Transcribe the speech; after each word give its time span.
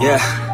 Yeah. 0.00 0.49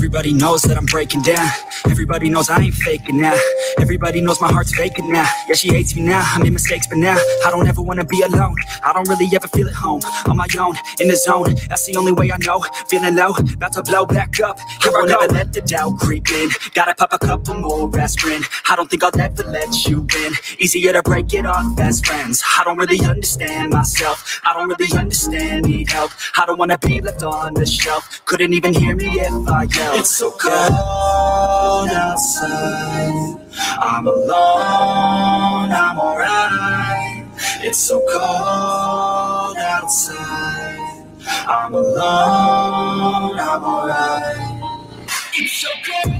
Everybody 0.00 0.32
knows 0.32 0.62
that 0.62 0.78
I'm 0.78 0.86
breaking 0.86 1.20
down. 1.20 1.46
Everybody 1.84 2.30
knows 2.30 2.48
I 2.48 2.58
ain't 2.58 2.74
faking 2.74 3.20
now. 3.20 3.36
Everybody 3.78 4.22
knows 4.22 4.40
my 4.40 4.50
heart's 4.50 4.74
vacant 4.74 5.10
now. 5.10 5.28
Yeah, 5.46 5.54
she 5.54 5.68
hates 5.68 5.94
me 5.94 6.00
now. 6.00 6.22
I 6.24 6.42
made 6.42 6.54
mistakes, 6.54 6.86
but 6.86 6.96
now 6.96 7.18
I 7.44 7.50
don't 7.50 7.68
ever 7.68 7.82
wanna 7.82 8.06
be 8.06 8.22
alone. 8.22 8.56
I 8.82 8.94
don't 8.94 9.06
really 9.10 9.28
ever 9.34 9.46
feel 9.48 9.68
at 9.68 9.74
home. 9.74 10.00
On 10.26 10.38
my 10.38 10.46
own, 10.58 10.74
in 11.00 11.08
the 11.08 11.16
zone. 11.16 11.54
That's 11.68 11.84
the 11.84 11.96
only 11.96 12.12
way 12.12 12.32
I 12.32 12.38
know. 12.38 12.64
Feeling 12.88 13.14
low, 13.14 13.34
about 13.36 13.74
to 13.74 13.82
blow 13.82 14.06
back 14.06 14.40
up. 14.40 14.58
Here 14.82 14.92
I 14.96 15.04
never 15.04 15.26
let 15.34 15.52
the 15.52 15.60
doubt 15.60 15.98
creep 15.98 16.30
in. 16.30 16.48
Gotta 16.72 16.94
pop 16.94 17.12
a 17.12 17.18
couple 17.18 17.54
more 17.56 18.00
aspirin. 18.00 18.42
I 18.70 18.76
don't 18.76 18.88
think 18.88 19.04
I'll 19.04 19.20
ever 19.20 19.44
let 19.44 19.86
you 19.86 20.06
in. 20.24 20.32
Easier 20.58 20.94
to 20.94 21.02
break 21.02 21.34
it 21.34 21.44
off 21.44 21.76
best 21.76 22.06
friends. 22.06 22.42
I 22.58 22.64
don't 22.64 22.78
really 22.78 23.04
understand 23.04 23.74
myself. 23.74 24.40
I 24.44 24.54
don't 24.54 24.68
really 24.70 24.98
understand, 24.98 25.66
need 25.66 25.90
help. 25.90 26.10
I 26.38 26.46
don't 26.46 26.58
wanna 26.58 26.78
be 26.78 27.02
left 27.02 27.22
on 27.22 27.52
the 27.52 27.66
shelf. 27.66 28.22
Couldn't 28.24 28.54
even 28.54 28.72
hear 28.72 28.96
me 28.96 29.20
if 29.20 29.48
I 29.48 29.64
yelled. 29.64 29.89
It's 29.92 30.10
so 30.18 30.30
cold 30.30 31.90
outside. 31.90 33.40
I'm 33.80 34.06
alone, 34.06 35.72
I'm 35.72 35.98
alright. 35.98 37.26
It's 37.62 37.78
so 37.78 38.00
cold 38.10 39.56
outside. 39.58 41.06
I'm 41.48 41.74
alone, 41.74 43.38
I'm 43.38 43.64
alright. 43.64 45.06
It's 45.34 45.52
so 45.60 45.68
cold 45.86 46.14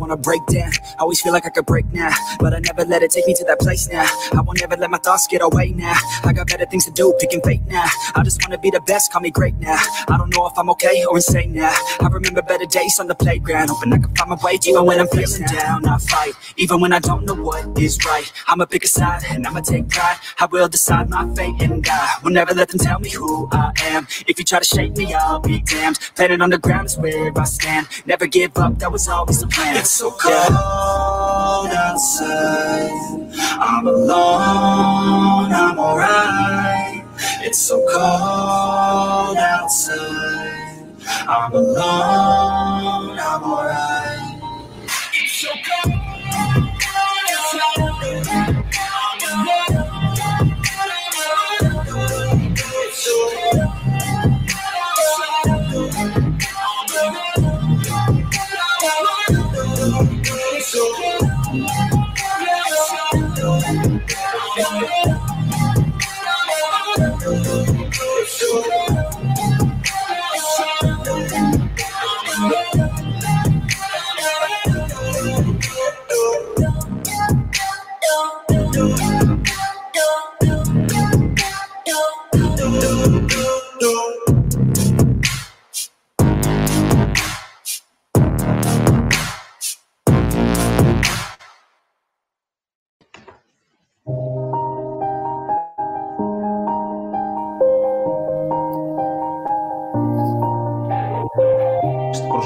wanna 0.00 0.16
break 0.16 0.44
down. 0.46 0.72
I 0.98 1.02
always 1.02 1.20
feel 1.20 1.32
like 1.32 1.46
I 1.46 1.50
could 1.50 1.66
break 1.66 1.86
now, 1.92 2.10
but 2.40 2.52
I 2.52 2.58
never 2.58 2.84
let 2.84 3.02
it 3.02 3.10
take 3.10 3.26
me 3.26 3.34
to 3.34 3.44
that 3.44 3.60
place 3.60 3.88
now. 3.88 4.06
I 4.32 4.40
won't 4.40 4.60
ever 4.62 4.76
let 4.76 4.90
my 4.90 4.98
thoughts 4.98 5.26
get 5.28 5.42
away 5.42 5.70
now. 5.72 5.94
I 6.24 6.32
got 6.32 6.48
better 6.48 6.66
things 6.66 6.84
to 6.86 6.90
do, 6.90 7.14
picking 7.20 7.40
fate 7.42 7.62
now. 7.66 7.84
I 8.14 8.22
just 8.24 8.42
wanna 8.42 8.58
be 8.58 8.70
the 8.70 8.80
best, 8.80 9.12
call 9.12 9.20
me 9.20 9.30
great 9.30 9.54
now. 9.60 9.78
I 10.08 10.16
don't 10.16 10.34
know 10.34 10.46
if 10.46 10.58
I'm 10.58 10.70
okay 10.70 11.04
or 11.04 11.16
insane 11.16 11.52
now. 11.52 11.74
I 12.00 12.08
remember 12.08 12.42
better 12.42 12.66
days 12.66 12.98
on 12.98 13.06
the 13.06 13.14
playground, 13.14 13.70
hoping 13.70 13.92
I 13.92 13.98
can 13.98 14.14
find 14.16 14.30
my 14.30 14.38
way 14.42 14.58
even 14.66 14.84
when 14.84 14.98
I'm 14.98 15.08
feeling 15.08 15.42
down. 15.46 15.86
I 15.86 15.98
fight, 15.98 16.32
even 16.56 16.80
when 16.80 16.92
I 16.92 16.98
don't 16.98 17.24
know 17.24 17.34
what 17.34 17.78
is 17.78 17.98
right. 18.04 18.30
I'ma 18.48 18.64
pick 18.64 18.84
a 18.84 18.88
side 18.88 19.22
and 19.30 19.46
I'ma 19.46 19.60
take 19.60 19.88
pride. 19.88 20.16
I 20.38 20.46
will 20.46 20.68
decide 20.68 21.08
my 21.10 21.32
fate 21.34 21.60
and 21.60 21.84
die. 21.84 22.14
Will 22.24 22.32
never 22.32 22.54
let 22.54 22.68
them 22.68 22.78
tell 22.78 22.98
me 22.98 23.10
who 23.10 23.48
I 23.52 23.72
am. 23.82 24.08
If 24.26 24.38
you 24.38 24.44
try 24.44 24.58
to 24.58 24.64
shake 24.64 24.96
me, 24.96 25.14
I'll 25.14 25.40
be 25.40 25.60
damned. 25.60 25.98
Planet 26.16 26.40
on 26.40 26.50
the 26.50 26.58
ground 26.58 26.86
is 26.86 26.96
where 26.98 27.32
I 27.36 27.44
stand. 27.44 27.86
Never 28.06 28.26
give 28.26 28.56
up, 28.56 28.78
that 28.78 28.90
was 28.90 28.99
always 29.08 29.40
the 29.40 29.46
plan. 29.46 29.76
It's 29.76 29.90
so 29.90 30.10
cold 30.10 31.72
outside. 31.72 32.90
I'm 33.60 33.86
alone, 33.86 35.52
I'm 35.52 35.78
alright. 35.78 37.04
It's 37.42 37.58
so 37.58 37.76
cold 37.90 39.36
outside. 39.38 40.86
I'm 41.28 41.52
alone, 41.52 43.18
I'm 43.18 43.42
alright. 43.42 44.40
It's 45.14 45.32
so 45.32 45.48
cold 45.48 45.99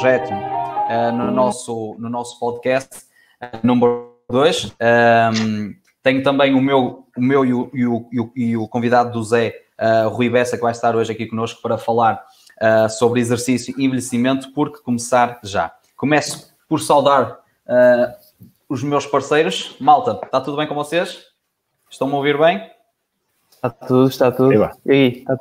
projeto 0.04 0.30
uh, 0.34 1.12
no, 1.12 1.30
nosso, 1.30 1.96
no 1.98 2.10
nosso 2.10 2.38
podcast 2.38 3.06
uh, 3.40 3.66
número 3.66 4.12
2. 4.28 4.64
Um, 4.64 4.70
ehm, 4.78 5.74
tenho 6.02 6.22
também 6.22 6.54
o 6.54 6.60
meu, 6.60 7.06
o 7.16 7.22
meu 7.22 7.42
e 7.42 7.54
o, 7.54 7.70
e 7.72 7.86
o, 7.86 8.32
e 8.36 8.56
o 8.58 8.68
convidado 8.68 9.10
do 9.12 9.24
Zé, 9.24 9.54
uh, 9.80 10.10
Rui 10.10 10.28
Bessa, 10.28 10.58
que 10.58 10.62
vai 10.62 10.72
estar 10.72 10.94
hoje 10.94 11.10
aqui 11.10 11.24
conosco 11.26 11.62
para 11.62 11.78
falar 11.78 12.22
uh, 12.60 12.86
sobre 12.90 13.18
exercício 13.18 13.74
e 13.78 13.86
envelhecimento, 13.86 14.52
porque 14.52 14.82
começar 14.82 15.40
já. 15.42 15.72
Começo 15.96 16.54
por 16.68 16.80
saudar 16.80 17.38
uh, 17.66 18.14
os 18.68 18.82
meus 18.82 19.06
parceiros. 19.06 19.74
Malta, 19.80 20.20
está 20.22 20.38
tudo 20.38 20.58
bem 20.58 20.66
com 20.66 20.74
vocês? 20.74 21.24
Estão-me 21.90 22.12
a 22.12 22.16
ouvir 22.18 22.36
bem? 22.36 22.70
Está 23.52 23.70
tudo, 23.70 24.08
está 24.10 24.30
tudo. 24.30 24.52
E 24.84 24.92
aí, 24.92 25.08
está 25.20 25.38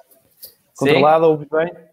controlado? 0.77 1.25
Ouves 1.25 1.49
bem? 1.49 1.92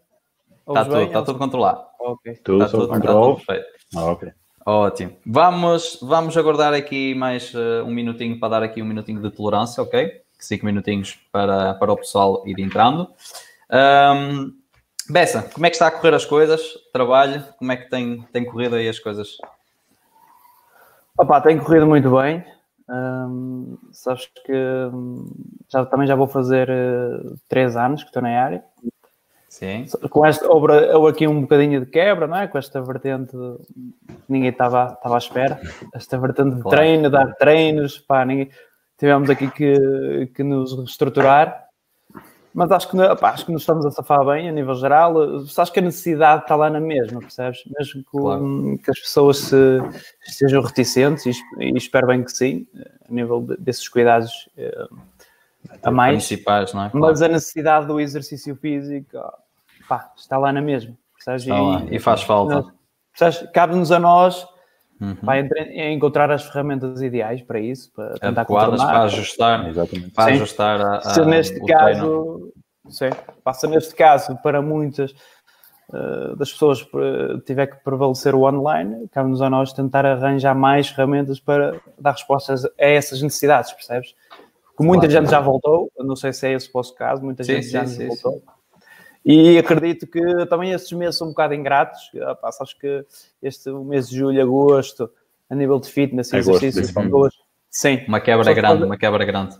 Está 0.70 0.84
tudo, 0.84 1.02
está 1.02 1.22
tudo 1.22 1.38
controlado. 1.38 1.84
Ok. 1.98 2.40
Tudo 2.44 2.64
está 2.64 2.78
tudo, 2.78 2.88
controle. 2.88 3.36
Está 3.38 3.54
tudo 3.54 3.66
ah, 3.96 4.04
ok. 4.12 4.32
Ótimo. 4.64 5.16
Vamos, 5.26 5.98
vamos 6.00 6.36
aguardar 6.36 6.72
aqui 6.74 7.14
mais 7.14 7.52
uh, 7.54 7.84
um 7.84 7.90
minutinho 7.90 8.38
para 8.38 8.48
dar 8.50 8.62
aqui 8.62 8.80
um 8.80 8.86
minutinho 8.86 9.20
de 9.20 9.30
tolerância, 9.30 9.82
ok? 9.82 10.22
Cinco 10.38 10.66
minutinhos 10.66 11.18
para, 11.32 11.74
para 11.74 11.92
o 11.92 11.96
pessoal 11.96 12.42
ir 12.46 12.58
entrando. 12.60 13.08
Um, 13.70 14.52
Bessa, 15.10 15.42
como 15.42 15.66
é 15.66 15.70
que 15.70 15.74
está 15.74 15.88
a 15.88 15.90
correr 15.90 16.14
as 16.14 16.24
coisas? 16.24 16.62
Trabalho, 16.92 17.42
como 17.58 17.72
é 17.72 17.76
que 17.76 17.90
tem, 17.90 18.22
tem 18.32 18.44
corrido 18.44 18.76
aí 18.76 18.88
as 18.88 19.00
coisas? 19.00 19.38
Opa, 21.18 21.40
tem 21.40 21.58
corrido 21.58 21.86
muito 21.86 22.08
bem. 22.16 22.44
Um, 22.88 23.76
sabes 23.92 24.30
que 24.44 24.52
já, 25.68 25.84
também 25.86 26.06
já 26.06 26.14
vou 26.14 26.28
fazer 26.28 26.70
uh, 26.70 27.36
três 27.48 27.76
anos 27.76 28.02
que 28.02 28.08
estou 28.08 28.22
na 28.22 28.40
área. 28.40 28.64
Sim. 29.50 29.84
Com 30.10 30.24
esta, 30.24 30.48
houve, 30.48 30.72
houve 30.94 31.10
aqui 31.10 31.26
um 31.26 31.40
bocadinho 31.40 31.80
de 31.80 31.86
quebra, 31.90 32.28
não 32.28 32.36
é? 32.36 32.46
Com 32.46 32.56
esta 32.56 32.80
vertente 32.80 33.36
ninguém 34.28 34.50
estava, 34.50 34.92
estava 34.92 35.16
à 35.16 35.18
espera. 35.18 35.60
Esta 35.92 36.16
vertente 36.18 36.54
de 36.54 36.62
claro. 36.62 36.76
treino, 36.76 37.10
dar 37.10 37.34
treinos, 37.34 37.98
pá, 37.98 38.24
ninguém, 38.24 38.48
tivemos 38.96 39.28
aqui 39.28 39.50
que, 39.50 40.30
que 40.36 40.44
nos 40.44 40.78
reestruturar. 40.78 41.66
Mas 42.54 42.70
acho 42.70 42.90
que, 42.90 42.96
pá, 43.16 43.30
acho 43.30 43.44
que 43.44 43.50
nos 43.50 43.62
estamos 43.62 43.84
a 43.84 43.90
safar 43.90 44.24
bem 44.24 44.48
a 44.48 44.52
nível 44.52 44.74
geral. 44.76 45.16
Acho 45.44 45.72
que 45.72 45.80
a 45.80 45.82
necessidade 45.82 46.42
está 46.42 46.54
lá 46.54 46.70
na 46.70 46.80
mesma, 46.80 47.18
percebes? 47.18 47.60
Mesmo 47.76 48.04
que, 48.04 48.10
claro. 48.10 48.78
que 48.84 48.90
as 48.90 49.00
pessoas 49.00 49.38
se, 49.38 49.80
estejam 50.28 50.62
reticentes, 50.62 51.26
e, 51.58 51.64
e 51.64 51.76
espero 51.76 52.06
bem 52.06 52.22
que 52.22 52.30
sim, 52.30 52.68
a 53.08 53.12
nível 53.12 53.40
de, 53.40 53.56
desses 53.56 53.88
cuidados 53.88 54.48
eh, 54.56 54.86
a 55.82 55.90
mais. 55.90 56.26
Principais, 56.26 56.72
não 56.72 56.84
é? 56.84 56.90
Claro. 56.90 57.06
Mas 57.06 57.22
a 57.22 57.28
necessidade 57.28 57.86
do 57.86 58.00
exercício 58.00 58.56
físico 58.56 59.18
pá, 59.88 60.12
está 60.16 60.38
lá 60.38 60.52
na 60.52 60.60
mesma. 60.60 60.96
Está 61.18 61.36
lá, 61.52 61.84
e, 61.90 61.98
faz 61.98 62.22
falta. 62.22 62.72
Cabe-nos 63.52 63.92
a 63.92 63.98
nós 63.98 64.46
uhum. 65.00 65.14
pá, 65.16 65.38
encontrar 65.38 66.30
as 66.30 66.44
ferramentas 66.44 67.02
ideais 67.02 67.42
para 67.42 67.58
isso, 67.58 67.90
para 67.92 68.14
tentar 68.14 68.42
Adequadas 68.42 68.82
para 68.82 69.02
ajustar, 69.02 69.68
Exatamente. 69.68 70.10
para 70.10 70.24
sim. 70.24 70.32
ajustar 70.32 70.80
a, 70.80 70.96
a, 70.98 71.00
Se 71.02 71.24
neste 71.24 71.60
caso, 71.66 72.52
sim, 72.88 73.10
passa 73.42 73.66
neste 73.66 73.94
caso 73.94 74.36
para 74.42 74.62
muitas 74.62 75.10
uh, 75.90 76.36
das 76.36 76.52
pessoas 76.52 76.82
uh, 76.82 77.40
tiver 77.44 77.66
que 77.66 77.82
prevalecer 77.82 78.34
o 78.34 78.42
online, 78.42 79.08
cabe-nos 79.08 79.42
a 79.42 79.50
nós 79.50 79.72
tentar 79.72 80.06
arranjar 80.06 80.54
mais 80.54 80.88
ferramentas 80.88 81.40
para 81.40 81.80
dar 81.98 82.12
respostas 82.12 82.64
a 82.64 82.70
essas 82.78 83.20
necessidades, 83.20 83.72
percebes? 83.72 84.14
Que 84.80 84.86
muita 84.86 85.06
claro. 85.06 85.22
gente 85.22 85.30
já 85.30 85.40
voltou, 85.40 85.92
não 85.98 86.16
sei 86.16 86.32
se 86.32 86.46
é 86.46 86.52
esse 86.52 86.68
o 86.68 86.72
vosso 86.72 86.94
caso, 86.94 87.22
muita 87.22 87.44
sim, 87.44 87.54
gente 87.54 87.66
sim, 87.66 87.72
já 87.72 87.86
sim, 87.86 88.08
voltou. 88.08 88.42
E 89.24 89.58
acredito 89.58 90.06
que 90.06 90.46
também 90.46 90.72
estes 90.72 90.92
meses 90.92 91.16
são 91.16 91.26
um 91.26 91.30
bocado 91.30 91.52
ingratos. 91.52 92.10
Ah, 92.42 92.50
sabes 92.50 92.72
que 92.72 93.04
este 93.42 93.70
mês 93.70 94.08
de 94.08 94.16
julho, 94.16 94.40
agosto, 94.40 95.10
a 95.50 95.54
nível 95.54 95.78
de 95.78 95.88
fitness, 95.90 96.32
exercícios, 96.32 96.90
sim. 97.68 98.02
Uma 98.08 98.20
quebra 98.20 98.52
grande, 98.54 98.84
uma 98.84 98.96
quebra 98.96 99.24
grande. 99.24 99.58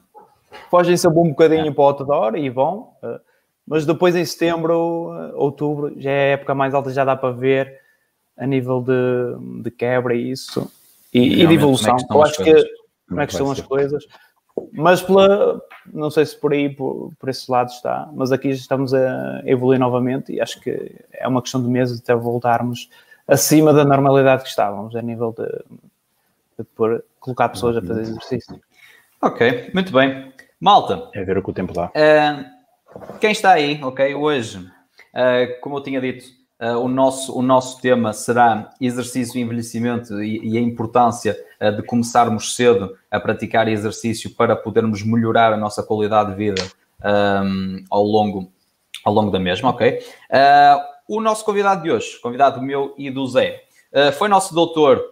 Fogem 0.71 0.97
sempre 0.97 1.19
um 1.19 1.29
bocadinho 1.29 1.67
é. 1.67 1.71
para 1.71 1.83
o 1.83 1.87
outdoor 1.87 2.37
e 2.37 2.49
vão, 2.49 2.93
ah, 3.03 3.21
mas 3.67 3.85
depois 3.85 4.17
em 4.17 4.25
setembro, 4.25 5.11
ah, 5.13 5.33
outubro, 5.35 5.93
já 6.01 6.11
é 6.11 6.31
a 6.31 6.33
época 6.35 6.55
mais 6.55 6.73
alta, 6.73 6.91
já 6.91 7.05
dá 7.05 7.15
para 7.15 7.35
ver 7.35 7.79
a 8.39 8.47
nível 8.47 8.81
de, 8.81 9.63
de 9.63 9.71
quebra 9.71 10.15
e 10.15 10.31
isso. 10.31 10.71
E, 11.13 11.43
e 11.43 11.47
de 11.47 11.55
evolução. 11.55 11.97
É 11.97 12.15
Eu 12.15 12.23
acho 12.23 12.43
que 12.43 12.81
como 13.11 13.21
é 13.21 13.27
que 13.27 13.33
estão 13.33 13.51
as 13.51 13.61
coisas. 13.61 14.07
Mas 14.73 15.03
pela, 15.03 15.61
não 15.93 16.11
sei 16.11 16.27
se 16.27 16.37
por 16.37 16.53
aí, 16.53 16.69
por, 16.69 17.13
por 17.19 17.29
esse 17.29 17.51
lado 17.51 17.71
está, 17.71 18.09
mas 18.13 18.33
aqui 18.33 18.49
estamos 18.49 18.93
a 18.93 19.43
evoluir 19.45 19.79
novamente 19.79 20.33
e 20.33 20.41
acho 20.41 20.61
que 20.61 20.95
é 21.13 21.27
uma 21.27 21.43
questão 21.43 21.63
de 21.63 21.69
meses 21.69 22.01
até 22.01 22.15
voltarmos 22.15 22.91
acima 23.27 23.73
da 23.73 23.85
normalidade 23.85 24.43
que 24.43 24.49
estávamos, 24.49 24.97
a 24.97 25.03
nível 25.03 25.35
de, 25.37 25.47
de 26.59 26.65
por, 26.75 27.05
colocar 27.19 27.49
pessoas 27.49 27.77
a 27.77 27.83
fazer 27.83 28.03
exercício. 28.03 28.61
Ok, 29.23 29.71
muito 29.73 29.93
bem. 29.93 30.33
Malta. 30.61 31.09
É 31.15 31.25
ver 31.25 31.39
o 31.39 31.43
que 31.43 31.51
o 31.51 31.55
tempo 31.55 31.73
dá. 31.73 31.87
Uh, 31.87 33.19
quem 33.21 33.33
está 33.33 33.53
aí, 33.53 33.81
ok, 33.83 34.15
hoje, 34.15 34.59
uh, 34.59 35.61
como 35.61 35.77
eu 35.79 35.83
tinha 35.83 36.01
dito, 36.01 36.41
Uh, 36.63 36.77
o, 36.77 36.89
nosso, 36.89 37.35
o 37.35 37.41
nosso 37.41 37.81
tema 37.81 38.13
será 38.13 38.69
exercício 38.79 39.39
e 39.39 39.41
envelhecimento 39.41 40.23
e, 40.23 40.47
e 40.47 40.59
a 40.59 40.61
importância 40.61 41.35
de 41.61 41.83
começarmos 41.83 42.55
cedo 42.55 42.97
a 43.11 43.21
praticar 43.21 43.69
exercício 43.69 44.31
para 44.35 44.57
podermos 44.57 45.03
melhorar 45.03 45.53
a 45.53 45.57
nossa 45.57 45.83
qualidade 45.83 46.31
de 46.31 46.37
vida 46.37 46.63
um, 47.45 47.85
ao, 47.91 48.03
longo, 48.03 48.51
ao 49.05 49.13
longo 49.13 49.31
da 49.31 49.39
mesma, 49.39 49.71
ok? 49.71 49.99
Uh, 50.31 51.17
o 51.17 51.21
nosso 51.21 51.45
convidado 51.45 51.83
de 51.83 51.91
hoje, 51.91 52.19
convidado 52.23 52.63
meu 52.63 52.95
e 52.97 53.11
do 53.11 53.27
Zé, 53.27 53.65
foi 54.17 54.29
nosso 54.29 54.55
doutor 54.55 55.03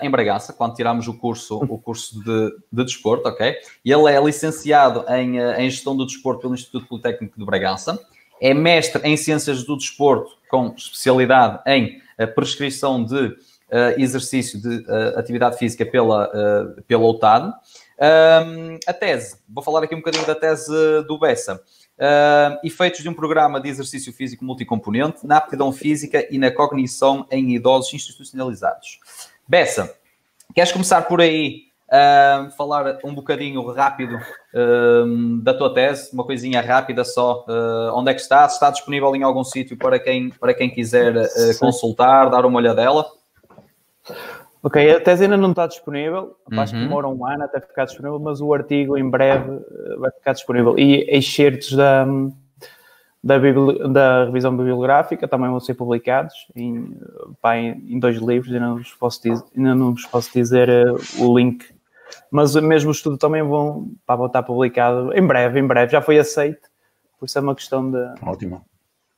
em 0.00 0.10
Bragança, 0.10 0.54
quando 0.54 0.74
tiramos 0.74 1.06
o 1.06 1.18
curso, 1.18 1.58
o 1.58 1.76
curso 1.76 2.18
de, 2.24 2.56
de 2.72 2.84
desporto, 2.84 3.28
ok? 3.28 3.54
Ele 3.84 4.10
é 4.10 4.18
licenciado 4.18 5.04
em, 5.12 5.38
em 5.38 5.68
Gestão 5.68 5.94
do 5.94 6.06
Desporto 6.06 6.40
pelo 6.40 6.54
Instituto 6.54 6.86
Politécnico 6.86 7.38
de 7.38 7.44
Bragança 7.44 8.00
é 8.40 8.54
mestre 8.54 9.06
em 9.06 9.16
Ciências 9.16 9.62
do 9.64 9.76
Desporto, 9.76 10.32
com 10.48 10.74
especialidade 10.76 11.60
em 11.66 12.00
uh, 12.18 12.26
prescrição 12.34 13.04
de 13.04 13.26
uh, 13.26 13.36
exercício 13.96 14.60
de 14.60 14.78
uh, 14.78 15.18
atividade 15.18 15.56
física 15.56 15.84
pela, 15.86 16.30
pela 16.86 17.04
OTAD. 17.04 17.52
Um, 18.00 18.78
a 18.86 18.92
tese, 18.92 19.36
vou 19.48 19.62
falar 19.62 19.84
aqui 19.84 19.94
um 19.94 19.98
bocadinho 19.98 20.26
da 20.26 20.34
tese 20.34 20.72
do 21.06 21.18
Bessa. 21.18 21.62
efeitos 22.64 23.02
de 23.02 23.08
um 23.08 23.14
programa 23.14 23.60
de 23.60 23.68
exercício 23.68 24.12
físico 24.12 24.44
multicomponente 24.44 25.26
na 25.26 25.36
aptidão 25.36 25.70
física 25.72 26.26
e 26.30 26.38
na 26.38 26.50
cognição 26.50 27.26
em 27.30 27.54
idosos 27.54 27.92
institucionalizados. 27.92 28.98
Bessa, 29.46 29.94
queres 30.54 30.72
começar 30.72 31.02
por 31.02 31.20
aí 31.20 31.70
Uh, 31.90 32.48
falar 32.52 33.00
um 33.02 33.12
bocadinho 33.12 33.66
rápido 33.72 34.14
uh, 34.14 35.42
da 35.42 35.52
tua 35.52 35.74
tese, 35.74 36.12
uma 36.12 36.22
coisinha 36.22 36.60
rápida 36.60 37.02
só. 37.04 37.44
Uh, 37.48 37.98
onde 37.98 38.12
é 38.12 38.14
que 38.14 38.20
está? 38.20 38.48
Se 38.48 38.54
está 38.54 38.70
disponível 38.70 39.16
em 39.16 39.24
algum 39.24 39.42
sítio 39.42 39.76
para 39.76 39.98
quem, 39.98 40.30
para 40.30 40.54
quem 40.54 40.70
quiser 40.70 41.12
consultar, 41.58 42.30
dar 42.30 42.46
uma 42.46 42.58
olhadela? 42.58 43.10
Ok, 44.62 44.90
a 44.90 45.00
tese 45.00 45.24
ainda 45.24 45.36
não 45.36 45.50
está 45.50 45.66
disponível, 45.66 46.36
acho 46.52 46.74
uhum. 46.74 46.80
que 46.80 46.86
demora 46.86 47.08
um 47.08 47.26
ano 47.26 47.44
até 47.44 47.60
ficar 47.60 47.86
disponível, 47.86 48.18
mas 48.18 48.42
o 48.42 48.52
artigo 48.52 48.96
em 48.96 49.08
breve 49.08 49.58
vai 49.98 50.10
ficar 50.10 50.34
disponível. 50.34 50.78
E 50.78 51.06
excertos 51.08 51.72
da, 51.72 52.04
da, 53.24 53.38
da 53.90 54.24
revisão 54.26 54.54
bibliográfica 54.54 55.26
também 55.26 55.48
vão 55.48 55.60
ser 55.60 55.74
publicados 55.74 56.34
em, 56.54 56.94
pá, 57.40 57.56
em, 57.56 57.70
em 57.88 57.98
dois 57.98 58.16
livros, 58.18 58.52
ainda 58.52 58.66
não 58.66 58.76
vos 58.76 58.92
posso 58.92 59.22
dizer, 59.22 59.42
ainda 59.56 59.74
não 59.74 59.92
vos 59.92 60.04
posso 60.04 60.30
dizer 60.32 60.68
o 61.18 61.38
link 61.38 61.64
mas 62.30 62.54
mesmo 62.54 62.90
o 62.90 62.92
estudo 62.92 63.16
também 63.16 63.42
vão, 63.42 63.90
pá, 64.06 64.16
vão 64.16 64.26
estar 64.26 64.42
publicado 64.42 65.12
em 65.14 65.26
breve, 65.26 65.58
em 65.58 65.66
breve, 65.66 65.92
já 65.92 66.00
foi 66.00 66.18
aceito, 66.18 66.68
por 67.18 67.26
isso 67.26 67.38
é 67.38 67.40
uma 67.40 67.54
questão 67.54 67.90
de... 67.90 67.98
Ótimo. 68.22 68.64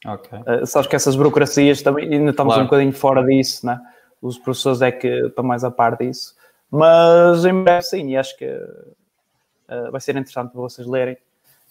Ok. 0.04 0.38
Uh, 0.38 0.66
sabes 0.66 0.88
que 0.88 0.96
essas 0.96 1.14
burocracias 1.14 1.82
também, 1.82 2.12
ainda 2.12 2.30
estamos 2.30 2.54
claro. 2.54 2.62
um 2.62 2.66
bocadinho 2.66 2.92
fora 2.92 3.24
disso, 3.24 3.64
né? 3.64 3.80
Os 4.22 4.38
professores 4.38 4.80
é 4.80 4.92
que 4.92 5.08
estão 5.26 5.44
mais 5.44 5.64
a 5.64 5.70
par 5.70 5.96
disso. 5.96 6.34
Mas 6.70 7.44
em 7.44 7.62
breve 7.62 7.82
sim, 7.82 8.10
e 8.10 8.16
acho 8.16 8.38
que 8.38 8.46
uh, 8.46 9.90
vai 9.90 10.00
ser 10.00 10.12
interessante 10.12 10.52
para 10.52 10.60
vocês 10.60 10.86
lerem. 10.86 11.19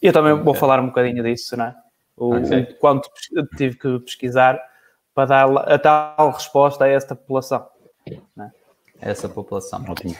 E 0.01 0.07
eu 0.07 0.13
também 0.13 0.33
okay. 0.33 0.43
vou 0.43 0.53
falar 0.53 0.79
um 0.79 0.87
bocadinho 0.87 1.23
disso, 1.23 1.55
né? 1.55 1.75
O, 2.17 2.35
okay. 2.35 2.59
o 2.59 2.75
quanto 2.75 3.09
tive 3.57 3.77
que 3.77 3.99
pesquisar 3.99 4.61
para 5.15 5.25
dar 5.25 5.57
a 5.73 5.79
tal 5.79 6.31
resposta 6.31 6.83
a 6.85 6.87
esta 6.87 7.15
população. 7.15 7.67
Né? 8.35 8.51
Essa 8.99 9.29
população. 9.29 9.83
Ótimo. 9.87 10.15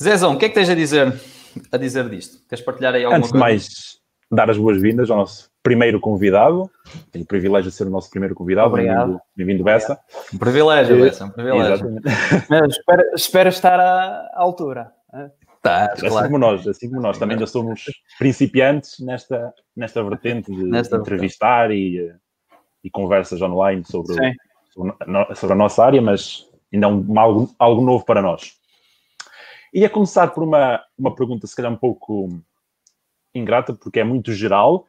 Zezão, 0.00 0.34
o 0.34 0.38
que 0.38 0.44
é 0.44 0.48
que 0.48 0.54
tens 0.54 0.68
a 0.68 0.74
dizer, 0.74 1.20
a 1.72 1.76
dizer 1.76 2.08
disto? 2.08 2.46
Queres 2.48 2.64
partilhar 2.64 2.94
aí 2.94 3.04
alguma 3.04 3.18
Antes 3.18 3.30
coisa? 3.30 3.44
Mais, 3.44 4.00
dar 4.30 4.50
as 4.50 4.58
boas-vindas 4.58 5.10
ao 5.10 5.18
nosso 5.18 5.50
primeiro 5.62 5.98
convidado. 5.98 6.70
Tenho 7.10 7.24
o 7.24 7.28
privilégio 7.28 7.70
de 7.70 7.76
ser 7.76 7.86
o 7.86 7.90
nosso 7.90 8.10
primeiro 8.10 8.34
convidado. 8.34 8.68
Obrigado. 8.68 9.20
Bem-vindo, 9.36 9.64
Bessa. 9.64 9.98
Um 10.32 10.38
privilégio, 10.38 11.00
Bessa, 11.00 11.24
um 11.24 11.30
privilégio. 11.30 12.00
espero, 12.68 13.02
espero 13.16 13.48
estar 13.48 13.80
à 13.80 14.30
altura. 14.34 14.92
Tá, 15.62 15.92
assim 15.92 16.08
claro. 16.08 16.26
como 16.26 16.38
nós, 16.38 16.68
assim 16.68 16.90
como 16.90 17.00
nós. 17.00 17.18
Também 17.18 17.38
já 17.38 17.46
somos 17.46 17.84
principiantes 18.18 19.00
nesta, 19.00 19.54
nesta 19.74 20.04
vertente 20.04 20.54
de 20.54 20.64
nesta 20.64 20.96
entrevistar 20.96 21.70
e, 21.70 22.14
e 22.82 22.90
conversas 22.90 23.40
online 23.40 23.82
sobre, 23.84 24.14
sobre, 24.70 24.94
sobre, 25.34 25.52
a 25.54 25.56
nossa 25.56 25.82
área, 25.82 26.02
mas 26.02 26.46
ainda 26.70 26.86
é 26.86 26.90
um, 26.90 27.18
algo, 27.18 27.54
algo 27.58 27.82
novo 27.82 28.04
para 28.04 28.20
nós. 28.20 28.52
Ia 29.72 29.88
começar 29.88 30.28
por 30.28 30.44
uma, 30.44 30.82
uma 30.98 31.14
pergunta, 31.14 31.46
se 31.46 31.56
calhar 31.56 31.72
um 31.72 31.76
pouco 31.76 32.28
ingrata, 33.34 33.74
porque 33.74 34.00
é 34.00 34.04
muito 34.04 34.32
geral. 34.32 34.86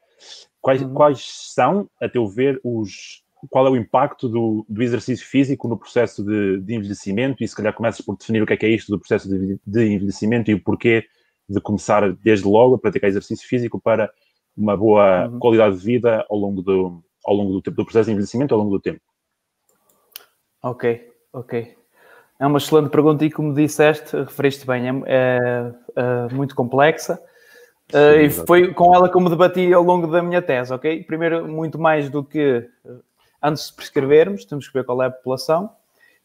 Quais, 0.62 0.81
uhum. 0.81 0.94
quais 0.94 1.25
são, 1.53 1.89
a 2.01 2.09
teu 2.09 2.27
ver, 2.27 2.59
os, 2.63 3.24
qual 3.50 3.68
é 3.68 3.69
o 3.69 3.75
impacto 3.75 4.27
do, 4.27 4.65
do 4.68 4.81
exercício 4.81 5.25
físico 5.25 5.68
no 5.68 5.77
processo 5.77 6.24
de, 6.24 6.59
de, 6.62 6.75
envelhecimento? 6.75 7.44
E 7.44 7.47
se 7.47 7.56
calhar 7.56 7.74
começas 7.74 8.03
por 8.03 8.18
definir 8.18 8.42
o 8.42 8.45
que 8.45 8.53
é, 8.53 8.57
que 8.57 8.65
é 8.65 8.69
isto 8.69 8.92
do 8.92 9.00
processo 9.00 9.30
de, 9.30 9.59
de, 9.65 9.86
envelhecimento 9.86 10.50
e 10.50 10.53
o 10.53 10.63
porquê 10.63 11.06
de 11.47 11.62
começar 11.62 12.12
desde 12.13 12.47
logo 12.47 12.75
a 12.75 12.80
praticar 12.80 13.09
exercício 13.09 13.47
físico 13.47 13.80
para 13.80 14.12
uma 14.57 14.75
boa 14.75 15.27
uhum. 15.27 15.39
qualidade 15.39 15.77
de 15.77 15.86
vida 15.86 16.25
ao 16.30 16.38
longo 16.38 16.62
do, 16.62 17.03
ao 17.24 17.36
longo 17.36 17.51
do, 17.53 17.62
tempo, 17.62 17.77
do 17.77 17.86
processo 17.86 18.06
de 18.06 18.13
envelhecimento 18.13 18.53
ao 18.53 18.60
longo 18.60 18.72
do 18.72 18.81
tempo. 18.81 19.01
Ok, 20.63 21.12
ok. 21.31 21.75
É 22.39 22.48
uma 22.48 22.58
excelente 22.58 22.89
pergunta 22.89 23.24
e, 23.24 23.31
como 23.31 23.53
disseste, 23.53 24.15
referiste 24.17 24.65
bem, 24.65 24.88
é, 24.88 24.91
é, 25.05 25.72
é 25.96 26.34
muito 26.34 26.55
complexa. 26.55 27.22
Sim, 27.89 27.98
uh, 27.98 28.20
e 28.20 28.30
foi 28.30 28.74
com 28.74 28.94
ela 28.96 29.10
como 29.10 29.30
debati 29.30 29.72
ao 29.74 29.84
longo 29.84 30.08
da 30.08 30.22
minha 30.22 30.42
tese, 30.42 30.74
ok? 30.74 31.04
Primeiro, 31.04 31.48
muito 31.48 31.80
mais 31.80 32.10
do 32.10 32.24
que 32.24 32.68
eh, 32.86 32.92
antes 33.42 33.68
de 33.68 33.74
prescrevermos, 33.74 34.46
temos 34.46 34.68
que 34.68 34.74
ver 34.74 34.84
qual 34.84 35.01
é 35.04 35.08
a 35.08 35.12
população 35.12 35.70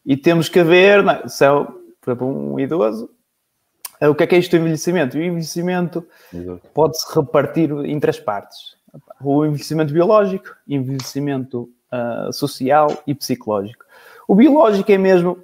e 0.05 0.17
temos 0.17 0.49
que 0.49 0.62
ver, 0.62 1.02
não, 1.02 1.29
se 1.29 1.45
é, 1.45 1.49
por 1.50 2.11
exemplo, 2.11 2.26
um 2.26 2.59
idoso, 2.59 3.11
uh, 4.00 4.09
o 4.09 4.14
que 4.14 4.25
é 4.25 4.26
que 4.26 4.35
é 4.35 4.38
isto 4.38 4.52
do 4.52 4.57
envelhecimento? 4.57 5.19
O 5.19 5.23
envelhecimento 5.23 6.07
pode-se 6.73 7.14
repartir 7.14 7.71
em 7.85 8.00
três 8.00 8.19
partes: 8.19 8.76
o 9.21 9.45
envelhecimento 9.45 9.93
biológico, 9.93 10.57
envelhecimento 10.67 11.71
uh, 11.93 12.33
social 12.33 13.02
e 13.07 13.14
psicológico. 13.14 13.85
O 14.26 14.35
biológico 14.35 14.90
é 14.90 14.97
mesmo 14.97 15.43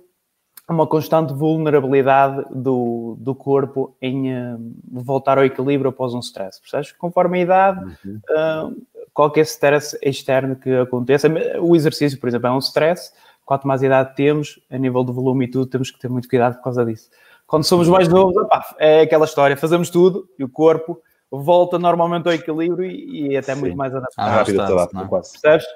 uma 0.73 0.87
constante 0.87 1.33
vulnerabilidade 1.33 2.45
do, 2.51 3.17
do 3.21 3.35
corpo 3.35 3.97
em 4.03 4.33
uh, 4.33 4.75
voltar 4.91 5.39
ao 5.39 5.45
equilíbrio 5.45 5.91
após 5.91 6.13
um 6.13 6.19
stress. 6.19 6.61
Percebes? 6.61 6.93
Conforme 6.93 7.39
a 7.39 7.43
idade, 7.43 7.97
uhum. 8.05 8.21
uh, 8.31 8.87
qualquer 9.15 9.43
stress 9.43 9.97
externo 10.03 10.57
que 10.57 10.75
aconteça, 10.75 11.29
o 11.61 11.77
exercício, 11.77 12.19
por 12.19 12.29
exemplo, 12.29 12.49
é 12.49 12.53
um 12.53 12.59
stress. 12.59 13.13
Quanto 13.45 13.69
mais 13.69 13.81
idade 13.81 14.17
temos, 14.17 14.61
a 14.69 14.77
nível 14.77 15.05
de 15.05 15.13
volume 15.13 15.45
e 15.45 15.49
tudo, 15.49 15.67
temos 15.67 15.91
que 15.91 16.01
ter 16.01 16.09
muito 16.09 16.29
cuidado 16.29 16.57
por 16.57 16.65
causa 16.65 16.85
disso. 16.85 17.09
Quando 17.47 17.63
somos 17.63 17.89
mais 17.89 18.09
novos, 18.09 18.37
opa, 18.37 18.75
é 18.77 19.03
aquela 19.03 19.25
história, 19.25 19.57
fazemos 19.57 19.89
tudo 19.89 20.29
e 20.37 20.43
o 20.43 20.49
corpo 20.49 21.01
volta 21.31 21.79
normalmente 21.79 22.27
ao 22.27 22.35
equilíbrio 22.35 22.91
e, 22.91 23.29
e 23.29 23.37
até 23.37 23.55
Sim. 23.55 23.61
muito 23.61 23.77
mais 23.77 23.95
adaptado. 23.95 24.29
Ah, 24.29 24.39
bastante, 24.39 24.95
não? 24.95 25.05
É? 25.05 25.09
Percebes? 25.09 25.67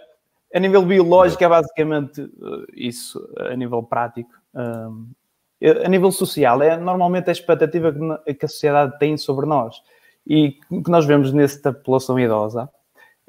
A 0.53 0.59
nível 0.59 0.83
biológico 0.83 1.45
é 1.45 1.49
basicamente 1.49 2.23
uh, 2.23 2.67
isso, 2.75 3.25
a 3.39 3.55
nível 3.55 3.85
prático 3.85 4.40
a 4.55 5.89
nível 5.89 6.11
social, 6.11 6.63
é 6.63 6.77
normalmente 6.77 7.29
a 7.29 7.33
expectativa 7.33 7.93
que 8.39 8.45
a 8.45 8.49
sociedade 8.49 8.99
tem 8.99 9.17
sobre 9.17 9.47
nós. 9.47 9.83
E 10.27 10.53
que 10.53 10.91
nós 10.91 11.05
vemos 11.07 11.33
nesta 11.33 11.73
população 11.73 12.19
idosa 12.19 12.69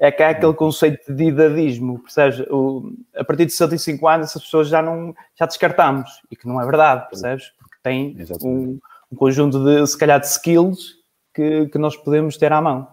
é 0.02 0.10
que 0.10 0.20
há 0.20 0.30
aquele 0.30 0.52
conceito 0.52 1.14
de 1.14 1.26
idadismo, 1.26 2.00
percebes? 2.00 2.40
O, 2.50 2.92
a 3.14 3.22
partir 3.22 3.46
de 3.46 3.52
65 3.52 4.08
anos 4.08 4.30
essas 4.30 4.42
pessoas 4.42 4.66
já 4.66 4.82
não 4.82 5.14
já 5.38 5.46
descartamos, 5.46 6.10
e 6.28 6.34
que 6.34 6.48
não 6.48 6.60
é 6.60 6.64
verdade, 6.64 7.08
percebes? 7.08 7.52
Porque 7.56 7.76
tem 7.84 8.16
um, 8.42 8.80
um, 9.12 9.16
conjunto 9.16 9.64
de, 9.64 9.86
se 9.86 9.96
calhar, 9.96 10.18
de 10.18 10.26
skills 10.26 10.96
que, 11.32 11.68
que 11.68 11.78
nós 11.78 11.96
podemos 11.96 12.36
ter 12.36 12.52
à 12.52 12.60
mão. 12.60 12.88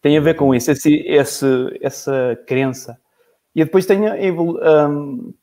Tem 0.00 0.16
a 0.16 0.22
ver 0.22 0.36
com 0.36 0.54
isso, 0.54 0.70
esse, 0.70 0.94
esse 1.06 1.78
essa 1.82 2.38
crença. 2.46 2.98
E 3.54 3.62
depois 3.62 3.84
tem 3.84 4.00
um, 4.00 5.34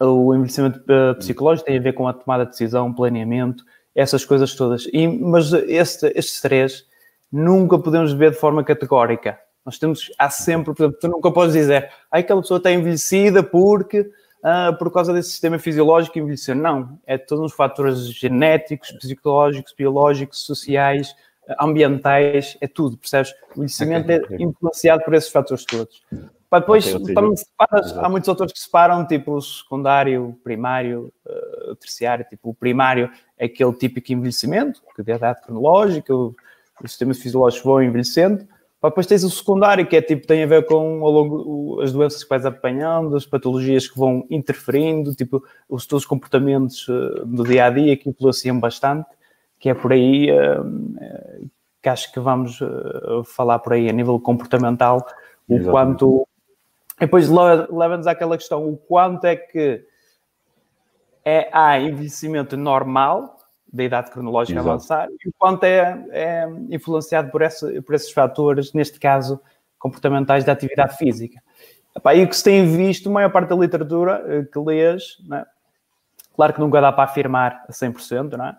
o 0.00 0.34
envelhecimento 0.34 0.80
uh, 0.80 1.14
psicológico, 1.16 1.66
tem 1.66 1.78
a 1.78 1.82
ver 1.82 1.92
com 1.92 2.08
a 2.08 2.12
tomada 2.12 2.44
de 2.44 2.50
decisão, 2.50 2.92
planeamento, 2.92 3.64
essas 3.94 4.24
coisas 4.24 4.54
todas. 4.54 4.88
E, 4.92 5.06
mas 5.06 5.52
este, 5.52 6.06
estes 6.14 6.40
três 6.40 6.86
nunca 7.30 7.78
podemos 7.78 8.12
ver 8.12 8.32
de 8.32 8.36
forma 8.36 8.64
categórica. 8.64 9.38
Nós 9.64 9.78
temos, 9.78 10.12
há 10.18 10.28
sempre, 10.28 10.74
por 10.74 10.82
exemplo, 10.82 10.98
tu 11.00 11.08
nunca 11.08 11.30
podes 11.30 11.54
dizer, 11.54 11.90
ah, 12.10 12.18
aquela 12.18 12.42
pessoa 12.42 12.58
está 12.58 12.70
envelhecida 12.70 13.42
porque, 13.42 14.10
ah, 14.42 14.74
por 14.78 14.92
causa 14.92 15.12
desse 15.12 15.30
sistema 15.30 15.58
fisiológico 15.58 16.18
envelheceu. 16.18 16.54
Não, 16.54 16.98
é 17.06 17.16
todos 17.16 17.46
os 17.46 17.56
fatores 17.56 18.06
genéticos, 18.12 18.92
psicológicos, 18.92 19.72
biológicos, 19.76 20.44
sociais, 20.44 21.14
ambientais, 21.60 22.56
é 22.60 22.66
tudo, 22.66 22.96
percebes? 22.96 23.32
O 23.50 23.64
envelhecimento 23.64 24.10
é 24.10 24.20
influenciado 24.38 25.02
por 25.04 25.14
esses 25.14 25.30
fatores 25.30 25.64
todos. 25.64 26.02
Pá, 26.54 26.60
depois, 26.60 26.94
okay, 26.94 27.14
separas, 27.36 27.98
há 27.98 28.08
muitos 28.08 28.28
autores 28.28 28.52
que 28.52 28.60
separam, 28.60 29.04
tipo, 29.04 29.32
o 29.32 29.40
secundário, 29.42 30.28
o 30.28 30.32
primário, 30.34 31.12
uh, 31.26 31.72
o 31.72 31.76
terciário, 31.76 32.24
tipo, 32.30 32.50
o 32.50 32.54
primário 32.54 33.10
é 33.36 33.46
aquele 33.46 33.72
típico 33.72 34.12
envelhecimento, 34.12 34.80
que 34.94 35.10
é 35.10 35.14
a 35.14 35.16
idade 35.16 35.42
cronológica, 35.42 36.14
o, 36.14 36.32
os 36.80 36.90
sistemas 36.92 37.18
fisiológicos 37.18 37.64
vão 37.64 37.82
envelhecendo, 37.82 38.46
depois 38.80 39.06
tens 39.06 39.24
o 39.24 39.30
secundário, 39.30 39.84
que 39.84 39.96
é 39.96 40.02
tipo, 40.02 40.26
tem 40.28 40.44
a 40.44 40.46
ver 40.46 40.64
com 40.66 41.02
ao 41.04 41.10
longo, 41.10 41.80
as 41.80 41.92
doenças 41.92 42.22
que 42.22 42.30
vais 42.30 42.46
apanhando, 42.46 43.16
as 43.16 43.26
patologias 43.26 43.88
que 43.88 43.98
vão 43.98 44.24
interferindo, 44.30 45.12
tipo, 45.12 45.42
os 45.68 45.86
teus 45.86 46.06
comportamentos 46.06 46.86
uh, 46.86 47.26
do 47.26 47.42
dia 47.42 47.64
a 47.64 47.70
dia 47.70 47.96
que 47.96 48.08
influenciam 48.08 48.60
bastante, 48.60 49.08
que 49.58 49.70
é 49.70 49.74
por 49.74 49.92
aí 49.92 50.30
uh, 50.30 51.50
que 51.82 51.88
acho 51.88 52.12
que 52.12 52.20
vamos 52.20 52.60
uh, 52.60 53.24
falar 53.24 53.58
por 53.58 53.72
aí 53.72 53.88
a 53.88 53.92
nível 53.92 54.20
comportamental, 54.20 55.04
o 55.48 55.54
Exatamente. 55.54 55.70
quanto. 55.70 56.28
Depois 56.98 57.28
leva-nos 57.28 58.06
àquela 58.06 58.36
questão: 58.36 58.68
o 58.68 58.76
quanto 58.76 59.24
é 59.24 59.36
que 59.36 59.84
é, 61.24 61.48
há 61.52 61.78
envelhecimento 61.78 62.56
normal 62.56 63.38
da 63.72 63.82
idade 63.82 64.10
cronológica 64.10 64.60
Exato. 64.60 64.70
avançar 64.70 65.08
e 65.24 65.28
o 65.28 65.32
quanto 65.36 65.64
é, 65.64 66.06
é 66.10 66.48
influenciado 66.70 67.30
por, 67.30 67.42
esse, 67.42 67.80
por 67.82 67.94
esses 67.94 68.12
fatores, 68.12 68.72
neste 68.72 69.00
caso, 69.00 69.40
comportamentais 69.78 70.44
da 70.44 70.52
atividade 70.52 70.96
física. 70.96 71.42
Epá, 71.96 72.14
e 72.14 72.24
o 72.24 72.28
que 72.28 72.36
se 72.36 72.44
tem 72.44 72.66
visto, 72.76 73.08
a 73.08 73.12
maior 73.12 73.30
parte 73.30 73.48
da 73.48 73.56
literatura 73.56 74.24
eh, 74.26 74.42
que 74.44 74.58
lês, 74.58 75.18
é? 75.32 75.44
claro 76.34 76.52
que 76.52 76.60
nunca 76.60 76.80
dá 76.80 76.92
para 76.92 77.04
afirmar 77.04 77.64
a 77.68 77.72
100%, 77.72 78.36
não 78.36 78.46
é? 78.46 78.56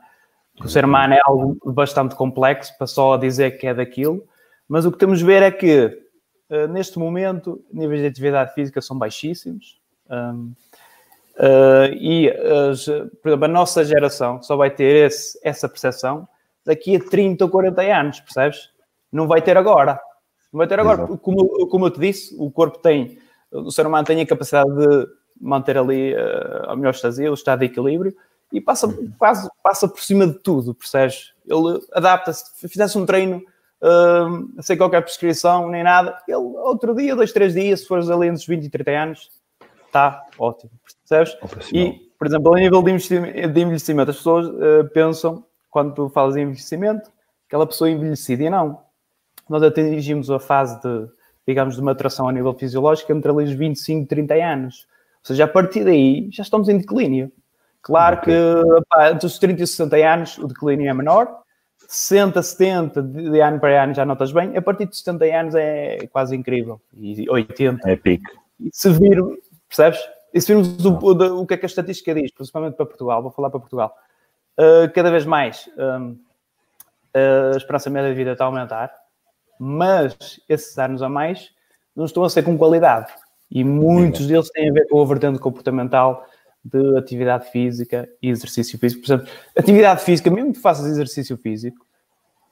O 0.63 0.69
ser 0.69 0.85
humano 0.85 1.13
é 1.13 1.19
algo 1.25 1.57
bastante 1.65 2.15
complexo 2.15 2.77
para 2.77 2.87
só 2.87 3.17
dizer 3.17 3.57
que 3.57 3.67
é 3.67 3.73
daquilo, 3.73 4.25
mas 4.69 4.85
o 4.85 4.91
que 4.91 4.97
temos 4.97 5.21
a 5.21 5.25
ver 5.25 5.43
é 5.43 5.51
que, 5.51 6.04
eh, 6.49 6.67
neste 6.67 6.99
momento, 6.99 7.63
níveis 7.71 8.01
de 8.01 8.07
atividade 8.07 8.53
física 8.53 8.81
são 8.81 8.97
baixíssimos. 8.97 9.79
Um, 10.09 10.53
Uh, 11.37 11.91
e, 11.99 12.29
as, 12.29 12.85
por 13.21 13.27
exemplo, 13.27 13.45
a 13.45 13.49
nossa 13.49 13.83
geração 13.83 14.41
só 14.41 14.55
vai 14.55 14.69
ter 14.69 15.07
esse, 15.07 15.37
essa 15.43 15.67
percepção 15.67 16.25
daqui 16.65 16.95
a 16.95 16.99
30 16.99 17.43
ou 17.43 17.51
40 17.51 17.81
anos, 17.81 18.19
percebes? 18.21 18.69
Não 19.11 19.27
vai 19.27 19.41
ter 19.41 19.57
agora. 19.57 19.99
Não 20.51 20.59
vai 20.59 20.67
ter 20.67 20.79
agora. 20.79 21.05
Como, 21.17 21.67
como 21.67 21.85
eu 21.85 21.91
te 21.91 21.99
disse, 21.99 22.35
o 22.39 22.49
corpo 22.49 22.79
tem, 22.79 23.19
o 23.51 23.69
ser 23.69 23.85
humano 23.85 24.07
tem 24.07 24.21
a 24.21 24.25
capacidade 24.25 24.73
de 24.73 25.07
manter 25.39 25.77
ali 25.77 26.13
uh, 26.13 26.69
a 26.69 26.75
melhor 26.75 26.91
estasia, 26.91 27.29
o 27.29 27.33
estado 27.33 27.59
de 27.59 27.65
equilíbrio, 27.65 28.15
e 28.51 28.61
passa, 28.61 28.87
quase, 29.17 29.49
passa 29.61 29.87
por 29.89 30.01
cima 30.01 30.25
de 30.25 30.35
tudo, 30.35 30.73
percebes? 30.73 31.33
Ele 31.45 31.81
adapta-se. 31.91 32.57
Se 32.57 32.69
fizesse 32.69 32.97
um 32.97 33.05
treino 33.05 33.43
uh, 33.85 34.61
sem 34.61 34.77
qualquer 34.77 35.01
prescrição 35.01 35.69
nem 35.69 35.83
nada, 35.83 36.17
ele 36.27 36.37
outro 36.37 36.95
dia, 36.95 37.15
dois, 37.15 37.31
três 37.31 37.53
dias, 37.53 37.81
se 37.81 37.87
fores 37.87 38.09
ali 38.09 38.27
entre 38.27 38.39
os 38.39 38.47
20 38.47 38.65
e 38.65 38.69
30 38.69 38.91
anos, 38.91 39.31
está 39.85 40.23
ótimo, 40.37 40.71
percebes? 41.07 41.37
E, 41.71 42.09
por 42.17 42.27
exemplo, 42.27 42.53
a 42.55 42.59
nível 42.59 42.81
de 42.81 42.91
envelhecimento, 42.91 43.53
de 43.53 43.61
envelhecimento 43.61 44.11
as 44.11 44.17
pessoas 44.17 44.47
uh, 44.47 44.89
pensam, 44.93 45.45
quando 45.69 45.93
tu 45.93 46.09
falas 46.09 46.35
em 46.35 46.41
envelhecimento, 46.41 47.11
aquela 47.47 47.67
pessoa 47.67 47.89
envelhecida, 47.89 48.43
e 48.43 48.49
não. 48.49 48.83
Nós 49.47 49.61
atingimos 49.61 50.31
a 50.31 50.39
fase 50.39 50.81
de, 50.81 51.07
digamos, 51.47 51.75
de 51.75 51.81
maturação 51.81 52.27
a 52.27 52.31
nível 52.31 52.53
fisiológico 52.53 53.11
entre 53.11 53.31
ali 53.31 53.43
os 53.43 53.51
25 53.51 54.03
e 54.03 54.05
30 54.07 54.33
anos. 54.35 54.87
Ou 55.19 55.27
seja, 55.27 55.45
a 55.45 55.47
partir 55.47 55.83
daí 55.83 56.27
já 56.31 56.41
estamos 56.41 56.67
em 56.67 56.77
declínio. 56.77 57.31
Claro 57.81 58.17
okay. 58.17 58.33
que 58.33 58.81
pá, 58.89 59.11
entre 59.11 59.27
os 59.27 59.37
30 59.37 59.61
e 59.61 59.67
60 59.67 59.95
anos 59.97 60.37
o 60.39 60.47
declínio 60.47 60.89
é 60.89 60.93
menor, 60.93 61.44
60, 61.87 62.41
70 62.41 63.01
de 63.01 63.39
ano 63.39 63.59
para 63.59 63.83
ano 63.83 63.93
já 63.93 64.05
notas 64.05 64.31
bem, 64.31 64.55
a 64.57 64.61
partir 64.61 64.85
de 64.85 64.95
70 64.97 65.25
anos 65.25 65.55
é 65.55 66.07
quase 66.11 66.35
incrível, 66.35 66.81
e 66.97 67.29
80. 67.29 67.89
É 67.89 67.95
pico. 67.95 68.31
E 68.59 68.69
se 68.71 68.89
vir, 68.89 69.21
Percebes? 69.67 69.99
E 70.33 70.41
se 70.41 70.47
virmos 70.47 70.85
o, 70.85 70.91
o, 70.91 71.41
o, 71.41 71.47
que 71.47 71.53
é 71.53 71.57
que 71.57 71.65
a 71.65 71.67
estatística 71.67 72.13
diz, 72.13 72.31
principalmente 72.31 72.75
para 72.75 72.85
Portugal, 72.85 73.21
vou 73.21 73.31
falar 73.31 73.49
para 73.49 73.59
Portugal, 73.59 73.95
uh, 74.59 74.91
cada 74.93 75.09
vez 75.09 75.25
mais 75.25 75.69
um, 75.77 76.17
a 77.53 77.57
esperança 77.57 77.89
média 77.89 78.09
de 78.09 78.15
vida 78.15 78.33
está 78.33 78.43
a 78.43 78.47
aumentar, 78.47 78.91
mas 79.57 80.41
esses 80.49 80.77
anos 80.77 81.01
a 81.01 81.07
mais 81.07 81.51
não 81.95 82.05
estão 82.05 82.23
a 82.23 82.29
ser 82.29 82.43
com 82.43 82.57
qualidade. 82.57 83.13
E 83.49 83.63
muitos 83.63 84.27
deles 84.27 84.49
têm 84.49 84.69
a 84.69 84.73
ver 84.73 84.87
com 84.89 85.01
a 85.01 85.05
vertente 85.05 85.39
comportamental 85.39 86.25
de 86.65 86.97
atividade 86.97 87.51
física 87.51 88.09
e 88.19 88.29
exercício 88.29 88.79
físico. 88.79 89.05
Por 89.05 89.13
exemplo, 89.13 89.31
atividade 89.55 90.03
física, 90.03 90.31
mesmo 90.31 90.51
que 90.51 90.59
faças 90.59 90.87
exercício 90.87 91.37
físico, 91.37 91.85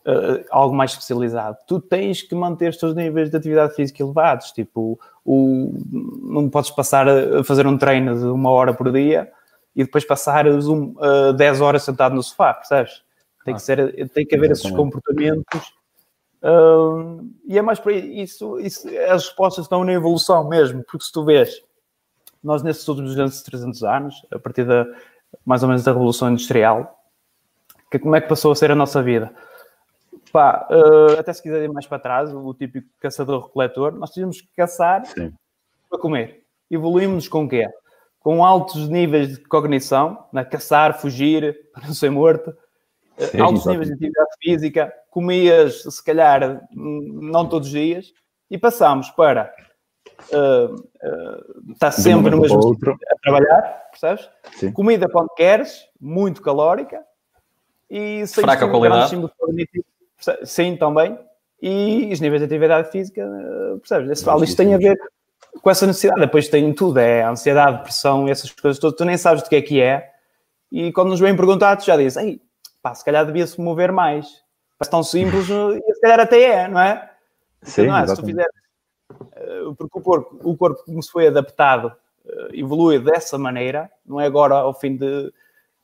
uh, 0.05 0.45
algo 0.51 0.75
mais 0.75 0.91
especializado, 0.91 1.57
tu 1.67 1.79
tens 1.79 2.21
que 2.21 2.35
manter 2.35 2.69
os 2.69 2.77
teus 2.77 2.93
níveis 2.93 3.31
de 3.31 3.37
atividade 3.37 3.73
física 3.73 4.03
elevados. 4.03 4.51
Tipo, 4.51 4.99
o, 5.25 5.73
não 6.21 6.47
podes 6.47 6.69
passar 6.69 7.09
a 7.09 7.43
fazer 7.43 7.65
um 7.65 7.75
treino 7.75 8.15
de 8.15 8.25
uma 8.25 8.51
hora 8.51 8.71
por 8.71 8.91
dia 8.91 9.31
e 9.75 9.83
depois 9.83 10.05
passar 10.05 10.47
um, 10.47 10.93
uh, 10.99 11.33
10 11.33 11.61
horas 11.61 11.81
sentado 11.81 12.13
no 12.13 12.21
sofá, 12.21 12.53
percebes? 12.53 13.01
Tem 13.43 13.55
que, 13.55 13.57
ah, 13.57 13.59
ser, 13.59 14.09
tem 14.09 14.25
que 14.25 14.35
haver 14.35 14.51
esses 14.51 14.69
comportamentos. 14.71 15.73
Uh, 16.41 17.27
e 17.45 17.57
é 17.57 17.61
mais 17.61 17.79
para 17.79 17.93
isso, 17.93 18.59
isso, 18.59 18.87
as 19.09 19.25
respostas 19.25 19.65
estão 19.65 19.83
na 19.83 19.93
evolução 19.93 20.47
mesmo, 20.47 20.83
porque 20.83 21.05
se 21.05 21.11
tu 21.11 21.25
vês, 21.25 21.61
nós 22.43 22.61
nesses 22.63 22.87
últimos 22.87 23.11
200, 23.11 23.41
300 23.41 23.83
anos, 23.83 24.25
a 24.31 24.39
partir 24.39 24.65
da 24.65 24.85
mais 25.45 25.63
ou 25.63 25.69
menos 25.69 25.83
da 25.83 25.91
Revolução 25.91 26.29
Industrial, 26.29 27.03
que, 27.93 27.99
como 27.99 28.15
é 28.15 28.21
que 28.21 28.27
passou 28.27 28.51
a 28.51 28.55
ser 28.55 28.71
a 28.71 28.75
nossa 28.75 29.03
vida? 29.03 29.31
Pá, 30.31 30.67
uh, 30.71 31.19
até 31.19 31.31
se 31.31 31.43
quiser 31.43 31.63
ir 31.63 31.71
mais 31.71 31.85
para 31.85 31.99
trás, 31.99 32.33
o 32.33 32.53
típico 32.55 32.87
caçador-recoletor, 32.99 33.93
nós 33.93 34.09
tínhamos 34.09 34.41
que 34.41 34.47
caçar 34.55 35.05
Sim. 35.05 35.31
para 35.87 35.99
comer. 35.99 36.43
Evoluímos 36.71 37.27
com 37.27 37.45
o 37.45 37.49
quê? 37.49 37.69
Com 38.19 38.43
altos 38.43 38.89
níveis 38.89 39.37
de 39.37 39.43
cognição, 39.43 40.25
né? 40.33 40.43
caçar, 40.43 40.99
fugir, 40.99 41.55
para 41.71 41.85
não 41.85 41.93
ser 41.93 42.09
morto, 42.09 42.51
eh, 43.15 43.27
Sim, 43.27 43.41
altos 43.41 43.61
exatamente. 43.61 43.67
níveis 43.67 43.87
de 43.89 43.93
atividade 43.93 44.29
física, 44.41 44.93
comias, 45.11 45.83
se 45.83 46.03
calhar, 46.03 46.67
não 46.71 47.47
todos 47.47 47.67
os 47.67 47.73
dias, 47.73 48.11
e 48.49 48.57
passamos 48.57 49.11
para 49.11 49.53
uh, 50.31 50.75
uh, 50.75 51.71
estar 51.71 51.91
sempre 51.91 52.31
no 52.31 52.41
mesmo 52.41 52.61
sítio 52.61 52.97
a 53.11 53.15
trabalhar, 53.21 53.61
percebes? 53.91 54.29
Sim. 54.55 54.71
Comida 54.71 55.07
quando 55.09 55.29
queres, 55.35 55.87
muito 55.99 56.41
calórica, 56.41 57.01
e 57.89 58.25
sem 58.25 58.43
Fraca 58.43 58.67
qualidade. 58.67 59.15
Sim, 60.43 60.75
também. 60.75 61.17
E 61.61 62.09
os 62.11 62.19
níveis 62.19 62.41
de 62.41 62.45
atividade 62.45 62.91
física, 62.91 63.21
eh, 63.21 63.77
percebes? 63.77 64.09
Esse 64.09 64.25
falo, 64.25 64.43
isto 64.43 64.57
tem 64.57 64.73
a 64.73 64.77
ver 64.77 64.97
com 65.61 65.69
essa 65.69 65.85
necessidade. 65.85 66.19
Depois 66.19 66.47
tem 66.47 66.73
tudo, 66.73 66.99
é 66.99 67.23
ansiedade, 67.23 67.77
depressão, 67.77 68.27
essas 68.27 68.51
coisas 68.51 68.79
todas. 68.79 68.97
Tu 68.97 69.05
nem 69.05 69.17
sabes 69.17 69.43
do 69.43 69.49
que 69.49 69.55
é 69.55 69.61
que 69.61 69.81
é. 69.81 70.11
E 70.71 70.91
quando 70.91 71.09
nos 71.09 71.19
vêm 71.19 71.35
perguntar, 71.35 71.79
já 71.81 71.95
dizes, 71.95 72.17
ei, 72.17 72.41
pá, 72.81 72.95
se 72.95 73.05
calhar 73.05 73.25
devia-se 73.25 73.61
mover 73.61 73.91
mais. 73.91 74.27
Parece 74.79 74.91
tão 74.91 75.03
simples 75.03 75.45
e 75.47 75.93
se 75.93 76.01
calhar 76.01 76.19
até 76.19 76.41
é, 76.41 76.67
não 76.67 76.81
é? 76.81 77.11
Sim, 77.61 77.87
não 77.87 77.97
é? 77.97 78.07
Se 78.07 78.15
tu 78.15 78.25
fizeres... 78.25 78.62
Eh, 79.35 79.73
porque 79.77 79.99
o 79.99 80.01
corpo, 80.01 80.39
o 80.43 80.57
corpo 80.57 80.83
como 80.85 81.01
se 81.01 81.11
foi 81.11 81.27
adaptado, 81.27 81.91
eh, 82.25 82.49
evolui 82.53 82.99
dessa 82.99 83.37
maneira, 83.37 83.89
não 84.05 84.19
é 84.19 84.25
agora 84.25 84.55
ao 84.55 84.73
fim 84.73 84.95
de 84.95 85.31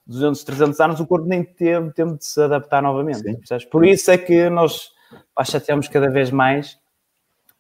200, 0.06 0.44
300 0.44 0.80
anos, 0.80 1.00
o 1.00 1.06
corpo 1.08 1.28
nem 1.28 1.44
teve 1.44 1.92
tempo 1.92 2.18
de 2.18 2.26
se 2.26 2.42
adaptar 2.42 2.82
novamente. 2.82 3.24
Por 3.72 3.86
isso 3.86 4.10
é 4.10 4.18
que 4.18 4.50
nós 4.50 4.92
chateamos 5.46 5.88
cada 5.88 6.10
vez 6.10 6.32
mais 6.32 6.80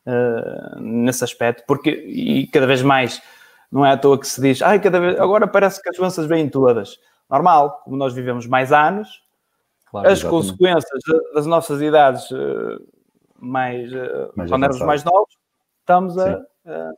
uh, 0.05 0.79
nesse 0.79 1.23
aspecto, 1.23 1.63
porque 1.67 1.91
e 1.91 2.47
cada 2.47 2.65
vez 2.65 2.81
mais 2.81 3.21
não 3.71 3.85
é 3.85 3.91
à 3.91 3.97
toa 3.97 4.19
que 4.19 4.27
se 4.27 4.41
diz, 4.41 4.61
ai, 4.63 4.79
cada 4.81 4.99
vez, 4.99 5.19
agora 5.19 5.47
parece 5.47 5.81
que 5.81 5.89
as 5.89 5.95
doenças 5.95 6.25
vêm 6.25 6.49
todas. 6.49 6.97
Normal, 7.29 7.81
como 7.83 7.95
nós 7.95 8.13
vivemos 8.13 8.47
mais 8.47 8.71
anos, 8.71 9.23
claro, 9.91 10.07
as 10.07 10.19
exatamente. 10.19 10.47
consequências 10.47 10.99
das 11.35 11.45
nossas 11.45 11.79
idades 11.81 12.31
uh, 12.31 12.83
mais, 13.39 13.93
uh, 13.93 14.31
mais 14.35 14.49
quando 14.49 14.63
éramos 14.63 14.81
mais 14.81 15.03
novos, 15.03 15.28
estamos 15.89 16.17
a, 16.19 16.39
a, 16.65 16.91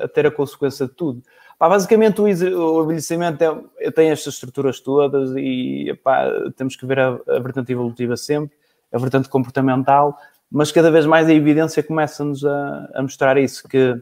a 0.00 0.08
ter 0.08 0.26
a 0.26 0.30
consequência 0.30 0.86
de 0.86 0.92
tudo. 0.92 1.22
Pá, 1.56 1.68
basicamente, 1.68 2.20
o, 2.20 2.24
o 2.24 2.82
envelhecimento 2.82 3.70
é, 3.78 3.90
tem 3.92 4.10
estas 4.10 4.34
estruturas 4.34 4.80
todas 4.80 5.30
e 5.36 5.96
pá, 6.02 6.28
temos 6.56 6.74
que 6.74 6.84
ver 6.84 6.98
a, 6.98 7.20
a 7.28 7.38
vertente 7.38 7.70
evolutiva 7.70 8.16
sempre. 8.16 8.56
a 8.92 8.98
vertente 8.98 9.28
comportamental, 9.28 10.16
mas 10.50 10.72
cada 10.72 10.90
vez 10.90 11.06
mais 11.06 11.28
a 11.28 11.32
evidência 11.32 11.82
começa-nos 11.82 12.44
a, 12.44 12.90
a 12.94 13.02
mostrar 13.02 13.38
isso, 13.38 13.68
que 13.68 13.96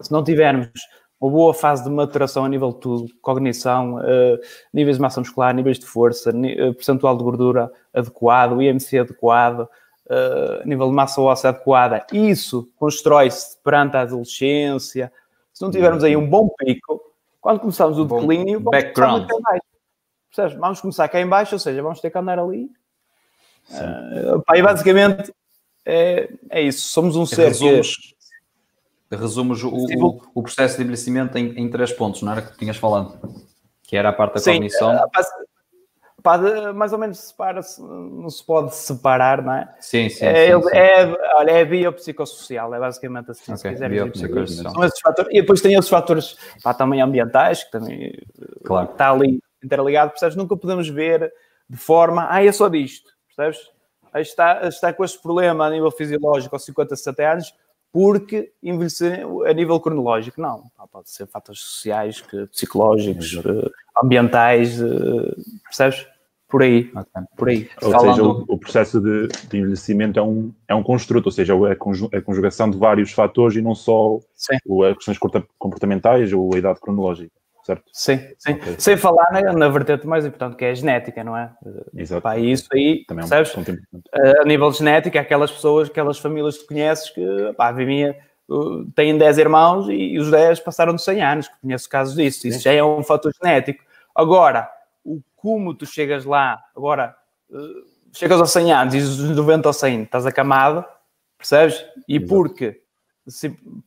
se 0.00 0.12
não 0.12 0.22
tivermos 0.22 0.68
uma 1.18 1.30
boa 1.30 1.54
fase 1.54 1.82
de 1.82 1.88
maturação 1.88 2.44
a 2.44 2.48
nível 2.48 2.72
de 2.72 2.80
tudo, 2.80 3.08
cognição, 3.22 3.96
uh, 3.96 4.38
níveis 4.72 4.96
de 4.96 5.02
massa 5.02 5.20
muscular, 5.20 5.54
níveis 5.54 5.78
de 5.78 5.86
força, 5.86 6.30
uh, 6.30 6.74
percentual 6.74 7.16
de 7.16 7.24
gordura 7.24 7.72
adequado, 7.94 8.60
IMC 8.60 8.98
adequado, 8.98 9.66
uh, 10.06 10.66
nível 10.66 10.88
de 10.88 10.94
massa 10.94 11.20
óssea 11.20 11.50
adequada, 11.50 12.06
isso 12.12 12.68
constrói-se 12.76 13.58
perante 13.62 13.96
a 13.96 14.02
adolescência. 14.02 15.12
Se 15.52 15.62
não 15.62 15.70
tivermos 15.70 16.04
aí 16.04 16.16
um 16.16 16.28
bom 16.28 16.48
pico, 16.58 17.00
quando 17.40 17.60
começamos 17.60 17.98
o 17.98 18.04
declínio, 18.04 18.60
vamos 18.60 18.70
background. 18.70 19.28
Começar 19.28 20.58
vamos 20.58 20.80
começar 20.80 21.08
cá 21.08 21.20
em 21.20 21.26
baixo, 21.26 21.54
ou 21.54 21.58
seja, 21.58 21.82
vamos 21.82 22.00
ter 22.00 22.10
que 22.10 22.18
andar 22.18 22.38
ali. 22.38 22.70
Uh, 23.70 24.42
pá, 24.42 24.56
e 24.56 24.62
basicamente 24.62 25.32
é, 25.84 26.28
é 26.50 26.62
isso. 26.62 26.88
Somos 26.88 27.16
um 27.16 27.24
ser 27.24 27.48
Resumos, 27.48 28.14
que 29.08 29.16
Resumes 29.16 29.62
o, 29.62 29.68
o, 29.68 30.22
o, 30.34 30.42
processo 30.42 30.76
de 30.76 30.82
envelhecimento 30.82 31.38
em, 31.38 31.58
em, 31.58 31.70
três 31.70 31.92
pontos, 31.92 32.22
não 32.22 32.32
era 32.32 32.42
que 32.42 32.58
tinhas 32.58 32.76
falado? 32.76 33.18
Que 33.84 33.96
era 33.96 34.08
a 34.08 34.12
parte 34.12 34.34
da 34.34 34.40
Sim, 34.40 34.54
cognição. 34.54 34.92
Mais 36.74 36.92
ou 36.92 36.98
menos 36.98 37.18
separa-se, 37.18 37.80
não 37.80 38.28
se 38.28 38.44
pode 38.44 38.74
separar, 38.74 39.42
não 39.42 39.52
é? 39.52 39.74
Sim, 39.80 40.08
sim. 40.08 40.24
É, 40.24 40.54
sim, 40.54 40.62
sim. 40.62 40.76
é, 40.76 41.34
olha, 41.36 41.50
é 41.50 41.64
biopsicossocial, 41.64 42.74
é 42.74 42.78
basicamente 42.78 43.30
assim, 43.30 43.52
okay, 43.52 43.56
se 43.56 43.68
quiserem. 43.68 44.46
São 44.46 44.84
esses 44.84 45.00
fatores. 45.00 45.30
E 45.32 45.40
depois 45.40 45.60
tem 45.60 45.74
esses 45.74 45.90
fatores 45.90 46.36
pá, 46.62 46.74
também 46.74 47.00
ambientais, 47.00 47.64
que 47.64 47.70
também 47.70 48.12
claro. 48.64 48.90
está 48.90 49.10
ali 49.10 49.40
interligado, 49.62 50.10
percebes? 50.10 50.36
Nunca 50.36 50.56
podemos 50.56 50.88
ver 50.88 51.32
de 51.68 51.76
forma, 51.76 52.26
ah, 52.30 52.44
é 52.44 52.52
só 52.52 52.68
disto, 52.68 53.10
percebes? 53.34 53.70
Está, 54.14 54.66
está 54.66 54.92
com 54.92 55.04
este 55.04 55.20
problema 55.20 55.66
a 55.66 55.70
nível 55.70 55.90
fisiológico 55.90 56.54
aos 56.54 56.64
50, 56.64 56.96
60 56.96 57.32
anos, 57.32 57.54
porque 57.92 58.52
envelhecer 58.62 59.24
a 59.46 59.52
nível 59.52 59.80
cronológico, 59.80 60.40
não. 60.40 60.70
Pode 60.90 61.10
ser 61.10 61.26
fatores 61.26 61.60
sociais, 61.60 62.22
psicológicos, 62.50 63.34
uh, 63.34 63.70
ambientais, 64.02 64.80
uh, 64.80 65.34
percebes? 65.64 66.06
Por 66.48 66.62
aí, 66.62 66.90
okay. 66.90 67.22
por 67.36 67.48
aí. 67.48 67.68
Ou 67.82 67.90
Falando... 67.90 68.14
seja, 68.14 68.22
o, 68.22 68.44
o 68.48 68.58
processo 68.58 69.00
de, 69.00 69.26
de, 69.26 69.58
envelhecimento 69.58 70.18
é 70.18 70.22
um, 70.22 70.52
é 70.68 70.74
um 70.74 70.82
construto, 70.82 71.26
ou 71.26 71.32
seja, 71.32 71.54
é 71.54 71.72
a 72.18 72.22
conjugação 72.22 72.70
de 72.70 72.78
vários 72.78 73.10
fatores 73.12 73.56
e 73.56 73.62
não 73.62 73.74
só 73.74 74.20
Sim. 74.34 74.56
as 74.88 74.96
questões 74.96 75.18
comportamentais 75.58 76.32
ou 76.32 76.54
a 76.54 76.58
idade 76.58 76.80
cronológica 76.80 77.32
certo? 77.66 77.82
Sim, 77.92 78.20
sim. 78.38 78.52
Okay. 78.52 78.76
Sem 78.78 78.96
falar 78.96 79.28
na, 79.32 79.52
na, 79.52 79.68
vertente 79.68 80.06
mais 80.06 80.24
importante, 80.24 80.56
que 80.56 80.64
é 80.64 80.70
a 80.70 80.74
genética, 80.74 81.24
não 81.24 81.36
é? 81.36 81.50
Exato. 81.96 82.22
Pá, 82.22 82.38
isso 82.38 82.68
aí, 82.72 83.04
Também 83.08 83.24
é 83.24 83.26
um 83.26 83.28
sabes? 83.28 83.52
a 84.40 84.44
nível 84.44 84.70
genético, 84.70 85.18
aquelas 85.18 85.50
pessoas, 85.50 85.88
aquelas 85.88 86.18
famílias 86.18 86.56
que 86.56 86.62
tu 86.62 86.68
conheces 86.68 87.10
que, 87.10 87.52
pá, 87.56 87.72
vivia, 87.72 88.16
têm 88.94 89.18
10 89.18 89.38
irmãos 89.38 89.88
e, 89.88 90.16
os 90.18 90.30
10 90.30 90.60
passaram 90.60 90.94
de 90.94 91.02
100 91.02 91.22
anos, 91.22 91.48
que 91.48 91.60
conheço 91.60 91.88
casos 91.88 92.14
disso. 92.14 92.46
Isso 92.46 92.58
sim. 92.58 92.64
já 92.64 92.72
é 92.72 92.82
um 92.82 93.02
fator 93.02 93.32
genético. 93.42 93.82
Agora, 94.14 94.62
o 94.62 94.75
como 95.46 95.72
tu 95.72 95.86
chegas 95.86 96.24
lá, 96.24 96.60
agora, 96.76 97.14
uh, 97.50 97.86
chegas 98.12 98.40
aos 98.40 98.50
100 98.50 98.72
anos 98.72 98.94
e 98.96 99.00
dos 99.00 99.36
90 99.36 99.68
aos 99.68 99.76
100 99.76 100.02
estás 100.02 100.26
acamado, 100.26 100.84
percebes? 101.38 101.86
E 102.08 102.16
Exato. 102.16 102.28
porque 102.28 102.82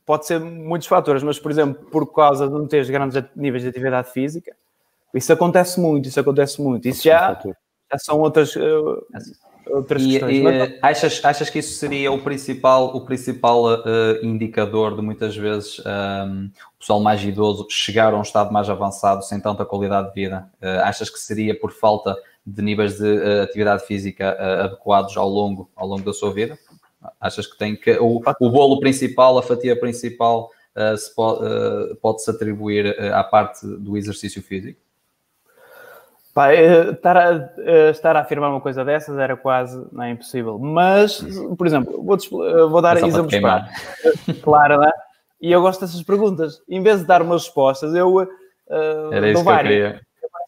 pode 0.06 0.26
ser 0.26 0.40
muitos 0.40 0.88
fatores, 0.88 1.22
mas, 1.22 1.38
por 1.38 1.50
exemplo, 1.50 1.84
por 1.90 2.10
causa 2.14 2.48
de 2.48 2.54
não 2.54 2.66
teres 2.66 2.88
grandes 2.88 3.22
níveis 3.36 3.62
de 3.62 3.68
atividade 3.68 4.10
física, 4.10 4.56
isso 5.14 5.30
acontece 5.30 5.78
muito, 5.78 6.08
isso 6.08 6.18
acontece 6.18 6.62
muito. 6.62 6.88
Isso 6.88 7.02
já, 7.02 7.38
já 7.44 7.98
são 7.98 8.20
outras, 8.20 8.56
uh, 8.56 9.06
outras 9.72 10.02
e, 10.02 10.10
questões. 10.10 10.36
E, 10.36 10.42
mas, 10.42 10.72
achas, 10.82 11.24
achas 11.24 11.50
que 11.50 11.58
isso 11.58 11.78
seria 11.78 12.12
o 12.12 12.20
principal, 12.20 12.96
o 12.96 13.00
principal 13.02 13.64
uh, 13.64 14.24
indicador 14.24 14.96
de 14.96 15.02
muitas 15.02 15.36
vezes 15.36 15.78
um, 15.80 15.82
ehm, 15.86 16.46
o 16.76 16.78
pessoal 16.78 17.00
mais 17.00 17.22
idoso 17.22 17.66
chegar 17.70 18.12
a 18.12 18.18
um 18.18 18.22
estado 18.22 18.52
mais 18.52 18.68
avançado 18.68 19.22
sem 19.22 19.40
tanta 19.40 19.64
qualidade 19.64 20.08
de 20.08 20.14
vida? 20.14 20.50
Uh, 20.62 20.80
achas 20.84 21.08
que 21.10 21.18
seria 21.18 21.58
por 21.58 21.72
falta 21.72 22.16
de 22.46 22.62
níveis 22.62 22.98
de 22.98 23.40
atividade 23.42 23.84
física 23.86 24.36
adequados 24.64 25.16
ao 25.16 25.28
longo, 25.28 25.70
ao 25.76 25.86
longo 25.86 26.02
da 26.02 26.12
sua 26.12 26.32
vida? 26.32 26.58
Achas 27.20 27.46
que 27.46 27.56
tem 27.56 27.76
que. 27.76 27.92
O, 27.98 28.20
o 28.40 28.50
bolo 28.50 28.80
principal, 28.80 29.38
a 29.38 29.42
fatia 29.42 29.78
principal, 29.78 30.50
uh, 30.76 30.96
se 30.96 31.14
pode, 31.14 31.44
uh, 31.44 31.96
pode-se 31.96 32.30
atribuir 32.30 32.86
uh, 32.86 33.14
à 33.14 33.24
parte 33.24 33.66
do 33.66 33.96
exercício 33.96 34.42
físico? 34.42 34.80
Pá, 36.32 36.54
estar, 36.54 37.16
a, 37.16 37.90
estar 37.90 38.16
a 38.16 38.20
afirmar 38.20 38.50
uma 38.50 38.60
coisa 38.60 38.84
dessas 38.84 39.18
era 39.18 39.36
quase 39.36 39.84
não 39.90 40.04
é 40.04 40.10
impossível. 40.10 40.58
Mas, 40.58 41.20
por 41.58 41.66
exemplo, 41.66 42.02
vou, 42.02 42.16
vou 42.68 42.80
dar 42.80 42.96
exemplos 42.96 43.38
para. 43.40 43.68
Claro, 44.42 44.78
né? 44.78 44.92
E 45.40 45.50
eu 45.50 45.60
gosto 45.60 45.80
dessas 45.80 46.02
perguntas. 46.02 46.62
Em 46.68 46.82
vez 46.82 47.00
de 47.00 47.06
dar 47.06 47.22
umas 47.22 47.44
respostas, 47.44 47.94
eu. 47.94 48.16
Uh, 48.16 49.12
era 49.12 49.30
isso 49.30 49.42
que 49.42 49.50
eu 49.50 49.56
queria. 49.56 50.00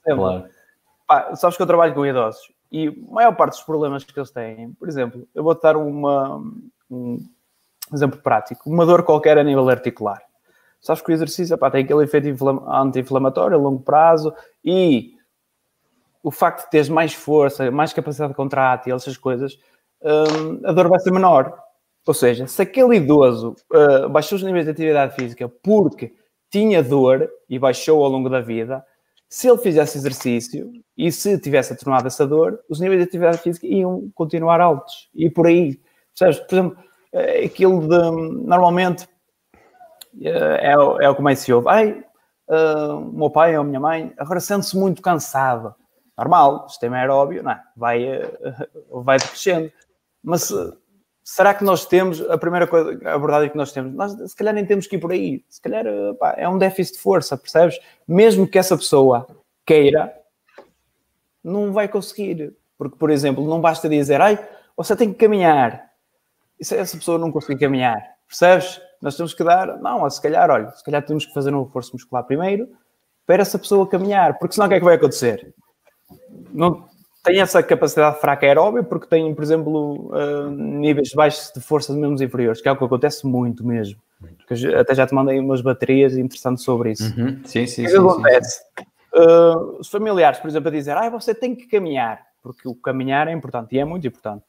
Exemplo, 0.07 0.25
claro. 0.25 0.45
pá, 1.07 1.35
sabes 1.35 1.57
que 1.57 1.63
eu 1.63 1.67
trabalho 1.67 1.95
com 1.95 2.07
idosos 2.07 2.53
e 2.73 2.89
a 2.89 3.13
maior 3.13 3.37
parte 3.37 3.53
dos 3.53 3.63
problemas 3.63 4.03
que 4.03 4.19
eles 4.19 4.31
têm, 4.31 4.73
por 4.73 4.89
exemplo, 4.89 5.29
eu 5.35 5.45
vou 5.45 5.55
dar 5.55 5.77
uma, 5.77 6.43
um 6.91 7.19
exemplo 7.93 8.19
prático, 8.19 8.69
uma 8.69 8.87
dor 8.87 9.03
qualquer 9.03 9.37
a 9.37 9.45
nível 9.45 9.69
articular. 9.69 10.23
Sabes 10.81 11.03
que 11.03 11.13
o 11.13 11.15
exercício 11.15 11.57
pá, 11.59 11.71
tem 11.71 11.85
aquele 11.85 12.03
efeito 12.03 12.27
anti-inflamatório 12.67 13.59
a 13.59 13.61
longo 13.61 13.83
prazo 13.83 14.35
e 14.65 15.13
o 16.23 16.31
facto 16.31 16.65
de 16.65 16.71
teres 16.71 16.89
mais 16.89 17.13
força, 17.13 17.71
mais 17.71 17.93
capacidade 17.93 18.35
contrátil, 18.35 18.95
essas 18.95 19.17
coisas, 19.17 19.59
hum, 20.03 20.61
a 20.65 20.73
dor 20.73 20.89
vai 20.89 21.01
ser 21.01 21.13
menor. 21.13 21.59
Ou 22.07 22.15
seja, 22.15 22.47
se 22.47 22.61
aquele 22.63 22.97
idoso 22.97 23.55
uh, 23.73 24.09
baixou 24.09 24.37
os 24.37 24.43
níveis 24.43 24.65
de 24.65 24.73
atividade 24.73 25.15
física 25.15 25.49
porque 25.63 26.15
tinha 26.51 26.83
dor 26.83 27.31
e 27.49 27.59
baixou 27.59 28.03
ao 28.05 28.11
longo 28.11 28.29
da 28.29 28.41
vida, 28.41 28.85
se 29.29 29.49
ele 29.49 29.59
fizesse 29.59 29.97
exercício 29.97 30.71
e 30.97 31.11
se 31.11 31.39
tivesse 31.39 31.73
atenuado 31.73 32.07
essa 32.07 32.27
dor, 32.27 32.61
os 32.69 32.81
níveis 32.81 33.01
de 33.01 33.09
atividade 33.09 33.39
física 33.39 33.67
iam 33.67 34.11
continuar 34.15 34.61
altos. 34.61 35.09
E 35.15 35.31
por 35.31 35.47
aí? 35.47 35.81
Por 36.19 36.29
exemplo, 36.29 36.77
eh, 37.13 37.47
aquilo 37.47 37.81
de, 37.81 38.11
normalmente, 38.47 39.09
eh, 40.21 40.59
é, 40.61 40.73
é 40.73 41.09
o 41.09 41.15
que 41.15 41.23
mais 41.23 41.39
se 41.39 41.51
ouve. 41.51 41.69
Ai, 41.71 42.05
uh, 42.49 43.01
meu 43.13 43.31
pai 43.31 43.57
ou 43.57 43.65
minha 43.65 43.81
mãe 43.81 44.13
agora 44.19 44.41
sente-se 44.41 44.77
muito 44.77 45.01
cansado. 45.01 45.75
Normal, 46.23 46.67
o 46.67 46.69
sistema 46.69 46.97
aeróbio, 46.97 47.43
não 47.43 47.51
é? 47.51 47.63
vai, 47.77 48.23
uh, 48.23 49.03
vai 49.03 49.19
decrescendo. 49.19 49.73
Mas 50.23 50.51
uh, 50.51 50.77
será 51.25 51.53
que 51.53 51.65
nós 51.65 51.85
temos, 51.85 52.21
a 52.31 52.39
primeira 52.39 52.67
coisa, 52.67 52.99
a 53.05 53.15
abordagem 53.15 53.51
que 53.51 53.57
nós 53.57 53.73
temos, 53.73 53.93
nós 53.93 54.13
se 54.31 54.37
calhar 54.37 54.55
nem 54.55 54.65
temos 54.65 54.87
que 54.87 54.97
ir 54.97 55.01
por 55.01 55.11
aí, 55.11 55.45
se 55.49 55.61
calhar 55.61 55.85
pá, 56.21 56.35
é 56.37 56.49
um 56.49 56.59
déficit 56.59 56.97
de 56.97 57.03
força, 57.03 57.37
percebes? 57.37 57.79
Mesmo 58.07 58.47
que 58.47 58.59
essa 58.59 58.77
pessoa 58.77 59.27
queira, 59.67 60.15
não 61.43 61.73
vai 61.73 61.89
conseguir, 61.89 62.55
porque, 62.79 62.97
por 62.97 63.11
exemplo, 63.11 63.45
não 63.49 63.61
basta 63.61 63.89
dizer, 63.89 64.21
ai, 64.21 64.39
você 64.77 64.95
tem 64.95 65.13
que 65.13 65.19
caminhar, 65.19 65.91
e 66.59 66.65
se 66.65 66.77
essa 66.77 66.97
pessoa 66.97 67.19
não 67.19 67.33
conseguir 67.33 67.59
caminhar, 67.59 68.01
percebes? 68.29 68.81
Nós 69.01 69.17
temos 69.17 69.35
que 69.35 69.43
dar, 69.43 69.79
não, 69.79 70.09
se 70.09 70.23
calhar, 70.23 70.49
olha, 70.49 70.71
se 70.71 70.85
calhar 70.85 71.05
temos 71.05 71.27
que 71.27 71.35
fazer 71.35 71.53
um 71.53 71.65
reforço 71.65 71.93
muscular 71.93 72.23
primeiro, 72.25 72.69
para 73.27 73.43
essa 73.43 73.59
pessoa 73.59 73.89
caminhar, 73.89 74.39
porque 74.39 74.55
senão 74.55 74.67
o 74.67 74.69
que 74.69 74.77
é 74.77 74.79
que 74.79 74.85
vai 74.85 74.95
acontecer? 74.95 75.53
Não, 76.53 76.85
tem 77.23 77.41
essa 77.41 77.63
capacidade 77.63 78.21
fraca 78.21 78.47
aeróbia 78.47 78.83
porque 78.83 79.07
tem, 79.07 79.33
por 79.35 79.43
exemplo, 79.43 80.11
uh, 80.13 80.51
níveis 80.51 81.13
baixos 81.13 81.53
de 81.55 81.61
força 81.61 81.93
de 81.93 81.99
membros 81.99 82.21
inferiores, 82.21 82.61
que 82.61 82.69
é 82.69 82.73
o 82.73 82.77
que 82.77 82.85
acontece 82.85 83.27
muito 83.27 83.65
mesmo. 83.65 84.01
Porque 84.37 84.67
até 84.75 84.95
já 84.95 85.07
te 85.07 85.15
mandei 85.15 85.39
umas 85.39 85.61
baterias 85.61 86.17
interessantes 86.17 86.65
sobre 86.65 86.93
isso. 86.93 87.13
Uhum. 87.19 87.41
Sim, 87.45 87.67
sim, 87.67 87.83
o 87.83 87.85
que 87.87 87.91
sim, 87.91 87.99
acontece? 87.99 88.63
Sim. 88.79 88.85
Uh, 89.15 89.79
os 89.79 89.89
familiares, 89.89 90.39
por 90.39 90.49
exemplo, 90.49 90.69
a 90.69 90.73
dizer, 90.73 90.97
ah, 90.97 91.11
você 91.11 91.35
tem 91.35 91.55
que 91.55 91.67
caminhar, 91.67 92.21
porque 92.43 92.67
o 92.67 92.75
caminhar 92.75 93.29
é 93.29 93.33
importante 93.33 93.75
e 93.75 93.79
é 93.79 93.85
muito 93.85 94.07
importante. 94.07 94.45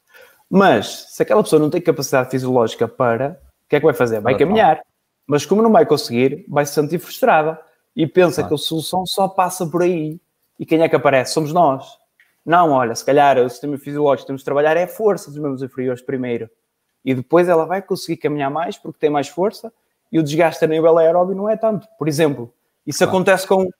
Mas 0.48 1.06
se 1.10 1.22
aquela 1.22 1.42
pessoa 1.42 1.60
não 1.60 1.70
tem 1.70 1.80
capacidade 1.80 2.30
fisiológica 2.30 2.88
para, 2.88 3.40
o 3.66 3.68
que 3.68 3.76
é 3.76 3.80
que 3.80 3.86
vai 3.86 3.94
fazer? 3.94 4.20
Vai 4.20 4.36
caminhar. 4.36 4.80
Mas 5.26 5.44
como 5.46 5.62
não 5.62 5.72
vai 5.72 5.86
conseguir, 5.86 6.44
vai 6.48 6.64
se 6.66 6.74
sentir 6.74 6.98
frustrada 6.98 7.58
e 7.96 8.06
pensa 8.06 8.42
que 8.42 8.52
a 8.52 8.58
solução 8.58 9.04
só 9.06 9.28
passa 9.28 9.66
por 9.66 9.82
aí. 9.82 10.20
E 10.58 10.66
quem 10.66 10.82
é 10.82 10.88
que 10.88 10.96
aparece? 10.96 11.32
Somos 11.32 11.52
nós 11.52 11.98
não, 12.44 12.72
olha, 12.72 12.94
se 12.94 13.04
calhar 13.04 13.38
o 13.38 13.48
sistema 13.48 13.78
fisiológico 13.78 14.24
que 14.24 14.26
temos 14.26 14.42
de 14.42 14.44
trabalhar 14.44 14.76
é 14.76 14.82
a 14.82 14.88
força 14.88 15.30
dos 15.30 15.40
membros 15.40 15.62
inferiores 15.62 16.02
primeiro. 16.02 16.50
E 17.04 17.14
depois 17.14 17.48
ela 17.48 17.64
vai 17.64 17.80
conseguir 17.80 18.18
caminhar 18.18 18.50
mais 18.50 18.76
porque 18.76 18.98
tem 18.98 19.08
mais 19.08 19.28
força 19.28 19.72
e 20.12 20.18
o 20.18 20.22
desgaste 20.22 20.62
a 20.64 20.68
nível 20.68 20.98
aeróbio 20.98 21.34
não 21.34 21.48
é 21.48 21.56
tanto. 21.56 21.88
Por 21.98 22.06
exemplo, 22.06 22.52
isso 22.86 22.98
claro. 22.98 23.12
acontece 23.12 23.46
com 23.46 23.70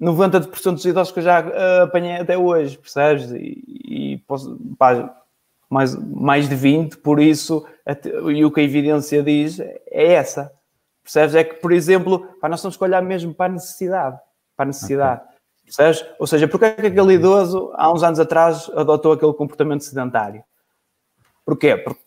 90% 0.00 0.72
dos 0.72 0.84
idosos 0.84 1.12
que 1.12 1.20
eu 1.20 1.24
já 1.24 1.40
uh, 1.40 1.82
apanhei 1.84 2.16
até 2.16 2.36
hoje, 2.36 2.76
percebes? 2.78 3.30
E, 3.30 3.62
e 3.66 4.18
posso, 4.26 4.58
pá, 4.76 5.16
mais, 5.68 5.94
mais 5.94 6.48
de 6.48 6.54
20, 6.56 6.96
por 6.98 7.20
isso, 7.20 7.64
até, 7.86 8.08
e 8.10 8.44
o 8.44 8.50
que 8.50 8.60
a 8.60 8.64
evidência 8.64 9.22
diz 9.22 9.60
é 9.60 10.12
essa. 10.12 10.52
Percebes? 11.02 11.34
É 11.36 11.44
que, 11.44 11.54
por 11.54 11.72
exemplo, 11.72 12.26
pá, 12.40 12.48
nós 12.48 12.60
temos 12.60 12.76
que 12.76 12.84
olhar 12.84 13.02
mesmo 13.02 13.32
para 13.32 13.46
a 13.46 13.54
necessidade. 13.54 14.18
Para 14.56 14.64
a 14.64 14.66
necessidade. 14.66 15.20
Okay. 15.22 15.29
Percebes? 15.76 16.04
Ou 16.18 16.26
seja, 16.26 16.48
porque 16.48 16.64
é 16.64 16.72
que 16.72 16.86
aquele 16.88 17.14
idoso, 17.14 17.70
há 17.74 17.92
uns 17.92 18.02
anos 18.02 18.18
atrás, 18.18 18.68
adotou 18.74 19.12
aquele 19.12 19.32
comportamento 19.32 19.84
sedentário? 19.84 20.42
Porquê? 21.44 21.76
Porque 21.76 22.00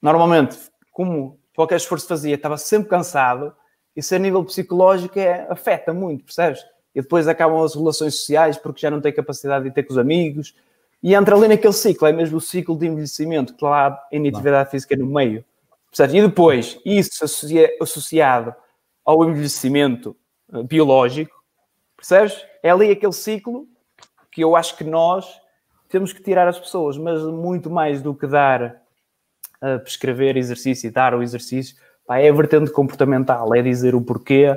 normalmente, 0.00 0.56
como 0.92 1.38
qualquer 1.54 1.76
esforço 1.76 2.06
fazia, 2.06 2.36
estava 2.36 2.56
sempre 2.56 2.88
cansado, 2.88 3.52
isso 3.96 4.14
a 4.14 4.18
nível 4.18 4.44
psicológico 4.44 5.18
é, 5.18 5.46
afeta 5.50 5.92
muito, 5.92 6.24
percebes? 6.24 6.64
E 6.94 7.02
depois 7.02 7.26
acabam 7.26 7.62
as 7.64 7.74
relações 7.74 8.14
sociais 8.16 8.56
porque 8.56 8.80
já 8.80 8.90
não 8.90 9.00
tem 9.00 9.12
capacidade 9.12 9.64
de 9.64 9.72
ter 9.72 9.82
com 9.82 9.92
os 9.92 9.98
amigos, 9.98 10.54
e 11.02 11.14
entra 11.14 11.34
ali 11.34 11.48
naquele 11.48 11.72
ciclo, 11.72 12.06
é 12.06 12.12
mesmo 12.12 12.36
o 12.38 12.40
ciclo 12.40 12.78
de 12.78 12.86
envelhecimento, 12.86 13.56
que 13.56 13.64
lá 13.64 13.88
há 13.88 14.08
inatividade 14.12 14.70
física 14.70 14.94
no 14.96 15.06
meio. 15.06 15.44
Percebes? 15.90 16.14
E 16.14 16.22
depois, 16.22 16.78
isso 16.84 17.24
associado 17.80 18.54
ao 19.04 19.24
envelhecimento 19.24 20.16
eh, 20.52 20.62
biológico, 20.62 21.39
percebes? 22.00 22.44
É 22.62 22.70
ali 22.70 22.90
aquele 22.90 23.12
ciclo 23.12 23.66
que 24.32 24.42
eu 24.42 24.56
acho 24.56 24.76
que 24.76 24.84
nós 24.84 25.26
temos 25.88 26.12
que 26.12 26.22
tirar 26.22 26.48
as 26.48 26.58
pessoas, 26.58 26.96
mas 26.96 27.20
muito 27.22 27.68
mais 27.68 28.00
do 28.00 28.14
que 28.14 28.26
dar, 28.26 28.76
uh, 29.62 29.78
prescrever 29.80 30.36
exercício 30.36 30.88
e 30.88 30.90
dar 30.90 31.14
o 31.14 31.22
exercício, 31.22 31.76
pá, 32.06 32.18
é 32.18 32.28
a 32.28 32.32
vertente 32.32 32.70
comportamental, 32.70 33.54
é 33.54 33.60
dizer 33.60 33.94
o 33.94 34.00
porquê. 34.00 34.56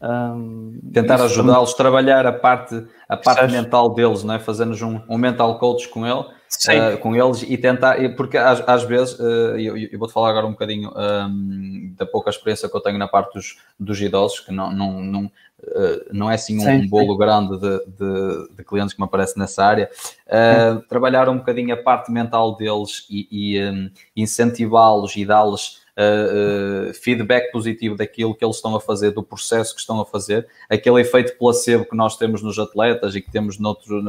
Um, 0.00 0.78
Tentar 0.92 1.22
ajudá-los, 1.22 1.72
a 1.72 1.76
trabalhar 1.76 2.26
a 2.26 2.32
parte, 2.32 2.86
a 3.08 3.16
parte 3.16 3.50
mental 3.50 3.94
deles, 3.94 4.22
não 4.22 4.34
é? 4.34 4.38
fazendo 4.38 4.76
um, 4.84 5.00
um 5.08 5.16
mental 5.16 5.58
coach 5.58 5.88
com 5.88 6.06
ele, 6.06 6.20
uh, 6.20 6.98
com 7.00 7.16
eles 7.16 7.42
e 7.42 7.56
tentar, 7.56 7.96
porque 8.14 8.36
às, 8.36 8.60
às 8.68 8.84
vezes, 8.84 9.18
uh, 9.18 9.58
eu, 9.58 9.78
eu 9.78 9.98
vou-te 9.98 10.12
falar 10.12 10.28
agora 10.28 10.46
um 10.46 10.50
bocadinho 10.50 10.92
um, 10.94 11.94
da 11.96 12.04
pouca 12.04 12.28
experiência 12.28 12.68
que 12.68 12.76
eu 12.76 12.80
tenho 12.82 12.98
na 12.98 13.08
parte 13.08 13.32
dos, 13.32 13.58
dos 13.80 13.98
idosos, 13.98 14.40
que 14.40 14.52
não, 14.52 14.70
não, 14.70 15.02
não, 15.02 15.32
Uh, 15.58 16.04
não 16.12 16.30
é 16.30 16.34
assim 16.34 16.58
um, 16.58 16.60
sim, 16.60 16.70
um 16.82 16.88
bolo 16.88 17.16
grande 17.16 17.58
de, 17.58 17.78
de, 17.86 18.56
de, 18.56 18.64
clientes 18.64 18.92
que 18.92 19.00
me 19.00 19.06
aparece 19.06 19.38
nessa 19.38 19.64
área, 19.64 19.90
uh, 20.26 20.82
trabalhar 20.86 21.30
um 21.30 21.38
bocadinho 21.38 21.72
a 21.72 21.76
parte 21.78 22.12
mental 22.12 22.54
deles 22.56 23.06
e, 23.08 23.26
e 23.30 23.64
um, 23.64 23.90
incentivá-los 24.14 25.16
e 25.16 25.24
dar-lhes 25.24 25.80
uh, 25.96 26.92
feedback 27.02 27.50
positivo 27.50 27.96
daquilo 27.96 28.34
que 28.34 28.44
eles 28.44 28.56
estão 28.56 28.76
a 28.76 28.80
fazer, 28.80 29.12
do 29.12 29.22
processo 29.22 29.74
que 29.74 29.80
estão 29.80 29.98
a 29.98 30.04
fazer, 30.04 30.46
aquele 30.68 31.00
efeito 31.00 31.38
placebo 31.38 31.86
que 31.86 31.96
nós 31.96 32.18
temos 32.18 32.42
nos 32.42 32.58
atletas 32.58 33.16
e 33.16 33.22
que 33.22 33.30
temos 33.30 33.58
noutro, 33.58 34.02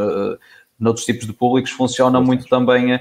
noutros 0.78 1.06
tipos 1.06 1.26
de 1.26 1.32
públicos, 1.32 1.72
funciona 1.72 2.20
muito 2.20 2.46
também. 2.48 3.00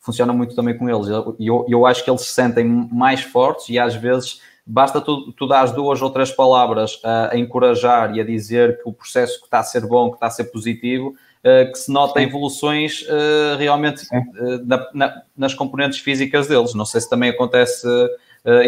funciona 0.00 0.32
muito 0.32 0.56
também 0.56 0.76
com 0.76 0.88
eles. 0.88 1.08
Eu, 1.38 1.66
eu 1.68 1.86
acho 1.86 2.02
que 2.02 2.10
eles 2.10 2.22
se 2.22 2.32
sentem 2.32 2.64
mais 2.64 3.20
fortes 3.20 3.68
e 3.68 3.78
às 3.78 3.94
vezes 3.94 4.40
basta 4.70 5.00
tu, 5.00 5.32
tu 5.32 5.46
dar 5.46 5.66
duas 5.72 6.00
ou 6.00 6.10
três 6.10 6.30
palavras 6.30 7.00
a, 7.04 7.34
a, 7.34 7.38
encorajar 7.38 8.14
e 8.14 8.20
a 8.20 8.24
dizer 8.24 8.80
que 8.80 8.88
o 8.88 8.92
processo 8.92 9.40
que 9.40 9.46
está 9.46 9.58
a 9.58 9.64
ser 9.64 9.84
bom, 9.84 10.10
que 10.10 10.16
está 10.16 10.26
a 10.26 10.30
ser 10.30 10.44
positivo, 10.44 11.08
uh, 11.08 11.72
que 11.72 11.76
se 11.76 11.92
nota 11.92 12.22
evoluções 12.22 13.02
uh, 13.02 13.56
realmente 13.58 14.04
uh, 14.04 14.64
na, 14.64 14.88
na, 14.94 15.22
nas 15.36 15.54
componentes 15.54 15.98
físicas 15.98 16.46
deles. 16.46 16.72
Não 16.74 16.84
sei 16.84 17.00
se 17.00 17.10
também 17.10 17.30
acontece 17.30 17.86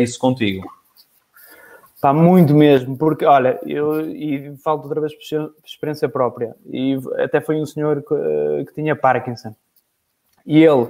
isso 0.00 0.18
contigo. 0.18 0.70
Está 1.94 2.12
muito 2.12 2.52
mesmo, 2.52 2.96
porque 2.96 3.24
olha, 3.24 3.58
eu 3.64 4.10
e 4.10 4.54
falo 4.56 4.82
outra 4.82 5.00
vez 5.00 5.14
por 5.14 5.54
experiência 5.64 6.08
própria, 6.08 6.54
e 6.66 6.98
até 7.18 7.40
foi 7.40 7.56
um 7.56 7.64
senhor 7.64 8.02
que, 8.02 8.64
que 8.66 8.74
tinha 8.74 8.96
Parkinson, 8.96 9.54
e 10.44 10.62
ele 10.62 10.88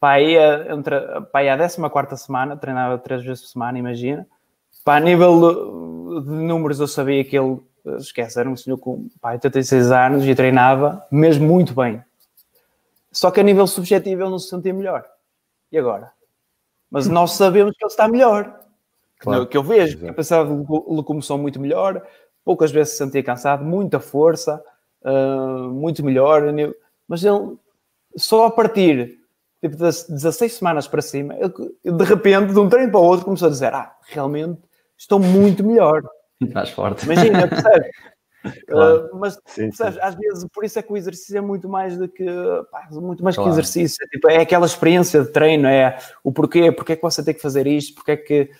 Pá, 0.00 0.20
ia, 0.20 0.72
entre, 0.72 0.96
pá, 1.32 1.42
ia 1.42 1.54
a 1.54 1.90
14 1.90 2.24
semana, 2.24 2.56
treinava 2.56 2.98
três 2.98 3.24
vezes 3.24 3.42
por 3.42 3.48
semana, 3.48 3.78
imagina. 3.78 4.26
Pá, 4.84 4.96
a 4.96 5.00
nível 5.00 6.22
de 6.22 6.30
números, 6.30 6.78
eu 6.78 6.86
sabia 6.86 7.24
que 7.24 7.36
ele, 7.36 7.58
esquece, 7.98 8.38
era 8.38 8.48
um 8.48 8.56
senhor 8.56 8.78
com 8.78 9.08
pá, 9.20 9.32
86 9.32 9.90
anos 9.90 10.24
e 10.24 10.34
treinava 10.34 11.04
mesmo 11.10 11.46
muito 11.46 11.74
bem. 11.74 12.02
Só 13.10 13.30
que 13.30 13.40
a 13.40 13.42
nível 13.42 13.66
subjetivo 13.66 14.22
ele 14.22 14.30
não 14.30 14.38
se 14.38 14.48
sentia 14.48 14.72
melhor. 14.72 15.04
E 15.72 15.78
agora? 15.78 16.12
Mas 16.90 17.06
nós 17.08 17.32
sabemos 17.32 17.74
que 17.76 17.84
ele 17.84 17.90
está 17.90 18.06
melhor. 18.06 18.60
Claro. 19.18 19.48
Que 19.48 19.56
eu 19.56 19.64
vejo, 19.64 19.98
capacidade 19.98 20.48
de 20.48 20.64
locomoção 20.68 21.36
muito 21.38 21.58
melhor, 21.58 22.06
poucas 22.44 22.70
vezes 22.70 22.92
se 22.92 22.98
sentia 22.98 23.22
cansado, 23.22 23.64
muita 23.64 23.98
força, 23.98 24.62
uh, 25.02 25.68
muito 25.70 26.04
melhor. 26.04 26.42
Mas 27.08 27.24
ele, 27.24 27.56
só 28.16 28.46
a 28.46 28.50
partir 28.50 29.17
tipo, 29.60 29.76
das 29.76 30.04
16 30.08 30.54
semanas 30.54 30.86
para 30.86 31.02
cima, 31.02 31.36
eu, 31.36 31.48
de 31.48 32.04
repente, 32.04 32.52
de 32.52 32.58
um 32.58 32.68
treino 32.68 32.90
para 32.90 33.00
o 33.00 33.04
outro, 33.04 33.24
começou 33.24 33.48
a 33.48 33.50
dizer: 33.50 33.74
Ah, 33.74 33.94
realmente 34.06 34.60
estou 34.96 35.18
muito 35.18 35.64
melhor. 35.64 36.02
Mais 36.54 36.70
forte. 36.70 37.04
Imagina, 37.04 37.48
percebes? 37.48 37.90
Claro. 38.68 39.10
Uh, 39.12 39.18
mas 39.18 39.34
sim, 39.46 39.62
percebes, 39.62 39.94
sim. 39.94 40.00
às 40.00 40.14
vezes 40.14 40.46
por 40.54 40.64
isso 40.64 40.78
é 40.78 40.82
que 40.82 40.92
o 40.92 40.96
exercício 40.96 41.36
é 41.36 41.40
muito 41.40 41.68
mais 41.68 41.98
do 41.98 42.08
que 42.08 42.24
pá, 42.70 42.86
muito 42.92 43.22
mais 43.22 43.34
claro. 43.34 43.50
que 43.50 43.54
exercício, 43.54 43.98
é, 44.02 44.06
tipo, 44.06 44.30
é 44.30 44.36
aquela 44.40 44.64
experiência 44.64 45.22
de 45.22 45.32
treino, 45.32 45.66
é 45.66 45.98
o 46.22 46.32
porquê, 46.32 46.70
porque 46.70 46.92
é 46.92 46.96
que 46.96 47.02
você 47.02 47.22
tem 47.22 47.34
que 47.34 47.42
fazer 47.42 47.66
isto, 47.66 47.96
porque 47.96 48.12
é 48.12 48.16
que 48.16 48.50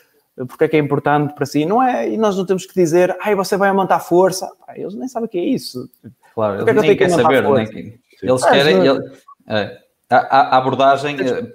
porque 0.47 0.65
é 0.65 0.69
que 0.69 0.77
é 0.77 0.81
importante 0.81 1.33
para 1.33 1.47
si, 1.47 1.65
não 1.65 1.83
é? 1.83 2.09
E 2.09 2.17
nós 2.17 2.37
não 2.37 2.45
temos 2.45 2.67
que 2.67 2.75
dizer, 2.75 3.17
ai, 3.21 3.35
você 3.35 3.57
vai 3.57 3.69
aumentar 3.69 4.01
força, 4.01 4.51
pá, 4.67 4.77
eles 4.77 4.95
nem 4.95 5.09
sabem 5.09 5.27
o 5.27 5.31
que 5.31 5.39
é 5.39 5.45
isso. 5.45 5.89
Claro, 6.35 6.57
eles 6.57 6.69
é 6.69 6.73
nem 6.73 6.97
querem 6.97 7.15
saber, 7.15 7.43
nem, 7.43 8.01
eles 8.23 8.45
querem, 8.45 8.87
ele, 8.87 9.13
é, 9.49 9.79
a, 10.11 10.55
a 10.55 10.57
abordagem 10.57 11.17
eh, 11.21 11.53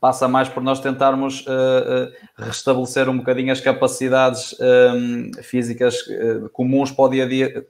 passa 0.00 0.26
mais 0.26 0.48
por 0.48 0.62
nós 0.62 0.80
tentarmos 0.80 1.42
uh, 1.42 2.10
restabelecer 2.36 3.08
um 3.08 3.18
bocadinho 3.18 3.52
as 3.52 3.60
capacidades 3.60 4.56
um, 4.58 4.64
ehm, 4.64 5.42
físicas 5.42 6.00
uh, 6.06 6.48
comuns 6.52 6.90
para 6.90 7.04
o 7.04 7.08
dia 7.08 7.24
a 7.24 7.28
dia, 7.28 7.66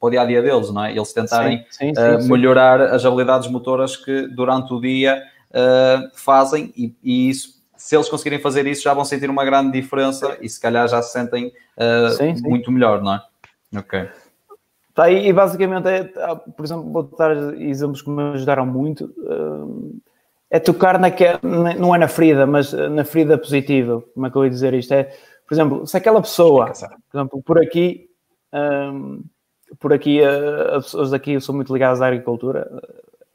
para 0.00 0.06
o 0.06 0.10
dia 0.10 0.22
a 0.22 0.24
dia 0.24 0.42
deles, 0.42 0.70
não 0.70 0.84
é? 0.84 0.92
Eles 0.92 1.12
tentarem 1.12 1.64
sim, 1.70 1.94
sim, 1.94 2.20
sim, 2.20 2.28
melhorar 2.28 2.80
as 2.80 3.04
habilidades 3.04 3.48
motoras 3.48 3.96
que 3.96 4.26
durante 4.28 4.72
o 4.72 4.80
dia 4.80 5.22
fazem 6.14 6.72
e, 6.74 6.94
e, 7.02 7.28
isso. 7.28 7.60
Se 7.76 7.94
eles 7.94 8.08
conseguirem 8.08 8.38
fazer 8.38 8.66
isso, 8.66 8.82
já 8.82 8.94
vão 8.94 9.04
sentir 9.04 9.28
uma 9.28 9.44
grande 9.44 9.72
diferença 9.72 10.38
e 10.40 10.48
se 10.48 10.58
calhar 10.58 10.88
já 10.88 11.02
se 11.02 11.12
sentem 11.12 11.52
muito 12.42 12.72
melhor, 12.72 13.02
não 13.02 13.14
é? 13.14 13.22
Ok. 13.76 14.08
Tá, 14.94 15.10
e 15.10 15.32
basicamente, 15.32 15.88
é, 15.88 16.04
tá, 16.04 16.36
por 16.36 16.64
exemplo, 16.64 16.90
vou 16.92 17.02
dar 17.02 17.54
exemplos 17.58 18.02
que 18.02 18.10
me 18.10 18.34
ajudaram 18.34 18.66
muito. 18.66 19.10
Eh, 19.26 20.56
é 20.56 20.58
tocar 20.58 20.98
naquela, 20.98 21.40
não 21.78 21.94
é 21.94 21.98
na 21.98 22.08
ferida, 22.08 22.46
mas 22.46 22.72
na 22.74 23.04
ferida 23.04 23.38
positiva. 23.38 24.04
Como 24.12 24.26
é 24.26 24.30
que 24.30 24.36
eu 24.36 24.44
ia 24.44 24.50
dizer 24.50 24.74
isto? 24.74 24.92
É, 24.92 25.04
por 25.48 25.54
exemplo, 25.54 25.86
se 25.86 25.96
aquela 25.96 26.20
pessoa, 26.20 26.66
por 27.10 27.18
exemplo, 27.18 27.42
por 27.42 27.58
aqui, 27.58 28.06
um, 28.52 29.22
por 29.80 29.94
aqui, 29.94 30.20
eh, 30.20 30.76
as 30.76 30.84
pessoas 30.84 31.10
daqui 31.10 31.40
são 31.40 31.54
muito 31.54 31.72
ligadas 31.72 32.02
à 32.02 32.06
agricultura 32.06 32.70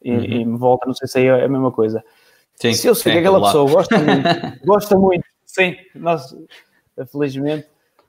e, 0.04 0.12
uhum. 0.12 0.24
e 0.24 0.46
me 0.46 0.58
volta, 0.60 0.86
não 0.86 0.94
sei 0.94 1.08
se 1.08 1.26
é 1.26 1.44
a 1.44 1.50
mesma 1.50 1.72
coisa. 1.72 2.04
Sim, 2.54 2.74
se 2.74 2.88
eu 2.88 2.94
sei 2.94 3.14
que 3.14 3.20
aquela 3.20 3.42
pessoa 3.42 3.72
gosta 3.72 3.98
muito, 3.98 4.28
gosta 4.66 4.98
muito, 4.98 5.26
sim, 5.44 5.76
nós, 5.96 6.36
felizmente, 7.12 7.68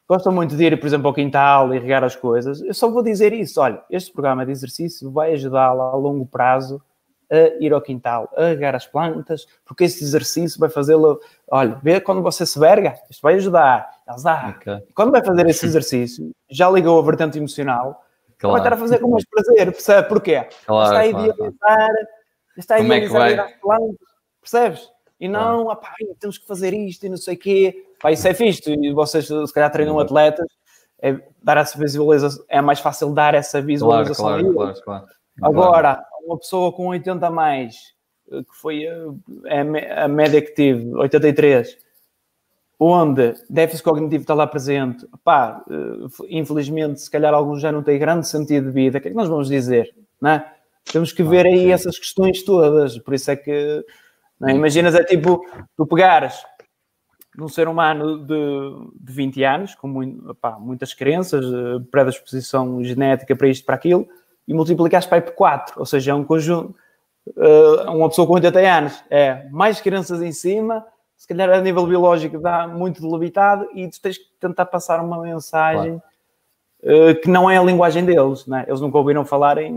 gostam 0.09 0.33
muito 0.33 0.57
de 0.57 0.65
ir, 0.65 0.81
por 0.81 0.87
exemplo, 0.87 1.09
ao 1.09 1.15
quintal 1.15 1.75
e 1.75 1.79
regar 1.79 2.03
as 2.03 2.17
coisas, 2.17 2.63
eu 2.63 2.73
só 2.73 2.89
vou 2.89 3.03
dizer 3.03 3.33
isso. 3.33 3.61
Olha, 3.61 3.83
este 3.91 4.11
programa 4.11 4.47
de 4.47 4.53
exercício 4.53 5.11
vai 5.11 5.35
ajudá-la 5.35 5.91
a 5.91 5.97
longo 5.97 6.25
prazo 6.25 6.83
a 7.31 7.63
ir 7.63 7.75
ao 7.75 7.83
quintal, 7.83 8.33
a 8.35 8.47
regar 8.47 8.75
as 8.75 8.87
plantas, 8.87 9.47
porque 9.67 9.85
esse 9.85 10.03
exercício 10.03 10.59
vai 10.59 10.71
fazê-lo. 10.71 11.21
Olha, 11.51 11.79
vê 11.83 12.01
quando 12.01 12.23
você 12.23 12.47
se 12.47 12.59
verga, 12.59 12.95
isto 13.11 13.21
vai 13.21 13.35
ajudar. 13.35 13.87
Elas, 14.07 14.25
ah, 14.25 14.57
okay. 14.57 14.83
quando 14.95 15.13
vai 15.13 15.23
fazer 15.23 15.47
esse 15.47 15.67
exercício, 15.67 16.33
já 16.49 16.71
ligou 16.71 16.99
a 16.99 17.03
vertente 17.03 17.37
emocional, 17.37 18.03
claro. 18.39 18.53
vai 18.55 18.61
estar 18.63 18.73
a 18.73 18.79
fazer 18.79 18.99
com 19.01 19.11
mais 19.11 19.27
prazer, 19.27 19.71
percebe? 19.71 20.09
Porquê? 20.09 20.49
Claro, 20.65 20.85
está 20.87 20.99
a 21.01 21.07
idealizar, 21.07 21.37
claro. 21.61 21.95
está 22.57 22.75
a 22.77 22.81
idealizar 22.81 23.31
é 23.31 23.41
as 23.41 23.53
plantas, 23.61 24.09
percebes? 24.41 24.91
E 25.21 25.29
não, 25.29 25.69
apá, 25.69 25.93
temos 26.19 26.39
que 26.39 26.47
fazer 26.47 26.73
isto 26.73 27.05
e 27.05 27.09
não 27.11 27.17
sei 27.19 27.35
o 27.35 27.39
quê 27.39 27.88
Pá, 28.01 28.13
isso 28.13 28.27
é 28.27 28.35
fixe. 28.35 28.63
E 28.71 28.93
vocês, 28.93 29.27
se 29.27 29.53
calhar, 29.53 29.71
treinam 29.71 29.95
uhum. 29.95 30.01
atletas, 30.01 30.47
é, 31.01 31.19
dar 31.43 31.57
essa 31.57 31.79
visualização, 31.79 32.45
é 32.49 32.61
mais 32.61 32.81
fácil 32.81 33.13
dar 33.13 33.35
essa 33.35 33.61
visualização. 33.61 34.27
Claro, 34.27 34.55
claro, 34.55 34.83
claro, 34.83 35.07
Agora, 35.43 36.05
uma 36.25 36.39
pessoa 36.39 36.73
com 36.73 36.89
80 36.89 37.27
a 37.27 37.31
mais, 37.31 37.77
eh, 38.31 38.43
que 38.43 38.57
foi 38.61 38.85
eh, 38.85 40.01
a, 40.01 40.05
a 40.05 40.09
média 40.09 40.43
que 40.43 40.53
tive, 40.53 40.93
83, 40.95 41.77
onde 42.81 43.35
déficit 43.49 43.83
cognitivo 43.83 44.23
está 44.23 44.35
lá 44.35 44.47
presente, 44.47 45.07
pá, 45.25 45.63
eh, 45.71 46.27
infelizmente, 46.29 47.01
se 47.01 47.11
calhar 47.11 47.33
alguns 47.33 47.61
já 47.61 47.71
não 47.71 47.83
têm 47.83 47.99
grande 47.99 48.27
sentido 48.27 48.67
de 48.67 48.73
vida, 48.73 48.99
o 48.99 49.01
que 49.01 49.09
é 49.09 49.11
que 49.11 49.17
nós 49.17 49.29
vamos 49.29 49.49
dizer? 49.49 49.95
Não 50.21 50.31
é? 50.31 50.53
Temos 50.93 51.13
que 51.13 51.23
ver 51.23 51.47
aí 51.47 51.71
essas 51.71 51.99
questões 51.99 52.43
todas, 52.43 52.99
por 52.99 53.15
isso 53.15 53.31
é 53.31 53.37
que, 53.37 53.85
não 54.41 54.49
é? 54.49 54.53
imaginas, 54.53 54.95
é 54.95 55.05
tipo, 55.05 55.41
tu 55.77 55.87
pegares 55.87 56.35
num 57.39 57.47
ser 57.47 57.69
humano 57.69 58.19
de, 58.19 58.35
de 59.01 59.13
20 59.13 59.45
anos, 59.45 59.75
com 59.77 59.87
muito, 59.87 60.37
muitas 60.59 60.93
crenças, 60.93 61.45
eh, 61.45 61.79
predisposição 61.89 62.83
genética 62.83 63.37
para 63.37 63.47
isto, 63.47 63.65
para 63.65 63.77
aquilo, 63.77 64.09
e 64.47 64.53
multiplicaste 64.53 65.09
para 65.09 65.23
por 65.23 65.35
4, 65.35 65.79
ou 65.79 65.87
seja, 65.87 66.11
é 66.11 66.15
um 66.15 66.25
conjunto, 66.25 66.75
uh, 67.29 67.93
uma 67.93 68.09
pessoa 68.09 68.27
com 68.27 68.33
80 68.33 68.59
anos, 68.59 69.05
é 69.09 69.49
mais 69.51 69.81
crenças 69.81 70.21
em 70.21 70.33
cima, 70.33 70.85
se 71.17 71.29
calhar 71.29 71.49
a 71.51 71.61
nível 71.61 71.87
biológico 71.87 72.41
dá 72.41 72.67
muito 72.67 73.01
delimitado 73.01 73.69
e 73.73 73.89
tu 73.89 74.01
tens 74.01 74.19
que 74.19 74.25
tentar 74.41 74.67
passar 74.67 75.01
uma 75.01 75.23
mensagem 75.23 76.03
claro. 76.83 77.11
uh, 77.11 77.21
que 77.21 77.29
não 77.29 77.49
é 77.49 77.57
a 77.57 77.63
linguagem 77.63 78.05
deles, 78.05 78.49
né? 78.49 78.65
eles 78.67 78.81
nunca 78.81 78.99
ouviram 78.99 79.25
falar 79.25 79.59
em, 79.59 79.77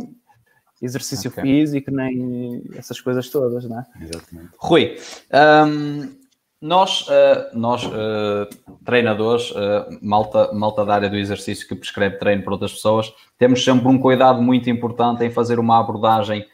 exercício 0.82 1.30
okay. 1.30 1.44
físico, 1.44 1.92
nem 1.92 2.64
essas 2.76 3.00
coisas 3.00 3.30
todas, 3.30 3.66
não 3.66 3.82
é? 3.82 3.86
Exatamente. 4.02 4.50
Rui, 4.58 4.98
um, 5.32 6.21
nós, 6.62 7.08
uh, 7.08 7.58
nós 7.58 7.84
uh, 7.86 8.48
treinadores, 8.86 9.50
uh, 9.52 9.98
malta, 10.00 10.54
malta 10.54 10.86
da 10.86 10.94
área 10.94 11.10
do 11.10 11.18
exercício 11.18 11.68
que 11.68 11.74
prescreve 11.74 12.18
treino 12.18 12.44
para 12.44 12.54
outras 12.54 12.74
pessoas, 12.74 13.12
temos 13.38 13.64
sempre 13.64 13.88
um 13.88 13.98
cuidado 13.98 14.40
muito 14.42 14.70
importante 14.70 15.26
em 15.26 15.32
fazer 15.32 15.58
uma 15.58 15.80
abordagem 15.80 16.46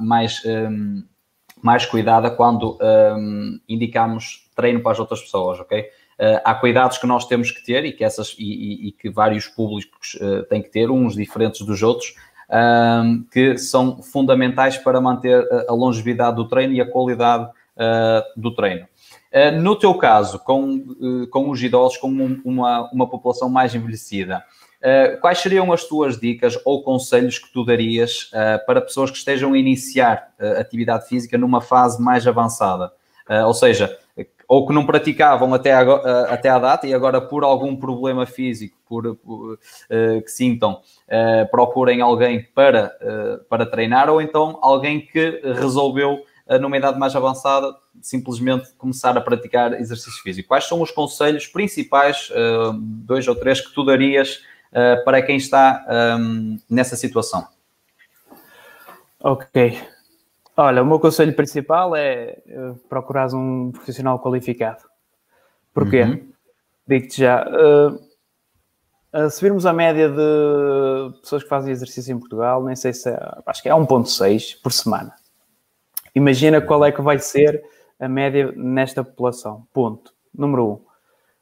mais, 0.00 0.42
mais 1.62 1.84
cuidada 1.84 2.30
quando 2.30 2.78
indicamos 3.68 4.48
treino 4.56 4.80
para 4.80 4.92
as 4.92 4.98
outras 4.98 5.20
pessoas, 5.20 5.60
ok? 5.60 5.90
há 6.42 6.54
cuidados 6.54 6.96
que 6.96 7.06
nós 7.06 7.26
temos 7.26 7.50
que 7.50 7.62
ter 7.62 7.84
e 7.84 7.92
que, 7.92 8.02
essas, 8.02 8.34
e, 8.38 8.88
e, 8.88 8.92
que 8.92 9.10
vários 9.10 9.46
públicos 9.46 10.18
têm 10.48 10.62
que 10.62 10.70
ter, 10.70 10.90
uns 10.90 11.14
diferentes 11.14 11.60
dos 11.66 11.82
outros, 11.82 12.14
que 13.30 13.58
são 13.58 14.00
fundamentais 14.02 14.78
para 14.78 15.02
manter 15.02 15.46
a 15.68 15.72
longevidade 15.72 16.36
do 16.36 16.48
treino 16.48 16.72
e 16.72 16.80
a 16.80 16.90
qualidade 16.90 17.50
do 18.36 18.54
treino. 18.54 18.86
Uh, 19.32 19.60
no 19.60 19.76
teu 19.76 19.94
caso, 19.94 20.40
com, 20.40 20.74
uh, 20.74 21.26
com 21.28 21.50
os 21.50 21.62
idosos, 21.62 21.96
com 21.98 22.08
um, 22.08 22.40
uma, 22.44 22.90
uma 22.92 23.08
população 23.08 23.48
mais 23.48 23.74
envelhecida, 23.74 24.44
quais 25.20 25.36
seriam 25.40 25.70
as 25.74 25.84
tuas 25.84 26.18
dicas 26.18 26.58
ou 26.64 26.82
conselhos 26.82 27.38
que 27.38 27.52
tu 27.52 27.66
darias 27.66 28.30
para 28.66 28.80
pessoas 28.80 29.10
que 29.10 29.18
estejam 29.18 29.52
a 29.52 29.58
iniciar 29.58 30.32
atividade 30.58 31.06
física 31.06 31.36
numa 31.36 31.60
fase 31.60 32.02
mais 32.02 32.26
avançada? 32.26 32.90
ou 33.44 33.52
seja, 33.52 33.94
ou 34.48 34.66
que 34.66 34.72
não 34.72 34.86
praticavam 34.86 35.52
até, 35.52 35.74
até 35.74 36.48
à 36.48 36.58
data 36.58 36.86
e 36.86 36.94
agora 36.94 37.20
por 37.20 37.44
algum 37.44 37.76
problema 37.76 38.24
físico 38.24 38.78
por, 38.88 39.16
por 39.16 39.58
que 39.90 40.30
sintam, 40.30 40.80
procurem 41.50 42.00
alguém 42.00 42.42
para, 42.54 42.96
para 43.50 43.66
treinar, 43.66 44.08
ou 44.08 44.22
então 44.22 44.58
alguém 44.62 44.98
que 44.98 45.42
resolveu, 45.44 46.24
numa 46.58 46.76
idade 46.76 46.98
mais 46.98 47.14
avançada, 47.14 47.76
simplesmente 48.00 48.72
começar 48.78 49.16
a 49.16 49.20
praticar 49.20 49.72
exercício 49.74 50.22
físico. 50.22 50.48
Quais 50.48 50.64
são 50.64 50.80
os 50.82 50.90
conselhos 50.90 51.46
principais, 51.46 52.32
dois 52.78 53.28
ou 53.28 53.36
três, 53.36 53.60
que 53.60 53.72
tu 53.72 53.84
darias 53.84 54.42
para 55.04 55.22
quem 55.22 55.36
está 55.36 55.84
um, 56.18 56.58
nessa 56.68 56.96
situação? 56.96 57.46
Ok. 59.22 59.80
Olha, 60.56 60.82
o 60.82 60.86
meu 60.86 60.98
conselho 60.98 61.34
principal 61.34 61.94
é 61.94 62.38
procurar 62.88 63.32
um 63.34 63.70
profissional 63.70 64.18
qualificado. 64.18 64.82
Porquê? 65.72 66.02
Uhum. 66.02 66.28
Digo-te 66.86 67.20
já. 67.20 67.46
Uh, 67.46 69.30
se 69.30 69.40
virmos 69.40 69.66
a 69.66 69.72
média 69.72 70.08
de 70.08 71.20
pessoas 71.20 71.42
que 71.42 71.48
fazem 71.48 71.72
exercício 71.72 72.12
em 72.12 72.18
Portugal, 72.18 72.64
nem 72.64 72.76
sei 72.76 72.92
se 72.92 73.08
é, 73.08 73.18
acho 73.46 73.62
que 73.62 73.68
é 73.68 73.72
1,6 73.72 74.60
por 74.62 74.72
semana. 74.72 75.14
Imagina 76.14 76.60
qual 76.60 76.84
é 76.84 76.92
que 76.92 77.02
vai 77.02 77.18
ser 77.18 77.62
a 77.98 78.08
média 78.08 78.52
nesta 78.56 79.04
população. 79.04 79.66
Ponto. 79.72 80.12
Número 80.34 80.66
um. 80.66 80.80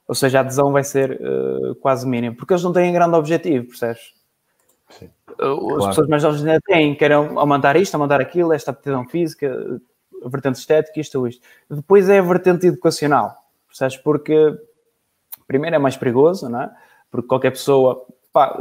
Ou 0.08 0.14
seja, 0.14 0.38
a 0.38 0.40
adesão 0.40 0.72
vai 0.72 0.82
ser 0.82 1.20
uh, 1.20 1.74
quase 1.76 2.06
mínima, 2.06 2.34
porque 2.34 2.54
eles 2.54 2.62
não 2.62 2.72
têm 2.72 2.92
grande 2.92 3.14
objetivo, 3.14 3.68
percebes? 3.68 4.14
Sim. 4.88 5.10
Claro. 5.26 5.76
As 5.76 5.86
pessoas 5.88 6.08
mais 6.08 6.22
jovens 6.22 6.44
ainda 6.44 6.60
têm, 6.66 6.94
querem 6.94 7.16
aumentar 7.16 7.76
isto, 7.76 7.94
aumentar 7.94 8.20
aquilo, 8.20 8.52
esta 8.52 8.70
aptidão 8.70 9.06
física, 9.06 9.80
a 10.24 10.28
vertente 10.28 10.58
estética, 10.58 10.98
isto 10.98 11.18
ou 11.18 11.28
isto. 11.28 11.46
Depois 11.70 12.08
é 12.08 12.18
a 12.18 12.22
vertente 12.22 12.66
educacional, 12.66 13.36
percebes? 13.68 13.98
Porque, 13.98 14.58
primeiro, 15.46 15.76
é 15.76 15.78
mais 15.78 15.96
perigoso, 15.96 16.48
não 16.48 16.62
é? 16.62 16.70
Porque 17.10 17.28
qualquer 17.28 17.50
pessoa, 17.50 18.06
pá, 18.32 18.58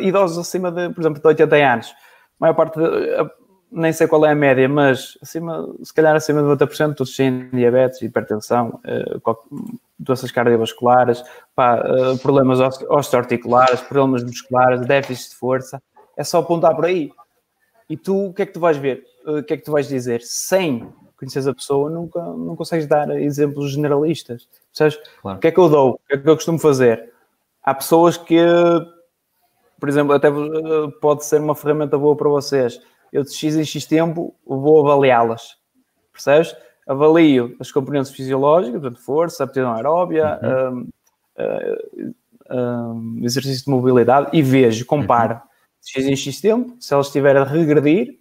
idosos 0.00 0.38
acima 0.38 0.70
de, 0.70 0.90
por 0.90 1.00
exemplo, 1.00 1.20
de 1.20 1.26
80 1.26 1.56
anos, 1.56 1.88
a 1.88 1.94
maior 2.38 2.54
parte, 2.54 2.78
de, 2.78 3.30
nem 3.70 3.92
sei 3.92 4.06
qual 4.06 4.24
é 4.24 4.32
a 4.32 4.34
média, 4.34 4.68
mas 4.68 5.18
acima, 5.22 5.68
se 5.82 5.92
calhar 5.92 6.14
acima 6.16 6.42
de 6.42 6.48
90%, 6.48 6.94
todos 6.94 7.14
têm 7.14 7.48
diabetes, 7.50 8.00
hipertensão, 8.02 8.80
eh, 8.84 9.20
doenças 9.98 10.30
cardiovasculares, 10.30 11.22
pá, 11.54 11.76
eh, 11.84 12.16
problemas 12.22 12.60
osteoarticulares, 12.88 13.80
problemas 13.82 14.24
musculares, 14.24 14.86
déficit 14.86 15.30
de 15.30 15.36
força 15.36 15.82
é 16.18 16.24
só 16.24 16.40
apontar 16.40 16.74
por 16.74 16.84
aí. 16.84 17.12
E 17.88 17.96
tu, 17.96 18.26
o 18.26 18.34
que 18.34 18.42
é 18.42 18.46
que 18.46 18.52
tu 18.52 18.60
vais 18.60 18.76
ver? 18.76 19.04
O 19.24 19.42
que 19.42 19.54
é 19.54 19.56
que 19.56 19.62
tu 19.62 19.70
vais 19.70 19.88
dizer? 19.88 20.20
Sem 20.20 20.92
conheces 21.16 21.46
a 21.46 21.54
pessoa, 21.54 21.88
nunca 21.88 22.20
não 22.20 22.54
consegues 22.54 22.86
dar 22.86 23.08
exemplos 23.20 23.72
generalistas. 23.72 24.48
Percebes? 24.72 25.08
Claro. 25.22 25.38
O 25.38 25.40
que 25.40 25.46
é 25.46 25.50
que 25.52 25.58
eu 25.58 25.68
dou? 25.68 25.90
O 25.92 26.00
que 26.06 26.14
é 26.14 26.18
que 26.18 26.28
eu 26.28 26.34
costumo 26.34 26.58
fazer? 26.58 27.12
Há 27.62 27.74
pessoas 27.74 28.16
que, 28.16 28.36
por 29.80 29.88
exemplo, 29.88 30.12
até 30.12 30.28
pode 31.00 31.24
ser 31.24 31.40
uma 31.40 31.54
ferramenta 31.54 31.96
boa 31.96 32.16
para 32.16 32.28
vocês. 32.28 32.80
Eu 33.12 33.22
de 33.22 33.32
X 33.32 33.56
em 33.56 33.64
X 33.64 33.86
tempo 33.86 34.34
vou 34.46 34.86
avaliá-las. 34.86 35.56
Percebes? 36.12 36.54
Avalio 36.86 37.54
as 37.60 37.70
componentes 37.70 38.10
fisiológicas, 38.10 38.80
portanto, 38.80 39.02
força, 39.02 39.44
aptidão 39.44 39.74
aeróbia, 39.74 40.40
uhum. 40.42 40.88
um, 41.38 42.14
um, 42.50 43.20
um, 43.20 43.24
exercício 43.24 43.66
de 43.66 43.70
mobilidade 43.70 44.30
e 44.32 44.42
vejo, 44.42 44.86
comparo. 44.86 45.34
Uhum 45.34 45.48
X 45.84 46.06
em 46.06 46.16
X 46.16 46.40
tempo, 46.40 46.76
se 46.78 46.92
ela 46.92 47.02
estiver 47.02 47.36
a 47.36 47.44
regredir, 47.44 48.18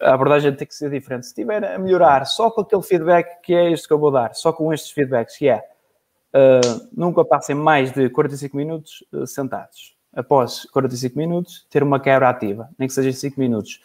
a 0.00 0.14
abordagem 0.14 0.54
tem 0.54 0.66
que 0.66 0.74
ser 0.74 0.90
diferente. 0.90 1.26
Se 1.26 1.30
estiver 1.30 1.64
a 1.64 1.78
melhorar 1.78 2.24
só 2.26 2.50
com 2.50 2.60
aquele 2.60 2.82
feedback 2.82 3.40
que 3.42 3.54
é 3.54 3.72
este 3.72 3.88
que 3.88 3.94
eu 3.94 3.98
vou 3.98 4.10
dar, 4.10 4.34
só 4.34 4.52
com 4.52 4.72
estes 4.72 4.90
feedbacks, 4.90 5.36
que 5.36 5.48
é 5.48 5.58
uh, 5.58 6.88
nunca 6.92 7.24
passem 7.24 7.56
mais 7.56 7.92
de 7.92 8.08
45 8.10 8.56
minutos 8.56 9.04
uh, 9.12 9.26
sentados. 9.26 9.95
Após 10.16 10.64
45 10.72 11.16
minutos, 11.16 11.66
ter 11.70 11.82
uma 11.82 12.00
quebra 12.00 12.28
ativa, 12.28 12.68
nem 12.78 12.88
que 12.88 12.94
seja 12.94 13.12
5 13.12 13.38
minutos. 13.38 13.80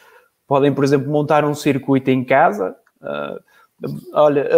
Podem, 0.47 0.73
por 0.73 0.83
exemplo, 0.83 1.11
montar 1.11 1.45
um 1.45 1.53
circuito 1.53 2.09
em 2.09 2.23
casa. 2.23 2.75
Uh, 3.01 3.91
olha, 4.13 4.49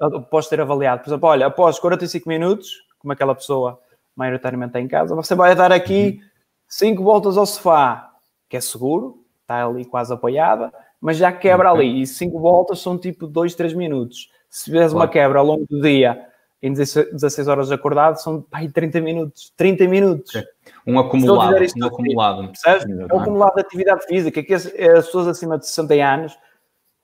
após 0.00 0.46
ter 0.46 0.60
avaliado, 0.60 1.02
por 1.02 1.08
exemplo, 1.08 1.28
olha, 1.28 1.46
após 1.46 1.78
45 1.78 2.28
minutos, 2.28 2.84
como 2.98 3.12
aquela 3.12 3.34
pessoa 3.34 3.80
maioritariamente 4.14 4.70
está 4.70 4.80
em 4.80 4.88
casa, 4.88 5.14
você 5.14 5.34
vai 5.34 5.54
dar 5.54 5.72
aqui 5.72 6.20
uhum 6.20 6.36
cinco 6.68 7.02
voltas 7.02 7.36
ao 7.36 7.46
sofá, 7.46 8.12
que 8.48 8.56
é 8.56 8.60
seguro, 8.60 9.24
está 9.42 9.66
ali 9.66 9.84
quase 9.84 10.12
apoiada, 10.12 10.72
mas 11.00 11.16
já 11.16 11.32
quebra 11.32 11.72
okay. 11.72 11.88
ali. 11.88 12.02
E 12.02 12.06
cinco 12.06 12.40
voltas 12.40 12.80
são 12.80 12.98
tipo 12.98 13.26
dois, 13.26 13.54
três 13.54 13.72
minutos. 13.72 14.30
Se 14.50 14.64
tiveres 14.64 14.92
claro. 14.92 15.06
uma 15.06 15.12
quebra 15.12 15.38
ao 15.38 15.46
longo 15.46 15.66
do 15.68 15.80
dia, 15.80 16.26
em 16.62 16.72
16 16.72 17.48
horas 17.48 17.70
acordado, 17.70 18.16
são 18.16 18.40
pai, 18.40 18.68
30 18.68 19.00
minutos. 19.00 19.52
30 19.56 19.86
minutos. 19.86 20.34
Okay. 20.34 20.48
Um 20.86 20.98
acumulado. 20.98 21.56
Um 21.76 21.86
acumulado. 21.86 22.52
É 22.66 23.14
um 23.14 23.20
acumulado 23.20 23.54
de 23.54 23.60
atividade 23.60 24.06
física 24.06 24.42
que 24.42 24.54
as, 24.54 24.66
as, 24.66 25.06
pessoas 25.06 25.28
acima 25.28 25.58
de 25.58 25.66
60 25.66 25.94
anos 25.94 26.38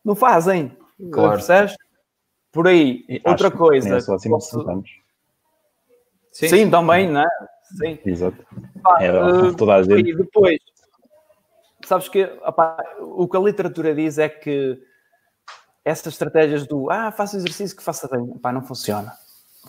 não 0.04 0.14
fazem. 0.14 0.76
Claro. 1.10 1.32
Percebes? 1.32 1.76
Por 2.50 2.68
aí, 2.68 3.04
e 3.08 3.20
outra 3.24 3.50
coisa. 3.50 3.96
Acima 3.96 4.36
posso... 4.36 4.50
de 4.50 4.64
60 4.64 4.72
anos. 4.72 4.90
Sim, 6.32 6.48
Sim, 6.48 6.70
também, 6.70 7.10
não 7.10 7.20
é? 7.20 7.28
Sim. 7.76 7.98
Exato. 8.04 8.46
é, 9.00 9.12
uh, 9.12 9.54
toda 9.54 9.74
a 9.74 9.82
gente. 9.82 10.10
E 10.10 10.16
depois, 10.16 10.58
sabes 11.84 12.08
que 12.08 12.28
o 13.00 13.28
que 13.28 13.36
a 13.36 13.40
literatura 13.40 13.94
diz 13.94 14.18
é 14.18 14.28
que 14.28 14.78
essas 15.84 16.12
estratégias 16.14 16.66
do 16.66 16.90
ah, 16.90 17.10
faça 17.10 17.36
exercício 17.36 17.76
que 17.76 17.82
faça 17.82 18.08
bem, 18.08 18.52
não 18.52 18.62
funciona. 18.62 19.12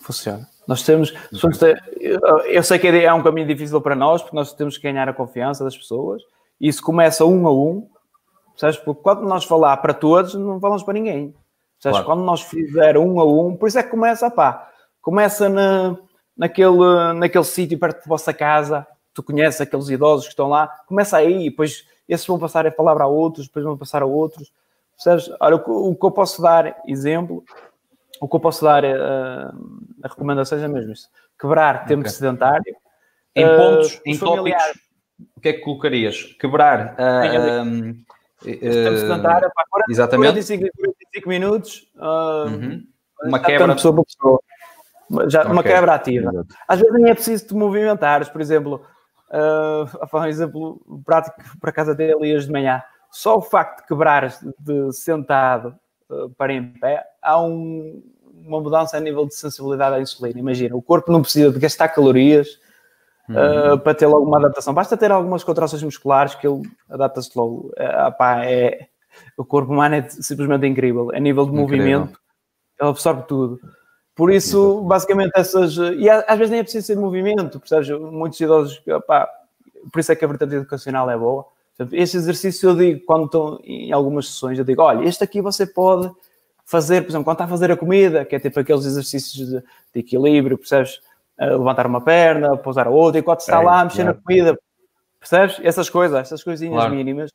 Funciona. 0.01 0.47
Nós 0.67 0.84
temos, 0.84 1.13
eu 2.45 2.63
sei 2.63 2.79
que 2.79 2.88
é 2.88 3.13
um 3.13 3.21
caminho 3.21 3.47
difícil 3.47 3.82
para 3.82 3.95
nós, 3.95 4.21
porque 4.21 4.36
nós 4.36 4.53
temos 4.53 4.77
que 4.77 4.84
ganhar 4.84 5.10
a 5.10 5.13
confiança 5.13 5.63
das 5.63 5.77
pessoas, 5.77 6.21
e 6.60 6.69
isso 6.69 6.82
começa 6.82 7.25
um 7.25 7.45
a 7.47 7.51
um, 7.51 7.88
sabes? 8.56 8.77
Porque 8.77 9.01
quando 9.01 9.23
nós 9.23 9.43
falar 9.43 9.77
para 9.77 9.93
todos, 9.93 10.34
não 10.36 10.60
falamos 10.60 10.84
para 10.84 10.93
ninguém. 10.93 11.36
Sabes? 11.79 11.99
Claro. 11.99 12.06
Quando 12.06 12.23
nós 12.25 12.41
fizer 12.41 12.97
um 12.97 13.19
a 13.19 13.25
um, 13.25 13.58
por 13.58 13.67
isso 13.67 13.77
é 13.77 13.84
que 13.84 13.89
começa, 13.89 14.32
pá, 14.32 14.69
começa 15.01 15.49
na, 15.49 15.97
naquele, 16.36 17.13
naquele 17.15 17.43
sítio 17.43 17.77
perto 17.77 17.99
da 17.99 18.08
vossa 18.08 18.34
casa, 18.34 18.88
tu 19.13 19.21
conheces 19.21 19.60
aqueles 19.60 19.89
idosos 19.89 20.25
que 20.25 20.32
estão 20.32 20.47
lá, 20.47 20.67
começa 20.88 21.17
aí, 21.17 21.49
depois 21.49 21.86
esses 22.08 22.25
vão 22.25 22.39
passar 22.39 22.65
a 22.65 22.71
palavra 22.71 23.03
a 23.03 23.08
outros, 23.08 23.47
depois 23.47 23.65
vão 23.65 23.77
passar 23.77 24.01
a 24.01 24.06
outros. 24.06 24.51
Percebes? 24.95 25.29
Olha, 25.39 25.58
o 25.58 25.95
que 25.95 26.06
eu 26.06 26.12
posso 26.12 26.41
dar 26.41 26.82
exemplo, 26.88 27.43
o 28.23 28.29
que 28.29 28.36
eu 28.38 28.39
posso 28.39 28.63
dar 28.63 28.86
uh, 28.86 29.53
a 30.01 30.07
recomendação 30.07 30.57
é 30.57 30.67
mesmo 30.67 30.93
isso: 30.93 31.09
quebrar 31.39 31.86
tempo 31.86 32.01
okay. 32.01 32.12
sedentário. 32.12 32.75
Em 33.36 33.45
uh, 33.45 33.57
pontos, 33.57 34.01
em 34.05 34.17
tópicos, 34.17 34.63
o 35.36 35.41
que 35.41 35.49
é 35.49 35.53
que 35.53 35.59
colocarias? 35.59 36.23
Quebrar. 36.39 36.93
Uh, 36.93 37.93
tempo 38.41 38.97
sedentário, 38.97 39.51
pá, 39.53 39.63
40, 39.69 39.91
exatamente. 39.91 40.31
45, 40.31 40.69
45 40.75 41.29
minutos. 41.29 41.91
Uhum. 41.95 42.83
Uma 43.23 43.39
quebra. 43.39 43.73
Pessoa 43.73 43.95
por 43.95 44.05
pessoa 44.05 44.39
já, 45.27 45.41
okay. 45.41 45.51
uma 45.51 45.63
quebra 45.63 45.93
ativa. 45.93 46.45
Às 46.67 46.79
vezes 46.79 46.93
nem 46.93 47.12
é 47.12 47.13
preciso 47.13 47.47
te 47.47 47.53
movimentares, 47.53 48.29
por 48.29 48.39
exemplo, 48.39 48.86
uh, 49.29 50.17
um 50.17 50.25
exemplo 50.25 51.03
prático 51.05 51.36
para 51.59 51.69
a 51.71 51.73
casa 51.73 51.93
dele 51.93 52.33
hoje 52.36 52.45
de 52.45 52.51
manhã. 52.51 52.81
Só 53.12 53.38
o 53.38 53.41
facto 53.41 53.81
de 53.81 53.88
quebrares 53.88 54.39
de 54.59 54.91
sentado 54.93 55.75
uh, 56.09 56.29
para 56.31 56.53
em 56.53 56.73
pé, 56.73 57.03
há 57.21 57.41
um, 57.41 58.01
uma 58.45 58.62
mudança 58.62 58.97
a 58.97 58.99
nível 58.99 59.25
de 59.25 59.36
sensibilidade 59.36 59.95
à 59.95 60.01
insulina. 60.01 60.39
Imagina, 60.39 60.75
o 60.75 60.82
corpo 60.82 61.12
não 61.12 61.21
precisa 61.21 61.51
de 61.51 61.60
gastar 61.60 61.89
calorias 61.89 62.60
uhum. 63.29 63.73
uh, 63.73 63.79
para 63.79 63.93
ter 63.93 64.08
logo 64.08 64.25
uma 64.25 64.38
adaptação. 64.38 64.73
Basta 64.73 64.97
ter 64.97 65.12
algumas 65.12 65.43
contrações 65.43 65.82
musculares 65.84 66.36
que 66.36 66.47
ele 66.47 66.62
adapta-se 66.89 67.32
logo. 67.36 67.71
Uh, 67.77 68.23
é, 68.43 68.88
o 69.38 69.45
corpo 69.45 69.71
humano 69.71 69.95
é 69.95 70.10
simplesmente 70.10 70.67
incrível. 70.67 71.12
A 71.13 71.19
nível 71.19 71.45
de 71.45 71.51
incrível. 71.51 71.99
movimento, 71.99 72.19
ele 72.79 72.89
absorve 72.89 73.23
tudo. 73.23 73.60
Por 74.15 74.32
isso, 74.32 74.82
basicamente, 74.82 75.32
essas. 75.36 75.75
E 75.77 76.08
às 76.10 76.38
vezes 76.38 76.51
nem 76.51 76.60
é 76.60 76.63
preciso 76.63 76.86
ser 76.86 76.97
movimento, 76.97 77.60
percebes? 77.60 77.89
Muitos 77.89 78.39
idosos, 78.39 78.82
pá, 79.08 79.27
por 79.91 79.99
isso 79.99 80.12
é 80.12 80.15
que 80.15 80.23
a 80.23 80.27
vertente 80.27 80.53
educacional 80.53 81.10
é 81.10 81.17
boa. 81.17 81.45
Este 81.91 82.17
exercício 82.17 82.69
eu 82.69 82.75
digo, 82.75 83.06
quando 83.06 83.25
estou 83.25 83.60
em 83.63 83.91
algumas 83.91 84.27
sessões, 84.27 84.60
eu 84.60 84.65
digo: 84.65 84.84
olha, 84.84 85.08
este 85.08 85.23
aqui 85.23 85.41
você 85.41 85.65
pode 85.65 86.12
fazer, 86.65 87.02
por 87.02 87.10
exemplo, 87.10 87.26
quando 87.26 87.36
está 87.36 87.45
a 87.45 87.47
fazer 87.47 87.71
a 87.71 87.78
comida, 87.78 88.26
que 88.26 88.36
é 88.36 88.39
tipo 88.39 88.60
aqueles 88.60 88.86
exercícios 88.86 89.47
de, 89.47 89.60
de 89.60 89.99
equilíbrio, 89.99 90.58
percebes? 90.58 91.02
Uh, 91.39 91.58
levantar 91.58 91.88
uma 91.88 91.99
perna, 91.99 92.56
pousar 92.56 92.86
a 92.86 92.91
outra, 92.91 93.19
enquanto 93.19 93.39
está 93.39 93.60
é, 93.60 93.65
lá 93.65 93.82
a 93.82 93.86
mexer 93.86 94.02
é. 94.02 94.06
na 94.06 94.13
comida, 94.13 94.58
percebes? 95.19 95.60
Essas 95.63 95.89
coisas, 95.89 96.19
essas 96.19 96.43
coisinhas 96.43 96.76
claro. 96.76 96.93
mínimas, 96.93 97.32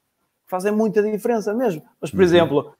fazem 0.46 0.72
muita 0.72 1.02
diferença 1.02 1.52
mesmo. 1.52 1.82
Mas, 2.00 2.10
por 2.10 2.18
uhum. 2.18 2.24
exemplo, 2.24 2.74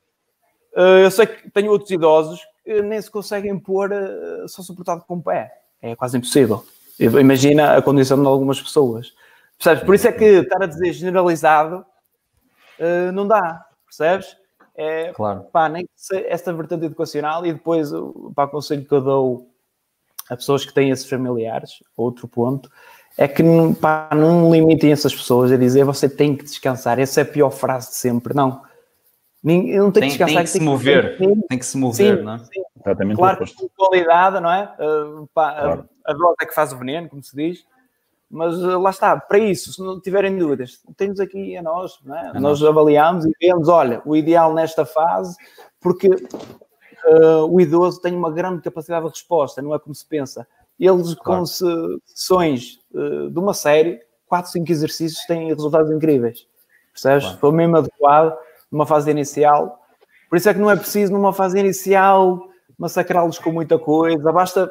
uh, 0.77 0.81
eu 1.03 1.11
sei 1.11 1.27
que 1.27 1.51
tenho 1.51 1.71
outros 1.71 1.91
idosos 1.91 2.41
que 2.65 2.83
nem 2.83 3.01
se 3.01 3.11
conseguem 3.11 3.59
pôr 3.59 3.91
uh, 3.93 4.49
só 4.49 4.63
suportado 4.63 5.05
com 5.07 5.17
o 5.17 5.23
pé. 5.23 5.53
É 5.83 5.97
quase 5.97 6.17
impossível. 6.17 6.65
Imagina 6.99 7.77
a 7.77 7.83
condição 7.83 8.21
de 8.21 8.27
algumas 8.27 8.61
pessoas. 8.61 9.13
Percebes? 9.57 9.85
Por 9.85 9.95
isso 9.95 10.09
é 10.09 10.13
que 10.13 10.25
estar 10.25 10.63
a 10.63 10.67
dizer 10.67 10.93
generalizado 10.93 11.85
uh, 12.79 13.13
não 13.13 13.27
dá. 13.27 13.65
Percebes? 13.87 14.37
É, 14.81 15.13
claro. 15.13 15.41
pá, 15.53 15.69
nem 15.69 15.89
esta 16.27 16.53
vertente 16.53 16.85
educacional 16.85 17.45
e 17.45 17.53
depois 17.53 17.91
para 18.33 18.45
o 18.45 18.49
conselho 18.49 18.85
que 18.85 18.95
eu 18.95 19.01
dou 19.01 19.51
a 20.31 20.37
pessoas 20.37 20.65
que 20.65 20.73
têm 20.73 20.91
esses 20.91 21.09
familiares, 21.09 21.83
outro 21.97 22.29
ponto, 22.29 22.71
é 23.17 23.27
que 23.27 23.43
pá, 23.81 24.09
não 24.15 24.53
limitem 24.53 24.93
essas 24.93 25.13
pessoas 25.13 25.51
a 25.51 25.57
dizer 25.57 25.83
você 25.85 26.09
tem 26.09 26.37
que 26.37 26.45
descansar. 26.45 27.01
Essa 27.01 27.21
é 27.21 27.25
a 27.25 27.27
pior 27.27 27.51
frase 27.51 27.89
de 27.89 27.97
sempre. 27.97 28.33
Não. 28.33 28.63
Não 29.43 29.91
tem 29.91 30.03
que 30.03 30.09
descansar. 30.11 30.37
Tem 30.37 30.45
que 30.45 30.51
se 30.51 30.61
mover. 30.61 31.17
Que 31.17 31.37
tem 31.49 31.59
que 31.59 31.67
se 31.67 31.77
mover, 31.77 32.19
sim, 32.19 32.23
não 32.23 32.35
é? 32.35 32.39
Sim. 32.39 32.63
Exatamente. 32.85 33.17
Claro 33.17 33.45
que 33.45 33.55
com 33.55 33.69
qualidade, 33.77 34.41
não 34.41 34.53
é? 34.53 34.73
Uh, 34.79 35.29
pá, 35.35 35.61
claro. 35.61 35.89
A, 36.05 36.13
a 36.13 36.15
dose 36.15 36.37
é 36.41 36.47
que 36.47 36.55
faz 36.55 36.73
o 36.73 36.79
veneno, 36.79 37.09
como 37.09 37.23
se 37.25 37.35
diz. 37.35 37.65
Mas 38.31 38.59
uh, 38.59 38.79
lá 38.79 38.91
está, 38.91 39.17
para 39.17 39.39
isso, 39.39 39.73
se 39.73 39.83
não 39.83 40.01
tiverem 40.01 40.37
dúvidas, 40.37 40.83
temos 40.97 41.19
aqui 41.19 41.57
a 41.57 41.63
nós, 41.63 41.99
é? 42.35 42.39
nós 42.39 42.63
avaliamos 42.63 43.25
e 43.25 43.33
vemos, 43.41 43.69
olha, 43.69 44.03
o 44.05 44.15
ideal 44.15 44.53
nesta 44.53 44.85
fase, 44.85 45.35
porque 45.81 46.09
uh, 46.09 47.47
o 47.51 47.59
idoso 47.61 48.01
tem 48.03 48.15
uma 48.15 48.31
grande 48.31 48.61
capacidade 48.61 49.07
de 49.07 49.13
resposta, 49.13 49.63
não 49.63 49.75
é 49.75 49.79
como 49.79 49.95
se 49.95 50.07
pensa. 50.07 50.47
Eles, 50.79 51.15
claro. 51.15 51.41
com 51.41 51.47
sessões 51.47 52.79
uh, 52.93 53.31
de 53.31 53.39
uma 53.39 53.55
série, 53.55 54.01
4, 54.27 54.53
5 54.53 54.71
exercícios 54.71 55.25
têm 55.27 55.49
resultados 55.49 55.91
incríveis. 55.91 56.47
Percebes? 56.93 57.25
Claro. 57.25 57.39
Foi 57.39 57.53
mesmo 57.53 57.77
adequado 57.79 58.37
numa 58.71 58.87
fase 58.87 59.11
inicial. 59.11 59.81
Por 60.29 60.37
isso 60.37 60.49
é 60.49 60.55
que 60.55 60.61
não 60.61 60.71
é 60.71 60.77
preciso, 60.77 61.13
numa 61.13 61.33
fase 61.33 61.59
inicial, 61.59 62.47
massacrá-los 62.77 63.39
com 63.39 63.51
muita 63.51 63.79
coisa. 63.79 64.31
Basta 64.31 64.71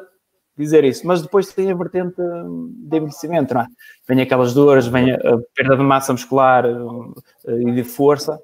dizer 0.58 0.84
isso, 0.84 1.06
mas 1.06 1.22
depois 1.22 1.52
tem 1.52 1.70
a 1.70 1.74
vertente 1.74 2.16
de 2.16 2.96
envelhecimento, 2.96 3.54
não 3.54 3.62
é? 3.62 3.66
Vem 4.06 4.20
aquelas 4.20 4.52
dores, 4.52 4.86
vem 4.86 5.12
a 5.12 5.38
perda 5.54 5.76
de 5.76 5.82
massa 5.82 6.12
muscular 6.12 6.64
eh, 6.66 7.52
e 7.60 7.72
de 7.72 7.84
força 7.84 8.38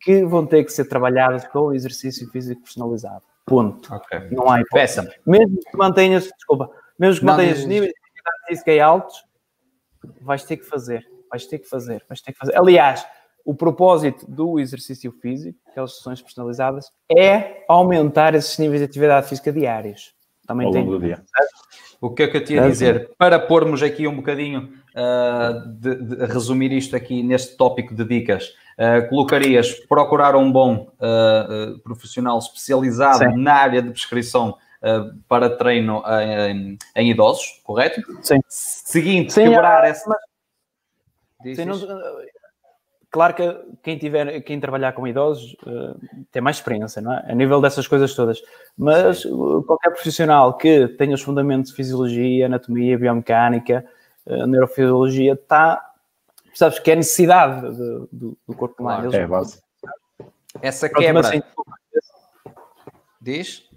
que 0.00 0.24
vão 0.24 0.46
ter 0.46 0.64
que 0.64 0.72
ser 0.72 0.86
trabalhadas 0.86 1.46
com 1.46 1.60
o 1.60 1.74
exercício 1.74 2.28
físico 2.30 2.62
personalizado. 2.62 3.22
Ponto. 3.46 3.94
Okay. 3.94 4.30
Não 4.30 4.50
há 4.50 4.60
hipótese. 4.60 5.08
Mesmo 5.26 5.58
que 5.58 5.76
mantenhas, 5.76 6.24
desculpa, 6.36 6.70
mesmo 6.98 7.20
que 7.20 7.26
não, 7.26 7.34
mantenhas 7.34 7.64
níveis 7.64 7.92
de 7.92 7.98
atividade 7.98 8.46
física 8.48 8.84
altos, 8.84 9.24
vais 10.22 10.44
ter 10.44 10.56
que 10.56 10.64
fazer, 10.64 11.06
vais 11.30 11.46
ter 11.46 11.58
que 11.58 11.68
fazer, 11.68 12.04
vais 12.08 12.20
ter 12.20 12.32
que 12.32 12.38
fazer. 12.38 12.56
Aliás, 12.56 13.06
o 13.44 13.54
propósito 13.54 14.26
do 14.30 14.58
exercício 14.58 15.12
físico, 15.12 15.58
aquelas 15.68 15.96
sessões 15.96 16.22
personalizadas, 16.22 16.90
é 17.10 17.64
aumentar 17.68 18.34
esses 18.34 18.58
níveis 18.58 18.80
de 18.80 18.86
atividade 18.86 19.28
física 19.28 19.52
diários 19.52 20.14
também 20.50 20.66
ao 20.66 20.72
longo 20.72 20.90
tem. 20.90 20.98
do 20.98 21.06
dia. 21.06 21.22
O 22.00 22.10
que 22.10 22.24
é 22.24 22.28
que 22.28 22.36
eu 22.36 22.44
tinha 22.44 22.64
a 22.64 22.68
dizer? 22.68 23.10
Para 23.16 23.38
pormos 23.38 23.82
aqui 23.82 24.08
um 24.08 24.16
bocadinho, 24.16 24.72
uh, 24.96 25.68
de, 25.68 25.94
de, 25.94 26.26
resumir 26.26 26.72
isto 26.72 26.96
aqui 26.96 27.22
neste 27.22 27.56
tópico 27.56 27.94
de 27.94 28.04
dicas, 28.04 28.48
uh, 28.76 29.08
colocarias 29.08 29.72
procurar 29.88 30.34
um 30.34 30.50
bom 30.50 30.92
uh, 30.98 31.78
profissional 31.80 32.38
especializado 32.38 33.18
Sim. 33.18 33.36
na 33.36 33.54
área 33.54 33.80
de 33.80 33.90
prescrição 33.90 34.56
para 35.28 35.50
treino 35.50 36.02
em, 36.22 36.78
em, 36.96 37.10
idosos, 37.10 37.60
correto? 37.62 38.00
Sim. 38.22 38.40
Seguinte, 38.48 39.30
Sim, 39.30 39.50
quebrar 39.50 39.84
é, 39.84 39.90
essa. 39.90 40.08
Mas... 40.08 41.54
Sim, 41.54 41.66
não, 41.66 41.78
Claro 43.10 43.34
que 43.34 43.60
quem, 43.82 43.98
tiver, 43.98 44.40
quem 44.42 44.60
trabalhar 44.60 44.92
com 44.92 45.06
idosos 45.06 45.56
uh, 45.66 46.00
tem 46.30 46.40
mais 46.40 46.56
experiência, 46.56 47.02
não 47.02 47.12
é? 47.12 47.24
A 47.28 47.34
nível 47.34 47.60
dessas 47.60 47.88
coisas 47.88 48.14
todas. 48.14 48.40
Mas 48.78 49.22
Sim. 49.22 49.62
qualquer 49.66 49.90
profissional 49.90 50.56
que 50.56 50.86
tenha 50.96 51.14
os 51.14 51.20
fundamentos 51.20 51.70
de 51.70 51.76
fisiologia, 51.76 52.46
anatomia, 52.46 52.96
biomecânica, 52.96 53.84
uh, 54.26 54.46
neurofisiologia, 54.46 55.32
está, 55.32 55.84
sabes 56.54 56.78
que 56.78 56.88
é 56.92 56.96
necessidade 56.96 57.68
de, 57.68 58.06
do, 58.12 58.38
do, 58.46 58.54
corpo 58.54 58.80
humano. 58.80 59.10
Claro, 59.10 59.24
é 59.24 59.26
base. 59.26 59.60
Essa 60.62 60.88
quebra. 60.88 61.20
Assim, 61.20 61.42
diz? 63.20 63.68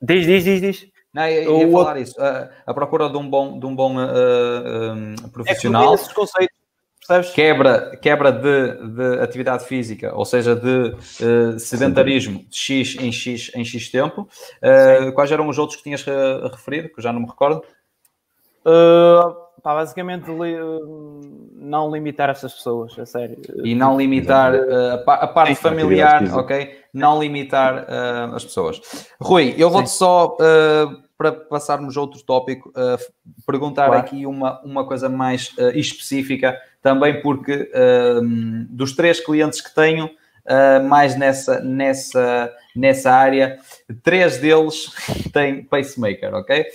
Diz, 0.00 0.24
diz, 0.24 0.44
diz, 0.44 0.60
diz. 0.62 0.86
Não, 1.12 1.28
eu 1.28 1.60
ia 1.60 1.68
o 1.68 1.72
falar 1.72 1.96
outro... 1.96 2.02
isso. 2.02 2.20
A, 2.20 2.50
a, 2.66 2.72
procura 2.72 3.10
de 3.10 3.16
um 3.18 3.28
bom, 3.28 3.58
de 3.58 3.66
um 3.66 3.76
bom 3.76 3.96
uh, 3.98 4.94
um, 4.94 5.28
profissional. 5.28 5.92
É 5.92 5.94
esses 5.96 6.12
conceitos 6.12 6.63
Percebes? 7.06 7.34
Quebra, 7.34 7.96
quebra 8.00 8.32
de, 8.32 8.88
de 8.88 9.20
atividade 9.20 9.64
física, 9.64 10.14
ou 10.14 10.24
seja, 10.24 10.56
de 10.56 10.94
uh, 11.22 11.58
sedentarismo 11.58 12.44
de 12.48 12.56
X 12.56 12.96
em 12.98 13.12
X 13.12 13.50
em 13.54 13.64
X 13.64 13.90
tempo. 13.90 14.28
Uh, 14.62 15.12
quais 15.12 15.30
eram 15.30 15.48
os 15.48 15.58
outros 15.58 15.76
que 15.76 15.84
tinhas 15.84 16.02
referido, 16.50 16.88
que 16.88 16.98
eu 16.98 17.02
já 17.02 17.12
não 17.12 17.20
me 17.20 17.26
recordo? 17.26 17.62
Uh, 18.64 19.34
pá, 19.62 19.74
basicamente, 19.74 20.30
li, 20.30 20.56
não 21.52 21.90
limitar 21.90 22.30
essas 22.30 22.54
pessoas, 22.54 22.98
a 22.98 23.04
sério. 23.04 23.36
E 23.62 23.74
não 23.74 23.98
limitar 23.98 24.54
uh, 24.54 25.02
a 25.06 25.26
parte 25.26 25.54
familiar, 25.54 26.22
ok? 26.34 26.78
Não 26.92 27.20
limitar 27.20 27.84
uh, 27.84 28.34
as 28.34 28.44
pessoas. 28.44 28.80
Rui, 29.20 29.54
eu 29.58 29.68
vou-te 29.68 29.90
só 29.90 30.36
para 31.24 31.32
passarmos 31.32 31.96
a 31.96 32.00
outro 32.00 32.22
tópico, 32.22 32.68
uh, 32.70 32.98
perguntar 33.46 33.86
claro. 33.86 34.00
aqui 34.00 34.26
uma, 34.26 34.60
uma 34.62 34.86
coisa 34.86 35.08
mais 35.08 35.48
uh, 35.56 35.70
específica, 35.74 36.60
também 36.82 37.22
porque 37.22 37.70
uh, 37.72 38.20
dos 38.68 38.94
três 38.94 39.20
clientes 39.20 39.60
que 39.60 39.74
tenho, 39.74 40.10
mais 40.90 41.16
nessa, 41.16 41.60
nessa, 41.60 42.52
nessa 42.76 43.10
área, 43.10 43.58
três 44.02 44.36
deles 44.36 44.92
têm 45.32 45.64
pacemaker, 45.64 46.34
ok? 46.34 46.66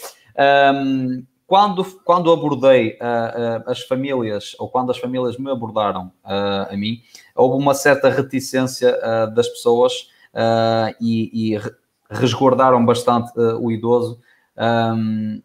Um, 0.73 1.23
quando, 1.45 1.85
quando 2.03 2.31
abordei 2.31 2.97
as 3.67 3.81
famílias, 3.83 4.55
ou 4.57 4.69
quando 4.69 4.89
as 4.89 4.97
famílias 4.97 5.37
me 5.37 5.51
abordaram 5.51 6.11
a 6.23 6.75
mim, 6.75 7.03
houve 7.35 7.61
uma 7.61 7.75
certa 7.75 8.09
reticência 8.09 8.91
das 9.35 9.47
pessoas 9.47 10.09
e, 10.99 11.53
e 11.53 11.59
resguardaram 12.09 12.83
bastante 12.83 13.31
o 13.59 13.71
idoso 13.71 14.19
um, 14.59 15.41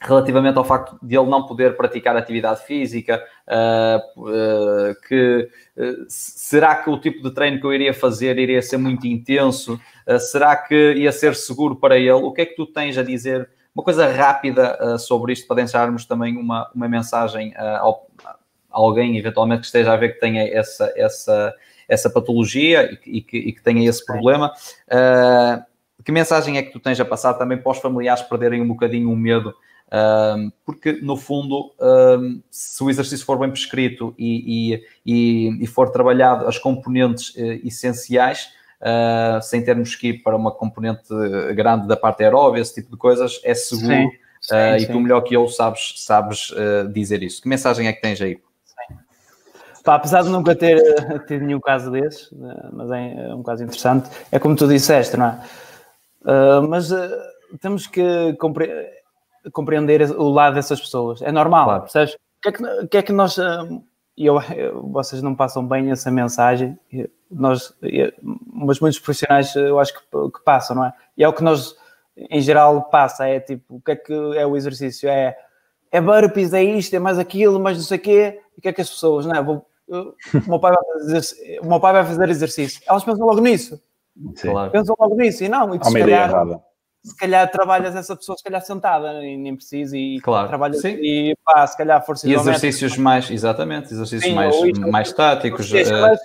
relativamente 0.00 0.58
ao 0.58 0.64
facto 0.64 0.98
de 1.02 1.16
ele 1.16 1.28
não 1.28 1.46
poder 1.46 1.76
praticar 1.76 2.16
atividade 2.16 2.64
física, 2.64 3.22
uh, 3.48 4.22
uh, 4.22 4.94
que 5.08 5.48
uh, 5.76 6.04
será 6.08 6.76
que 6.76 6.90
o 6.90 6.98
tipo 6.98 7.22
de 7.22 7.34
treino 7.34 7.60
que 7.60 7.66
eu 7.66 7.72
iria 7.72 7.94
fazer 7.94 8.38
iria 8.38 8.62
ser 8.62 8.76
muito 8.78 9.06
intenso? 9.06 9.80
será 10.20 10.54
que 10.54 10.92
ia 10.94 11.10
ser 11.10 11.34
seguro 11.34 11.74
para 11.74 11.98
ele? 11.98 12.12
O 12.12 12.32
que 12.32 12.42
é 12.42 12.46
que 12.46 12.54
tu 12.54 12.64
tens 12.64 12.96
a 12.96 13.02
dizer? 13.02 13.50
Uma 13.74 13.82
coisa 13.82 14.06
rápida 14.06 14.96
sobre 14.98 15.32
isto 15.32 15.48
para 15.48 15.56
deixarmos 15.56 16.06
também 16.06 16.36
uma, 16.36 16.70
uma 16.72 16.88
mensagem 16.88 17.52
a 17.56 17.82
alguém 18.70 19.16
eventualmente 19.18 19.62
que 19.62 19.66
esteja 19.66 19.92
a 19.92 19.96
ver 19.96 20.14
que 20.14 20.20
tenha 20.20 20.48
essa, 20.48 20.92
essa, 20.94 21.54
essa 21.88 22.08
patologia 22.08 22.90
e, 23.04 23.18
e, 23.18 23.20
que, 23.20 23.36
e 23.36 23.52
que, 23.52 23.62
tenha 23.62 23.88
esse 23.88 24.04
problema. 24.04 24.52
Uh, 24.88 25.64
que 26.06 26.12
mensagem 26.12 26.56
é 26.56 26.62
que 26.62 26.70
tu 26.70 26.78
tens 26.78 27.00
a 27.00 27.04
passar 27.04 27.34
também 27.34 27.58
para 27.58 27.72
os 27.72 27.78
familiares 27.78 28.22
perderem 28.22 28.62
um 28.62 28.68
bocadinho 28.68 29.10
o 29.10 29.16
medo? 29.16 29.52
Um, 29.92 30.52
porque, 30.64 30.92
no 31.02 31.16
fundo, 31.16 31.72
um, 31.80 32.40
se 32.48 32.80
o 32.84 32.88
exercício 32.88 33.26
for 33.26 33.36
bem 33.36 33.50
prescrito 33.50 34.14
e, 34.16 34.80
e, 35.04 35.64
e 35.64 35.66
for 35.66 35.90
trabalhado 35.90 36.46
as 36.46 36.58
componentes 36.58 37.30
uh, 37.30 37.66
essenciais, 37.66 38.50
uh, 38.80 39.42
sem 39.42 39.64
termos 39.64 39.96
que 39.96 40.10
ir 40.10 40.22
para 40.22 40.36
uma 40.36 40.52
componente 40.52 41.08
grande 41.56 41.88
da 41.88 41.96
parte 41.96 42.22
aeróbica, 42.22 42.62
esse 42.62 42.74
tipo 42.76 42.92
de 42.92 42.96
coisas, 42.96 43.40
é 43.42 43.52
seguro. 43.52 43.88
Sim, 43.88 44.10
sim, 44.42 44.54
uh, 44.54 44.78
sim. 44.78 44.84
E 44.84 44.86
tu, 44.86 45.00
melhor 45.00 45.22
que 45.22 45.34
eu, 45.34 45.48
sabes, 45.48 45.94
sabes 45.96 46.52
dizer 46.94 47.20
isso. 47.20 47.42
Que 47.42 47.48
mensagem 47.48 47.88
é 47.88 47.92
que 47.92 48.00
tens 48.00 48.20
aí? 48.20 48.38
Pá, 49.82 49.96
apesar 49.96 50.22
de 50.22 50.28
nunca 50.28 50.54
ter 50.54 50.80
tido 51.26 51.44
nenhum 51.44 51.60
caso 51.60 51.90
desses, 51.90 52.32
mas 52.72 52.92
é, 52.92 53.28
é 53.28 53.34
um 53.34 53.42
caso 53.42 53.64
interessante, 53.64 54.08
é 54.30 54.38
como 54.38 54.54
tu 54.54 54.68
disseste, 54.68 55.16
não 55.16 55.26
é? 55.26 55.65
Uh, 56.26 56.66
mas 56.68 56.90
uh, 56.90 57.08
temos 57.60 57.86
que 57.86 58.34
compreender. 58.34 58.90
compreender 59.52 60.02
o 60.10 60.28
lado 60.28 60.54
dessas 60.54 60.80
pessoas. 60.80 61.22
É 61.22 61.30
normal, 61.30 61.64
claro. 61.64 61.82
percebes? 61.82 62.14
O 62.14 62.18
que 62.42 62.48
é 62.48 62.52
que, 62.52 62.86
que, 62.88 62.96
é 62.98 63.02
que 63.02 63.12
nós. 63.12 63.38
Hum, 63.38 63.82
eu, 64.16 64.40
eu, 64.56 64.82
vocês 64.88 65.22
não 65.22 65.34
passam 65.34 65.66
bem 65.66 65.90
essa 65.90 66.10
mensagem, 66.10 66.78
nós, 67.30 67.74
mas 68.46 68.80
muitos 68.80 68.98
profissionais 68.98 69.54
eu 69.54 69.78
acho 69.78 69.92
que, 69.92 70.00
que, 70.00 70.44
passam, 70.44 70.76
não 70.76 70.86
é? 70.86 70.94
E 71.18 71.22
é 71.22 71.28
o 71.28 71.34
que 71.34 71.44
nós, 71.44 71.76
em 72.16 72.40
geral, 72.40 72.84
passa, 72.84 73.28
é 73.28 73.40
tipo, 73.40 73.76
o 73.76 73.80
que 73.80 73.90
é 73.90 73.96
que 73.96 74.12
é 74.36 74.46
o 74.46 74.56
exercício? 74.56 75.08
É, 75.08 75.36
é 75.92 76.00
burpees, 76.00 76.54
é 76.54 76.62
isto, 76.62 76.94
é 76.94 76.98
mais 76.98 77.18
aquilo, 77.18 77.60
mais 77.60 77.76
não 77.76 77.84
sei 77.84 77.98
o 77.98 78.00
quê, 78.00 78.40
o 78.56 78.60
que 78.60 78.68
é 78.68 78.72
que 78.72 78.80
as 78.80 78.88
pessoas, 78.88 79.26
não 79.26 79.36
é? 79.36 79.42
Vou, 79.42 79.66
o, 79.86 80.14
meu 80.48 80.58
pai 80.58 80.72
vai 80.72 80.84
fazer, 80.94 81.60
o 81.60 81.66
meu 81.66 81.80
pai 81.80 81.92
vai 81.92 82.04
fazer 82.06 82.28
exercício, 82.30 82.82
elas 82.86 83.04
pensam 83.04 83.26
logo 83.26 83.40
nisso, 83.40 83.80
Sim. 84.34 84.52
pensam 84.72 84.96
logo 84.98 85.14
nisso, 85.16 85.44
e 85.44 85.48
não, 85.48 85.74
e 85.74 85.84
se 85.84 85.92
calhar, 85.92 86.30
errada 86.30 86.62
se 87.06 87.16
calhar 87.16 87.48
trabalhas 87.50 87.94
essa 87.94 88.16
pessoa, 88.16 88.36
se 88.36 88.42
calhar 88.42 88.60
sentada, 88.60 89.24
e 89.24 89.36
nem 89.36 89.54
precisa, 89.54 89.96
e 89.96 90.20
claro. 90.20 90.48
trabalhas 90.48 90.80
Sim. 90.80 90.96
e 91.00 91.36
pá, 91.44 91.64
se 91.64 91.76
calhar 91.76 92.04
força 92.04 92.28
E 92.28 92.34
exercícios 92.34 92.98
mais, 92.98 93.30
exatamente, 93.30 93.92
exercícios 93.92 94.24
Sim, 94.24 94.34
mais, 94.34 94.54
isto, 94.56 94.80
mais 94.90 95.12
táticos. 95.12 95.70
Uh... 95.72 96.16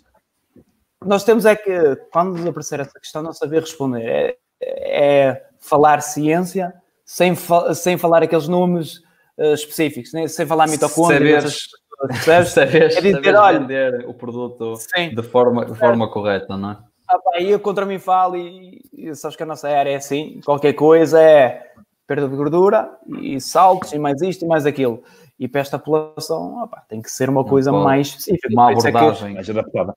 Nós 1.05 1.23
temos 1.23 1.45
é 1.45 1.55
que, 1.55 1.95
quando 2.11 2.37
nos 2.37 2.47
aparecer 2.47 2.79
essa 2.79 2.99
questão, 2.99 3.21
não 3.21 3.31
saber 3.31 3.61
responder. 3.61 4.37
É, 4.59 5.27
é 5.29 5.45
falar 5.59 6.01
ciência 6.01 6.73
sem, 7.05 7.35
fa 7.35 7.73
sem 7.75 7.97
falar 7.97 8.23
aqueles 8.23 8.47
nomes 8.47 8.97
uh, 9.37 9.53
específicos, 9.53 10.13
né? 10.13 10.27
sem 10.27 10.47
falar 10.47 10.67
mitocôndria. 10.67 11.41
Saberes, 11.41 12.51
saberes, 12.51 12.95
é 12.95 13.01
dizer, 13.01 13.35
olha, 13.35 13.59
vender 13.59 14.05
o 14.07 14.13
produto 14.15 14.73
de 14.95 15.23
forma, 15.23 15.65
de 15.65 15.75
forma 15.75 16.09
correta, 16.09 16.57
não 16.57 16.71
é? 16.71 16.90
Ah, 17.11 17.19
pá, 17.19 17.41
eu 17.41 17.59
contra 17.59 17.85
mim 17.85 17.99
falo 17.99 18.37
e, 18.37 18.81
e 18.93 19.13
sabes 19.13 19.35
que 19.35 19.43
a 19.43 19.45
nossa 19.45 19.67
área 19.67 19.91
é 19.91 19.95
assim, 19.95 20.39
qualquer 20.45 20.71
coisa 20.71 21.21
é 21.21 21.73
perda 22.07 22.29
de 22.29 22.35
gordura 22.35 22.89
e 23.19 23.39
saltos 23.41 23.91
e 23.91 23.99
mais 23.99 24.21
isto 24.21 24.45
e 24.45 24.47
mais 24.47 24.65
aquilo. 24.65 25.03
E 25.37 25.47
para 25.47 25.59
esta 25.59 25.77
população 25.77 26.63
opa, 26.63 26.83
tem 26.87 27.01
que 27.01 27.11
ser 27.11 27.29
uma 27.29 27.43
coisa 27.43 27.71
mais 27.71 28.07
específica. 28.07 28.47
Uma 28.49 28.71
abordagem 28.71 29.33
mais 29.33 29.49
adaptada. 29.49 29.93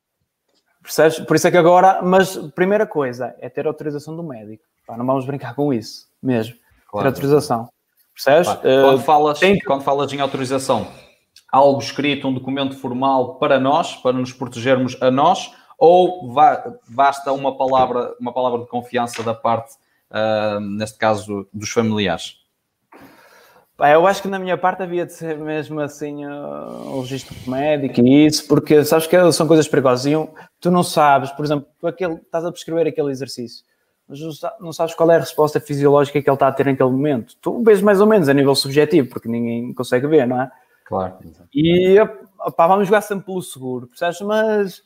Percebes? 0.83 1.21
Por 1.21 1.37
isso 1.37 1.47
é 1.47 1.51
que 1.51 1.57
agora, 1.57 2.03
mas 2.03 2.37
primeira 2.37 2.87
coisa 2.87 3.35
é 3.39 3.49
ter 3.49 3.67
autorização 3.67 4.17
do 4.17 4.23
médico. 4.23 4.65
Pá, 4.87 4.97
não 4.97 5.07
vamos 5.07 5.25
brincar 5.25 5.55
com 5.55 5.73
isso 5.73 6.09
mesmo. 6.23 6.57
Claro. 6.91 7.05
Ter 7.05 7.09
autorização. 7.09 7.69
Percebes? 8.13 8.49
Pá, 8.49 8.57
quando, 8.57 9.01
falas, 9.01 9.39
tem... 9.39 9.59
quando 9.61 9.83
falas 9.83 10.13
em 10.13 10.21
autorização, 10.21 10.87
algo 11.51 11.79
escrito, 11.79 12.27
um 12.27 12.35
documento 12.35 12.77
formal 12.77 13.37
para 13.37 13.61
nós, 13.61 13.95
para 13.97 14.13
nos 14.13 14.33
protegermos 14.33 15.01
a 15.01 15.11
nós, 15.11 15.53
ou 15.79 16.33
basta 16.89 17.33
uma 17.33 17.57
palavra, 17.57 18.15
uma 18.21 18.33
palavra 18.33 18.61
de 18.61 18.67
confiança 18.67 19.23
da 19.23 19.35
parte, 19.35 19.75
uh, 20.11 20.61
neste 20.61 20.99
caso, 20.99 21.49
dos 21.53 21.71
familiares? 21.71 22.45
Eu 23.79 24.07
acho 24.07 24.23
que 24.23 24.29
na 24.29 24.39
minha 24.39 24.57
parte 24.57 24.85
havia 24.85 25.05
de 25.05 25.13
ser 25.13 25.37
mesmo 25.37 25.81
assim 25.81 26.25
o 26.25 27.01
registro 27.01 27.35
médico 27.51 28.01
e 28.01 28.27
isso, 28.27 28.47
porque 28.47 28.85
sabes 28.85 29.07
que 29.09 29.33
são 29.33 29.49
coisas 29.49 29.67
perigosas. 29.67 30.07
E 30.07 30.15
um, 30.15 30.29
tu 30.61 30.71
não 30.71 30.85
sabes, 30.85 31.33
por 31.33 31.45
exemplo, 31.45 31.67
tu 31.81 31.87
aquele, 31.89 32.15
estás 32.15 32.45
a 32.45 32.53
prescrever 32.53 32.87
aquele 32.87 33.11
exercício, 33.11 33.65
mas 34.09 34.21
não 34.61 34.73
sabes 34.73 34.95
qual 34.95 35.11
é 35.11 35.17
a 35.17 35.21
resposta 35.21 35.59
fisiológica 35.59 36.23
que 36.23 36.31
ele 36.31 36.35
está 36.35 36.47
a 36.47 36.53
ter 36.53 36.67
naquele 36.67 36.91
momento. 36.91 37.35
Tu 37.41 37.63
vês 37.65 37.83
mais 37.83 38.01
ou 38.01 38.07
menos 38.07 38.29
a 38.29 38.33
nível 38.33 38.55
subjetivo, 38.55 39.09
porque 39.09 39.29
ninguém 39.29 39.75
consegue 39.75 40.07
ver, 40.07 40.25
não 40.25 40.41
é? 40.41 40.51
Claro. 40.85 41.15
E 41.53 41.99
opá, 42.47 42.69
vamos 42.69 42.87
jogar 42.87 43.01
sempre 43.01 43.27
pelo 43.27 43.43
seguro, 43.43 43.89
percebes? 43.89 44.21
Mas 44.21 44.83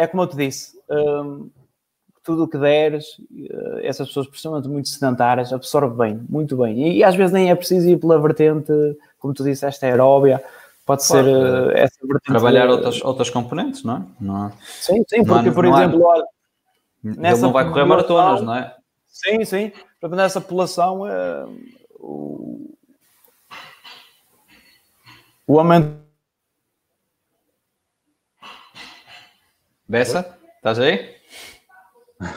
é 0.00 0.06
como 0.06 0.22
eu 0.22 0.26
te 0.26 0.36
disse, 0.36 0.78
um, 0.88 1.50
tudo 2.24 2.44
o 2.44 2.48
que 2.48 2.56
deres, 2.56 3.18
uh, 3.18 3.78
essas 3.82 4.08
pessoas, 4.08 4.26
principalmente 4.26 4.66
muito 4.66 4.88
sedentárias, 4.88 5.52
absorve 5.52 5.94
bem, 5.94 6.20
muito 6.28 6.56
bem. 6.56 6.88
E, 6.88 6.96
e, 6.98 7.04
às 7.04 7.14
vezes 7.14 7.32
nem 7.32 7.50
é 7.50 7.54
preciso 7.54 7.86
ir 7.86 7.98
pela 7.98 8.18
vertente, 8.18 8.72
como 9.18 9.34
tu 9.34 9.44
disseste, 9.44 9.84
aeróbia, 9.84 10.42
pode 10.86 11.04
ser 11.04 11.22
uh, 11.22 11.70
essa 11.72 11.98
vertente. 12.02 12.26
Trabalhar 12.26 12.66
de... 12.66 12.72
outras, 12.72 13.04
outras 13.04 13.28
componentes, 13.28 13.84
não 13.84 13.96
é? 13.96 14.02
Não 14.18 14.46
é? 14.46 14.52
Sim, 14.80 15.04
sim, 15.06 15.22
porque, 15.22 15.50
há, 15.50 15.52
por 15.52 15.64
exemplo, 15.66 16.02
olha, 16.02 16.24
nessa 17.02 17.42
não 17.42 17.52
vai 17.52 17.68
correr 17.68 17.84
maratonas, 17.84 18.40
não 18.40 18.54
é? 18.54 18.74
Sim, 19.06 19.44
sim. 19.44 19.72
Nessa 20.02 20.40
população, 20.40 21.02
uh, 21.02 21.58
o, 21.98 22.74
o 25.46 25.58
aumento 25.58 25.99
Bessa, 29.90 30.38
estás 30.54 30.78
aí? 30.78 31.16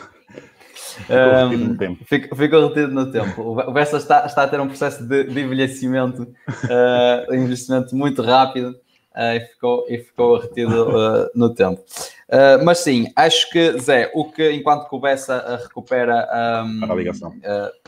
Ficou 2.36 2.64
um, 2.64 2.68
retido 2.70 2.88
no 2.88 3.12
tempo. 3.12 3.42
O 3.42 3.72
Bessa 3.72 3.98
está, 3.98 4.26
está 4.26 4.42
a 4.42 4.48
ter 4.48 4.60
um 4.60 4.68
processo 4.68 5.08
de, 5.08 5.26
de 5.26 5.42
envelhecimento, 5.42 6.24
uh, 6.24 7.32
envelhecimento 7.32 7.96
muito 7.96 8.24
rápido 8.24 8.70
uh, 9.16 9.36
e, 9.36 9.40
ficou, 9.42 9.86
e 9.88 10.00
ficou 10.00 10.40
retido 10.40 10.90
uh, 10.90 11.30
no 11.36 11.54
tempo. 11.54 11.80
Uh, 12.28 12.66
mas 12.66 12.80
sim, 12.80 13.12
acho 13.16 13.48
que, 13.52 13.78
Zé, 13.80 14.10
o 14.16 14.32
que 14.32 14.52
enquanto 14.52 14.90
que 14.90 14.96
o 14.96 15.00
Bessa 15.00 15.60
recupera 15.62 16.28
um, 16.66 16.92
a 16.92 16.96
ligação, 16.96 17.36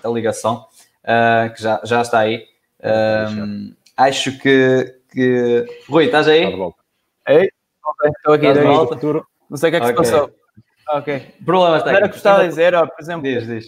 a 0.03 0.09
ligação 0.09 0.67
que 1.55 1.63
já, 1.63 1.81
já 1.83 2.03
está 2.03 2.19
aí, 2.19 2.45
um, 3.33 3.73
acho 3.97 4.37
que, 4.37 4.95
que. 5.11 5.65
Rui, 5.89 6.05
estás 6.05 6.27
aí? 6.27 6.43
Ei, 7.27 7.49
estou 8.15 8.33
aqui, 8.33 8.45
estou 8.45 9.13
aqui. 9.15 9.34
Não 9.49 9.57
sei 9.57 9.69
o 9.69 9.71
que 9.71 9.77
é 9.77 9.79
que 9.79 9.85
okay. 9.91 10.05
se 10.05 10.11
passou. 10.11 10.31
Ok. 10.89 11.35
Problemas 11.43 11.83
técnicos. 11.83 11.97
Era 11.97 12.07
que 12.09 12.13
gostava 12.13 12.41
de 12.43 12.49
dizer, 12.49 12.75
ó, 12.75 12.85
por 12.85 13.01
exemplo, 13.01 13.23
diz, 13.23 13.47
diz. 13.47 13.65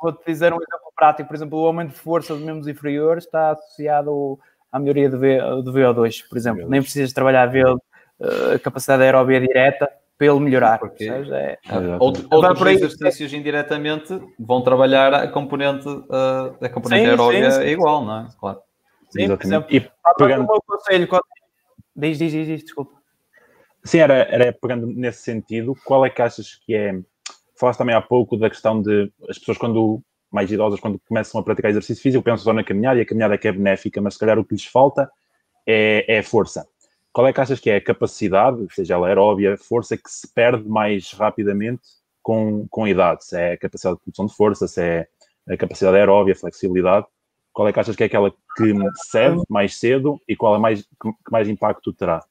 vou-te 0.00 0.24
dizer 0.26 0.52
um 0.52 0.56
exemplo 0.56 0.92
prático. 0.94 1.28
Por 1.28 1.34
exemplo, 1.34 1.58
o 1.58 1.66
aumento 1.66 1.90
de 1.90 1.98
força 1.98 2.34
dos 2.34 2.42
membros 2.42 2.68
inferiores 2.68 3.24
está 3.24 3.52
associado 3.52 4.38
à 4.70 4.78
melhoria 4.78 5.08
do, 5.08 5.18
v, 5.18 5.38
do 5.62 5.72
VO2, 5.72 6.28
por 6.28 6.36
exemplo. 6.36 6.68
Nem 6.68 6.82
precisas 6.82 7.12
trabalhar 7.12 7.44
a 7.44 7.46
VO, 7.46 7.76
uh, 8.20 8.58
capacidade 8.62 9.02
aeróbia 9.02 9.40
direta 9.40 9.90
para 10.16 10.26
ele 10.26 10.40
melhorar. 10.40 10.78
Porque 10.78 11.04
seja, 11.04 11.34
é... 11.34 11.58
é 11.66 11.96
outros 11.98 12.66
exercícios 12.66 13.32
indiretamente 13.32 14.20
vão 14.38 14.62
trabalhar 14.62 15.14
a 15.14 15.28
componente, 15.28 15.88
uh, 15.88 16.56
a 16.60 16.68
componente 16.68 17.04
sim, 17.04 17.10
aeróbia 17.10 17.50
sim, 17.50 17.62
sim. 17.62 17.68
igual, 17.68 18.04
não 18.04 18.20
é? 18.20 18.28
Claro. 18.38 18.60
Sim, 19.08 19.22
Exatamente. 19.22 19.38
por 19.38 19.46
exemplo, 19.46 19.68
e 19.70 20.14
pegando... 20.18 20.44
o 20.44 20.52
meu 20.52 20.62
conselho, 20.64 21.08
quando... 21.08 21.24
diz, 21.96 22.18
diz, 22.18 22.30
diz, 22.30 22.46
diz, 22.46 22.62
desculpa. 22.62 22.99
Sim, 23.84 23.98
era, 23.98 24.14
era 24.14 24.52
pegando 24.52 24.86
nesse 24.86 25.22
sentido, 25.22 25.74
qual 25.84 26.04
é 26.04 26.10
que 26.10 26.20
achas 26.22 26.56
que 26.64 26.74
é. 26.74 26.98
Falaste 27.56 27.78
também 27.78 27.94
há 27.94 28.00
pouco 28.00 28.36
da 28.36 28.48
questão 28.48 28.80
de 28.80 29.12
as 29.28 29.38
pessoas, 29.38 29.58
quando 29.58 30.02
mais 30.30 30.50
idosas, 30.50 30.80
quando 30.80 30.98
começam 31.00 31.40
a 31.40 31.44
praticar 31.44 31.70
exercício 31.70 32.02
físico, 32.02 32.22
pensam 32.22 32.44
só 32.44 32.52
na 32.52 32.64
caminhada 32.64 32.98
e 32.98 33.02
a 33.02 33.06
caminhada 33.06 33.34
é 33.34 33.38
que 33.38 33.48
é 33.48 33.52
benéfica, 33.52 34.00
mas 34.00 34.14
se 34.14 34.20
calhar 34.20 34.38
o 34.38 34.44
que 34.44 34.54
lhes 34.54 34.64
falta 34.64 35.10
é, 35.66 36.04
é 36.08 36.18
a 36.20 36.22
força. 36.22 36.66
Qual 37.12 37.26
é 37.26 37.32
que 37.32 37.40
achas 37.40 37.58
que 37.58 37.68
é 37.68 37.76
a 37.76 37.80
capacidade, 37.80 38.64
seja 38.70 38.94
ela 38.94 39.08
aeróbia, 39.08 39.56
força, 39.58 39.96
que 39.96 40.08
se 40.08 40.32
perde 40.32 40.68
mais 40.68 41.12
rapidamente 41.12 41.82
com, 42.22 42.66
com 42.70 42.84
a 42.84 42.90
idade? 42.90 43.24
Se 43.24 43.36
é 43.36 43.52
a 43.52 43.58
capacidade 43.58 43.96
de 43.96 44.02
produção 44.04 44.26
de 44.26 44.34
força, 44.34 44.68
se 44.68 44.80
é 44.80 45.08
a 45.48 45.56
capacidade 45.56 45.96
aeróbia, 45.96 46.36
flexibilidade? 46.36 47.06
Qual 47.52 47.66
é 47.66 47.72
que 47.72 47.80
achas 47.80 47.96
que 47.96 48.04
é 48.04 48.06
aquela 48.06 48.30
que 48.30 48.72
cede 49.10 49.42
mais 49.48 49.76
cedo 49.76 50.20
e 50.28 50.36
qual 50.36 50.54
é 50.54 50.58
mais, 50.58 50.82
que 50.82 51.32
mais 51.32 51.48
impacto 51.48 51.92
terá? 51.92 52.24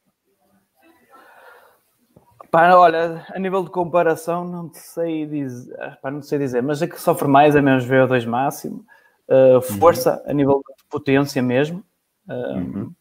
Pá, 2.51 2.73
olha, 2.73 3.25
a 3.29 3.39
nível 3.39 3.63
de 3.63 3.69
comparação, 3.69 4.43
não 4.43 4.71
sei 4.73 5.25
dizer, 5.27 5.75
pá, 6.01 6.09
não 6.09 6.21
sei 6.21 6.39
dizer, 6.39 6.63
mas 6.63 6.81
a 6.81 6.87
que 6.87 6.99
sofre 6.99 7.27
mais 7.27 7.55
é 7.55 7.61
menos 7.61 7.85
VO2 7.85 8.25
máximo, 8.25 8.83
uh, 9.27 9.61
força 9.61 10.15
uhum. 10.25 10.31
a 10.31 10.33
nível 10.33 10.63
de 10.77 10.83
potência 10.89 11.41
mesmo, 11.43 11.83
uh, 12.27 12.33
uhum. 12.33 12.93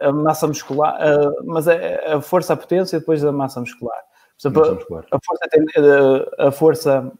a, 0.00 0.08
a, 0.08 0.12
massa 0.12 0.46
muscular, 0.46 0.96
uh, 1.00 1.44
mas 1.46 1.66
a, 1.66 1.74
a, 2.14 2.20
força, 2.20 2.52
a 2.52 2.56
potência 2.56 2.96
e 2.96 3.00
depois 3.00 3.24
a 3.24 3.32
massa 3.32 3.60
muscular. 3.60 3.98
Por 4.40 4.48
exemplo, 4.48 4.74
muscular. 4.76 5.04
A, 5.10 5.18
força, 5.24 5.48
tem, 5.50 5.64
a 6.38 6.50
força 6.52 7.12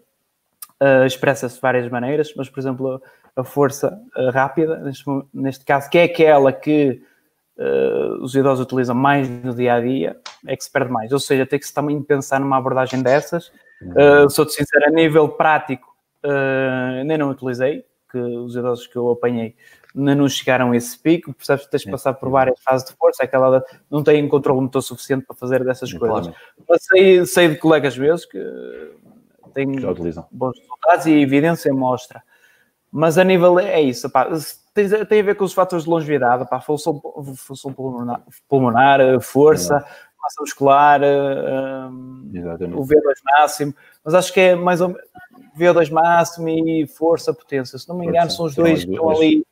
expressa-se 1.05 1.57
de 1.57 1.61
várias 1.61 1.91
maneiras, 1.91 2.33
mas, 2.37 2.49
por 2.49 2.61
exemplo, 2.61 3.03
a 3.35 3.43
força 3.43 4.01
rápida, 4.33 4.79
neste, 4.79 5.05
neste 5.35 5.65
caso, 5.65 5.91
que 5.91 5.99
é 5.99 6.05
aquela 6.05 6.53
que 6.53 7.03
uh, 7.59 8.23
os 8.23 8.35
idosos 8.35 8.65
utilizam 8.65 8.95
mais 8.95 9.29
no 9.29 9.55
dia 9.55 9.75
a 9.75 9.81
dia, 9.81 10.17
é 10.47 10.57
que 10.57 10.65
se 10.65 10.71
perde 10.71 10.91
mais. 10.91 11.13
Ou 11.13 11.21
seja, 11.21 11.45
tem 11.45 11.59
que 11.59 11.67
se 11.67 11.75
também 11.75 12.01
pensar 12.03 12.41
numa 12.41 12.57
abordagem 12.57 13.03
dessas. 13.03 13.49
Uh, 13.83 14.29
Sou-te 14.31 14.53
sincero, 14.53 14.87
a 14.87 14.91
nível 14.91 15.29
prático, 15.29 15.95
uh, 16.25 17.05
nem 17.05 17.19
não 17.19 17.31
utilizei, 17.31 17.85
que 18.11 18.19
os 18.19 18.57
idosos 18.57 18.87
que 18.87 18.97
eu 18.97 19.11
apanhei 19.11 19.55
ainda 19.97 20.15
não 20.15 20.29
chegaram 20.29 20.71
a 20.71 20.77
esse 20.77 20.99
pico, 20.99 21.33
percebes 21.33 21.65
que 21.65 21.71
tens 21.71 21.83
de 21.83 21.91
passar 21.91 22.15
por 22.15 22.31
várias 22.31 22.61
fases 22.63 22.89
de 22.89 22.95
força, 22.95 23.25
aquela 23.25 23.65
não 23.91 24.03
têm 24.03 24.27
controle 24.29 24.61
motor 24.61 24.83
suficiente 24.83 25.27
para 25.27 25.37
fazer 25.37 25.65
dessas 25.65 25.93
é 25.93 25.99
coisas. 25.99 26.27
Claro. 26.27 26.37
Mas 26.69 26.85
sei, 26.85 27.27
sei 27.27 27.49
de 27.49 27.57
colegas 27.57 27.97
meus 27.97 28.25
que 28.25 28.39
têm 29.55 29.67
bons 30.31 30.59
resultados 30.59 31.07
e 31.07 31.15
a 31.15 31.19
evidência 31.19 31.73
mostra. 31.73 32.23
Mas 32.91 33.19
a 33.19 33.25
nível 33.25 33.59
é 33.59 33.81
isso, 33.81 34.09
pá, 34.09 34.29
tem, 34.87 35.05
tem 35.07 35.21
a 35.21 35.25
ver 35.25 35.35
com 35.35 35.45
os 35.45 35.53
fatores 35.53 35.85
de 35.85 35.91
longevidade, 35.91 36.49
pá, 36.49 36.61
função, 36.61 37.01
função 37.37 37.73
pulmonar, 37.73 38.23
pulmonar, 38.49 39.21
força, 39.21 39.75
massa 39.75 40.41
muscular, 40.41 41.01
uh, 41.01 41.89
o 42.77 42.87
V2 42.87 43.15
máximo, 43.25 43.75
mas 44.05 44.15
acho 44.15 44.33
que 44.33 44.41
é 44.41 44.55
mais 44.55 44.81
ou 44.81 44.89
menos 44.89 45.03
VO2 45.59 45.91
máximo 45.91 46.49
e 46.49 46.87
força 46.87 47.35
potência. 47.35 47.79
Se 47.79 47.89
não 47.89 47.99
me 47.99 48.07
engano, 48.07 48.31
são 48.31 48.47
os 48.47 48.55
dois 48.55 48.85
que 48.85 48.91
estão 48.93 49.11
ali. 49.11 49.45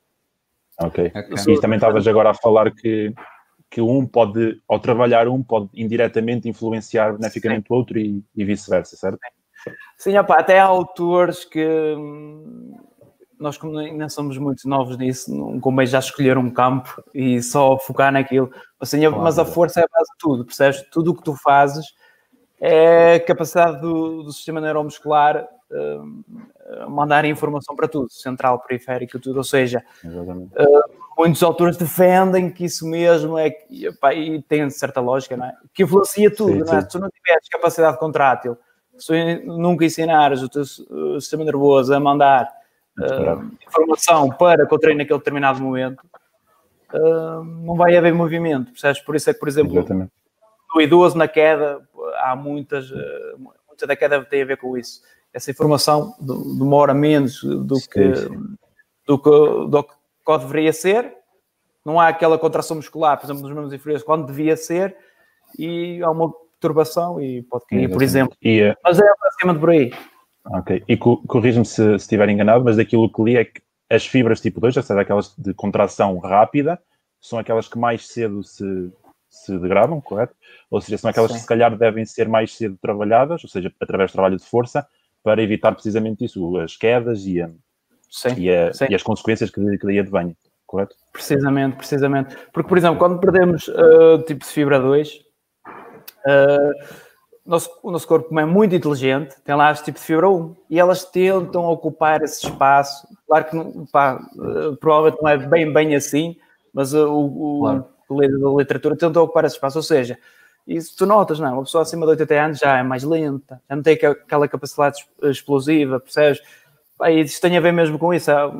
Ok. 0.78 1.06
okay. 1.06 1.54
E 1.54 1.60
também 1.60 1.76
estavas 1.76 2.06
agora 2.06 2.30
a 2.30 2.34
falar 2.34 2.70
que, 2.70 3.12
que 3.68 3.80
um 3.80 4.06
pode, 4.06 4.60
ao 4.68 4.78
trabalhar 4.78 5.26
um, 5.26 5.42
pode 5.42 5.68
indiretamente 5.74 6.48
influenciar 6.48 7.14
beneficamente 7.14 7.66
o 7.70 7.74
outro 7.74 7.98
e, 7.98 8.22
e 8.34 8.44
vice-versa, 8.44 8.96
certo? 8.96 9.18
Sim, 9.96 10.16
opa, 10.16 10.36
até 10.36 10.60
há 10.60 10.64
autores 10.64 11.44
que 11.44 11.66
hum, 11.96 12.78
nós 13.38 13.56
como 13.56 13.78
ainda 13.78 14.08
somos 14.08 14.38
muito 14.38 14.68
novos 14.68 14.96
nisso, 14.96 15.34
não 15.34 15.60
convém 15.60 15.86
já 15.86 15.98
escolher 15.98 16.38
um 16.38 16.50
campo 16.50 17.02
e 17.14 17.42
só 17.42 17.78
focar 17.78 18.12
naquilo. 18.12 18.50
Assim, 18.80 19.00
claro. 19.00 19.20
Mas 19.22 19.38
a 19.38 19.44
força 19.44 19.80
é 19.80 19.84
a 19.84 19.88
base 19.92 20.10
de 20.10 20.18
tudo, 20.18 20.44
percebes? 20.44 20.82
Tudo 20.90 21.10
o 21.10 21.14
que 21.14 21.22
tu 21.22 21.34
fazes 21.34 21.86
é 22.60 23.14
a 23.14 23.20
capacidade 23.20 23.80
do, 23.80 24.22
do 24.22 24.32
sistema 24.32 24.60
neuromuscular 24.60 25.46
uh, 25.70 26.90
mandar 26.90 27.24
informação 27.24 27.74
para 27.74 27.88
tudo, 27.88 28.10
central, 28.10 28.60
periférico, 28.60 29.18
tudo. 29.18 29.36
Ou 29.36 29.44
seja, 29.44 29.84
uh, 30.04 30.90
muitos 31.18 31.42
autores 31.42 31.76
defendem 31.76 32.50
que 32.50 32.64
isso 32.64 32.86
mesmo 32.86 33.38
é, 33.38 33.54
e 34.14 34.42
tem 34.42 34.68
certa 34.70 35.00
lógica, 35.00 35.36
não 35.36 35.46
é? 35.46 35.54
Que 35.74 35.82
influencia 35.82 36.34
tudo, 36.34 36.64
sim, 36.64 36.70
não 36.70 36.78
é? 36.78 36.80
Se 36.80 36.88
tu 36.88 36.98
não 36.98 37.10
tiveres 37.10 37.48
capacidade 37.48 37.98
contrátil, 37.98 38.56
se 38.96 39.06
tu 39.08 39.46
nunca 39.58 39.84
ensinares 39.84 40.42
o 40.42 40.48
teu 40.48 40.62
o 40.62 41.20
sistema 41.20 41.44
nervoso 41.44 41.92
a 41.94 42.00
mandar 42.00 42.50
uh, 42.98 43.50
informação 43.66 44.30
para 44.30 44.66
que 44.66 44.74
eu 44.74 44.78
treine 44.78 44.98
naquele 44.98 45.18
determinado 45.18 45.60
momento, 45.60 46.00
uh, 46.94 47.44
não 47.44 47.74
vai 47.76 47.96
haver 47.96 48.14
movimento, 48.14 48.72
percebes? 48.72 49.00
Por 49.00 49.16
isso 49.16 49.30
é 49.30 49.34
que, 49.34 49.40
por 49.40 49.48
exemplo, 49.48 49.78
Exatamente. 49.78 50.12
no 50.74 50.80
idoso, 50.80 51.16
na 51.16 51.28
queda, 51.28 51.80
há 52.18 52.36
muitas, 52.36 52.90
uh, 52.90 53.38
muita 53.68 53.86
da 53.86 53.96
queda 53.96 54.24
tem 54.24 54.42
a 54.42 54.46
ver 54.46 54.56
com 54.56 54.76
isso. 54.76 55.02
Essa 55.32 55.50
informação 55.50 56.14
demora 56.20 56.94
menos 56.94 57.42
do 57.42 57.76
que, 57.80 58.12
do 59.06 59.18
que, 59.18 59.30
do 59.68 59.82
que 59.82 60.38
deveria 60.38 60.72
ser. 60.72 61.14
Não 61.84 62.00
há 62.00 62.08
aquela 62.08 62.38
contração 62.38 62.76
muscular, 62.76 63.18
por 63.18 63.26
exemplo, 63.26 63.42
nos 63.42 63.52
membros 63.52 63.72
inferiores, 63.72 64.02
quando 64.02 64.26
devia 64.26 64.56
ser, 64.56 64.96
e 65.58 66.02
há 66.02 66.10
uma 66.10 66.32
perturbação 66.58 67.20
e 67.20 67.42
pode 67.42 67.66
cair, 67.66 67.88
por 67.90 68.02
exemplo. 68.02 68.36
E, 68.42 68.74
Mas 68.82 68.98
é 68.98 69.04
basicamente 69.20 69.60
por 69.60 69.70
aí. 69.70 69.92
Ok, 70.50 70.84
e 70.88 70.96
corrijo-me 70.96 71.66
se, 71.66 71.74
se 71.74 71.94
estiver 71.96 72.28
enganado, 72.28 72.64
mas 72.64 72.76
daquilo 72.76 73.10
que 73.10 73.22
li 73.22 73.36
é 73.36 73.44
que 73.44 73.60
as 73.90 74.06
fibras 74.06 74.40
tipo 74.40 74.60
2, 74.60 74.76
ou 74.76 74.82
seja, 74.82 75.00
aquelas 75.00 75.34
de 75.36 75.52
contração 75.54 76.18
rápida, 76.18 76.80
são 77.20 77.38
aquelas 77.38 77.68
que 77.68 77.78
mais 77.78 78.06
cedo 78.06 78.42
se, 78.42 78.64
se 79.28 79.58
degradam, 79.58 80.00
correto? 80.00 80.34
Ou 80.70 80.80
seja, 80.80 80.98
são 80.98 81.10
aquelas 81.10 81.30
Sim. 81.30 81.36
que 81.36 81.42
se 81.42 81.48
calhar 81.48 81.76
devem 81.76 82.04
ser 82.04 82.28
mais 82.28 82.56
cedo 82.56 82.76
trabalhadas, 82.80 83.42
ou 83.42 83.50
seja, 83.50 83.72
através 83.80 84.10
do 84.10 84.14
trabalho 84.14 84.36
de 84.36 84.44
força, 84.44 84.86
para 85.22 85.42
evitar 85.42 85.72
precisamente 85.72 86.24
isso, 86.24 86.56
as 86.58 86.76
quedas 86.76 87.26
e, 87.26 87.40
a. 87.40 87.50
E, 88.36 88.48
a, 88.48 88.70
e, 88.88 88.94
as 88.94 89.02
consequências 89.02 89.50
que, 89.50 89.60
que 89.78 89.86
daí 89.86 89.98
advêm, 89.98 90.36
correto? 90.64 90.94
Precisamente, 91.12 91.76
precisamente. 91.76 92.36
Porque, 92.52 92.68
por 92.68 92.78
exemplo, 92.78 92.98
quando 92.98 93.18
perdemos 93.18 93.66
uh, 93.68 94.22
tipo 94.24 94.44
de 94.44 94.50
fibra 94.50 94.78
2, 94.78 95.12
uh, 95.12 97.05
nosso, 97.46 97.70
o 97.82 97.90
nosso 97.90 98.06
corpo 98.06 98.38
é 98.38 98.44
muito 98.44 98.74
inteligente, 98.74 99.36
tem 99.44 99.54
lá 99.54 99.70
este 99.70 99.84
tipo 99.84 99.98
de 99.98 100.04
fibra 100.04 100.28
1 100.28 100.56
e 100.68 100.78
elas 100.78 101.04
tentam 101.04 101.64
ocupar 101.66 102.22
esse 102.22 102.46
espaço. 102.46 103.06
Claro 103.26 103.44
que 103.44 103.56
não, 103.56 103.86
pá, 103.86 104.20
uh, 104.36 104.76
provavelmente 104.76 105.22
não 105.22 105.28
é 105.28 105.36
bem, 105.38 105.72
bem 105.72 105.94
assim, 105.94 106.36
mas 106.72 106.92
uh, 106.92 107.08
o, 107.08 107.60
claro. 107.60 107.86
o 108.08 108.20
líder 108.20 108.38
da 108.38 108.48
literatura 108.50 108.96
tenta 108.96 109.20
ocupar 109.20 109.44
esse 109.44 109.54
espaço. 109.54 109.78
Ou 109.78 109.82
seja, 109.82 110.18
isso 110.66 110.96
tu 110.96 111.06
notas, 111.06 111.38
não? 111.38 111.48
É? 111.48 111.52
Uma 111.52 111.62
pessoa 111.62 111.82
acima 111.82 112.04
de 112.04 112.10
80 112.10 112.34
anos 112.34 112.58
já 112.58 112.78
é 112.78 112.82
mais 112.82 113.04
lenta, 113.04 113.62
já 113.68 113.76
não 113.76 113.82
tem 113.82 113.94
aquela 113.94 114.48
capacidade 114.48 115.06
explosiva, 115.22 116.00
percebes? 116.00 116.40
Pá, 116.98 117.10
e 117.10 117.20
isso 117.20 117.40
tem 117.40 117.56
a 117.56 117.60
ver 117.60 117.72
mesmo 117.72 117.98
com 117.98 118.12
isso, 118.12 118.30
a, 118.30 118.52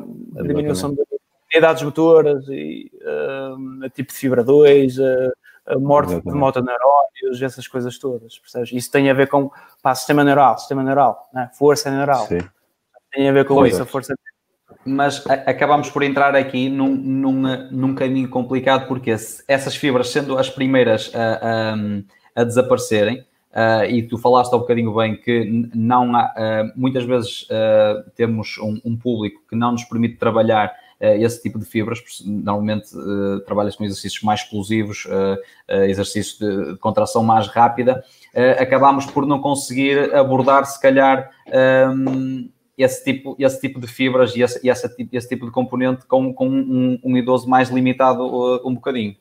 diminuição 0.43 0.93
de 0.93 1.01
unidades 1.53 1.83
motoras 1.83 2.47
e 2.47 2.91
uh, 3.01 3.89
tipo 3.89 4.11
de 4.11 4.17
fibra 4.17 4.43
2, 4.43 4.97
uh, 4.97 5.03
a 5.67 5.77
morte 5.77 6.13
Exatamente. 6.13 6.33
de 6.33 6.39
motoneurónios, 6.39 7.41
essas 7.41 7.67
coisas 7.67 7.97
todas, 7.97 8.39
percebes? 8.39 8.71
Isso 8.71 8.91
tem 8.91 9.09
a 9.09 9.13
ver 9.13 9.27
com 9.27 9.51
pá, 9.81 9.93
sistema 9.93 10.23
neural, 10.23 10.57
sistema 10.57 10.83
neural, 10.83 11.29
né? 11.33 11.49
força 11.53 11.91
neural. 11.91 12.25
Sim. 12.25 12.39
Tem 13.11 13.27
a 13.29 13.31
ver 13.31 13.45
com 13.45 13.55
pois 13.55 13.73
isso, 13.73 13.81
é. 13.81 13.83
a 13.83 13.85
força 13.85 14.13
mas 14.87 15.23
acabamos 15.45 15.89
por 15.89 16.01
entrar 16.01 16.35
aqui 16.35 16.69
num, 16.69 16.95
num, 16.95 17.41
num 17.71 17.95
caminho 17.95 18.29
complicado, 18.29 18.87
porque 18.87 19.11
essas 19.11 19.75
fibras, 19.75 20.09
sendo 20.09 20.37
as 20.37 20.49
primeiras 20.49 21.11
a, 21.13 21.73
a, 21.73 22.41
a 22.41 22.43
desaparecerem, 22.45 23.25
uh, 23.51 23.85
e 23.89 24.03
tu 24.03 24.17
falaste 24.17 24.53
há 24.53 24.55
um 24.55 24.61
bocadinho 24.61 24.93
bem 24.95 25.17
que 25.17 25.69
não 25.75 26.15
há, 26.15 26.33
uh, 26.37 26.79
muitas 26.79 27.03
vezes 27.03 27.43
uh, 27.43 28.09
temos 28.15 28.57
um, 28.59 28.79
um, 28.85 28.95
público 28.95 29.41
que 29.49 29.55
não 29.55 29.73
nos 29.73 29.83
permite 29.83 30.15
trabalhar 30.15 30.73
esse 30.99 31.41
tipo 31.41 31.59
de 31.59 31.65
fibras, 31.65 31.99
normalmente 32.25 32.95
uh, 32.95 33.39
trabalhas 33.41 33.75
com 33.75 33.83
exercícios 33.83 34.23
mais 34.23 34.41
explosivos, 34.41 35.05
uh, 35.05 35.37
exercícios 35.83 36.39
de, 36.39 36.73
de, 36.73 36.79
contração 36.79 37.23
mais 37.23 37.47
rápida, 37.47 38.03
acabamos 38.59 39.05
por 39.05 39.25
não 39.25 39.39
conseguir 39.39 40.13
abordar, 40.15 40.65
se 40.65 40.79
calhar, 40.81 41.31
um, 41.89 42.49
esse, 42.77 43.03
tipo, 43.03 43.35
esse 43.39 43.59
tipo 43.59 43.79
de 43.79 43.87
fibras 43.87 44.35
e 44.35 44.41
esse, 44.41 44.67
esse, 44.67 45.09
esse 45.11 45.29
tipo 45.29 45.45
de 45.45 45.51
componente 45.51 46.05
com, 46.05 46.33
com 46.33 46.47
um, 46.47 46.99
um 47.03 47.17
idoso 47.17 47.49
mais 47.49 47.69
limitado 47.69 48.23
um 48.65 48.75
bocadinho. 48.75 49.15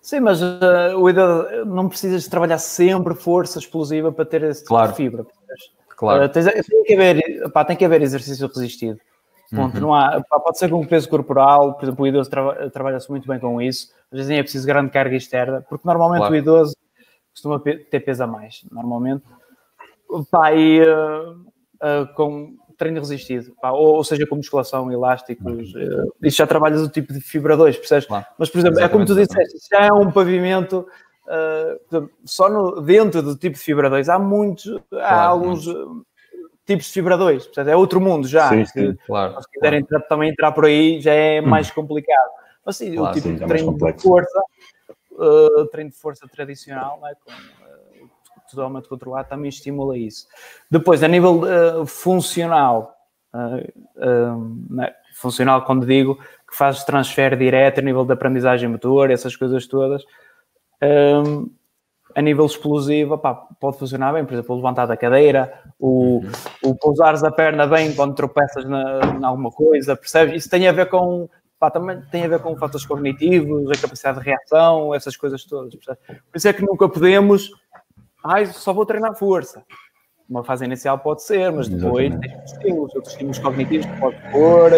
Sim, 0.00 0.20
mas 0.20 0.40
uh, 0.40 0.96
o 0.98 1.10
idoso 1.10 1.66
não 1.66 1.88
precisas 1.88 2.26
trabalhar 2.26 2.58
sempre 2.58 3.14
força 3.14 3.58
explosiva 3.58 4.10
para 4.10 4.24
ter 4.24 4.42
esse 4.44 4.60
tipo 4.60 4.70
claro. 4.70 4.90
de 4.90 4.96
fibra. 4.96 5.26
Claro. 5.90 6.24
Uh, 6.24 6.28
tens, 6.30 6.46
tem, 6.46 6.84
que 6.84 6.94
haver, 6.94 7.52
pá, 7.52 7.64
tem 7.64 7.76
que 7.76 7.84
haver 7.84 8.00
exercício 8.00 8.46
resistido. 8.48 8.98
Ponto. 9.54 9.74
Uhum. 9.74 9.80
Não 9.80 9.94
há, 9.94 10.22
pode 10.22 10.58
ser 10.58 10.70
com 10.70 10.86
peso 10.86 11.08
corporal, 11.08 11.74
por 11.74 11.84
exemplo, 11.84 12.04
o 12.04 12.08
idoso 12.08 12.30
tra 12.30 12.70
trabalha-se 12.70 13.10
muito 13.10 13.26
bem 13.26 13.38
com 13.38 13.60
isso. 13.60 13.92
Às 14.10 14.18
vezes 14.18 14.28
nem 14.28 14.38
é 14.38 14.42
preciso 14.42 14.66
grande 14.66 14.90
carga 14.90 15.16
externa, 15.16 15.64
porque 15.68 15.86
normalmente 15.86 16.20
claro. 16.20 16.34
o 16.34 16.36
idoso 16.36 16.76
costuma 17.32 17.58
ter 17.58 18.00
peso 18.00 18.22
a 18.22 18.26
mais, 18.26 18.64
normalmente. 18.70 19.24
Pá, 20.30 20.52
e 20.54 20.82
uh, 20.82 21.32
uh, 21.32 22.14
com 22.14 22.54
treino 22.76 22.98
resistido, 22.98 23.52
pá, 23.60 23.72
ou, 23.72 23.96
ou, 23.96 24.04
seja, 24.04 24.26
com 24.26 24.36
musculação, 24.36 24.90
elásticos, 24.90 25.74
uh, 25.74 26.12
isso 26.22 26.38
já 26.38 26.46
trabalhas 26.46 26.80
o 26.80 26.88
tipo 26.88 27.12
de 27.12 27.20
fibra 27.20 27.56
2, 27.56 27.76
percebes? 27.76 28.06
Claro. 28.06 28.26
Mas, 28.38 28.48
por 28.48 28.58
exemplo, 28.58 28.78
Exatamente. 28.78 29.02
é 29.02 29.06
como 29.06 29.26
tu 29.28 29.34
disseste, 29.34 29.68
já 29.70 29.86
é 29.86 29.92
um 29.92 30.10
pavimento. 30.10 30.86
Uh, 31.26 32.08
só 32.24 32.48
no, 32.48 32.80
dentro 32.80 33.22
do 33.22 33.36
tipo 33.36 33.56
de 33.56 33.62
fibra 33.62 33.88
2 33.88 34.08
há 34.08 34.18
muitos, 34.18 34.64
claro, 34.88 35.04
há 35.04 35.22
alguns 35.22 35.66
tipos 36.70 36.86
de 36.86 36.92
fibra 36.92 37.16
2, 37.16 37.46
portanto, 37.46 37.68
é 37.68 37.76
outro 37.76 38.00
mundo 38.00 38.28
já. 38.28 38.48
Sim, 38.48 38.64
sim, 38.64 38.96
claro. 39.06 39.40
Se 39.42 39.50
quiserem 39.50 39.84
claro. 39.84 40.04
também 40.08 40.30
entrar 40.30 40.52
por 40.52 40.66
aí, 40.66 41.00
já 41.00 41.12
é 41.12 41.40
hum. 41.40 41.46
mais 41.46 41.70
complicado. 41.70 42.30
Mas 42.64 42.76
sim, 42.76 42.94
claro, 42.94 43.10
o 43.10 43.14
tipo 43.14 43.28
sim, 43.28 43.34
de 43.36 43.44
é 43.44 43.46
treino 43.46 43.76
de 43.76 44.02
força, 44.02 44.42
uh, 45.12 45.66
treino 45.66 45.90
de 45.90 45.96
força 45.96 46.28
tradicional, 46.28 47.00
né, 47.02 47.12
com, 47.24 47.32
uh, 47.32 48.10
totalmente 48.48 48.88
controlado, 48.88 49.28
também 49.28 49.48
estimula 49.48 49.98
isso. 49.98 50.28
Depois, 50.70 51.02
a 51.02 51.08
nível 51.08 51.40
uh, 51.40 51.86
funcional, 51.86 52.96
né, 54.70 54.92
funcional, 55.14 55.64
quando 55.64 55.86
digo 55.86 56.16
que 56.16 56.56
faz 56.56 56.84
transfer 56.84 57.36
direto 57.36 57.78
a 57.78 57.82
nível 57.82 58.04
de 58.04 58.12
aprendizagem 58.12 58.68
motor, 58.68 59.10
essas 59.10 59.36
coisas 59.36 59.66
todas, 59.66 60.04
a 62.14 62.22
nível 62.22 62.46
explosivo, 62.46 63.18
pá, 63.18 63.34
pode 63.34 63.78
funcionar 63.78 64.12
bem, 64.12 64.24
por 64.24 64.34
exemplo, 64.34 64.54
o 64.54 64.56
levantar 64.56 64.86
da 64.86 64.96
cadeira, 64.96 65.52
o, 65.78 66.18
uhum. 66.18 66.30
o 66.64 66.74
pousares 66.74 67.22
a 67.22 67.30
perna 67.30 67.66
bem 67.66 67.94
quando 67.94 68.14
tropeças 68.14 68.64
na, 68.64 68.98
na, 69.18 69.28
alguma 69.28 69.50
coisa, 69.50 69.96
percebes? 69.96 70.36
Isso 70.36 70.50
tem 70.50 70.66
a 70.66 70.72
ver 70.72 70.88
com, 70.88 71.28
pá, 71.58 71.70
também 71.70 72.00
tem 72.10 72.24
a 72.24 72.28
ver 72.28 72.40
com 72.40 72.56
fatores 72.56 72.86
cognitivos, 72.86 73.70
a 73.70 73.80
capacidade 73.80 74.18
de 74.18 74.24
reação, 74.24 74.94
essas 74.94 75.16
coisas 75.16 75.44
todas, 75.44 75.74
percebes? 75.74 76.02
Por 76.06 76.36
isso 76.36 76.48
é 76.48 76.52
que 76.52 76.62
nunca 76.62 76.88
podemos, 76.88 77.50
ai, 78.24 78.46
só 78.46 78.72
vou 78.72 78.86
treinar 78.86 79.14
força. 79.14 79.62
Uma 80.28 80.44
fase 80.44 80.64
inicial 80.64 80.98
pode 80.98 81.24
ser, 81.24 81.50
mas 81.50 81.68
depois 81.68 82.14
tem 82.20 82.30
outros 82.30 82.52
estímulos, 82.52 82.94
outros 82.94 83.12
estímulos 83.12 83.38
cognitivos 83.40 83.86
que 83.86 84.00
pode 84.00 84.16
pôr, 84.30 84.72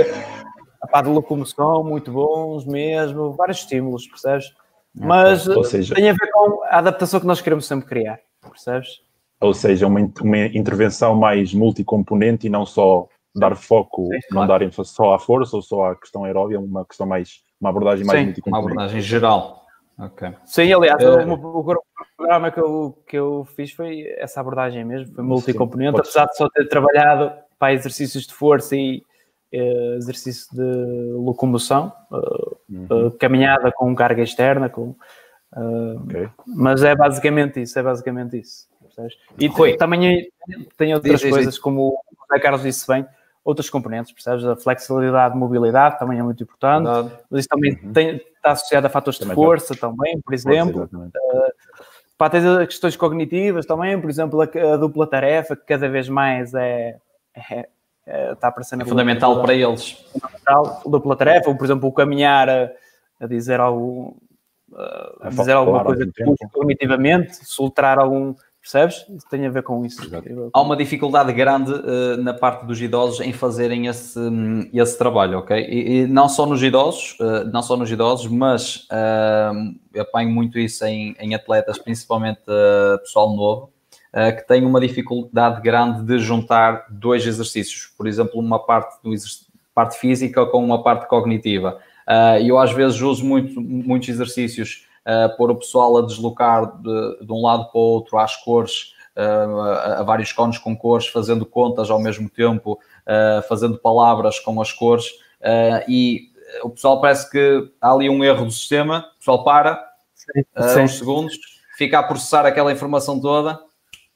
a 0.83 0.87
pá 0.87 1.03
de 1.03 1.09
locomoção, 1.09 1.85
muito 1.85 2.11
bons 2.11 2.64
mesmo, 2.64 3.33
vários 3.33 3.59
estímulos, 3.59 4.07
percebes? 4.07 4.53
Mas 4.95 5.45
seja, 5.64 5.95
tem 5.95 6.11
a 6.11 6.12
ver 6.12 6.30
com 6.32 6.62
a 6.64 6.78
adaptação 6.78 7.18
que 7.18 7.26
nós 7.26 7.40
queremos 7.40 7.66
sempre 7.66 7.86
criar, 7.86 8.20
percebes? 8.43 9.01
Ou 9.40 9.55
seja, 9.55 9.86
uma, 9.86 10.01
uma 10.20 10.38
intervenção 10.38 11.16
mais 11.16 11.53
multicomponente 11.55 12.47
e 12.47 12.51
não 12.51 12.64
só 12.64 13.09
dar 13.34 13.57
foco, 13.57 14.05
Sim, 14.07 14.18
não 14.30 14.47
claro. 14.47 14.49
dar 14.49 14.62
ênfase 14.62 14.90
só 14.90 15.14
à 15.14 15.18
força 15.18 15.57
ou 15.57 15.62
só 15.62 15.90
à 15.90 15.97
questão 15.97 16.24
aeróbica, 16.24 16.61
uma 16.61 16.84
questão 16.84 17.07
mais, 17.07 17.43
uma 17.61 17.70
abordagem 17.70 18.05
mais 18.05 18.20
Sim, 18.20 18.26
multicomponente. 18.26 18.66
Uma 18.66 18.72
abordagem 18.72 19.01
geral. 19.01 19.62
Okay. 19.99 20.34
Sim, 20.45 20.72
aliás, 20.72 21.03
uh, 21.03 21.28
o, 21.28 21.61
o, 21.61 21.76
programa 22.16 22.51
que 22.51 22.61
eu, 22.61 22.99
que 23.07 23.16
eu 23.16 23.45
fiz 23.57 23.72
foi 23.72 24.07
essa 24.18 24.40
abordagem 24.40 24.84
mesmo, 24.84 25.14
foi 25.14 25.24
multicomponente, 25.24 25.99
apesar 25.99 26.26
de 26.26 26.36
só 26.36 26.49
ter 26.51 26.68
trabalhado 26.68 27.32
para 27.59 27.74
exercícios 27.74 28.26
de 28.26 28.34
força 28.34 28.76
e 28.76 29.03
exercício 29.53 30.55
de 30.55 31.13
locomoção, 31.13 31.93
uh, 32.11 32.57
uhum. 32.69 33.11
caminhada 33.19 33.71
com 33.71 33.95
carga 33.95 34.23
externa, 34.23 34.69
com, 34.69 34.95
okay. 36.05 36.29
Mas 36.47 36.83
é 36.83 36.95
basicamente 36.95 37.61
isso, 37.61 37.79
é 37.79 37.83
basicamente 37.83 38.39
isso. 38.39 38.67
Percebes? 38.81 39.19
E 39.39 39.47
Rui. 39.47 39.77
também 39.77 40.31
tem 40.77 40.95
outras 40.95 41.21
diz, 41.21 41.31
coisas, 41.31 41.55
diz. 41.55 41.59
como 41.59 41.89
o 41.91 42.41
Carlos 42.41 42.63
disse 42.63 42.87
bem, 42.87 43.07
outras 43.45 43.69
componentes, 43.69 44.13
percebes? 44.13 44.45
A 44.45 44.57
flexibilidade, 44.57 45.37
mobilidade 45.37 45.99
também 45.99 46.19
é 46.19 46.23
muito 46.23 46.43
importante, 46.43 46.85
Verdade. 46.85 47.13
mas 47.31 47.41
isso 47.41 47.49
também 47.49 47.79
uhum. 47.83 47.93
tem, 47.93 48.17
está 48.17 48.53
associado 48.53 48.87
a 48.87 48.91
fatores 48.91 49.19
também 49.19 49.35
de 49.35 49.43
força 49.43 49.75
também, 49.77 50.21
por 50.21 50.35
exemplo. 50.35 50.89
para 52.17 52.31
ter 52.31 52.67
questões 52.67 52.97
cognitivas 52.97 53.67
também, 53.67 54.01
por 54.01 54.09
exemplo, 54.09 54.41
a, 54.41 54.45
a, 54.45 54.77
dupla 54.77 55.07
tarefa, 55.07 55.57
que 55.57 55.65
cada 55.65 55.89
vez 55.89 56.09
mais 56.09 56.55
é, 56.55 56.97
é, 57.51 57.69
é 58.07 58.33
está 58.33 58.49
aparecendo. 58.49 58.83
É 58.83 58.85
fundamental 58.85 59.41
para 59.41 59.55
eles. 59.55 59.93
Fundamental, 60.13 60.83
dupla 60.87 61.17
tarefa, 61.17 61.51
ou 61.51 61.57
por 61.57 61.65
exemplo, 61.65 61.89
o 61.89 61.93
caminhar 61.93 62.49
a, 62.49 62.71
a 63.21 63.27
dizer 63.27 63.61
algo. 63.61 64.17
A 65.21 65.29
dizer 65.29 65.53
alguma 65.53 65.85
coisa 65.85 66.11
cognitivamente, 66.51 67.45
soltar 67.45 67.99
algum 67.99 68.35
Percebes? 68.63 69.05
Isso 69.09 69.27
tem 69.29 69.45
a 69.45 69.51
ver 69.51 69.65
com 69.65 69.85
isso. 69.85 70.01
Há 70.55 70.61
uma 70.63 70.77
dificuldade 70.77 71.33
grande 71.33 71.73
uh, 71.73 72.17
na 72.19 72.33
parte 72.33 72.65
dos 72.65 72.81
idosos 72.81 73.19
em 73.19 73.33
fazerem 73.33 73.89
esse, 73.89 74.21
esse 74.73 74.97
trabalho, 74.97 75.39
ok? 75.41 75.67
E, 75.69 76.03
e 76.03 76.07
não 76.07 76.29
só 76.29 76.47
nos 76.47 76.63
idosos, 76.63 77.19
uh, 77.19 77.45
não 77.53 77.61
só 77.61 77.77
nos 77.77 77.91
idosos, 77.91 78.29
mas 78.29 78.87
uh, 78.87 79.75
eu 79.93 80.03
apanho 80.03 80.31
muito 80.31 80.61
isso 80.61 80.85
em, 80.85 81.17
em 81.19 81.35
atletas, 81.35 81.77
principalmente 81.77 82.43
pessoal 83.01 83.35
novo, 83.35 83.72
que 84.13 84.47
tem 84.47 84.65
uma 84.67 84.79
dificuldade 84.79 85.63
grande 85.63 86.03
de 86.05 86.19
juntar 86.19 86.87
dois 86.91 87.27
exercícios. 87.27 87.91
Por 87.97 88.07
exemplo, 88.07 88.39
uma 88.39 88.59
parte, 88.59 89.03
do 89.03 89.11
parte 89.75 89.99
física 89.99 90.45
com 90.45 90.63
uma 90.63 90.83
parte 90.83 91.09
cognitiva. 91.09 91.79
E 92.43 92.49
eu 92.49 92.59
às 92.59 92.73
vezes 92.73 93.01
uso 93.01 93.25
muito, 93.25 93.59
muitos 93.59 94.11
exercícios 94.11 94.87
uh, 95.07 95.37
pôr 95.37 95.51
o 95.51 95.57
pessoal 95.57 95.97
a 95.99 96.03
deslocar 96.03 96.81
de, 96.81 97.25
de 97.25 97.33
um 97.33 97.43
lado 97.43 97.71
para 97.71 97.79
o 97.79 97.83
outro 97.83 98.19
às 98.19 98.37
cores, 98.37 98.95
uh, 99.17 99.61
a, 99.61 100.01
a, 100.01 100.03
vários 100.03 100.33
cones 100.33 100.59
com 100.59 100.77
cores, 100.77 101.07
fazendo 101.07 101.45
contas 101.45 101.91
ao 101.91 102.01
mesmo 102.01 102.29
tempo, 102.29 102.73
uh, 102.73 103.43
fazendo 103.49 103.79
palavras 103.79 104.39
com 104.39 104.61
as 104.61 104.73
cores, 104.73 105.07
e 105.89 106.31
o 106.63 106.71
pessoal 106.71 107.01
parece 107.01 107.29
que 107.29 107.69
há 107.81 107.93
ali 107.93 108.09
um 108.09 108.23
erro 108.23 108.45
do 108.45 108.53
sistema, 108.53 109.07
o 109.15 109.19
pessoal 109.19 109.43
para 109.43 109.85
sim, 110.15 110.45
sim. 110.45 110.81
uns 110.83 110.99
segundos, 110.99 111.37
fica 111.77 111.99
a 111.99 112.03
processar 112.03 112.47
aquela 112.47 112.71
informação 112.71 113.21
toda 113.21 113.59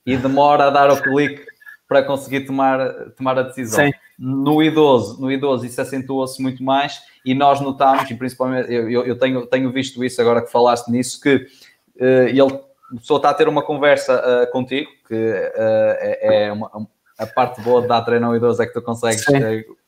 e 0.06 0.16
demora 0.16 0.68
a 0.68 0.70
dar 0.70 0.90
o 0.90 1.02
clique 1.02 1.44
para 1.88 2.02
conseguir 2.02 2.46
tomar, 2.46 2.78
tomar 3.16 3.38
a 3.38 3.42
decisão. 3.42 3.84
Sim. 3.84 3.92
No 4.18 4.62
idoso, 4.62 5.20
no 5.20 5.30
idoso 5.30 5.66
isso 5.66 5.80
acentua-se 5.80 6.40
muito 6.40 6.62
mais 6.62 7.02
e 7.24 7.34
nós 7.34 7.60
notamos, 7.60 8.10
e 8.10 8.14
principalmente 8.14 8.72
eu, 8.72 9.04
eu 9.04 9.18
tenho, 9.18 9.46
tenho 9.46 9.70
visto 9.70 10.02
isso 10.02 10.20
agora 10.20 10.40
que 10.40 10.50
falaste 10.50 10.88
nisso, 10.88 11.20
que 11.20 11.34
uh, 11.36 12.28
ele 12.28 12.60
só 13.00 13.16
está 13.16 13.30
a 13.30 13.34
ter 13.34 13.46
uma 13.46 13.62
conversa 13.62 14.14
uh, 14.14 14.50
contigo, 14.50 14.90
que 15.06 15.14
uh, 15.14 15.52
é, 15.58 16.46
é 16.46 16.52
uma, 16.52 16.88
a 17.18 17.26
parte 17.26 17.60
boa 17.60 17.82
de 17.82 17.88
dar 17.88 18.02
treino 18.02 18.26
ao 18.26 18.36
idoso 18.36 18.62
é 18.62 18.66
que 18.66 18.72
tu 18.72 18.80
consegues 18.80 19.24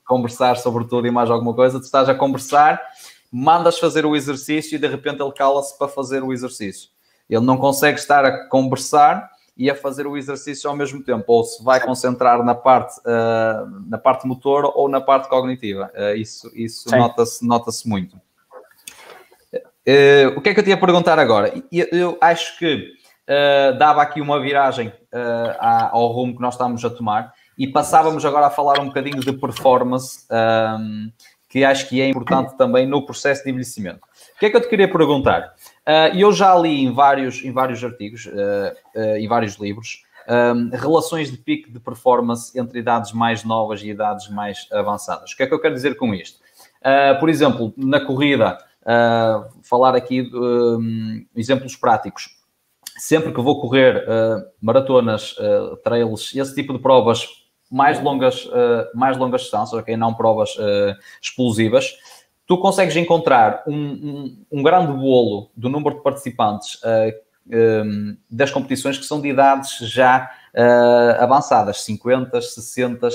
conversar 0.06 0.56
sobre 0.56 0.84
tudo 0.84 1.06
e 1.06 1.10
mais 1.10 1.30
alguma 1.30 1.54
coisa, 1.54 1.78
tu 1.78 1.84
estás 1.84 2.08
a 2.08 2.14
conversar, 2.14 2.80
mandas 3.30 3.78
fazer 3.78 4.04
o 4.06 4.16
exercício 4.16 4.76
e 4.76 4.78
de 4.78 4.86
repente 4.86 5.22
ele 5.22 5.32
cala-se 5.32 5.76
para 5.78 5.88
fazer 5.88 6.22
o 6.22 6.32
exercício. 6.32 6.90
Ele 7.28 7.44
não 7.44 7.58
consegue 7.58 7.98
estar 7.98 8.24
a 8.24 8.48
conversar 8.48 9.30
e 9.58 9.68
a 9.68 9.74
fazer 9.74 10.06
o 10.06 10.16
exercício 10.16 10.70
ao 10.70 10.76
mesmo 10.76 11.02
tempo, 11.02 11.24
ou 11.26 11.42
se 11.42 11.62
vai 11.64 11.80
concentrar 11.80 12.44
na 12.44 12.54
parte, 12.54 12.98
uh, 13.00 13.88
na 13.88 13.98
parte 13.98 14.26
motor 14.26 14.72
ou 14.74 14.88
na 14.88 15.00
parte 15.00 15.28
cognitiva. 15.28 15.90
Uh, 15.94 16.16
isso 16.16 16.48
isso 16.54 16.88
nota-se 16.96 17.44
nota 17.44 17.70
muito. 17.84 18.16
Uh, 19.52 20.36
o 20.36 20.40
que 20.40 20.50
é 20.50 20.54
que 20.54 20.60
eu 20.60 20.64
tinha 20.64 20.76
a 20.76 20.80
perguntar 20.80 21.18
agora? 21.18 21.52
Eu, 21.72 21.86
eu 21.90 22.18
acho 22.20 22.56
que 22.58 22.96
dava 23.78 24.00
aqui 24.00 24.22
uma 24.22 24.40
viragem 24.40 24.90
ao 25.58 26.06
rumo 26.06 26.34
que 26.34 26.40
nós 26.40 26.54
estamos 26.54 26.82
a 26.82 26.88
tomar 26.88 27.34
e 27.58 27.66
passávamos 27.66 28.24
agora 28.24 28.46
a 28.46 28.50
falar 28.50 28.80
um 28.80 28.86
bocadinho 28.86 29.20
de 29.20 29.32
performance, 29.32 30.24
um, 30.30 31.10
que 31.48 31.64
acho 31.64 31.88
que 31.88 32.00
é 32.00 32.08
importante 32.08 32.56
também 32.56 32.86
no 32.86 33.04
processo 33.04 33.42
de 33.42 33.50
envelhecimento. 33.50 34.00
O 34.36 34.38
que 34.38 34.46
é 34.46 34.50
que 34.50 34.56
eu 34.56 34.60
te 34.60 34.68
queria 34.68 34.90
perguntar? 34.90 35.52
Uh, 35.88 36.14
eu 36.14 36.30
já 36.34 36.54
li 36.54 36.84
em 36.84 36.92
vários, 36.92 37.42
em 37.42 37.50
vários 37.50 37.82
artigos, 37.82 38.26
uh, 38.26 38.30
uh, 38.94 39.16
em 39.16 39.26
vários 39.26 39.54
livros, 39.54 40.02
um, 40.28 40.68
relações 40.76 41.30
de 41.30 41.38
pico 41.38 41.72
de 41.72 41.80
performance 41.80 42.58
entre 42.60 42.80
idades 42.80 43.12
mais 43.12 43.42
novas 43.42 43.82
e 43.82 43.88
idades 43.88 44.28
mais 44.28 44.68
avançadas. 44.70 45.32
O 45.32 45.36
que 45.36 45.44
é 45.44 45.46
que 45.46 45.54
eu 45.54 45.58
quero 45.58 45.74
dizer 45.74 45.96
com 45.96 46.14
isto? 46.14 46.46
por 47.18 47.28
exemplo, 47.28 47.74
na 47.76 47.98
corrida, 47.98 48.56
falar 49.62 49.96
aqui 49.96 50.22
de 50.22 50.36
um, 50.36 51.26
exemplos 51.34 51.74
práticos. 51.74 52.38
Sempre 52.96 53.32
que 53.32 53.40
vou 53.40 53.60
correr 53.60 54.06
maratonas, 54.62 55.34
trails, 55.82 56.34
esse 56.36 56.54
tipo 56.54 56.72
de 56.72 56.78
provas 56.78 57.26
mais 57.70 58.00
longas, 58.00 58.48
mais 58.94 59.16
longas 59.16 59.42
distâncias, 59.42 59.72
ok? 59.80 59.96
Não 59.96 60.14
provas 60.14 60.56
explosivas 61.20 61.96
tu 62.48 62.56
consegues 62.56 62.96
encontrar 62.96 63.62
um, 63.66 63.76
um, 63.76 64.36
um, 64.50 64.62
grande 64.62 64.90
bolo 64.90 65.50
do 65.54 65.68
número 65.68 65.96
de 65.96 66.02
participantes 66.02 66.76
uh, 66.76 66.86
eh, 66.86 67.20
um, 67.46 67.54
ehm, 67.54 68.16
das 68.30 68.50
competições 68.50 68.96
que 68.96 69.04
são 69.04 69.20
de 69.20 69.28
idades 69.28 69.76
já 69.80 70.30
uh, 70.54 71.22
avançadas, 71.22 71.82
50, 71.84 72.40
60, 72.40 73.08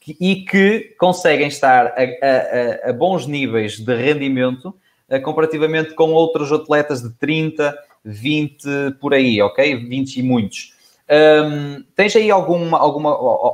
que, 0.00 0.16
e 0.18 0.36
que 0.36 0.96
conseguem 0.98 1.48
estar 1.48 1.88
a, 1.88 2.86
a, 2.86 2.90
a 2.90 2.92
bons 2.94 3.26
níveis 3.26 3.78
de 3.78 3.94
rendimento 3.94 4.74
uh, 5.10 5.20
comparativamente 5.20 5.94
com 5.94 6.12
outros 6.14 6.50
atletas 6.50 7.02
de 7.02 7.10
30, 7.10 7.76
20 8.02 8.92
por 8.98 9.12
aí, 9.12 9.42
ok? 9.42 9.76
20 9.86 10.16
e 10.16 10.22
muitos. 10.22 10.77
Um, 11.10 11.82
tens 11.96 12.14
aí 12.16 12.30
alguma, 12.30 12.78
alguma, 12.78 13.10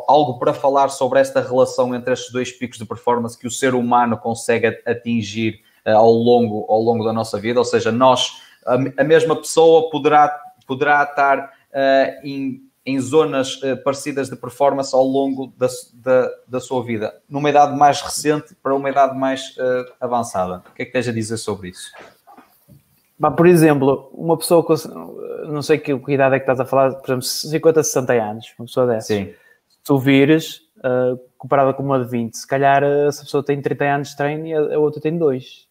algo 0.09 0.41
para 0.41 0.53
falar 0.53 0.89
sobre 0.89 1.21
esta 1.21 1.41
relação 1.41 1.95
entre 1.95 2.13
estes 2.13 2.33
dois 2.33 2.51
picos 2.51 2.79
de 2.79 2.85
performance 2.85 3.39
que 3.39 3.47
o 3.47 3.51
ser 3.51 3.77
humano 3.77 4.19
consegue 4.19 4.67
atingir 4.85 5.61
uh, 5.87 5.91
ao, 5.91 6.13
longo, 6.13 6.67
ao 6.69 6.81
longo 6.81 7.05
da 7.05 7.13
nossa 7.13 7.39
vida? 7.39 7.61
Ou 7.61 7.65
seja, 7.65 7.93
nós, 7.93 8.43
a, 8.67 8.75
a 8.75 9.05
mesma 9.05 9.37
pessoa 9.37 9.89
poderá, 9.89 10.37
poderá 10.67 11.05
estar 11.05 11.39
uh, 11.39 12.27
em, 12.27 12.61
em 12.85 12.99
zonas 12.99 13.63
uh, 13.63 13.77
parecidas 13.85 14.29
de 14.29 14.35
performance 14.35 14.93
ao 14.93 15.05
longo 15.05 15.53
da, 15.57 15.69
da, 15.95 16.31
da, 16.49 16.61
sua 16.61 16.83
vida, 16.83 17.21
numa 17.29 17.51
idade 17.51 17.77
mais 17.79 18.01
recente 18.01 18.57
para 18.61 18.75
uma 18.75 18.91
idade 18.91 19.17
mais 19.17 19.57
avançada. 20.01 20.65
O 20.71 20.75
que 20.75 20.83
é 20.83 20.85
que 20.87 20.93
tens 20.93 21.07
a 21.07 21.13
dizer 21.13 21.37
sobre 21.37 21.69
isso? 21.69 21.93
Por 23.31 23.47
exemplo, 23.47 24.11
uma 24.13 24.37
pessoa 24.37 24.63
com 24.63 24.75
não 25.47 25.63
sei 25.63 25.79
que, 25.79 25.97
que 25.99 26.13
idade 26.13 26.37
é 26.37 26.39
que 26.39 26.45
estás 26.45 26.61
a 26.61 26.65
falar, 26.65 26.95
por 26.95 27.07
exemplo, 27.07 27.23
50, 27.23 27.83
60 27.83 28.13
anos, 28.13 28.55
uma 28.59 28.67
pessoa 28.67 28.87
dessa. 28.87 29.09
Sim. 29.09 29.33
Se 29.69 29.79
tu 29.85 29.99
vires, 29.99 30.63
uh, 30.79 31.19
comparada 31.37 31.73
com 31.75 31.83
uma 31.83 32.03
de 32.03 32.11
20, 32.11 32.35
se 32.35 32.47
calhar 32.47 32.83
uh, 32.83 33.09
essa 33.09 33.23
pessoa 33.23 33.45
tem 33.45 33.61
30 33.61 33.85
anos 33.85 34.09
de 34.11 34.17
treino 34.17 34.47
e 34.47 34.55
a, 34.55 34.75
a 34.75 34.79
outra 34.79 35.01
tem 35.01 35.17
2. 35.17 35.69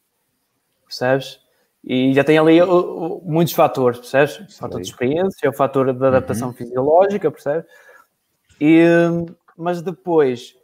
Percebes? 0.86 1.40
E 1.84 2.14
já 2.14 2.24
tem 2.24 2.38
ali 2.38 2.62
uh, 2.62 3.22
muitos 3.26 3.54
fatores, 3.54 4.00
percebes? 4.00 4.40
O 4.40 4.58
fator 4.58 4.82
de 4.82 4.88
experiência, 4.88 5.50
o 5.50 5.54
fator 5.54 5.94
da 5.94 6.08
adaptação 6.08 6.50
uhum. 6.50 6.54
fisiológica, 6.54 7.32
percebes? 7.32 7.66
E, 8.62 8.86
mas 9.58 9.82
depois, 9.82 10.56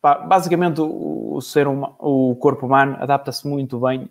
pá, 0.00 0.18
basicamente, 0.18 0.80
o, 0.80 1.34
o, 1.34 1.40
ser 1.40 1.66
o 1.66 2.36
corpo 2.36 2.66
humano 2.66 2.96
adapta-se 3.00 3.48
muito 3.48 3.80
bem 3.80 4.08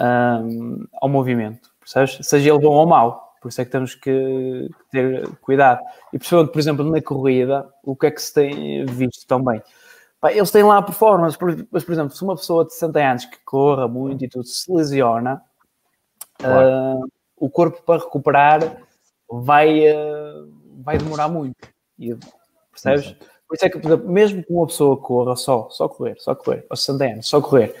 um, 0.00 0.86
ao 1.00 1.08
movimento, 1.08 1.70
percebes? 1.80 2.18
Seja 2.26 2.50
ele 2.50 2.58
bom 2.58 2.74
ou 2.74 2.86
mau. 2.86 3.28
Por 3.40 3.48
isso 3.48 3.60
é 3.60 3.64
que 3.64 3.70
temos 3.70 3.94
que 3.94 4.68
ter 4.90 5.28
cuidado. 5.40 5.80
E 6.12 6.18
principalmente, 6.18 6.52
por 6.52 6.58
exemplo, 6.58 6.90
na 6.90 7.00
corrida, 7.00 7.68
o 7.84 7.94
que 7.94 8.06
é 8.06 8.10
que 8.10 8.20
se 8.20 8.34
tem 8.34 8.84
visto 8.86 9.26
também? 9.26 9.62
Eles 10.30 10.50
têm 10.50 10.64
lá 10.64 10.78
a 10.78 10.82
performance, 10.82 11.38
mas, 11.70 11.84
por 11.84 11.92
exemplo, 11.92 12.14
se 12.14 12.24
uma 12.24 12.34
pessoa 12.34 12.64
de 12.64 12.72
60 12.72 12.98
anos 12.98 13.24
que 13.26 13.38
corra 13.44 13.86
muito 13.86 14.24
e 14.24 14.28
tudo 14.28 14.44
se 14.44 14.70
lesiona, 14.72 15.40
claro. 16.34 16.98
uh, 16.98 17.08
o 17.36 17.48
corpo 17.48 17.80
para 17.84 18.02
recuperar 18.02 18.82
vai, 19.30 19.88
uh, 19.92 20.52
vai 20.82 20.98
demorar 20.98 21.28
muito. 21.28 21.68
E, 21.96 22.16
percebes? 22.72 23.14
Por 23.46 23.54
isso 23.54 23.64
é 23.64 23.70
que, 23.70 23.96
mesmo 23.98 24.42
que 24.42 24.52
uma 24.52 24.66
pessoa 24.66 24.96
corra 24.96 25.36
só, 25.36 25.68
só 25.70 25.88
correr, 25.88 26.16
só 26.18 26.34
correr, 26.34 26.66
aos 26.68 26.84
60 26.84 27.04
anos, 27.04 27.28
só 27.28 27.40
correr, 27.40 27.74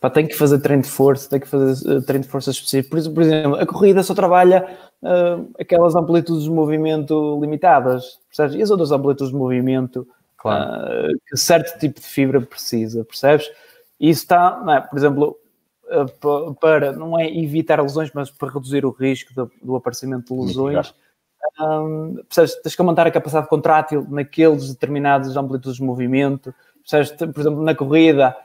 pá, 0.00 0.10
tem 0.10 0.26
que 0.26 0.34
fazer 0.34 0.58
treino 0.60 0.82
de 0.82 0.88
força, 0.88 1.28
tem 1.28 1.40
que 1.40 1.48
fazer 1.48 1.88
uh, 1.90 2.02
treino 2.02 2.24
de 2.24 2.30
força 2.30 2.50
específico. 2.50 2.96
Por, 2.96 3.12
por, 3.12 3.22
exemplo, 3.22 3.56
a 3.56 3.66
corrida 3.66 4.02
só 4.02 4.14
trabalha 4.14 4.66
uh, 5.02 5.50
aquelas 5.58 5.94
amplitudes 5.94 6.44
de 6.44 6.50
movimento 6.50 7.38
limitadas, 7.40 8.18
percebes? 8.28 8.56
E 8.56 8.62
as 8.62 8.70
outras 8.70 8.92
amplitudes 8.92 9.32
de 9.32 9.38
movimento 9.38 10.06
claro. 10.36 11.10
uh, 11.10 11.18
que 11.26 11.36
certo 11.36 11.78
tipo 11.78 12.00
de 12.00 12.06
fibra 12.06 12.40
precisa, 12.40 13.04
percebes? 13.04 13.50
E 14.00 14.10
isso 14.10 14.22
está, 14.22 14.62
é? 14.68 14.80
por 14.80 14.98
exemplo, 14.98 15.38
para 16.60 16.92
não 16.92 17.18
é 17.18 17.28
evitar 17.28 17.80
lesões, 17.80 18.10
mas 18.14 18.30
para 18.30 18.52
reduzir 18.52 18.84
o 18.84 18.90
risco 18.90 19.34
do, 19.34 19.50
do 19.62 19.76
aparecimento 19.76 20.34
de 20.34 20.40
lesões. 20.40 20.94
Um, 21.60 22.16
percebes? 22.26 22.54
Tens 22.62 22.74
que 22.74 22.82
aumentar 22.82 23.06
a 23.06 23.10
capacidade 23.10 23.48
contrátil 23.48 24.06
naqueles 24.08 24.68
determinados 24.68 25.36
amplitudes 25.36 25.76
de 25.76 25.84
movimento. 25.84 26.54
Percebes? 26.82 27.12
Por 27.32 27.40
exemplo, 27.40 27.62
na 27.62 27.74
corrida, 27.74 28.36
eh, 28.36 28.43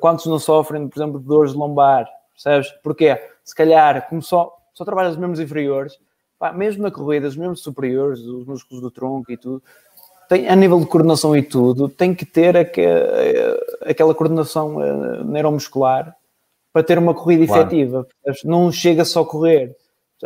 quantos 0.00 0.26
não 0.26 0.38
sofrem, 0.38 0.88
por 0.88 0.98
exemplo, 0.98 1.20
de 1.20 1.26
dores 1.26 1.52
de 1.52 1.58
lombar, 1.58 2.08
percebes? 2.32 2.70
Porque 2.82 3.20
se 3.44 3.54
calhar, 3.54 4.08
como 4.08 4.22
só, 4.22 4.56
só 4.72 4.84
trabalhas 4.84 5.12
os 5.12 5.18
membros 5.18 5.40
inferiores, 5.40 5.98
pá, 6.38 6.52
mesmo 6.52 6.82
na 6.82 6.90
corrida, 6.90 7.26
os 7.26 7.36
membros 7.36 7.62
superiores, 7.62 8.20
os 8.20 8.46
músculos 8.46 8.82
do 8.82 8.90
tronco 8.90 9.30
e 9.32 9.36
tudo, 9.36 9.62
tem, 10.28 10.48
a 10.48 10.56
nível 10.56 10.80
de 10.80 10.86
coordenação 10.86 11.36
e 11.36 11.42
tudo, 11.42 11.88
tem 11.88 12.14
que 12.14 12.24
ter 12.24 12.56
aquela 12.56 14.14
coordenação 14.14 14.76
uh, 14.76 15.24
neuromuscular 15.24 16.16
para 16.72 16.82
ter 16.82 16.98
uma 16.98 17.14
corrida 17.14 17.46
claro. 17.46 17.62
efetiva. 17.62 18.06
Não 18.44 18.72
chega 18.72 19.04
só 19.04 19.22
a 19.22 19.26
correr. 19.26 19.76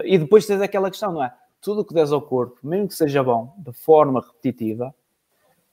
E 0.05 0.17
depois 0.17 0.47
tens 0.47 0.61
aquela 0.61 0.91
questão, 0.91 1.13
não 1.13 1.25
é? 1.25 1.33
Tudo 1.61 1.81
o 1.81 1.85
que 1.85 1.95
des 1.95 2.13
ao 2.13 2.23
corpo, 2.23 2.57
mesmo 2.63 2.87
que 2.87 2.95
seja 2.95 3.23
bom, 3.23 3.53
de 3.59 3.73
forma 3.73 4.21
repetitiva, 4.21 4.95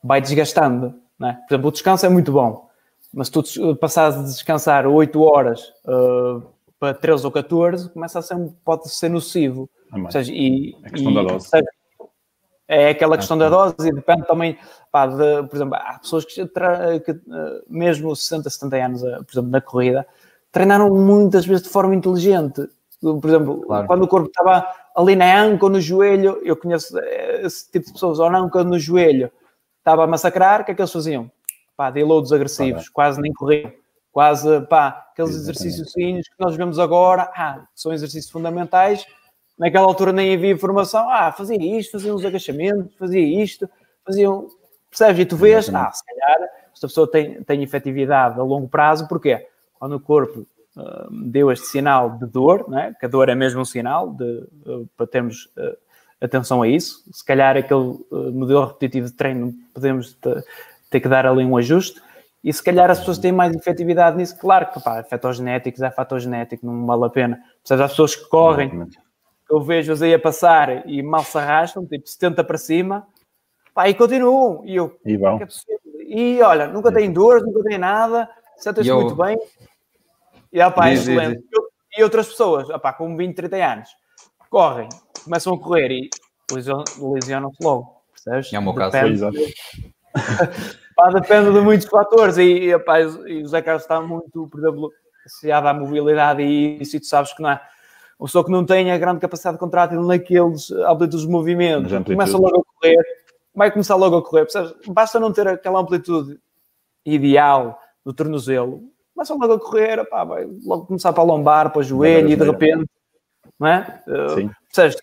vai 0.02 0.20
desgastando. 0.20 0.94
É? 1.22 1.32
Por 1.32 1.54
exemplo, 1.54 1.68
o 1.68 1.72
descanso 1.72 2.04
é 2.04 2.08
muito 2.08 2.32
bom, 2.32 2.68
mas 3.14 3.28
se 3.28 3.32
tu 3.32 3.76
passares 3.76 4.16
de 4.16 4.24
descansar 4.24 4.86
8 4.86 5.22
horas 5.22 5.72
uh, 5.86 6.42
para 6.78 6.92
13 6.92 7.24
ou 7.24 7.32
14, 7.32 7.90
começa 7.90 8.18
a 8.18 8.22
ser, 8.22 8.36
pode 8.64 8.90
ser 8.90 9.08
nocivo. 9.08 9.70
É 9.94 9.98
ou 9.98 10.10
seja, 10.10 10.32
e, 10.32 10.76
é 10.82 10.90
questão 10.90 11.12
e, 11.12 11.14
da 11.14 11.22
dose. 11.22 11.48
É 12.66 12.88
aquela 12.88 13.16
questão 13.16 13.38
da 13.38 13.48
dose 13.48 13.88
e 13.88 13.92
depende 13.92 14.26
também, 14.26 14.58
pá, 14.90 15.06
de, 15.06 15.42
por 15.48 15.54
exemplo, 15.54 15.74
há 15.76 15.98
pessoas 15.98 16.24
que, 16.24 16.44
que 16.46 17.10
uh, 17.12 17.62
mesmo 17.68 18.14
60, 18.16 18.50
70 18.50 18.76
anos, 18.76 19.02
uh, 19.02 19.24
por 19.24 19.32
exemplo, 19.32 19.50
na 19.50 19.60
corrida, 19.60 20.06
treinaram 20.50 20.90
muitas 20.90 21.46
vezes 21.46 21.62
de 21.62 21.68
forma 21.68 21.94
inteligente. 21.94 22.66
Por 23.00 23.28
exemplo, 23.28 23.60
claro. 23.66 23.86
quando 23.86 24.02
o 24.02 24.08
corpo 24.08 24.28
estava 24.28 24.66
ali 24.96 25.14
na 25.14 25.42
anca 25.42 25.66
ou 25.66 25.70
no 25.70 25.80
joelho, 25.80 26.40
eu 26.42 26.56
conheço 26.56 26.98
esse 27.42 27.70
tipo 27.70 27.86
de 27.86 27.92
pessoas, 27.92 28.18
ou 28.18 28.30
na 28.30 28.38
anca 28.38 28.58
ou 28.58 28.64
no 28.64 28.78
joelho, 28.78 29.30
estava 29.78 30.04
a 30.04 30.06
massacrar, 30.06 30.62
o 30.62 30.64
que 30.64 30.72
é 30.72 30.74
que 30.74 30.80
eles 30.80 30.92
faziam? 30.92 31.30
Pá, 31.76 31.90
deloads 31.90 32.32
agressivos, 32.32 32.88
quase 32.88 33.20
nem 33.20 33.32
corriam. 33.32 33.72
Quase, 34.12 34.60
pá, 34.66 35.08
aqueles 35.10 35.34
exercícios 35.34 35.92
que 35.92 36.22
nós 36.38 36.54
vemos 36.54 36.78
agora, 36.78 37.32
ah, 37.34 37.66
são 37.74 37.92
exercícios 37.92 38.30
fundamentais, 38.30 39.04
naquela 39.58 39.86
altura 39.86 40.12
nem 40.12 40.32
havia 40.32 40.52
informação, 40.52 41.10
ah, 41.10 41.32
fazia 41.32 41.58
isto, 41.60 41.92
fazia 41.92 42.14
uns 42.14 42.24
agachamentos, 42.24 42.94
fazia 42.96 43.42
isto, 43.42 43.68
faziam, 44.06 44.46
percebes? 44.88 45.20
E 45.20 45.26
tu 45.26 45.36
vês, 45.36 45.68
ah, 45.74 45.90
se 45.90 46.04
calhar 46.04 46.48
esta 46.72 46.86
pessoa 46.86 47.10
tem, 47.10 47.42
tem 47.42 47.62
efetividade 47.64 48.38
a 48.38 48.42
longo 48.44 48.68
prazo, 48.68 49.08
porquê? 49.08 49.48
quando 49.84 49.96
o 49.96 50.00
corpo 50.00 50.46
uh, 50.76 51.10
deu 51.10 51.52
este 51.52 51.66
sinal 51.66 52.16
de 52.16 52.24
dor, 52.24 52.70
né? 52.70 52.94
que 52.98 53.04
a 53.04 53.08
dor 53.08 53.28
é 53.28 53.34
mesmo 53.34 53.60
um 53.60 53.64
sinal 53.66 54.10
de, 54.10 54.24
uh, 54.64 54.88
para 54.96 55.06
termos 55.06 55.44
uh, 55.58 55.76
atenção 56.18 56.62
a 56.62 56.68
isso. 56.68 57.04
Se 57.12 57.22
calhar 57.22 57.54
aquele 57.54 57.98
modelo 58.32 58.64
repetitivo 58.64 59.08
de 59.08 59.12
treino 59.12 59.52
podemos 59.74 60.16
ter 60.94 61.00
que 61.00 61.08
dar 61.08 61.26
ali 61.26 61.44
um 61.44 61.56
ajuste. 61.56 62.00
E 62.42 62.52
se 62.52 62.62
calhar 62.62 62.88
as 62.88 63.00
pessoas 63.00 63.18
têm 63.18 63.32
mais 63.32 63.52
efetividade 63.56 64.16
nisso, 64.16 64.38
claro 64.38 64.70
que 64.70 64.80
pá, 64.80 64.98
é 64.98 65.02
fator 65.02 65.32
genético, 65.32 65.82
é 65.82 65.90
fator 65.90 66.20
genético, 66.20 66.64
não 66.64 66.86
vale 66.86 67.06
a 67.06 67.10
pena. 67.10 67.42
Percebes? 67.58 67.84
As 67.84 67.90
pessoas 67.90 68.14
que 68.14 68.28
correm, 68.28 68.86
eu 69.50 69.60
vejo-as 69.60 70.02
aí 70.02 70.14
a 70.14 70.18
passar 70.18 70.86
e 70.88 71.02
mal 71.02 71.24
se 71.24 71.36
arrastam, 71.36 71.84
tipo 71.84 72.06
70 72.06 72.44
para 72.44 72.58
cima, 72.58 73.08
pá, 73.74 73.88
e 73.88 73.94
continuam. 73.94 74.62
E 74.64 74.76
eu, 74.76 74.96
e, 75.04 75.16
bom. 75.16 75.40
É 75.40 75.46
e 76.06 76.40
olha, 76.42 76.68
nunca 76.68 76.92
têm 76.92 77.12
dores, 77.12 77.44
nunca 77.44 77.62
têm 77.62 77.78
nada, 77.78 78.28
sentem-se 78.56 78.90
eu... 78.90 79.00
muito 79.00 79.16
bem. 79.16 79.36
E, 80.52 80.62
opa, 80.62 80.90
diz, 80.90 81.00
excelente. 81.00 81.38
Diz, 81.38 81.48
diz. 81.50 81.98
e 81.98 82.02
outras 82.04 82.28
pessoas, 82.28 82.70
opa, 82.70 82.92
com 82.92 83.16
20, 83.16 83.34
30 83.34 83.56
anos, 83.56 83.88
correm, 84.48 84.88
começam 85.24 85.54
a 85.54 85.58
correr 85.58 85.90
e 85.90 86.10
lesionam-se 86.52 87.64
logo. 87.64 88.02
Percebes? 88.12 88.52
É 88.52 88.58
um 88.58 88.62
meu 88.62 88.74
caso. 88.74 88.92
Depende, 88.92 89.54
pá, 90.94 91.10
depende 91.10 91.52
de 91.52 91.60
muitos 91.60 91.86
fatores. 91.86 92.36
E, 92.38 92.42
e, 92.42 92.74
opa, 92.74 93.00
e 93.00 93.42
o 93.42 93.48
Zé 93.48 93.62
Carlos 93.62 93.82
está 93.82 94.00
muito, 94.00 94.48
associado 95.26 95.68
à 95.68 95.74
mobilidade 95.74 96.42
e 96.42 96.82
isso, 96.82 96.96
e 96.96 97.00
tu 97.00 97.06
sabes 97.06 97.32
que 97.32 97.42
não 97.42 97.50
é. 97.50 97.60
O 98.18 98.26
pessoa 98.26 98.44
que 98.44 98.50
não 98.50 98.64
tem 98.64 98.92
a 98.92 98.98
grande 98.98 99.20
capacidade 99.20 99.56
de 99.56 99.60
contrato 99.60 99.94
naqueles 99.94 100.70
amplitudes 100.70 101.26
de 101.26 101.32
movimento, 101.32 102.04
começa 102.04 102.38
logo 102.38 102.60
a 102.60 102.80
correr, 102.80 103.04
vai 103.54 103.70
começar 103.70 103.96
logo 103.96 104.16
a 104.16 104.22
correr. 104.22 104.42
Percebes? 104.42 104.74
Basta 104.86 105.18
não 105.18 105.32
ter 105.32 105.48
aquela 105.48 105.80
amplitude 105.80 106.38
ideal 107.04 107.78
do 108.04 108.12
tornozelo, 108.12 108.82
começam 109.14 109.38
logo 109.38 109.54
a 109.54 109.60
correr, 109.60 110.04
pá, 110.08 110.24
vai 110.24 110.46
logo 110.64 110.86
começar 110.86 111.12
para 111.12 111.22
a 111.22 111.26
lombar, 111.26 111.70
para 111.70 111.80
o 111.80 111.82
joelho 111.82 112.30
e 112.30 112.36
de 112.36 112.44
repente, 112.44 112.86
não 113.58 113.68
é? 113.68 114.02
Sim. 114.34 114.50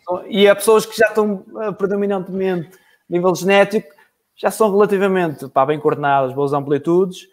Uh, 0.09 0.23
e 0.27 0.47
há 0.47 0.55
pessoas 0.55 0.85
que 0.85 0.97
já 0.97 1.07
estão 1.07 1.45
uh, 1.53 1.73
predominantemente 1.73 2.77
nível 3.09 3.33
genético, 3.35 3.89
já 4.41 4.49
são 4.49 4.71
relativamente 4.71 5.47
pá, 5.49 5.63
bem 5.63 5.79
coordenadas, 5.79 6.33
boas 6.33 6.51
amplitudes, 6.51 7.27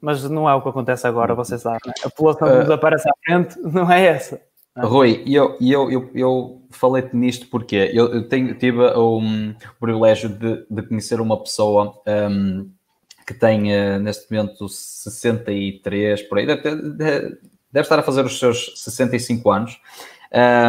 mas 0.00 0.22
não 0.30 0.48
é 0.48 0.54
o 0.54 0.62
que 0.62 0.68
acontece 0.68 1.04
agora, 1.04 1.34
vocês 1.34 1.60
sabem. 1.60 1.80
Né? 1.84 1.92
A 2.04 2.10
população 2.10 2.48
que 2.48 2.54
uh, 2.54 2.58
nos 2.60 2.70
aparece 2.70 3.08
à 3.08 3.12
frente 3.24 3.58
não 3.74 3.90
é 3.90 4.06
essa. 4.06 4.40
Não 4.76 4.84
é? 4.84 4.86
Rui, 4.86 5.22
eu, 5.26 5.56
eu, 5.60 5.90
eu, 5.90 6.10
eu 6.14 6.62
falei-te 6.70 7.16
nisto 7.16 7.48
porque 7.48 7.90
eu, 7.92 8.28
tenho, 8.28 8.56
tive 8.56 8.78
um, 8.96 9.50
o 9.50 9.80
privilégio 9.80 10.28
de, 10.28 10.64
de 10.70 10.82
conhecer 10.82 11.20
uma 11.20 11.36
pessoa 11.42 12.00
um, 12.06 12.70
que 13.26 13.34
tem 13.34 13.72
uh, 13.72 13.98
neste 13.98 14.32
momento 14.32 14.68
63 14.68 16.22
por 16.22 16.38
aí, 16.38 16.46
deve, 16.46 16.62
deve, 16.62 17.38
deve, 17.72 17.84
estar 17.84 17.98
a 17.98 18.02
fazer 18.02 18.24
os 18.24 18.38
seus 18.38 18.72
65 18.76 19.50
anos, 19.50 19.80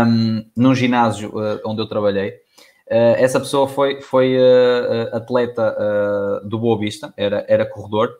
um, 0.08 0.46
num 0.58 0.74
ginásio 0.74 1.30
uh, 1.30 1.62
onde 1.64 1.80
eu 1.80 1.88
trabalhei. 1.88 2.43
Uh, 2.94 3.18
essa 3.18 3.40
pessoa 3.40 3.68
foi, 3.68 4.02
foi 4.02 4.38
atleta 5.12 5.76
do 6.44 6.60
Boa 6.60 6.78
Vista, 6.78 7.12
era, 7.18 7.44
era 7.48 7.66
corredor, 7.66 8.20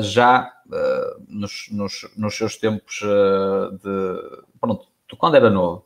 já 0.00 0.52
nos, 1.28 1.66
nos, 1.72 2.08
nos, 2.16 2.36
seus 2.36 2.56
tempos 2.56 3.00
de. 3.00 4.40
Pronto, 4.60 4.86
quando 5.18 5.34
era 5.34 5.50
novo. 5.50 5.84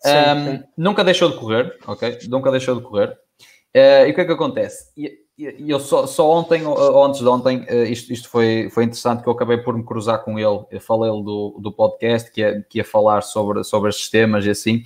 Sim, 0.00 0.10
um, 0.10 0.44
sim. 0.44 0.64
Nunca 0.76 1.04
deixou 1.04 1.30
de 1.30 1.36
correr, 1.36 1.78
ok? 1.86 2.18
Nunca 2.28 2.50
deixou 2.50 2.74
de 2.74 2.82
correr. 2.82 3.16
e 3.72 4.10
o 4.10 4.14
que 4.14 4.20
é 4.20 4.24
que 4.24 4.32
acontece? 4.32 4.90
E 4.96 5.70
eu 5.70 5.80
só, 5.80 6.06
só 6.06 6.30
ontem, 6.30 6.66
ou 6.66 7.02
antes 7.02 7.20
de 7.20 7.26
ontem, 7.26 7.64
eh, 7.66 7.84
isto, 7.84 8.12
isto 8.12 8.28
foi, 8.28 8.68
foi 8.70 8.84
interessante 8.84 9.22
que 9.22 9.28
eu 9.28 9.32
acabei 9.32 9.56
por 9.56 9.74
me 9.74 9.82
cruzar 9.82 10.22
com 10.22 10.38
ele. 10.38 10.66
Eu 10.70 10.80
falei 10.82 11.10
do, 11.10 11.58
do 11.58 11.72
podcast 11.72 12.30
que 12.30 12.42
ia, 12.42 12.62
que 12.68 12.78
ia 12.78 12.84
falar 12.84 13.22
sobre, 13.22 13.64
sobre 13.64 13.88
os 13.88 13.96
sistemas 13.96 14.44
e 14.44 14.50
assim. 14.50 14.82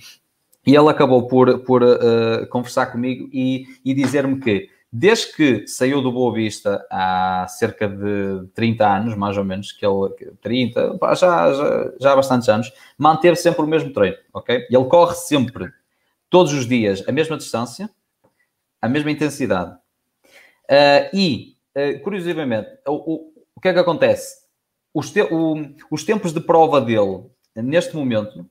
E 0.65 0.75
ele 0.75 0.89
acabou 0.89 1.27
por, 1.27 1.59
por 1.59 1.83
uh, 1.83 2.47
conversar 2.49 2.87
comigo 2.87 3.29
e, 3.31 3.65
e 3.83 3.93
dizer-me 3.93 4.39
que, 4.39 4.69
desde 4.91 5.33
que 5.33 5.67
saiu 5.67 6.01
do 6.01 6.11
Boa 6.11 6.33
Vista 6.33 6.85
há 6.89 7.45
cerca 7.47 7.87
de 7.87 8.47
30 8.53 8.87
anos, 8.87 9.15
mais 9.15 9.37
ou 9.37 9.43
menos, 9.43 9.71
que 9.71 9.85
ele, 9.85 10.09
30, 10.41 10.97
já, 11.15 11.53
já, 11.53 11.93
já 11.99 12.11
há 12.13 12.15
bastantes 12.15 12.49
anos, 12.49 12.73
manteve 12.97 13.35
sempre 13.35 13.61
o 13.61 13.67
mesmo 13.67 13.93
treino, 13.93 14.17
ok? 14.33 14.65
Ele 14.69 14.85
corre 14.85 15.15
sempre, 15.15 15.71
todos 16.29 16.53
os 16.53 16.67
dias, 16.67 17.03
a 17.07 17.11
mesma 17.11 17.37
distância, 17.37 17.89
a 18.81 18.89
mesma 18.89 19.11
intensidade 19.11 19.77
Uh, 20.65 21.15
e, 21.15 21.57
uh, 21.77 21.99
curiosamente, 22.01 22.69
o, 22.87 22.93
o, 22.93 23.33
o, 23.55 23.61
que 23.61 23.67
é 23.67 23.73
que 23.73 23.79
acontece? 23.79 24.45
Os, 24.93 25.11
te, 25.11 25.21
o, 25.21 25.55
os 25.91 26.03
tempos 26.03 26.33
de 26.33 26.39
prova 26.39 26.81
dele, 26.81 27.25
neste 27.55 27.95
momento, 27.95 28.49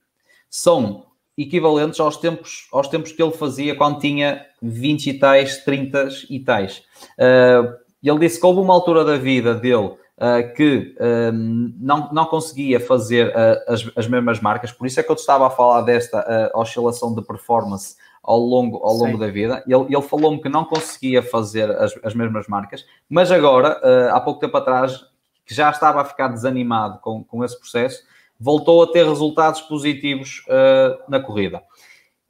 são 0.49 1.07
equivalentes 1.37 2.01
aos 2.01 2.17
tempos, 2.17 2.69
aos 2.73 2.89
tempos 2.89 3.13
que 3.13 3.23
ele 3.23 3.33
fazia 3.33 3.75
quando 3.75 3.99
tinha 3.99 4.45
20 4.63 5.07
e 5.07 5.19
tais, 5.19 5.65
30 5.65 6.09
e 6.31 6.41
tais. 6.41 6.83
Uh, 7.19 7.75
ele 8.03 8.19
disse 8.19 8.39
que 8.39 8.47
houve 8.47 8.61
uma 8.61 8.75
altura 8.75 9.05
da 9.05 9.17
vida 9.17 9.55
dele 9.55 9.97
Uh, 10.15 10.55
que 10.55 10.95
uh, 11.01 11.33
não, 11.33 12.09
não 12.13 12.25
conseguia 12.27 12.79
fazer 12.79 13.31
uh, 13.31 13.73
as, 13.73 13.85
as 13.97 14.07
mesmas 14.07 14.39
marcas, 14.39 14.71
por 14.71 14.87
isso 14.87 15.01
é 15.01 15.03
que 15.03 15.11
eu 15.11 15.17
estava 15.17 15.45
a 15.49 15.51
falar 15.51 15.81
desta 15.81 16.53
oscilação 16.55 17.13
de 17.13 17.21
performance 17.21 17.97
ao 18.23 18.39
longo, 18.39 18.77
ao 18.77 18.95
longo 18.95 19.19
da 19.19 19.27
vida. 19.27 19.65
Ele, 19.67 19.87
ele 19.93 20.03
falou-me 20.03 20.41
que 20.41 20.49
não 20.49 20.65
conseguia 20.65 21.21
fazer 21.21 21.69
as, 21.69 21.99
as 22.05 22.15
mesmas 22.15 22.47
marcas, 22.47 22.87
mas 23.09 23.33
agora, 23.33 23.81
há 24.13 24.21
pouco 24.21 24.39
tempo 24.39 24.57
atrás, 24.57 25.05
que 25.45 25.53
já 25.53 25.69
estava 25.69 26.01
a 26.01 26.05
ficar 26.05 26.29
desanimado 26.29 27.01
com, 27.01 27.25
com 27.25 27.45
esse 27.45 27.59
processo, 27.59 28.05
voltou 28.45 28.83
a 28.83 28.87
ter 28.87 29.07
resultados 29.07 29.63
positivos 29.63 30.45
uh, 30.49 31.11
na 31.11 31.19
corrida. 31.19 31.63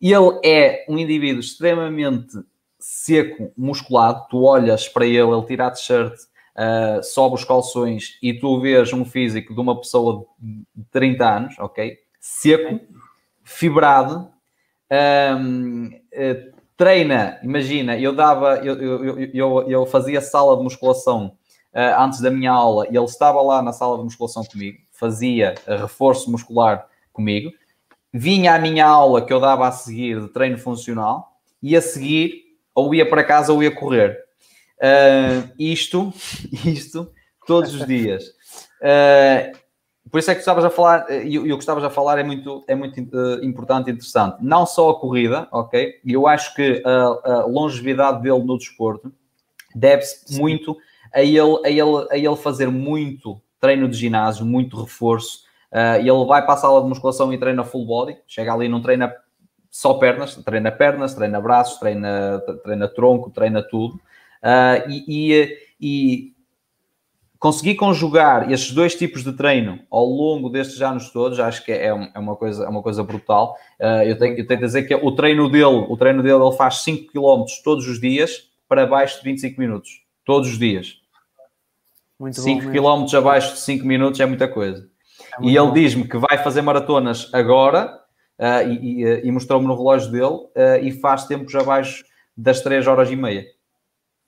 Ele 0.00 0.38
é 0.44 0.84
um 0.88 0.96
indivíduo 0.96 1.40
extremamente 1.40 2.38
seco, 2.78 3.50
musculado. 3.56 4.26
Tu 4.30 4.40
olhas 4.40 4.88
para 4.88 5.04
ele, 5.04 5.18
ele 5.18 5.46
tira 5.46 5.66
a 5.66 5.70
t-shirt, 5.72 6.14
uh, 6.14 7.02
sobe 7.02 7.34
os 7.34 7.44
calções 7.44 8.16
e 8.22 8.32
tu 8.32 8.60
vês 8.60 8.92
um 8.92 9.04
físico 9.04 9.52
de 9.52 9.60
uma 9.60 9.76
pessoa 9.76 10.24
de 10.38 10.84
30 10.92 11.28
anos, 11.28 11.58
ok? 11.58 11.98
Seco, 12.20 12.80
fibrado, 13.42 14.30
um, 15.40 15.90
eh, 16.12 16.52
treina, 16.76 17.40
imagina, 17.42 17.98
eu 17.98 18.14
dava, 18.14 18.56
eu, 18.58 18.80
eu, 18.80 19.18
eu, 19.34 19.70
eu, 19.70 19.86
fazia 19.86 20.20
sala 20.20 20.56
de 20.56 20.62
musculação 20.62 21.36
uh, 21.74 22.00
antes 22.00 22.20
da 22.20 22.30
minha 22.30 22.52
aula 22.52 22.86
e 22.90 22.96
ele 22.96 23.04
estava 23.04 23.42
lá 23.42 23.60
na 23.60 23.72
sala 23.72 23.98
de 23.98 24.04
musculação 24.04 24.44
comigo, 24.44 24.78
fazia 24.94 25.54
reforço 25.66 26.30
muscular 26.30 26.86
comigo, 27.12 27.52
vinha 28.12 28.54
à 28.54 28.58
minha 28.58 28.86
aula 28.86 29.24
que 29.24 29.32
eu 29.32 29.40
dava 29.40 29.66
a 29.66 29.72
seguir 29.72 30.20
de 30.20 30.28
treino 30.28 30.56
funcional 30.56 31.32
e 31.62 31.76
a 31.76 31.82
seguir 31.82 32.44
ou 32.74 32.94
ia 32.94 33.08
para 33.08 33.24
casa 33.24 33.52
ou 33.52 33.62
ia 33.62 33.70
correr. 33.70 34.18
Uh, 34.78 35.50
isto, 35.58 36.12
isto 36.64 37.10
todos 37.46 37.74
os 37.74 37.86
dias. 37.86 38.24
Uh, 38.80 39.56
por 40.10 40.18
isso 40.18 40.30
é 40.30 40.34
que 40.34 40.40
estavas 40.40 40.64
a 40.64 40.70
falar, 40.70 41.06
e, 41.10 41.38
o 41.38 41.56
que 41.56 41.62
estavas 41.62 41.82
a 41.82 41.90
falar 41.90 42.18
é 42.18 42.22
muito, 42.22 42.64
é 42.68 42.74
muito 42.74 43.00
uh, 43.00 43.44
importante 43.44 43.88
e 43.88 43.92
interessante. 43.92 44.36
Não 44.40 44.66
só 44.66 44.90
a 44.90 45.00
corrida, 45.00 45.48
ok? 45.50 46.00
E 46.04 46.12
eu 46.12 46.26
acho 46.26 46.54
que 46.54 46.82
a, 46.84 47.32
a, 47.32 47.46
longevidade 47.46 48.22
dele 48.22 48.44
no 48.44 48.58
desporto 48.58 49.12
deve-se 49.74 50.38
muito 50.38 50.76
a 51.12 51.22
ele, 51.22 51.58
a, 51.64 51.70
ele, 51.70 52.06
a 52.10 52.16
ele 52.16 52.36
fazer 52.36 52.68
muito 52.68 53.40
treino 53.64 53.88
de 53.88 53.96
ginásio, 53.96 54.44
muito 54.44 54.78
reforço. 54.78 55.44
Uh, 55.72 55.96
e 56.02 56.08
ele 56.08 56.26
vai 56.26 56.44
para 56.44 56.52
a 56.52 56.58
sala 56.58 56.82
de 56.82 56.88
musculação 56.88 57.32
e 57.32 57.38
treina 57.38 57.64
full 57.64 57.86
body, 57.86 58.18
chega 58.26 58.52
ali 58.52 58.66
e 58.66 58.68
não 58.68 58.82
treina 58.82 59.10
só 59.70 59.94
pernas, 59.94 60.36
treina 60.36 60.70
pernas, 60.70 61.14
treina 61.14 61.40
braços, 61.40 61.78
treina, 61.78 62.42
treina 62.62 62.86
tronco, 62.86 63.30
treina 63.30 63.62
tudo. 63.62 63.94
Uh, 63.94 64.90
e, 64.90 65.04
e, 65.08 65.58
e 65.80 66.34
conseguir 67.38 67.76
conjugar 67.76 68.52
estes 68.52 68.72
dois 68.72 68.94
tipos 68.94 69.24
de 69.24 69.32
treino 69.32 69.80
ao 69.90 70.04
longo 70.04 70.50
destes 70.50 70.82
anos 70.82 71.08
todos, 71.08 71.40
acho 71.40 71.64
que 71.64 71.72
é, 71.72 71.86
é 71.86 72.18
uma, 72.18 72.36
coisa, 72.36 72.64
é 72.66 72.68
uma 72.68 72.82
coisa 72.82 73.02
brutal. 73.02 73.56
Uh, 73.80 74.02
eu, 74.04 74.18
tenho, 74.18 74.38
eu 74.38 74.46
tenho 74.46 74.60
dizer 74.60 74.82
que 74.82 74.94
o 74.94 75.12
treino 75.12 75.48
dele, 75.48 75.86
o 75.88 75.96
treino 75.96 76.22
dele, 76.22 76.44
ele 76.44 76.56
faz 76.56 76.82
5 76.82 77.10
km 77.10 77.44
todos 77.64 77.88
os 77.88 77.98
dias 77.98 78.50
para 78.68 78.86
baixo 78.86 79.18
de 79.18 79.24
25 79.24 79.58
minutos. 79.58 80.02
Todos 80.22 80.50
os 80.50 80.58
dias. 80.58 81.02
Muito 82.18 82.40
5 82.40 82.70
km 82.70 83.16
abaixo 83.16 83.54
de 83.54 83.60
5 83.60 83.84
minutos 83.84 84.20
é 84.20 84.26
muita 84.26 84.46
coisa. 84.46 84.88
É 85.40 85.44
e 85.44 85.56
ele 85.56 85.72
diz-me 85.72 86.06
que 86.06 86.16
vai 86.16 86.38
fazer 86.42 86.62
maratonas 86.62 87.28
agora 87.32 88.00
uh, 88.38 88.68
e, 88.68 89.02
e, 89.02 89.26
e 89.26 89.32
mostrou-me 89.32 89.66
no 89.66 89.76
relógio 89.76 90.10
dele 90.10 90.24
uh, 90.24 90.82
e 90.82 90.92
faz 90.92 91.24
tempos 91.24 91.54
abaixo 91.54 92.04
das 92.36 92.60
3 92.60 92.86
horas 92.86 93.10
e 93.10 93.16
meia. 93.16 93.44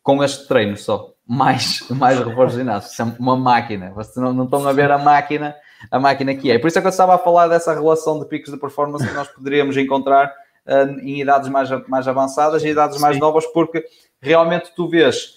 Com 0.03 0.23
este 0.23 0.47
treino 0.49 0.77
só 0.77 1.13
mais, 1.27 1.87
mais 1.91 2.19
reforço 2.19 2.57
ginásio. 2.57 2.91
Isso 2.91 3.03
é 3.03 3.05
uma 3.19 3.37
máquina. 3.37 3.91
Vocês 3.91 4.17
não, 4.17 4.33
não 4.33 4.45
estão 4.45 4.67
a 4.67 4.73
ver 4.73 4.91
a 4.91 4.99
máquina, 4.99 5.55
a 5.91 5.99
máquina 5.99 6.35
que 6.35 6.51
é. 6.51 6.59
Por 6.59 6.69
isso 6.69 6.79
é 6.79 6.81
que 6.81 6.87
eu 6.87 6.91
estava 6.91 7.15
a 7.15 7.19
falar 7.19 7.47
dessa 7.49 7.73
relação 7.73 8.19
de 8.19 8.27
picos 8.27 8.53
de 8.53 8.59
performance 8.59 9.07
que 9.07 9.15
nós 9.15 9.29
poderíamos 9.29 9.77
encontrar 9.77 10.33
uh, 10.67 11.01
em 11.01 11.21
idades 11.21 11.49
mais, 11.49 11.69
mais 11.89 12.09
avançadas 12.09 12.65
e 12.65 12.69
idades 12.69 13.01
mais 13.01 13.15
Sim. 13.15 13.21
novas, 13.21 13.47
porque 13.47 13.85
realmente 14.21 14.73
tu 14.75 14.89
vês 14.89 15.37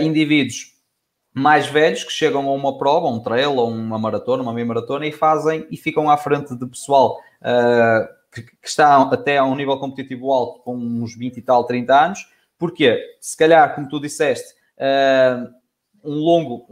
indivíduos 0.00 0.77
mais 1.32 1.66
velhos 1.66 2.04
que 2.04 2.12
chegam 2.12 2.48
a 2.48 2.52
uma 2.52 2.76
prova, 2.78 3.06
um 3.08 3.20
trail, 3.20 3.54
ou 3.56 3.68
uma 3.68 3.98
maratona, 3.98 4.42
uma 4.42 4.52
meia 4.52 4.66
maratona 4.66 5.06
e 5.06 5.12
fazem 5.12 5.66
e 5.70 5.76
ficam 5.76 6.10
à 6.10 6.16
frente 6.16 6.54
de 6.56 6.66
pessoal 6.66 7.18
uh, 7.40 8.08
que, 8.32 8.42
que, 8.42 8.68
está 8.68 9.00
até 9.02 9.38
a 9.38 9.44
um 9.44 9.54
nível 9.54 9.78
competitivo 9.78 10.32
alto 10.32 10.60
com 10.60 10.76
uns 10.76 11.16
20 11.16 11.36
e 11.36 11.42
tal, 11.42 11.64
30 11.64 12.04
anos. 12.04 12.28
Porquê? 12.58 13.00
Se 13.20 13.36
calhar, 13.36 13.74
como 13.74 13.88
tu 13.88 14.00
disseste, 14.00 14.54
uh, 14.78 15.48
um, 16.04 16.14
longo, 16.14 16.66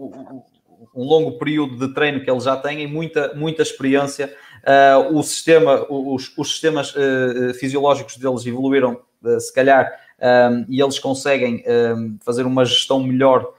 um 0.94 1.04
longo 1.04 1.38
período 1.38 1.76
de 1.76 1.94
treino 1.94 2.22
que 2.22 2.30
eles 2.30 2.44
já 2.44 2.56
têm 2.56 2.82
e 2.82 2.86
muita, 2.86 3.32
muita 3.34 3.62
experiência. 3.62 4.34
Uh, 4.64 5.16
o 5.16 5.22
sistema, 5.22 5.86
os, 5.88 6.36
os 6.36 6.50
sistemas 6.50 6.92
uh, 6.94 7.54
fisiológicos 7.54 8.16
deles 8.16 8.44
evoluíram, 8.44 9.00
se 9.38 9.52
calhar, 9.52 9.90
um, 10.20 10.64
e 10.68 10.80
eles 10.80 10.98
conseguem 10.98 11.62
um, 11.96 12.18
fazer 12.24 12.44
uma 12.46 12.64
gestão 12.64 13.02
melhor 13.02 13.52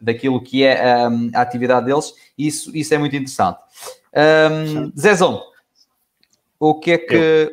daquilo 0.00 0.42
que 0.42 0.62
é 0.62 0.80
a 0.82 1.40
atividade 1.40 1.86
deles. 1.86 2.12
Isso, 2.36 2.76
isso 2.76 2.94
é 2.94 2.98
muito 2.98 3.16
interessante. 3.16 3.58
Um, 4.14 4.92
Zezão, 4.98 5.42
o 6.58 6.78
que 6.78 6.92
é 6.92 6.98
que. 6.98 7.14
Eu, 7.14 7.50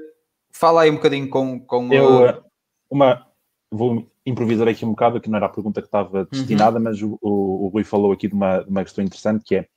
fala 0.51 0.83
aí 0.83 0.89
um 0.89 0.95
bocadinho 0.95 1.29
com. 1.29 1.59
com 1.59 1.91
eu, 1.93 2.43
uma, 2.89 3.25
vou 3.71 4.07
improvisar 4.25 4.67
aqui 4.67 4.85
um 4.85 4.91
bocado, 4.91 5.19
que 5.19 5.29
não 5.29 5.37
era 5.37 5.47
a 5.47 5.49
pergunta 5.49 5.81
que 5.81 5.87
estava 5.87 6.19
uhum. 6.19 6.27
destinada, 6.31 6.77
uhum. 6.77 6.83
mas 6.83 7.01
o, 7.01 7.17
o, 7.21 7.65
o, 7.65 7.67
Rui 7.67 7.83
falou 7.83 8.11
aqui 8.11 8.27
de 8.27 8.33
uma, 8.33 8.59
de 8.59 8.69
uma 8.69 8.83
questão 8.83 9.03
interessante 9.03 9.43
que 9.43 9.55
é 9.55 9.67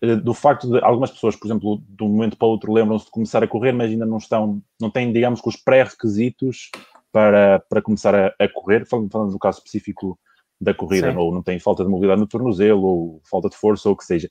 eh, 0.00 0.16
do 0.16 0.32
facto 0.32 0.70
de 0.70 0.82
algumas 0.82 1.10
pessoas, 1.10 1.36
por 1.36 1.46
exemplo, 1.46 1.82
de 1.86 2.02
um 2.02 2.08
momento 2.08 2.36
para 2.36 2.46
o 2.46 2.50
outro 2.50 2.72
lembram-se 2.72 3.06
de 3.06 3.10
começar 3.10 3.42
a 3.42 3.48
correr, 3.48 3.72
mas 3.72 3.90
ainda 3.90 4.06
não 4.06 4.18
estão, 4.18 4.62
não 4.80 4.90
têm, 4.90 5.12
digamos, 5.12 5.40
os 5.44 5.56
pré-requisitos 5.56 6.70
para, 7.12 7.60
para 7.68 7.82
começar 7.82 8.14
a, 8.14 8.34
a 8.38 8.48
correr, 8.48 8.86
falando, 8.86 9.10
falando, 9.10 9.32
do 9.32 9.38
caso 9.38 9.58
específico 9.58 10.18
da 10.60 10.74
corrida, 10.74 11.10
Sim. 11.10 11.18
ou 11.18 11.32
não 11.32 11.42
têm 11.42 11.58
falta 11.58 11.84
de 11.84 11.90
mobilidade 11.90 12.20
no 12.20 12.26
tornozelo, 12.26 12.82
ou 12.82 13.22
falta 13.28 13.48
de 13.48 13.56
força, 13.56 13.88
ou 13.88 13.94
o 13.94 13.96
que 13.96 14.04
seja. 14.04 14.30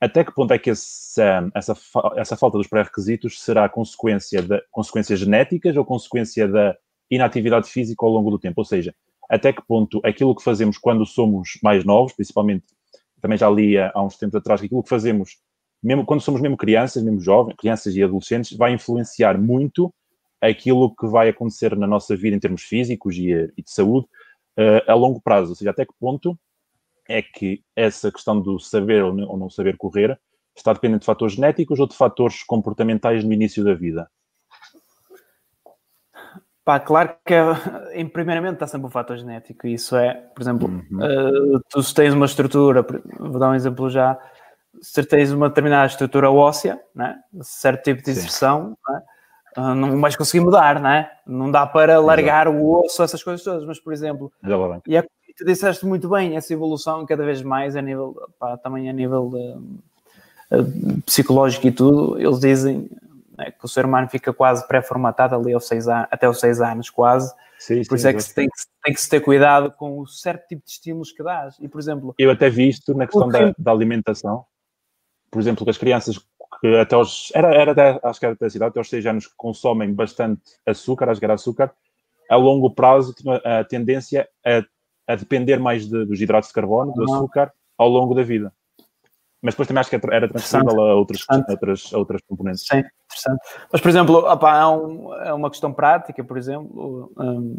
Até 0.00 0.24
que 0.24 0.34
ponto 0.34 0.52
é 0.52 0.58
que 0.58 0.70
essa, 0.70 1.48
essa, 1.54 1.76
essa 2.16 2.36
falta 2.36 2.58
dos 2.58 2.66
pré-requisitos 2.66 3.40
será 3.40 3.68
consequência, 3.68 4.42
de, 4.42 4.60
consequências 4.70 5.20
genéticas 5.20 5.76
ou 5.76 5.84
consequência 5.84 6.48
da 6.48 6.76
inatividade 7.10 7.68
física 7.68 8.04
ao 8.04 8.12
longo 8.12 8.30
do 8.30 8.38
tempo. 8.38 8.60
Ou 8.60 8.64
seja, 8.64 8.94
até 9.30 9.52
que 9.52 9.62
ponto 9.66 10.00
aquilo 10.04 10.34
que 10.34 10.42
fazemos 10.42 10.76
quando 10.76 11.06
somos 11.06 11.58
mais 11.62 11.84
novos, 11.84 12.12
principalmente, 12.12 12.66
também 13.20 13.38
já 13.38 13.48
li 13.48 13.78
há 13.78 14.02
uns 14.02 14.16
tempos 14.16 14.34
atrás, 14.34 14.60
que 14.60 14.66
aquilo 14.66 14.82
que 14.82 14.88
fazemos 14.88 15.38
mesmo 15.82 16.04
quando 16.04 16.20
somos 16.20 16.40
mesmo 16.40 16.56
crianças, 16.56 17.02
mesmo 17.02 17.20
jovens, 17.20 17.56
crianças 17.56 17.96
e 17.96 18.02
adolescentes, 18.02 18.56
vai 18.56 18.72
influenciar 18.72 19.36
muito 19.36 19.92
aquilo 20.40 20.94
que 20.94 21.06
vai 21.06 21.28
acontecer 21.28 21.76
na 21.76 21.86
nossa 21.86 22.16
vida 22.16 22.36
em 22.36 22.40
termos 22.40 22.62
físicos 22.62 23.16
e, 23.16 23.30
e 23.56 23.62
de 23.62 23.70
saúde 23.70 24.06
uh, 24.58 24.90
a 24.90 24.94
longo 24.94 25.20
prazo. 25.20 25.50
Ou 25.50 25.56
seja, 25.56 25.70
até 25.70 25.84
que 25.84 25.94
ponto 25.98 26.38
é 27.08 27.22
que 27.22 27.62
essa 27.74 28.10
questão 28.10 28.40
do 28.40 28.58
saber 28.58 29.02
ou 29.02 29.36
não 29.36 29.50
saber 29.50 29.76
correr 29.76 30.18
está 30.56 30.72
dependente 30.72 31.00
de 31.00 31.06
fatores 31.06 31.34
genéticos 31.34 31.80
ou 31.80 31.86
de 31.86 31.96
fatores 31.96 32.42
comportamentais 32.42 33.24
no 33.24 33.32
início 33.32 33.64
da 33.64 33.74
vida? 33.74 34.08
Pá, 36.64 36.78
claro 36.78 37.16
que, 37.26 37.34
é, 37.34 38.00
em 38.00 38.08
primeiramente, 38.08 38.54
está 38.54 38.68
sempre 38.68 38.86
o 38.86 38.90
fator 38.90 39.16
genético. 39.16 39.66
Isso 39.66 39.96
é, 39.96 40.14
por 40.14 40.42
exemplo, 40.42 40.68
uhum. 40.68 41.56
uh, 41.56 41.60
tu 41.68 41.82
se 41.82 41.92
tens 41.92 42.14
uma 42.14 42.26
estrutura, 42.26 42.86
vou 43.18 43.38
dar 43.40 43.50
um 43.50 43.54
exemplo 43.54 43.90
já, 43.90 44.16
se 44.80 45.04
tens 45.04 45.32
uma 45.32 45.48
determinada 45.48 45.86
estrutura 45.86 46.30
óssea, 46.30 46.80
né? 46.94 47.18
certo 47.42 47.82
tipo 47.82 48.02
de 48.02 48.12
expressão, 48.12 48.76
né? 48.88 49.02
Uh, 49.56 49.74
não 49.74 50.00
vais 50.00 50.16
conseguir 50.16 50.44
mudar, 50.44 50.80
né? 50.80 51.10
não 51.26 51.50
dá 51.50 51.66
para 51.66 52.00
largar 52.00 52.46
Exato. 52.46 52.64
o 52.64 52.84
osso, 52.84 53.02
essas 53.02 53.22
coisas 53.22 53.42
todas. 53.42 53.64
Mas, 53.64 53.78
por 53.78 53.92
exemplo, 53.92 54.32
e 54.86 54.96
é, 54.96 55.02
tu 55.36 55.44
disseste 55.44 55.86
muito 55.86 56.08
bem, 56.08 56.36
essa 56.36 56.52
evolução 56.52 57.06
cada 57.06 57.24
vez 57.24 57.42
mais 57.42 57.76
a 57.76 57.82
nível, 57.82 58.16
pá, 58.38 58.56
também 58.56 58.88
a 58.88 58.92
nível 58.92 59.30
de, 59.30 60.56
uh, 60.56 61.02
psicológico 61.02 61.66
e 61.66 61.72
tudo, 61.72 62.20
eles 62.20 62.40
dizem 62.40 62.90
né, 63.36 63.50
que 63.50 63.64
o 63.64 63.68
ser 63.68 63.84
humano 63.84 64.08
fica 64.08 64.32
quase 64.32 64.66
pré-formatado 64.66 65.34
ali 65.34 65.52
aos 65.52 65.66
seis 65.66 65.88
anos, 65.88 66.08
até 66.10 66.26
aos 66.26 66.38
seis 66.38 66.60
anos, 66.60 66.90
quase. 66.90 67.32
Sim, 67.58 67.82
por 67.84 67.90
sim, 67.90 67.94
isso 67.96 68.08
é 68.08 68.12
que 68.12 68.22
se 68.22 68.34
tem, 68.34 68.48
que 68.48 68.62
tem 68.84 68.94
que 68.94 69.00
se 69.00 69.08
ter 69.08 69.20
cuidado 69.20 69.70
com 69.72 70.00
o 70.00 70.06
certo 70.06 70.46
tipo 70.48 70.64
de 70.64 70.70
estímulos 70.70 71.12
que 71.12 71.22
dás. 71.22 71.56
E, 71.60 71.68
por 71.68 71.80
exemplo... 71.80 72.14
Eu 72.18 72.30
até 72.30 72.50
vi 72.50 72.68
isto 72.68 72.92
na 72.94 73.06
questão 73.06 73.28
da, 73.28 73.54
da, 73.56 73.70
alimentação. 73.70 74.44
Por 75.30 75.40
exemplo, 75.40 75.64
que 75.64 75.70
as 75.70 75.78
crianças 75.78 76.18
que 76.62 76.76
até 76.76 76.94
aos... 76.94 77.30
Era, 77.34 77.54
era 77.54 77.72
até, 77.72 78.00
acho 78.02 78.18
que 78.18 78.24
era 78.24 78.34
até 78.34 78.46
a 78.46 78.50
cidade, 78.50 78.70
até 78.70 78.80
aos 78.80 78.88
seis 78.88 79.04
anos 79.04 79.26
que 79.26 79.34
consomem 79.36 79.92
bastante 79.92 80.40
açúcar, 80.64 81.10
a 81.10 81.14
jogar 81.14 81.32
açúcar, 81.32 81.70
a 82.30 82.36
longo 82.36 82.70
prazo 82.70 83.12
tinha 83.12 83.36
a 83.44 83.64
tendência 83.64 84.26
a, 84.46 84.62
a 85.12 85.16
depender 85.16 85.58
mais 85.58 85.86
de, 85.86 86.06
dos 86.06 86.20
hidratos 86.20 86.48
de 86.48 86.54
carbono, 86.54 86.94
do 86.94 87.02
açúcar, 87.02 87.52
ao 87.76 87.88
longo 87.88 88.14
da 88.14 88.22
vida 88.22 88.50
mas 89.42 89.54
depois 89.54 89.66
também 89.66 89.80
acho 89.80 89.90
que 89.90 89.96
era 89.96 90.28
transferível 90.28 90.80
a 90.80 90.94
outras, 90.94 91.26
outras, 91.48 91.92
outras 91.92 92.22
componentes. 92.28 92.64
Sim, 92.64 92.78
interessante. 92.78 93.40
Mas, 93.72 93.80
por 93.80 93.88
exemplo, 93.88 94.16
opa, 94.18 94.52
há, 94.52 94.70
um, 94.70 95.12
é 95.14 95.34
uma 95.34 95.50
questão 95.50 95.72
prática, 95.72 96.22
por 96.22 96.38
exemplo, 96.38 97.12
um, 97.18 97.58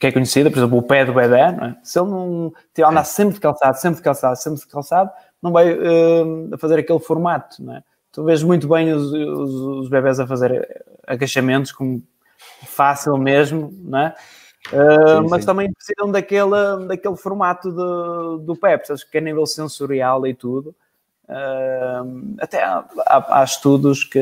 que 0.00 0.08
é 0.08 0.10
conhecida, 0.10 0.50
por 0.50 0.58
exemplo, 0.58 0.78
o 0.78 0.82
pé 0.82 1.04
do 1.04 1.14
bebê, 1.14 1.38
é? 1.38 1.76
se 1.84 2.00
ele 2.00 2.10
não 2.10 2.52
andar 2.84 3.04
sempre 3.04 3.34
de 3.34 3.40
calçado, 3.40 3.78
sempre 3.78 3.98
de 3.98 4.02
calçado, 4.02 4.36
sempre 4.36 4.58
de 4.58 4.66
calçado, 4.66 5.10
não 5.40 5.52
vai 5.52 5.72
uh, 5.72 6.58
fazer 6.58 6.80
aquele 6.80 6.98
formato, 6.98 7.62
não 7.62 7.76
é? 7.76 7.84
Tu 8.12 8.22
vês 8.24 8.42
muito 8.42 8.68
bem 8.68 8.92
os, 8.92 9.12
os, 9.12 9.54
os 9.54 9.88
bebés 9.88 10.20
a 10.20 10.26
fazer 10.26 10.84
agachamentos 11.06 11.72
como 11.72 12.02
fácil 12.66 13.16
mesmo, 13.16 13.72
não 13.82 13.98
é? 13.98 14.14
Uh, 14.68 15.22
sim, 15.22 15.28
mas 15.28 15.40
sim. 15.40 15.46
também 15.46 15.72
precisam 15.72 16.12
daquele, 16.12 16.86
daquele 16.86 17.16
formato 17.16 17.70
de, 17.70 18.44
do 18.44 18.54
pé, 18.54 18.78
que 18.78 19.16
é 19.16 19.18
a 19.18 19.24
nível 19.24 19.46
sensorial 19.46 20.26
e 20.26 20.34
tudo, 20.34 20.74
Uh, 21.32 22.34
até 22.40 22.62
há, 22.62 22.84
há, 23.06 23.40
há, 23.40 23.44
estudos 23.44 24.04
que 24.04 24.20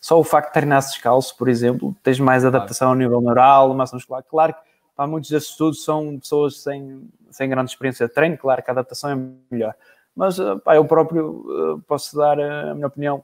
só 0.00 0.18
o 0.18 0.24
facto 0.24 0.48
de 0.48 0.54
treinar 0.54 0.80
descalço, 0.80 1.34
por 1.36 1.48
exemplo, 1.48 1.96
tens 2.02 2.18
mais 2.18 2.44
adaptação 2.44 2.88
claro. 2.88 3.00
ao 3.00 3.02
nível 3.02 3.20
neural, 3.20 3.74
massa 3.74 3.96
muscular. 3.96 4.22
Claro 4.28 4.52
que 4.52 4.60
pá, 4.96 5.06
muitos 5.06 5.30
desses 5.30 5.50
estudos 5.50 5.84
são 5.84 6.18
pessoas 6.18 6.60
sem, 6.60 7.08
sem 7.30 7.48
grande 7.48 7.70
experiência 7.70 8.06
de 8.06 8.12
treino, 8.12 8.36
claro 8.36 8.62
que 8.62 8.70
a 8.70 8.72
adaptação 8.72 9.10
é 9.10 9.18
melhor. 9.50 9.74
Mas 10.14 10.38
ah, 10.38 10.56
pá, 10.56 10.76
eu 10.76 10.84
próprio 10.84 11.74
uh, 11.74 11.82
posso 11.86 12.16
dar 12.16 12.38
a 12.38 12.74
minha 12.74 12.86
opinião. 12.86 13.22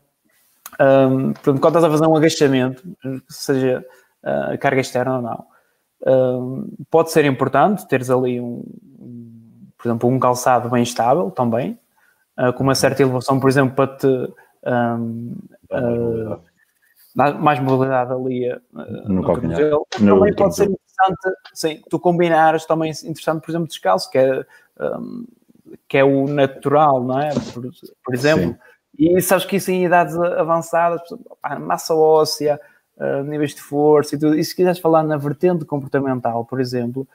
Um, 0.79 1.33
quando 1.43 1.67
estás 1.67 1.85
a 1.85 1.91
fazer 1.91 2.07
um 2.07 2.17
agachamento, 2.17 2.83
seja 3.29 3.85
uh, 4.23 4.59
carga 4.59 4.81
externa 4.81 5.17
ou 5.17 5.23
não, 5.23 5.47
pode 6.91 7.11
ser 7.11 7.25
importante 7.25 7.87
teres 7.89 8.09
ali 8.09 8.41
um, 8.41 8.65
um, 8.99 9.69
por 9.77 9.89
exemplo, 9.89 10.09
um 10.09 10.19
calçado 10.19 10.69
bem 10.69 10.83
estável 10.83 11.31
também, 11.31 11.79
uh, 12.39 12.53
com 12.53 12.63
uma 12.63 12.75
certa 12.75 13.03
elevação, 13.03 13.41
por 13.41 13.51
exemplo, 13.51 13.75
para 13.75 13.97
te 13.97 14.07
um, 14.67 15.37
uh, 15.73 16.41
mais 17.15 17.61
mobilidade 17.61 18.13
ali 18.13 18.53
uh, 18.53 18.61
no, 18.73 19.15
no 19.15 19.23
cotovelo. 19.25 19.87
Também 19.91 20.35
pode 20.35 20.55
ser 20.55 20.65
interessante, 20.65 21.39
sim, 21.55 21.83
tu 21.89 21.99
combinares 21.99 22.65
também 22.65 22.91
interessante, 23.05 23.43
por 23.43 23.51
exemplo, 23.51 23.69
descalço, 23.69 24.11
que 24.11 24.19
é, 24.19 24.47
um, 24.81 25.27
que 25.89 25.99
é 25.99 26.05
o 26.05 26.27
natural, 26.27 27.03
não 27.03 27.21
é? 27.21 27.31
Por, 27.53 27.63
por 28.05 28.15
exemplo, 28.15 28.57
E 28.99 29.21
sabes 29.23 29.45
que 29.45 29.57
isso 29.57 29.71
em 29.71 29.85
idades 29.85 30.17
avançadas, 30.17 31.01
massa 31.61 31.95
óssea, 31.95 32.61
uh, 32.97 33.23
níveis 33.23 33.55
de 33.55 33.63
força 33.63 34.15
e 34.15 34.19
tudo, 34.19 34.39
e 34.39 34.45
se 34.45 34.55
quiseres 34.55 34.79
falar 34.79 35.03
na 35.03 35.17
vertente 35.17 35.65
comportamental, 35.65 36.45
por 36.45 36.61
exemplo, 36.61 37.09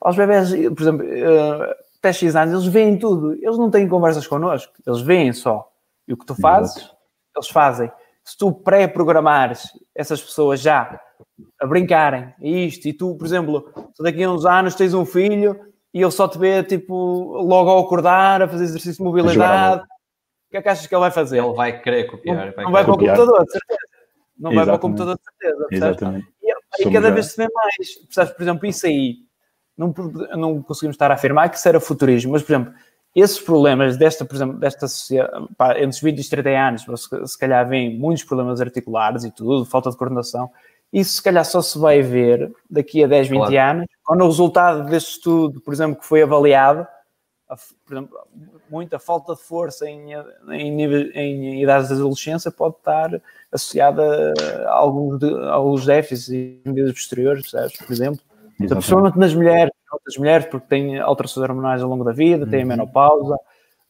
aos 0.00 0.16
bebés, 0.16 0.50
por 0.50 0.82
exemplo, 0.82 1.06
uh, 1.06 1.74
até 1.98 2.12
X 2.12 2.34
anos, 2.34 2.54
eles 2.54 2.66
veem 2.66 2.98
tudo, 2.98 3.34
eles 3.34 3.58
não 3.58 3.70
têm 3.70 3.88
conversas 3.88 4.26
connosco, 4.26 4.72
eles 4.86 5.00
veem 5.00 5.32
só. 5.32 5.70
E 6.08 6.12
o 6.12 6.16
que 6.16 6.26
tu 6.26 6.34
fazes, 6.34 6.76
Exato. 6.76 6.96
eles 7.36 7.48
fazem. 7.48 7.92
Se 8.24 8.36
tu 8.36 8.52
pré-programares 8.52 9.68
essas 9.94 10.20
pessoas 10.20 10.60
já 10.60 11.00
a 11.60 11.66
brincarem, 11.66 12.34
isto, 12.40 12.88
e 12.88 12.92
tu, 12.92 13.14
por 13.16 13.26
exemplo, 13.26 13.72
daqui 14.00 14.22
a 14.22 14.30
uns 14.30 14.44
anos 14.44 14.74
tens 14.74 14.94
um 14.94 15.04
filho 15.04 15.71
e 15.94 16.00
ele 16.00 16.10
só 16.10 16.26
te 16.26 16.38
vê, 16.38 16.62
tipo, 16.62 16.94
logo 17.42 17.70
ao 17.70 17.80
acordar, 17.80 18.42
a 18.42 18.48
fazer 18.48 18.64
exercício 18.64 18.96
de 18.96 19.02
mobilidade, 19.02 19.82
o 19.82 20.50
que 20.50 20.56
é 20.56 20.62
que 20.62 20.68
achas 20.68 20.86
que 20.86 20.94
ele 20.94 21.00
vai 21.00 21.10
fazer? 21.10 21.38
Ele 21.38 21.54
vai 21.54 21.80
querer 21.80 22.04
copiar. 22.04 22.46
Não 22.46 22.52
vai, 22.54 22.64
não 22.64 22.72
vai 22.72 22.84
para 22.84 22.92
o 22.92 22.98
computador, 22.98 23.44
de 23.44 23.52
certeza. 23.52 23.80
Não 24.38 24.50
Exatamente. 24.50 24.54
vai 24.54 24.64
para 24.66 24.74
o 24.74 24.78
computador, 24.78 25.16
de 25.16 25.22
certeza. 25.24 25.68
Exatamente. 25.70 26.26
E, 26.42 26.88
e 26.88 26.92
cada 26.92 27.10
vez 27.10 27.26
se 27.26 27.36
vê 27.36 27.48
mais. 27.52 27.94
Percebes, 28.06 28.32
por 28.32 28.42
exemplo, 28.42 28.66
isso 28.66 28.86
aí, 28.86 29.16
não, 29.76 29.94
não 30.36 30.62
conseguimos 30.62 30.94
estar 30.94 31.10
a 31.10 31.14
afirmar 31.14 31.50
que 31.50 31.56
isso 31.56 31.68
era 31.68 31.80
futurismo, 31.80 32.32
mas, 32.32 32.42
por 32.42 32.52
exemplo, 32.52 32.74
esses 33.14 33.38
problemas 33.40 33.96
desta, 33.96 34.24
por 34.24 34.34
exemplo, 34.34 34.58
desta 34.58 34.88
sociedade, 34.88 35.46
pá, 35.56 35.72
entre 35.76 35.88
os 35.88 36.00
20 36.00 36.18
e 36.18 36.20
os 36.20 36.28
30 36.28 36.48
anos, 36.50 36.82
se, 36.82 37.26
se 37.26 37.38
calhar 37.38 37.68
vêm 37.68 37.98
muitos 37.98 38.24
problemas 38.24 38.60
articulares 38.60 39.24
e 39.24 39.30
tudo, 39.30 39.66
falta 39.66 39.90
de 39.90 39.96
coordenação, 39.96 40.50
isso 40.92 41.14
se 41.14 41.22
calhar 41.22 41.44
só 41.44 41.60
se 41.60 41.78
vai 41.78 42.02
ver 42.02 42.52
daqui 42.68 43.04
a 43.04 43.06
10, 43.06 43.28
20 43.28 43.38
claro. 43.38 43.58
anos, 43.58 43.86
quando 44.04 44.22
o 44.22 44.26
resultado 44.26 44.88
deste 44.88 45.12
estudo, 45.12 45.60
por 45.60 45.72
exemplo, 45.72 46.00
que 46.00 46.06
foi 46.06 46.22
avaliado, 46.22 46.86
a, 47.48 47.56
por 47.86 47.92
exemplo, 47.92 48.18
muita 48.70 48.98
falta 48.98 49.34
de 49.34 49.42
força 49.42 49.88
em, 49.88 50.12
em, 50.50 50.70
nível, 50.70 51.10
em 51.14 51.62
idades 51.62 51.88
de 51.88 51.94
adolescência 51.94 52.50
pode 52.50 52.76
estar 52.76 53.20
associada 53.50 54.32
a 54.66 54.72
alguns, 54.72 55.18
de, 55.18 55.26
a 55.26 55.52
alguns 55.52 55.84
déficits 55.84 56.30
em 56.30 56.62
medidas 56.64 56.92
posteriores, 56.92 57.50
por 57.50 57.92
exemplo. 57.92 58.20
Então, 58.58 58.78
principalmente 58.78 59.18
nas 59.18 59.34
mulheres, 59.34 59.72
nas 60.06 60.16
mulheres, 60.16 60.46
porque 60.46 60.66
têm 60.66 60.98
alterações 60.98 61.48
hormonais 61.48 61.82
ao 61.82 61.88
longo 61.88 62.04
da 62.04 62.12
vida, 62.12 62.46
têm 62.46 62.62
uhum. 62.62 62.68
menopausa. 62.68 63.36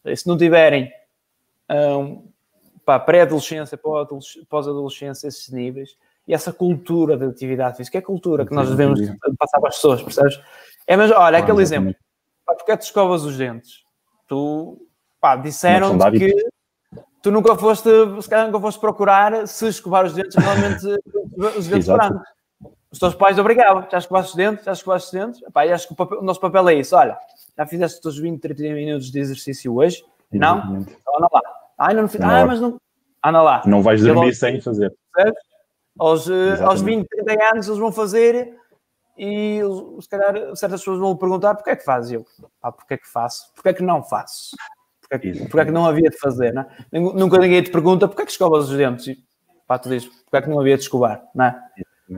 E 0.04 0.16
se 0.16 0.26
não 0.26 0.36
tiverem 0.36 0.92
um, 1.70 2.26
pré-adolescência, 3.06 3.78
pós-adolescência, 4.48 5.28
esses 5.28 5.48
níveis, 5.50 5.96
e 6.27 6.35
essa 6.35 6.53
cultura 6.53 7.16
de 7.16 7.25
atividade 7.25 7.77
física, 7.77 7.99
é 7.99 8.01
a 8.01 8.05
cultura 8.05 8.47
que 8.47 8.55
nós 8.55 8.68
devemos 8.68 9.01
passar 9.39 9.59
para 9.59 9.68
as 9.68 9.77
pessoas, 9.77 10.03
percebes? 10.03 10.41
É 10.87 10.97
mas 10.97 11.11
olha, 11.11 11.39
aquele 11.39 11.59
ah, 11.59 11.62
exemplo, 11.62 11.95
pá, 12.47 12.55
porque 12.55 12.73
é 12.73 12.77
que 12.77 12.83
tu 12.83 12.87
escovas 12.87 13.25
os 13.25 13.37
dentes? 13.37 13.83
Tu, 14.29 14.87
pá, 15.20 15.37
disseram-te 15.37 16.18
que 16.18 16.33
tu 17.23 17.31
nunca 17.31 17.57
foste, 17.57 17.89
se 18.20 18.29
calhar 18.29 18.47
nunca 18.47 18.61
foste 18.61 18.81
procurar 18.81 19.47
se 19.47 19.68
escovar 19.68 20.05
os 20.05 20.14
dentes 20.14 20.37
realmente 20.37 20.87
os 21.59 21.66
dentes 21.66 21.89
brancos. 21.89 22.23
Os 22.91 22.99
teus 22.99 23.14
pais 23.14 23.39
obrigavam, 23.39 23.87
já 23.91 23.99
escovaste 23.99 24.31
os 24.33 24.37
dentes, 24.37 24.64
já 24.64 24.73
escovaste 24.73 25.07
os 25.07 25.12
dentes, 25.12 25.41
pá, 25.53 25.66
e 25.66 25.73
acho 25.73 25.87
que 25.87 25.95
o, 25.95 25.97
papel, 25.97 26.18
o, 26.18 26.23
nosso 26.23 26.41
papel 26.41 26.68
é 26.68 26.75
isso, 26.75 26.95
olha, 26.95 27.16
já 27.57 27.66
fizeste 27.66 27.97
os 27.97 28.03
teus 28.03 28.18
20, 28.18 28.41
30 28.41 28.62
minutos 28.75 29.11
de 29.11 29.18
exercício 29.18 29.75
hoje? 29.75 30.05
Não? 30.31 30.59
Então 30.81 31.16
anda 31.16 31.29
lá. 31.33 31.41
Ai, 31.79 31.95
não, 31.95 32.03
não 32.03 32.11
ah, 32.20 32.47
mas 32.47 32.61
não... 32.61 32.79
Anda 33.25 33.43
lá. 33.43 33.62
Não 33.66 33.83
vais 33.83 34.03
dormir 34.03 34.35
sem 34.35 34.61
fazer. 34.61 34.93
Percebes? 35.14 35.51
Aos, 35.99 36.28
eh, 36.28 36.62
aos 36.62 36.80
20, 36.80 37.07
30 37.07 37.51
anos 37.53 37.66
eles 37.66 37.78
vão 37.78 37.93
fazer 37.93 38.57
e 39.16 39.61
se 40.01 40.09
calhar 40.09 40.34
certas 40.57 40.80
pessoas 40.80 40.99
vão 40.99 41.16
perguntar 41.16 41.55
porque 41.55 41.70
é 41.70 41.76
que 41.76 41.84
faz 41.84 42.11
eu? 42.11 42.26
Ah, 42.62 42.72
porque 42.72 42.95
é 42.95 42.97
que 42.97 43.09
faço? 43.09 43.53
Porque 43.55 43.68
é 43.68 43.74
que 43.74 43.82
não 43.82 44.03
faço? 44.03 44.57
Porque 45.01 45.14
é 45.14 45.18
que, 45.18 45.40
porque 45.45 45.61
é 45.61 45.64
que 45.66 45.70
não 45.70 45.84
havia 45.86 46.09
de 46.09 46.18
fazer, 46.18 46.53
não 46.55 46.62
é? 46.62 46.68
Nunca 46.93 47.38
ninguém 47.38 47.62
te 47.62 47.70
pergunta 47.70 48.09
porque 48.09 48.22
é 48.22 48.24
que 48.24 48.32
escovas 48.32 48.70
os 48.70 48.76
dentes? 48.76 49.07
E, 49.09 49.24
pá, 49.66 49.78
tu 49.78 49.90
dizes, 49.90 50.09
porque 50.09 50.36
é 50.36 50.43
que 50.43 50.49
não 50.49 50.61
havia 50.61 50.76
de 50.76 50.82
escovar, 50.82 51.22
não 51.34 51.45
é? 51.45 51.62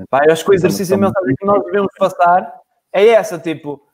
Pá, 0.08 0.24
eu 0.24 0.32
acho 0.32 0.44
que 0.44 0.50
o 0.50 0.54
exercício 0.54 0.96
mensagem 0.96 1.34
que 1.36 1.44
nós 1.44 1.64
devemos 1.64 1.92
passar 1.98 2.60
é 2.92 3.08
essa, 3.08 3.38
tipo, 3.38 3.84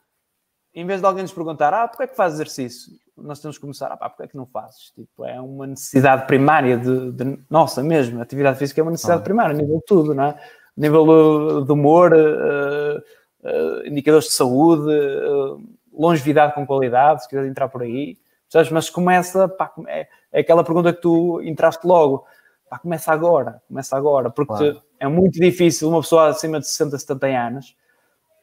em 0.73 0.85
vez 0.85 1.01
de 1.01 1.07
alguém 1.07 1.23
nos 1.23 1.33
perguntar, 1.33 1.73
ah, 1.73 1.87
porque 1.87 2.03
é 2.03 2.07
que 2.07 2.15
faz 2.15 2.35
exercício? 2.35 2.93
Nós 3.17 3.39
temos 3.39 3.57
que 3.57 3.61
começar, 3.61 3.91
ah, 3.91 3.97
pá, 3.97 4.09
porque 4.09 4.23
é 4.23 4.27
que 4.27 4.37
não 4.37 4.45
fazes? 4.45 4.91
Tipo, 4.91 5.25
é 5.25 5.39
uma 5.39 5.67
necessidade 5.67 6.25
primária 6.27 6.77
de, 6.77 7.11
de 7.11 7.39
nossa 7.49 7.83
mesmo. 7.83 8.19
A 8.19 8.23
atividade 8.23 8.57
física 8.57 8.81
é 8.81 8.83
uma 8.83 8.91
necessidade 8.91 9.21
ah. 9.21 9.23
primária, 9.23 9.53
a 9.53 9.57
nível 9.57 9.77
de 9.77 9.85
tudo, 9.85 10.13
não 10.13 10.23
é? 10.23 10.29
A 10.29 10.37
nível 10.77 11.63
de 11.63 11.71
humor, 11.71 12.13
uh, 12.13 12.97
uh, 13.43 13.87
indicadores 13.87 14.27
de 14.27 14.33
saúde, 14.33 14.89
uh, 14.89 15.61
longevidade 15.91 16.53
com 16.53 16.65
qualidade, 16.65 17.23
se 17.23 17.29
quiser 17.29 17.45
entrar 17.45 17.67
por 17.67 17.83
aí. 17.83 18.17
Sabes? 18.47 18.71
Mas 18.71 18.89
começa, 18.89 19.47
pá, 19.47 19.71
é, 19.87 20.07
é, 20.31 20.39
aquela 20.39 20.63
pergunta 20.63 20.93
que 20.93 21.01
tu 21.01 21.41
entraste 21.41 21.85
logo. 21.85 22.25
Pá, 22.69 22.79
começa 22.79 23.11
agora, 23.11 23.61
começa 23.67 23.95
agora, 23.97 24.29
porque 24.29 24.71
claro. 24.71 24.81
é 24.99 25.07
muito 25.07 25.39
difícil 25.39 25.89
uma 25.89 26.01
pessoa 26.01 26.29
acima 26.29 26.59
de 26.59 26.67
60, 26.67 26.97
70 26.97 27.27
anos 27.27 27.75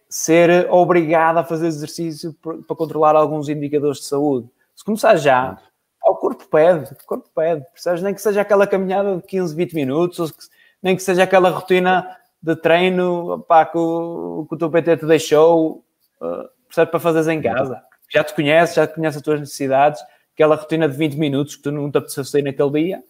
ser 0.09 0.66
obrigada 0.71 1.41
a 1.41 1.45
fazer 1.45 1.66
exercício 1.66 2.35
para 2.43 2.77
controlar 2.77 3.14
alguns 3.14 3.49
indicadores 3.49 3.99
de 3.99 4.05
saúde. 4.07 4.49
Se 4.79 4.85
começar 4.85 5.16
já, 5.16 5.59
o 6.07 6.14
corpo 6.14 6.47
pede, 6.49 6.93
o 6.93 7.05
corpo 7.05 7.29
pede, 7.35 7.64
percebes? 7.72 8.01
Nem 8.01 8.14
que 8.14 8.22
seja 8.22 8.43
aquela 8.43 8.64
caminhada 8.64 9.16
de 9.16 9.22
15, 9.24 9.53
20 9.53 9.74
minutos, 9.74 10.33
nem 10.81 10.95
que 10.95 11.03
seja 11.03 11.24
aquela 11.24 11.51
rotina 11.51 12.16
de 12.41 12.55
treino 12.55 13.45
pá, 13.49 13.66
que, 13.66 13.76
o, 13.76 14.47
que 14.49 14.55
o 14.55 14.57
teu 14.57 14.70
PT 14.70 14.99
te 14.99 15.07
deixou, 15.07 15.85
uh, 16.20 16.49
percebes? 16.68 16.93
Para 16.93 17.01
fazeres 17.01 17.26
em 17.26 17.43
casa. 17.43 17.83
Já 18.09 18.22
te 18.22 18.33
conheces, 18.33 18.76
já 18.76 18.87
conheces 18.87 19.16
as 19.16 19.22
tuas 19.22 19.41
necessidades, 19.41 20.01
aquela 20.33 20.55
rotina 20.55 20.89
de 20.89 20.97
20 20.97 21.14
minutos 21.16 21.57
que 21.57 21.62
tu 21.62 21.72
não 21.72 21.91
te 21.91 21.99
apeteceu 21.99 22.24
sair 22.24 22.43
naquele 22.43 22.70
dia, 22.70 23.03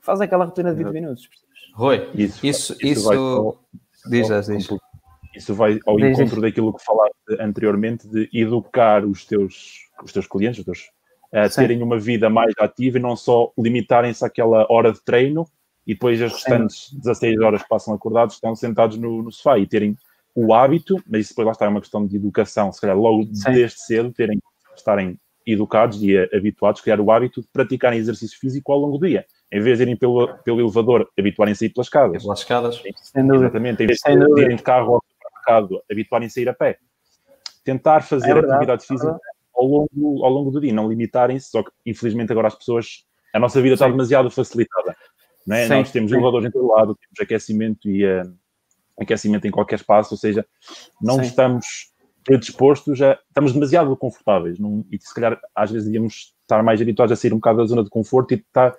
faz 0.00 0.20
aquela 0.20 0.44
rotina 0.44 0.74
de 0.74 0.82
20 0.82 0.92
minutos. 0.92 1.28
Percebes? 1.28 1.52
Rui, 1.74 2.10
isso, 2.16 2.44
isso, 2.44 2.72
isso, 2.82 3.12
isso 3.12 3.58
diz, 4.10 4.28
diz. 4.48 4.68
Isso 5.36 5.54
vai 5.54 5.78
ao 5.86 6.00
encontro 6.00 6.40
daquilo 6.40 6.74
que 6.74 6.84
falaste 6.84 7.14
anteriormente 7.38 8.08
de 8.08 8.28
educar 8.32 9.04
os 9.04 9.24
teus, 9.24 9.88
os 10.02 10.12
teus 10.12 10.26
clientes, 10.26 10.58
os 10.58 10.64
teus, 10.64 10.90
a 11.32 11.48
terem 11.48 11.82
uma 11.82 11.98
vida 11.98 12.28
mais 12.28 12.52
ativa 12.58 12.98
e 12.98 13.00
não 13.00 13.16
só 13.16 13.50
limitarem-se 13.58 14.24
àquela 14.24 14.66
hora 14.70 14.92
de 14.92 15.02
treino 15.02 15.46
e 15.86 15.94
depois 15.94 16.20
as 16.20 16.32
restantes 16.32 16.90
Sim. 16.90 16.98
16 16.98 17.40
horas 17.40 17.62
que 17.62 17.68
passam 17.68 17.94
acordados 17.94 18.34
estão 18.34 18.54
sentados 18.54 18.98
no, 18.98 19.22
no, 19.22 19.32
sofá 19.32 19.58
e 19.58 19.66
terem 19.66 19.96
o 20.34 20.54
hábito, 20.54 21.02
mas 21.08 21.22
isso 21.22 21.30
depois 21.30 21.46
lá 21.46 21.52
está 21.52 21.64
é 21.64 21.68
uma 21.68 21.80
questão 21.80 22.06
de 22.06 22.16
educação, 22.16 22.70
se 22.70 22.80
calhar 22.80 22.96
logo 22.96 23.24
Sim. 23.34 23.52
desde 23.52 23.80
cedo 23.80 24.12
terem, 24.12 24.38
estarem 24.76 25.18
educados 25.46 26.02
e 26.02 26.16
habituados, 26.34 26.80
criar 26.80 27.00
o 27.00 27.10
hábito 27.10 27.40
de 27.40 27.48
praticarem 27.52 27.98
exercício 27.98 28.38
físico 28.38 28.70
ao 28.70 28.78
longo 28.78 28.98
do 28.98 29.06
dia. 29.06 29.26
Em 29.50 29.60
vez 29.60 29.78
de 29.78 29.84
irem 29.84 29.96
pelo, 29.96 30.28
pelo 30.44 30.60
elevador, 30.60 31.10
habituarem-se 31.18 31.64
a 31.64 31.66
ir 31.66 31.70
pelas 31.70 31.86
escadas. 31.86 32.22
Pelas 32.22 32.38
escadas. 32.38 32.82
Exatamente. 33.14 33.82
Em 33.82 33.86
vez 33.86 33.98
de 33.98 34.40
irem 34.40 34.56
de 34.56 34.62
carro 34.62 35.02
mercado 35.34 35.82
habituarem-se 35.90 36.38
a 36.38 36.42
ir 36.42 36.48
a 36.48 36.54
pé. 36.54 36.78
Tentar 37.64 38.02
fazer 38.02 38.30
é 38.30 38.34
verdade, 38.34 38.54
atividade 38.54 38.86
física 38.86 39.18
ao 39.62 39.68
longo, 39.68 40.24
ao 40.24 40.30
longo 40.30 40.50
do 40.50 40.60
dia, 40.60 40.72
não 40.72 40.88
limitarem-se, 40.88 41.50
só 41.50 41.62
que 41.62 41.70
infelizmente 41.86 42.32
agora 42.32 42.48
as 42.48 42.54
pessoas, 42.54 43.04
a 43.32 43.38
nossa 43.38 43.62
vida 43.62 43.74
está 43.74 43.88
demasiado 43.88 44.30
facilitada. 44.30 44.96
Não 45.46 45.56
é? 45.56 45.68
Nós 45.68 45.90
temos 45.90 46.12
elevadores 46.12 46.48
em 46.48 46.50
todo 46.50 46.68
lado, 46.68 46.96
temos 46.96 47.20
aquecimento 47.20 47.88
e 47.88 48.04
uh, 48.04 48.34
aquecimento 49.00 49.46
em 49.46 49.50
qualquer 49.50 49.76
espaço, 49.76 50.14
ou 50.14 50.18
seja, 50.18 50.44
não 51.00 51.16
sim. 51.16 51.22
estamos 51.22 51.92
predispostos 52.24 53.00
a. 53.02 53.18
Estamos 53.28 53.52
demasiado 53.52 53.96
confortáveis 53.96 54.58
não, 54.58 54.84
e 54.90 54.98
se 54.98 55.12
calhar 55.14 55.40
às 55.54 55.70
vezes 55.70 55.86
devíamos 55.86 56.34
estar 56.42 56.62
mais 56.62 56.80
habituados 56.80 57.12
a 57.12 57.16
sair 57.16 57.32
um 57.32 57.36
bocado 57.36 57.58
da 57.58 57.64
zona 57.64 57.82
de 57.82 57.90
conforto 57.90 58.32
e 58.32 58.36
estar 58.36 58.74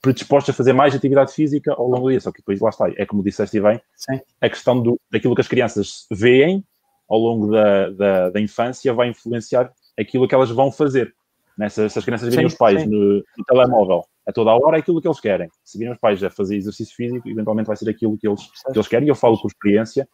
predispostos 0.00 0.54
a 0.54 0.56
fazer 0.56 0.72
mais 0.72 0.94
atividade 0.94 1.32
física 1.32 1.72
ao 1.72 1.88
longo 1.88 2.06
do 2.06 2.10
dia. 2.10 2.20
Só 2.20 2.30
que 2.30 2.38
depois 2.38 2.60
lá 2.60 2.70
está, 2.70 2.90
é 2.96 3.04
como 3.04 3.22
disseste 3.22 3.60
bem, 3.60 3.80
Sim. 3.96 4.20
a 4.40 4.48
questão 4.48 4.82
do, 4.82 4.98
daquilo 5.10 5.34
que 5.34 5.40
as 5.40 5.48
crianças 5.48 6.06
veem 6.10 6.64
ao 7.10 7.18
longo 7.18 7.50
da, 7.50 7.90
da, 7.90 8.30
da, 8.30 8.40
infância 8.40 8.94
vai 8.94 9.08
influenciar 9.08 9.72
aquilo 10.00 10.26
que 10.26 10.34
elas 10.34 10.50
vão 10.50 10.70
fazer. 10.70 11.14
Né? 11.56 11.68
Se, 11.68 11.88
se 11.88 11.98
as 11.98 12.04
crianças 12.04 12.28
virem 12.28 12.46
os 12.46 12.54
pais 12.54 12.86
no, 12.86 13.16
no, 13.16 13.44
telemóvel 13.46 14.04
a 14.26 14.32
toda 14.32 14.50
a 14.50 14.56
hora, 14.56 14.76
é 14.76 14.80
aquilo 14.80 15.00
que 15.00 15.08
eles 15.08 15.20
querem. 15.20 15.48
Se 15.64 15.78
virem 15.78 15.92
os 15.92 16.00
pais 16.00 16.22
a 16.22 16.30
fazer 16.30 16.56
exercício 16.56 16.94
físico, 16.94 17.28
eventualmente 17.28 17.66
vai 17.66 17.76
ser 17.76 17.88
aquilo 17.88 18.16
que 18.16 18.26
eles, 18.26 18.42
que 18.72 18.78
eles 18.78 18.88
querem. 18.88 19.06
E 19.06 19.10
eu 19.10 19.14
falo 19.14 19.40
por 19.40 19.48
experiência. 19.48 20.08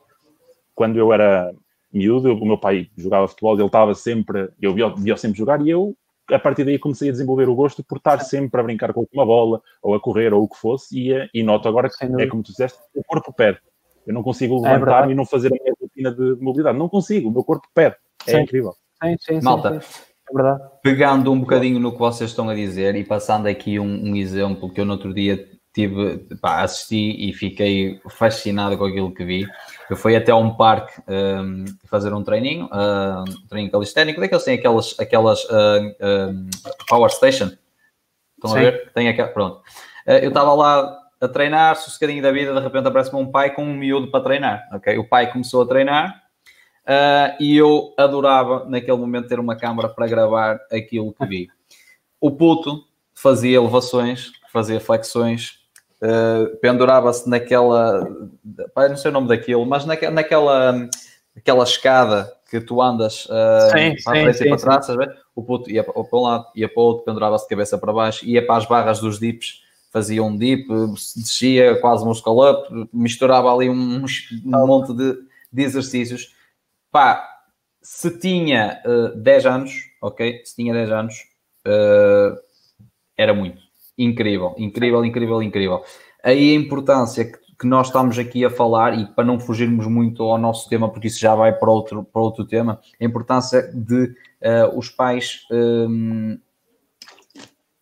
Quando 0.75 0.99
eu 0.99 1.13
era 1.13 1.53
miúdo, 1.93 2.35
o 2.35 2.47
meu 2.47 2.59
pai 2.59 2.91
jogava 2.97 3.29
futebol, 3.29 3.55
ele 3.55 3.67
estava 3.67 3.95
sempre, 3.95 4.51
eu 4.61 4.75
via, 4.75 4.89
via 4.95 5.17
sempre 5.17 5.39
jogar 5.39 5.65
e 5.65 5.71
eu 5.71 5.97
a 6.35 6.39
partir 6.39 6.65
daí 6.65 6.79
comecei 6.79 7.09
a 7.09 7.13
desenvolver 7.13 7.49
o 7.49 7.55
gosto 7.55 7.85
por 7.85 7.99
estar 7.99 8.21
sempre 8.21 8.61
a 8.61 8.65
brincar 8.65 8.93
com 8.93 9.07
uma 9.13 9.25
bola, 9.25 9.63
ou 9.83 9.95
a 9.95 10.01
correr, 10.01 10.33
ou 10.35 10.43
o 10.43 10.49
que 10.49 10.57
fosse, 10.57 10.99
e, 10.99 11.13
eh, 11.13 11.29
e 11.33 11.43
noto 11.43 11.69
agora 11.69 11.89
que, 11.89 12.05
é 12.05 12.27
como 12.27 12.43
tu 12.43 12.51
disseste, 12.51 12.79
o 12.95 13.05
corpo 13.05 13.33
pede. 13.33 13.59
Eu 14.07 14.15
não 14.15 14.23
consigo 14.23 14.65
é 14.67 14.73
levantar-me 14.73 15.11
é 15.11 15.13
e 15.13 15.17
não 15.17 15.25
fazer 15.25 15.49
a 15.49 15.51
minha 15.51 15.75
rotina 15.81 16.13
de 16.13 16.43
mobilidade. 16.43 16.79
Não 16.79 16.89
consigo, 16.89 17.29
o 17.29 17.33
meu 17.33 17.45
corpo 17.45 17.69
pede. 17.75 17.97
É 18.27 18.33
sim. 18.33 18.41
incrível. 18.41 18.75
Sim, 19.03 19.17
sim, 19.21 19.41
Malta, 19.43 19.81
sim, 19.81 20.03
é 20.31 20.35
verdade. 20.35 20.63
pegando 20.83 21.33
um 21.33 21.41
bocadinho 21.41 21.79
no 21.79 21.93
que 21.93 21.99
vocês 21.99 22.31
estão 22.31 22.49
a 22.49 22.55
dizer 22.55 22.95
e 22.95 23.05
passando 23.05 23.47
aqui 23.47 23.79
um, 23.79 24.11
um 24.11 24.17
exemplo 24.17 24.71
que 24.71 24.81
eu 24.81 24.85
no 24.85 24.93
outro 24.93 25.13
dia 25.13 25.49
tive, 25.77 26.19
pá, 26.41 26.63
assisti 26.63 27.29
e 27.29 27.35
fiquei 27.35 28.01
fascinado 28.09 28.79
com 28.79 28.87
aquilo 28.87 29.13
que 29.13 29.23
vi. 29.23 29.47
Eu 29.91 29.97
fui 29.97 30.17
até 30.17 30.35
um 30.35 30.57
parque 30.57 30.95
um, 31.07 31.67
fazer 31.85 32.15
um 32.15 32.25
treininho, 32.25 32.65
uh, 32.67 33.21
um 33.29 33.47
treininho 33.47 33.71
calisténico, 33.71 34.19
daqueles 34.19 34.43
têm 34.43 34.55
aquelas, 34.55 34.99
aquelas 34.99 35.45
uh, 35.45 35.95
um, 36.31 36.49
Power 36.89 37.11
Station. 37.11 37.51
Estão 38.37 38.53
Sim. 38.53 38.57
a 38.57 38.61
ver? 38.63 38.93
Tem 38.95 39.09
aquela, 39.09 39.29
pronto. 39.29 39.59
Uh, 40.07 40.13
eu 40.23 40.29
estava 40.29 40.55
lá 40.55 40.99
a 41.21 41.29
treinar, 41.29 41.77
sossegadinho 41.77 42.23
da 42.23 42.33
vida, 42.33 42.55
de 42.55 42.61
repente 42.61 42.89
aparece-me 42.89 43.21
um 43.21 43.31
pai 43.31 43.55
com 43.55 43.63
um 43.63 43.77
miúdo 43.77 44.11
para 44.11 44.25
treinar, 44.25 44.67
ok? 44.73 44.97
O 44.97 45.07
pai 45.07 45.31
começou 45.31 45.63
a 45.63 45.67
treinar 45.67 46.26
uh, 46.87 47.37
e 47.41 47.57
eu 47.57 47.93
adorava, 47.97 48.65
naquele 48.67 48.97
momento, 48.97 49.29
ter 49.29 49.39
uma 49.41 49.57
câmara 49.57 49.89
para 49.89 50.07
gravar 50.07 50.61
aquilo 50.71 51.13
que 51.13 51.27
vi. 51.27 51.49
O 52.21 52.31
puto 52.31 52.85
fazia 53.15 53.57
elevações, 53.57 54.33
fazia 54.53 54.81
flexões, 54.81 55.59
uh, 56.03 56.57
pendurava-se 56.59 57.29
naquela, 57.29 58.07
pai, 58.75 58.89
não 58.89 58.97
sei 58.97 59.11
o 59.11 59.15
nome 59.15 59.29
daquilo, 59.29 59.65
mas 59.67 59.85
naquela, 59.85 60.13
naquela 60.13 60.89
aquela 61.37 61.65
escada 61.65 62.33
que 62.51 62.61
tu 62.61 62.81
andas 62.81 63.27
uh, 63.27 63.71
sim, 63.73 64.03
para 64.03 64.33
sim, 64.33 64.39
sim, 64.39 64.45
e 64.45 64.49
para 64.49 64.57
trás, 64.57 64.87
sim. 64.87 64.95
o 65.35 65.43
puto 65.43 65.71
ia 65.71 65.85
para 65.85 65.93
um 65.97 66.21
lado, 66.23 66.47
ia 66.55 66.69
para 66.69 66.81
o 66.81 66.85
outro, 66.85 67.05
pendurava-se 67.05 67.45
de 67.45 67.51
cabeça 67.51 67.77
para 67.77 67.93
baixo, 67.93 68.25
ia 68.25 68.45
para 68.45 68.57
as 68.57 68.67
barras 68.67 69.01
dos 69.01 69.19
dips, 69.19 69.63
fazia 69.93 70.23
um 70.23 70.37
dip, 70.37 70.67
descia 71.17 71.77
quase 71.81 72.05
um 72.05 72.13
skull 72.13 72.51
up, 72.51 72.89
misturava 72.93 73.53
ali 73.53 73.69
um, 73.69 74.05
um 74.05 74.67
monte 74.67 74.95
de, 74.95 75.19
de, 75.53 75.63
exercícios. 75.63 76.35
Pá, 76.97 77.29
se 77.83 78.19
tinha 78.19 78.81
uh, 78.87 79.15
10 79.19 79.45
anos, 79.45 79.73
ok? 80.01 80.41
Se 80.47 80.57
tinha 80.57 80.73
10 80.73 80.91
anos, 80.91 81.15
uh, 81.67 82.35
era 83.15 83.35
muito. 83.35 83.61
Incrível, 83.99 84.55
incrível, 84.57 85.05
incrível, 85.05 85.43
incrível. 85.43 85.85
Aí 86.25 86.53
a 86.53 86.59
importância 86.59 87.27
que, 87.27 87.39
que, 87.61 87.67
nós 87.67 87.89
estamos 87.89 88.19
aqui 88.19 88.47
a 88.47 88.49
falar, 88.49 88.99
e 88.99 89.05
para 89.05 89.27
não 89.27 89.39
fugirmos 89.39 89.87
muito 89.87 90.23
ao 90.23 90.39
nosso 90.39 90.71
tema, 90.71 90.91
porque 90.91 91.09
isso 91.09 91.21
já 91.21 91.35
vai 91.35 91.53
para 91.53 91.71
outro, 91.71 92.03
para 92.03 92.23
outro 92.23 92.47
tema, 92.47 92.81
a 92.99 93.05
importância 93.05 93.71
de 93.75 94.05
uh, 94.05 94.75
os 94.75 94.89
pais 94.89 95.47
um, 95.51 96.39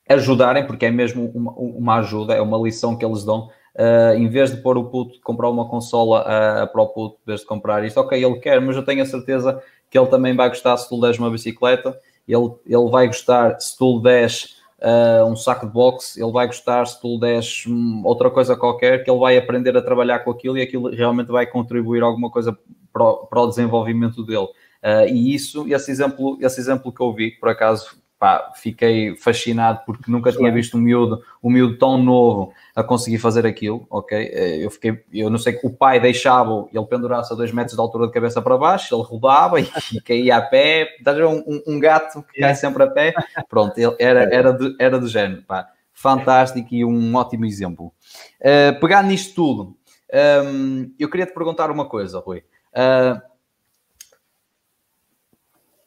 ajudarem, 0.08 0.66
porque 0.66 0.86
é 0.86 0.90
mesmo 0.90 1.30
uma, 1.32 1.52
uma, 1.52 1.94
ajuda, 1.98 2.34
é 2.34 2.40
uma 2.40 2.58
lição 2.58 2.96
que 2.96 3.04
eles 3.04 3.22
dão. 3.22 3.48
Uh, 3.76 4.14
em 4.16 4.28
vez 4.28 4.54
de 4.54 4.62
pôr 4.62 4.78
o 4.78 4.84
puto 4.84 5.20
comprar 5.20 5.50
uma 5.50 5.68
consola 5.68 6.22
uh, 6.22 6.72
para 6.72 6.80
o 6.80 6.86
puto, 6.86 7.16
em 7.24 7.26
vez 7.26 7.40
de 7.40 7.46
comprar 7.46 7.84
isto, 7.84 7.98
ok, 7.98 8.24
ele 8.24 8.38
quer, 8.38 8.60
mas 8.60 8.76
eu 8.76 8.84
tenho 8.84 9.02
a 9.02 9.06
certeza 9.06 9.60
que 9.90 9.98
ele 9.98 10.06
também 10.06 10.34
vai 10.34 10.48
gostar 10.48 10.76
se 10.76 10.88
tu 10.88 10.94
lhe 10.94 11.18
uma 11.18 11.30
bicicleta, 11.30 11.98
ele, 12.26 12.52
ele 12.66 12.90
vai 12.90 13.08
gostar 13.08 13.58
se 13.60 13.76
tu 13.76 13.96
lhe 13.96 14.02
des 14.02 14.56
uh, 14.80 15.24
um 15.24 15.34
saco 15.34 15.66
de 15.66 15.72
boxe, 15.72 16.22
ele 16.22 16.30
vai 16.30 16.46
gostar 16.46 16.86
se 16.86 17.00
tu 17.00 17.14
lhe 17.14 17.20
des 17.20 17.64
um, 17.66 18.02
outra 18.04 18.30
coisa 18.30 18.56
qualquer, 18.56 19.02
que 19.02 19.10
ele 19.10 19.18
vai 19.18 19.36
aprender 19.36 19.76
a 19.76 19.82
trabalhar 19.82 20.20
com 20.20 20.30
aquilo 20.30 20.56
e 20.56 20.62
aquilo 20.62 20.90
realmente 20.90 21.32
vai 21.32 21.44
contribuir 21.44 22.02
alguma 22.02 22.30
coisa 22.30 22.56
para 22.92 23.02
o, 23.02 23.26
para 23.26 23.40
o 23.40 23.48
desenvolvimento 23.48 24.24
dele. 24.24 24.48
Uh, 24.84 25.08
e 25.08 25.34
isso, 25.34 25.66
esse 25.72 25.90
exemplo, 25.90 26.38
esse 26.40 26.60
exemplo 26.60 26.92
que 26.92 27.00
eu 27.00 27.12
vi, 27.12 27.32
por 27.32 27.48
acaso 27.48 27.96
pá, 28.18 28.52
fiquei 28.54 29.16
fascinado 29.16 29.80
porque 29.84 30.10
nunca 30.10 30.32
tinha 30.32 30.50
visto 30.52 30.76
um 30.76 30.80
miúdo, 30.80 31.22
um 31.42 31.50
miúdo 31.50 31.76
tão 31.76 31.98
novo 31.98 32.52
a 32.74 32.82
conseguir 32.82 33.18
fazer 33.18 33.46
aquilo, 33.46 33.86
ok? 33.90 34.16
Eh, 34.16 34.64
eu 34.64 34.70
fiquei, 34.70 35.04
eu 35.12 35.28
não 35.28 35.38
sei, 35.38 35.58
o 35.62 35.70
pai 35.70 36.00
deixava 36.00 36.66
ele 36.72 36.86
pendurasse 36.86 37.32
a 37.32 37.36
dois 37.36 37.52
metros 37.52 37.74
de 37.74 37.80
altura 37.80 38.06
de 38.06 38.12
cabeça 38.12 38.40
para 38.40 38.56
baixo, 38.56 38.94
ele 38.94 39.02
rodava 39.02 39.60
e, 39.60 39.64
e 39.92 40.00
caía 40.00 40.36
a 40.36 40.42
pé, 40.42 40.88
um, 41.28 41.74
um, 41.74 41.78
gato 41.78 42.22
que 42.22 42.40
cai 42.40 42.54
sempre 42.54 42.84
a 42.84 42.86
pé, 42.86 43.14
pronto, 43.48 43.76
ele 43.78 43.94
era, 43.98 44.22
era, 44.34 44.52
de, 44.52 44.74
era 44.78 44.98
do 44.98 45.08
género, 45.08 45.42
pá, 45.42 45.68
fantástico 45.92 46.68
e 46.74 46.84
um 46.84 47.14
ótimo 47.14 47.44
exemplo. 47.44 47.92
Uh, 48.40 48.78
pegando 48.80 49.08
nisto 49.08 49.34
tudo, 49.34 49.62
um, 49.62 49.76
ehm, 50.12 50.94
eu 50.98 51.10
queria 51.10 51.26
te 51.26 51.34
perguntar 51.34 51.70
uma 51.70 51.86
coisa, 51.86 52.20
Rui. 52.20 52.42
Uh, 52.72 53.20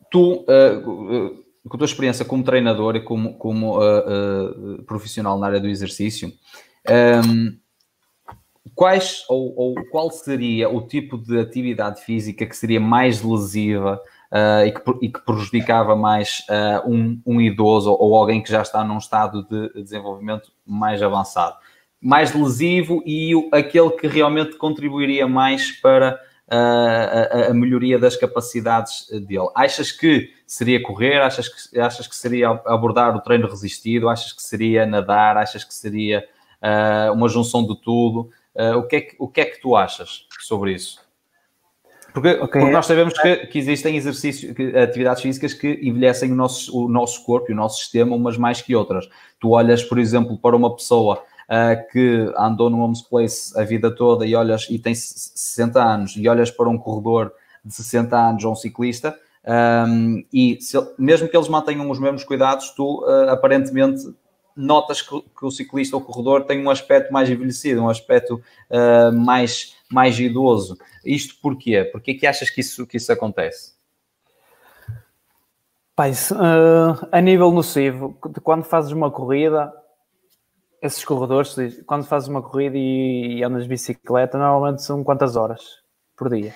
tu, 0.09 0.43
uh, 0.43 1.46
com 1.67 1.75
a 1.75 1.79
tua 1.79 1.85
experiência 1.85 2.25
como 2.25 2.43
treinador 2.43 2.95
e 2.95 3.01
como, 3.01 3.33
como 3.35 3.79
uh, 3.79 4.79
uh, 4.79 4.83
profissional 4.83 5.37
na 5.37 5.47
área 5.47 5.59
do 5.59 5.67
exercício, 5.67 6.29
um, 6.29 6.93
ehm, 6.93 7.57
quais 8.75 9.23
ou, 9.27 9.53
ou, 9.57 9.75
qual 9.89 10.09
seria 10.11 10.69
o 10.69 10.81
tipo 10.81 11.17
de 11.17 11.39
atividade 11.39 12.01
física 12.01 12.45
que 12.45 12.55
seria 12.55 12.79
mais 12.79 13.21
lesiva 13.21 13.99
uh, 14.31 14.65
e, 14.65 14.71
que, 14.71 14.81
e, 15.01 15.09
que, 15.09 15.19
prejudicava 15.25 15.95
mais 15.95 16.43
um, 16.85 17.19
um, 17.25 17.41
idoso 17.41 17.91
ou 17.91 18.15
alguém 18.15 18.41
que 18.41 18.51
já 18.51 18.61
está 18.61 18.83
num 18.83 18.97
estado 18.97 19.43
de 19.43 19.83
desenvolvimento 19.83 20.51
mais 20.65 21.01
avançado? 21.01 21.55
Mais 21.99 22.33
lesivo 22.33 23.01
e 23.05 23.33
aquele 23.51 23.89
que 23.91 24.07
realmente 24.07 24.55
contribuiria 24.57 25.27
mais 25.27 25.71
para 25.71 26.19
a, 26.47 27.49
a, 27.49 27.53
melhoria 27.53 27.97
das 27.97 28.15
capacidades 28.15 29.07
dele. 29.09 29.49
Achas 29.55 29.91
que 29.91 30.36
seria 30.47 30.81
correr? 30.81 31.21
Achas 31.21 31.49
que, 31.49 31.79
achas 31.79 32.07
que 32.07 32.15
seria 32.15 32.49
abordar 32.65 33.15
o 33.15 33.21
treino 33.21 33.47
resistido? 33.47 34.07
Achas 34.07 34.31
que 34.31 34.41
seria 34.41 34.85
nadar? 34.85 35.37
Achas 35.37 35.65
que 35.65 35.73
seria 35.73 36.25
uh, 36.63 37.13
uma 37.13 37.27
junção 37.27 37.67
de 37.67 37.79
tudo? 37.81 38.31
Uh, 38.55 38.77
o, 38.77 38.87
que 38.87 38.95
é 38.95 39.01
que, 39.01 39.15
o 39.19 39.27
que 39.27 39.41
é 39.41 39.45
que 39.45 39.61
tu 39.61 39.75
achas 39.75 40.25
sobre 40.39 40.73
isso? 40.73 41.05
Porque, 42.13 42.29
okay. 42.29 42.47
porque 42.47 42.71
nós 42.71 42.85
sabemos 42.85 43.13
que, 43.19 43.35
que 43.47 43.59
existem 43.59 43.95
exercícios, 43.97 44.55
que, 44.55 44.75
atividades 44.75 45.21
físicas 45.21 45.53
que 45.53 45.79
envelhecem 45.83 46.31
o 46.31 46.35
nosso, 46.35 46.75
o 46.75 46.89
nosso 46.89 47.23
corpo 47.23 47.51
e 47.51 47.53
o 47.53 47.55
nosso 47.55 47.79
sistema, 47.79 48.15
umas 48.15 48.37
mais 48.37 48.61
que 48.61 48.75
outras. 48.75 49.07
Tu 49.39 49.49
olhas, 49.49 49.83
por 49.83 49.99
exemplo, 49.99 50.37
para 50.37 50.55
uma 50.55 50.73
pessoa 50.73 51.21
uh, 51.47 51.91
que 51.91 52.31
andou 52.37 52.69
no 52.69 52.79
Homes 52.79 53.01
Place 53.01 53.57
a 53.59 53.63
vida 53.63 53.93
toda 53.93 54.25
e 54.25 54.33
olhas 54.33 54.65
e 54.69 54.79
tem 54.79 54.95
60 54.95 55.83
anos 55.83 56.15
e 56.15 56.27
olhas 56.27 56.49
para 56.49 56.69
um 56.69 56.77
corredor 56.77 57.33
de 57.63 57.75
60 57.75 58.17
anos 58.17 58.45
ou 58.45 58.53
um 58.53 58.55
ciclista 58.55 59.15
um, 59.47 60.25
e 60.33 60.59
se, 60.59 60.77
mesmo 60.97 61.29
que 61.29 61.37
eles 61.37 61.47
mantenham 61.47 61.89
os 61.89 61.99
mesmos 61.99 62.25
cuidados, 62.25 62.71
tu 62.71 63.05
uh, 63.05 63.29
aparentemente 63.29 64.13
notas 64.53 65.01
que, 65.01 65.21
que, 65.21 65.45
o 65.45 65.51
ciclista 65.51 65.95
ou 65.95 66.01
corredor 66.01 66.43
tem 66.43 66.61
um 66.61 66.69
aspecto 66.69 67.13
mais 67.13 67.29
envelhecido, 67.29 67.81
um 67.81 67.89
aspecto 67.89 68.41
uh, 68.69 69.13
mais, 69.13 69.75
mais 69.89 70.19
idoso. 70.19 70.77
Isto 71.05 71.35
porquê? 71.41 71.85
Porquê 71.85 72.13
que 72.13 72.27
achas 72.27 72.49
que 72.49 72.59
isso, 72.59 72.85
que 72.85 72.97
isso 72.97 73.11
acontece? 73.11 73.77
Pai, 75.95 76.11
uh, 76.11 77.07
a 77.09 77.21
nível 77.21 77.51
nocivo, 77.51 78.17
quando 78.43 78.65
fazes 78.65 78.91
uma 78.91 79.09
corrida, 79.09 79.73
esses 80.81 81.05
corredores, 81.05 81.55
quando 81.85 82.03
fazes 82.05 82.27
uma 82.27 82.41
corrida 82.41 82.77
e, 82.77 83.37
e 83.37 83.43
andas 83.43 83.63
de 83.63 83.69
bicicleta, 83.69 84.37
normalmente 84.37 84.83
são 84.83 85.03
quantas 85.05 85.37
horas 85.37 85.61
por 86.17 86.29
dia? 86.29 86.53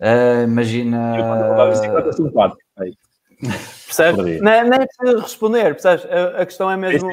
Uh, 0.00 0.44
imagina. 0.44 1.16
Eu 1.16 1.24
quando 1.24 1.60
a 1.60 1.70
bicicleta 1.70 2.12
são 2.12 2.30
quatro. 2.30 2.58
Percebes? 3.86 4.40
Não, 4.40 4.64
não 4.64 4.74
é 4.74 4.86
preciso 4.86 5.18
responder, 5.20 5.74
percebes? 5.74 6.06
A, 6.06 6.42
a 6.42 6.46
questão 6.46 6.70
é 6.70 6.76
mesmo. 6.76 7.08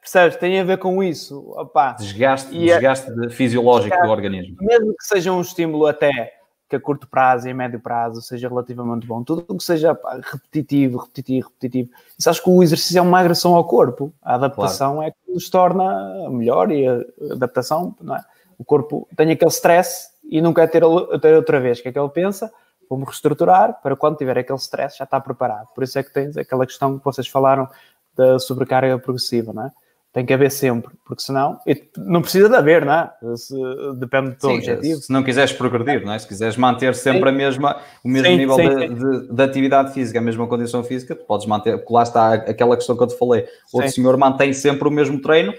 Percebes? 0.00 0.36
Tem 0.36 0.60
a 0.60 0.64
ver 0.64 0.78
com 0.78 1.02
isso. 1.02 1.52
Opa. 1.56 1.92
Desgaste, 1.92 2.54
e 2.54 2.66
desgaste 2.66 3.10
é, 3.24 3.30
fisiológico 3.30 3.90
desgaste, 3.90 4.06
do 4.06 4.12
organismo. 4.12 4.56
Mesmo 4.60 4.94
que 4.94 5.04
seja 5.04 5.32
um 5.32 5.40
estímulo 5.40 5.86
até 5.86 6.34
que 6.68 6.76
a 6.76 6.80
curto 6.80 7.06
prazo 7.06 7.46
e 7.46 7.50
a 7.50 7.54
médio 7.54 7.78
prazo 7.78 8.22
seja 8.22 8.48
relativamente 8.48 9.06
bom, 9.06 9.22
tudo 9.22 9.44
o 9.46 9.56
que 9.56 9.64
seja 9.64 9.94
pá, 9.94 10.18
repetitivo, 10.22 10.98
repetitivo, 10.98 11.48
repetitivo. 11.48 11.90
E 12.18 12.22
sabes 12.22 12.40
que 12.40 12.48
o 12.48 12.62
exercício 12.62 12.98
é 12.98 13.02
uma 13.02 13.20
agressão 13.20 13.54
ao 13.54 13.64
corpo. 13.64 14.12
A 14.22 14.34
adaptação 14.34 14.94
claro. 14.94 15.08
é 15.08 15.10
que 15.10 15.32
nos 15.32 15.50
torna 15.50 16.30
melhor 16.30 16.70
e 16.70 16.86
a 16.86 17.00
adaptação, 17.32 17.94
não 18.00 18.16
é? 18.16 18.24
O 18.58 18.64
corpo 18.64 19.08
tem 19.16 19.30
aquele 19.30 19.50
stress 19.50 20.13
e 20.30 20.40
não 20.40 20.52
quer 20.52 20.68
ter, 20.68 20.82
ter 21.20 21.34
outra 21.34 21.60
vez. 21.60 21.78
O 21.78 21.82
que 21.82 21.88
é 21.88 21.92
que 21.92 21.98
ele 21.98 22.08
pensa? 22.08 22.50
Vou-me 22.88 23.04
reestruturar 23.04 23.80
para 23.82 23.96
quando 23.96 24.16
tiver 24.16 24.38
aquele 24.38 24.58
stress 24.58 24.96
já 24.98 25.04
está 25.04 25.20
preparado. 25.20 25.68
Por 25.74 25.84
isso 25.84 25.98
é 25.98 26.02
que 26.02 26.12
tens 26.12 26.36
aquela 26.36 26.66
questão 26.66 26.98
que 26.98 27.04
vocês 27.04 27.26
falaram 27.26 27.68
da 28.16 28.38
sobrecarga 28.38 28.98
progressiva, 28.98 29.52
não 29.52 29.66
é? 29.66 29.70
Tem 30.12 30.24
que 30.24 30.32
haver 30.32 30.50
sempre, 30.52 30.94
porque 31.04 31.22
senão 31.22 31.58
não 31.96 32.22
precisa 32.22 32.48
de 32.48 32.54
haver, 32.54 32.84
não 32.84 32.92
é? 32.92 33.12
Se, 33.34 33.52
depende 33.96 34.30
do 34.30 34.36
teu 34.36 34.50
sim, 34.50 34.56
objetivo. 34.58 35.00
Se 35.00 35.12
não 35.12 35.24
quiseres 35.24 35.52
progredir, 35.52 36.06
não 36.06 36.12
é? 36.12 36.18
Se 36.20 36.28
quiseres 36.28 36.56
manter 36.56 36.94
sempre 36.94 37.30
a 37.30 37.32
mesma, 37.32 37.80
o 38.04 38.08
mesmo 38.08 38.28
sim, 38.28 38.36
nível 38.36 38.56
de, 38.56 38.94
de, 38.94 39.34
de, 39.34 39.42
atividade 39.42 39.92
física, 39.92 40.20
a 40.20 40.22
mesma 40.22 40.46
condição 40.46 40.84
física, 40.84 41.16
tu 41.16 41.24
podes 41.24 41.46
manter, 41.46 41.84
lá 41.90 42.04
está 42.04 42.34
aquela 42.34 42.76
questão 42.76 42.96
que 42.96 43.02
eu 43.02 43.08
te 43.08 43.18
falei. 43.18 43.44
O 43.72 43.78
outro 43.78 43.90
senhor 43.90 44.16
mantém 44.16 44.52
sempre 44.52 44.86
o 44.86 44.90
mesmo 44.90 45.20
treino, 45.20 45.52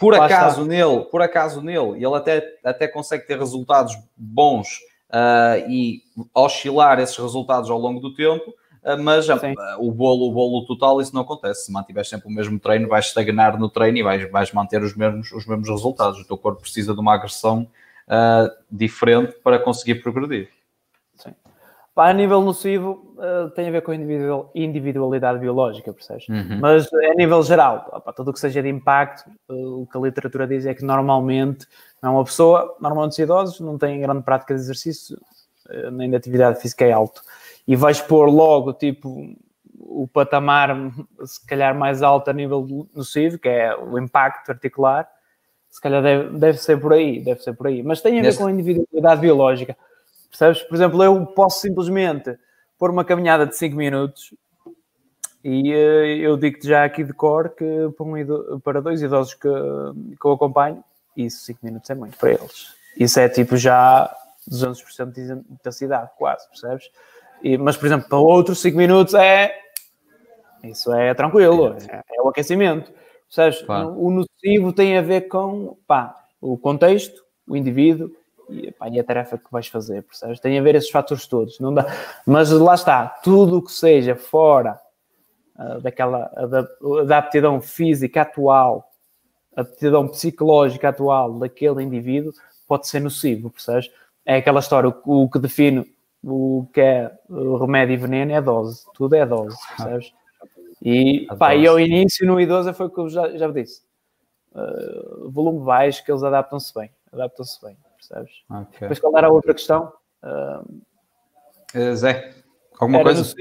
por 0.00 0.14
lá 0.14 0.24
acaso 0.24 0.62
está. 0.62 0.74
nele, 0.74 1.04
por 1.04 1.20
acaso 1.20 1.60
nele, 1.60 2.02
ele 2.02 2.14
até, 2.16 2.42
até 2.64 2.88
consegue 2.88 3.26
ter 3.26 3.38
resultados 3.38 3.96
bons 4.16 4.80
uh, 5.10 5.68
e 5.68 6.02
oscilar 6.34 6.98
esses 6.98 7.16
resultados 7.16 7.70
ao 7.70 7.78
longo 7.78 8.00
do 8.00 8.14
tempo, 8.14 8.50
uh, 8.82 9.00
mas 9.02 9.28
uh, 9.28 9.34
o 9.78 9.92
bolo, 9.92 10.28
o 10.28 10.32
bolo 10.32 10.64
total, 10.64 11.00
isso 11.00 11.14
não 11.14 11.22
acontece. 11.22 11.66
Se 11.66 11.72
mantiveres 11.72 12.08
sempre 12.08 12.28
o 12.28 12.30
mesmo 12.30 12.58
treino, 12.58 12.88
vais 12.88 13.06
estagnar 13.06 13.58
no 13.58 13.68
treino 13.68 13.98
e 13.98 14.02
vais, 14.02 14.30
vais 14.30 14.52
manter 14.52 14.82
os 14.82 14.96
mesmos, 14.96 15.30
os 15.32 15.46
mesmos 15.46 15.68
resultados. 15.68 16.18
O 16.18 16.26
teu 16.26 16.38
corpo 16.38 16.62
precisa 16.62 16.94
de 16.94 17.00
uma 17.00 17.14
agressão 17.14 17.68
diferente 18.68 19.36
para 19.44 19.56
conseguir 19.56 20.02
progredir. 20.02 20.48
A 21.96 22.12
nível 22.12 22.40
nocivo, 22.40 23.14
uh, 23.18 23.50
tem 23.50 23.68
a 23.68 23.70
ver 23.70 23.82
com 23.82 23.90
a 23.90 23.94
individualidade 24.54 25.38
biológica, 25.38 25.92
percebes? 25.92 26.28
Uhum. 26.28 26.58
Mas 26.60 26.92
a 26.92 27.14
nível 27.14 27.42
geral, 27.42 27.88
opa, 27.92 28.12
tudo 28.12 28.30
o 28.30 28.32
que 28.32 28.40
seja 28.40 28.62
de 28.62 28.68
impacto, 28.68 29.28
uh, 29.48 29.82
o 29.82 29.86
que 29.86 29.98
a 29.98 30.00
literatura 30.00 30.46
diz 30.46 30.64
é 30.66 30.74
que 30.74 30.84
normalmente 30.84 31.66
não 32.02 32.10
é 32.10 32.12
uma 32.14 32.24
pessoa, 32.24 32.76
normalmente 32.80 33.12
os 33.12 33.18
idosos, 33.18 33.60
não 33.60 33.76
têm 33.76 34.00
grande 34.00 34.22
prática 34.22 34.54
de 34.54 34.60
exercício, 34.60 35.18
uh, 35.68 35.90
nem 35.90 36.08
de 36.08 36.16
atividade 36.16 36.60
física 36.60 36.84
é 36.84 36.92
alto. 36.92 37.22
E 37.66 37.76
vais 37.76 38.00
pôr 38.00 38.30
logo, 38.30 38.72
tipo, 38.72 39.36
o 39.78 40.06
patamar, 40.06 40.74
se 41.24 41.44
calhar, 41.46 41.74
mais 41.74 42.02
alto 42.02 42.30
a 42.30 42.32
nível 42.32 42.88
nocivo, 42.94 43.38
que 43.38 43.48
é 43.48 43.76
o 43.76 43.98
impacto 43.98 44.50
articular, 44.50 45.08
se 45.68 45.80
calhar 45.80 46.02
deve, 46.02 46.38
deve 46.38 46.58
ser 46.58 46.80
por 46.80 46.92
aí, 46.92 47.20
deve 47.20 47.40
ser 47.42 47.52
por 47.54 47.66
aí. 47.66 47.82
Mas 47.82 48.00
tem 48.00 48.12
a 48.12 48.22
ver 48.22 48.28
Nesse... 48.28 48.38
com 48.38 48.46
a 48.46 48.52
individualidade 48.52 49.20
biológica. 49.20 49.76
Percebes? 50.30 50.62
Por 50.62 50.74
exemplo, 50.74 51.02
eu 51.02 51.26
posso 51.26 51.60
simplesmente 51.60 52.38
pôr 52.78 52.90
uma 52.90 53.04
caminhada 53.04 53.46
de 53.46 53.56
5 53.56 53.76
minutos 53.76 54.32
e 55.44 55.72
uh, 55.72 56.06
eu 56.20 56.36
digo-te 56.36 56.68
já 56.68 56.84
aqui 56.84 57.02
de 57.02 57.12
cor 57.12 57.50
que 57.50 57.64
para, 57.96 58.06
um 58.06 58.60
para 58.60 58.80
dois 58.80 59.02
idosos 59.02 59.34
que, 59.34 59.48
que 59.48 60.24
eu 60.24 60.32
acompanho, 60.32 60.84
isso 61.16 61.44
5 61.44 61.60
minutos 61.62 61.90
é 61.90 61.94
muito 61.94 62.16
para 62.16 62.30
eles. 62.30 62.74
Isso 62.96 63.18
é 63.18 63.28
tipo 63.28 63.56
já 63.56 64.14
200% 64.48 65.12
de 65.12 65.32
intensidade, 65.50 66.10
quase, 66.16 66.48
percebes? 66.48 66.90
E, 67.42 67.56
mas, 67.56 67.76
por 67.76 67.86
exemplo, 67.86 68.08
para 68.08 68.18
outros 68.18 68.60
5 68.60 68.76
minutos 68.76 69.14
é. 69.14 69.54
Isso 70.62 70.92
é 70.92 71.14
tranquilo, 71.14 71.74
é, 71.88 72.02
é 72.14 72.22
o 72.22 72.28
aquecimento. 72.28 72.92
Percebes? 73.26 73.62
Claro. 73.62 73.94
O 73.98 74.10
nocivo 74.10 74.72
tem 74.72 74.98
a 74.98 75.02
ver 75.02 75.22
com 75.22 75.78
pá, 75.86 76.14
o 76.40 76.58
contexto, 76.58 77.24
o 77.46 77.56
indivíduo 77.56 78.10
e, 78.50 78.74
e, 78.92 79.00
a 79.00 79.04
tarefa 79.04 79.38
que 79.38 79.50
vais 79.50 79.66
fazer, 79.66 80.02
percebes? 80.02 80.40
Tem 80.40 80.58
a 80.58 80.62
ver 80.62 80.74
esses 80.74 80.90
fatores 80.90 81.26
todos. 81.26 81.58
Não 81.60 81.72
dá... 81.72 81.86
Mas 82.26 82.50
lá 82.50 82.74
está, 82.74 83.06
tudo 83.06 83.58
o 83.58 83.62
que 83.62 83.72
seja 83.72 84.14
fora 84.14 84.78
uh, 85.58 85.80
daquela 85.80 86.30
da, 86.48 87.02
da 87.04 87.18
aptidão 87.18 87.60
física 87.60 88.22
atual, 88.22 88.90
aptidão 89.56 90.08
psicológica 90.08 90.88
atual 90.88 91.38
daquele 91.38 91.82
indivíduo 91.82 92.32
pode 92.66 92.86
ser 92.86 93.00
nocivo, 93.00 93.50
percebes? 93.50 93.90
É 94.24 94.36
aquela 94.36 94.60
história, 94.60 94.90
o, 94.90 95.24
o 95.24 95.30
que 95.30 95.38
define 95.38 95.84
o 96.22 96.68
que 96.72 96.80
é 96.80 97.10
o 97.28 97.56
remédio 97.56 97.94
e 97.94 97.96
veneno 97.96 98.32
é 98.32 98.36
a 98.36 98.40
dose, 98.40 98.84
tudo 98.94 99.14
é 99.14 99.24
dose, 99.24 99.56
percebes? 99.76 100.12
E, 100.82 101.26
pá, 101.38 101.54
e 101.54 101.66
ao 101.66 101.78
início 101.78 102.26
no 102.26 102.40
idoso 102.40 102.72
foi 102.72 102.86
o 102.86 102.90
que 102.90 103.00
eu 103.00 103.08
já, 103.08 103.36
já 103.36 103.48
disse. 103.48 103.82
Uh, 104.52 105.30
volume 105.30 105.64
baixo, 105.64 106.04
que 106.04 106.10
eles 106.10 106.22
adaptam-se 106.22 106.72
bem, 106.74 106.90
adaptam-se 107.12 107.60
bem, 107.64 107.76
percebes? 108.10 108.32
Okay. 108.50 108.80
Depois 108.80 108.98
qual 108.98 109.16
era 109.16 109.28
a 109.28 109.30
outra 109.30 109.54
questão? 109.54 109.92
Uh, 110.22 111.94
Zé, 111.94 112.34
alguma 112.78 113.02
coisa? 113.02 113.34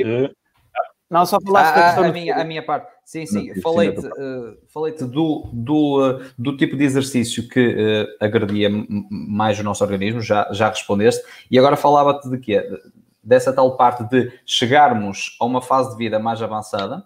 Não, 1.10 1.26
só 1.26 1.40
falaste 1.42 1.76
ah, 1.76 2.02
a, 2.02 2.08
a, 2.08 2.12
minha, 2.12 2.36
a 2.36 2.44
minha 2.44 2.64
parte. 2.64 2.92
Sim, 3.04 3.26
sim. 3.26 3.60
Falei-te 3.62 4.06
uh, 4.06 4.56
falei 4.72 4.94
do, 4.94 5.50
do, 5.52 6.08
uh, 6.08 6.24
do 6.38 6.56
tipo 6.56 6.78
de 6.78 6.84
exercício 6.84 7.50
que 7.50 7.60
uh, 7.60 8.24
agredia 8.24 8.70
mais 9.10 9.60
o 9.60 9.64
nosso 9.64 9.84
organismo, 9.84 10.22
já, 10.22 10.48
já 10.52 10.70
respondeste. 10.70 11.24
E 11.50 11.58
agora 11.58 11.76
falava-te 11.76 12.30
de 12.30 12.38
quê? 12.38 12.64
Dessa 13.24 13.52
tal 13.52 13.76
parte 13.76 14.04
de 14.04 14.32
chegarmos 14.46 15.36
a 15.42 15.46
uma 15.46 15.64
fase 15.64 15.90
de 15.92 15.98
vida 15.98 16.20
mais 16.20 16.44
avançada, 16.44 17.04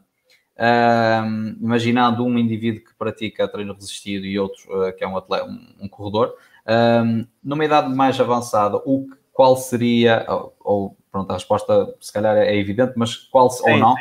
uh, 0.58 1.64
imaginando 1.64 2.26
um 2.26 2.38
indivíduo 2.38 2.84
que 2.84 2.94
pratica 2.96 3.48
treino 3.48 3.74
resistido 3.74 4.26
e 4.26 4.38
outro 4.38 4.62
uh, 4.70 4.94
que 4.94 5.06
é 5.06 5.08
um, 5.08 5.16
atleta, 5.16 5.46
um, 5.46 5.76
um 5.80 5.88
corredor, 5.88 6.36
uh, 6.68 7.28
numa 7.44 7.66
idade 7.66 7.94
mais 7.94 8.20
avançada, 8.20 8.78
o, 8.86 9.08
qual 9.32 9.56
seria, 9.56 10.26
ou, 10.28 10.56
ou 10.60 10.98
pronto, 11.12 11.32
a 11.32 11.34
resposta 11.34 11.94
se 12.00 12.12
calhar 12.12 12.38
é 12.38 12.56
evidente, 12.56 12.94
mas 12.96 13.16
qual 13.16 13.50
sim, 13.50 13.72
ou 13.72 13.78
não, 13.78 13.96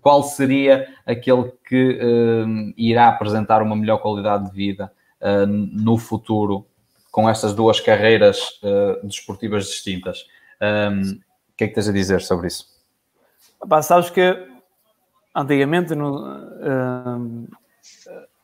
qual 0.00 0.22
seria 0.22 0.88
aquele 1.06 1.52
que 1.66 1.98
uh, 1.98 2.74
irá 2.76 3.08
apresentar 3.08 3.62
uma 3.62 3.76
melhor 3.76 3.98
qualidade 3.98 4.50
de 4.50 4.56
vida 4.56 4.92
uh, 5.20 5.46
no 5.46 5.96
futuro 5.96 6.66
com 7.10 7.28
estas 7.28 7.54
duas 7.54 7.80
carreiras 7.80 8.60
uh, 8.62 9.06
desportivas 9.06 9.66
distintas? 9.66 10.26
Um, 10.60 11.12
o 11.12 11.56
que 11.56 11.64
é 11.64 11.68
que 11.68 11.74
tens 11.74 11.88
a 11.88 11.92
dizer 11.92 12.20
sobre 12.20 12.48
isso? 12.48 12.66
Pá, 13.68 13.82
sabes 13.82 14.10
que 14.10 14.48
antigamente 15.34 15.94
no, 15.94 16.26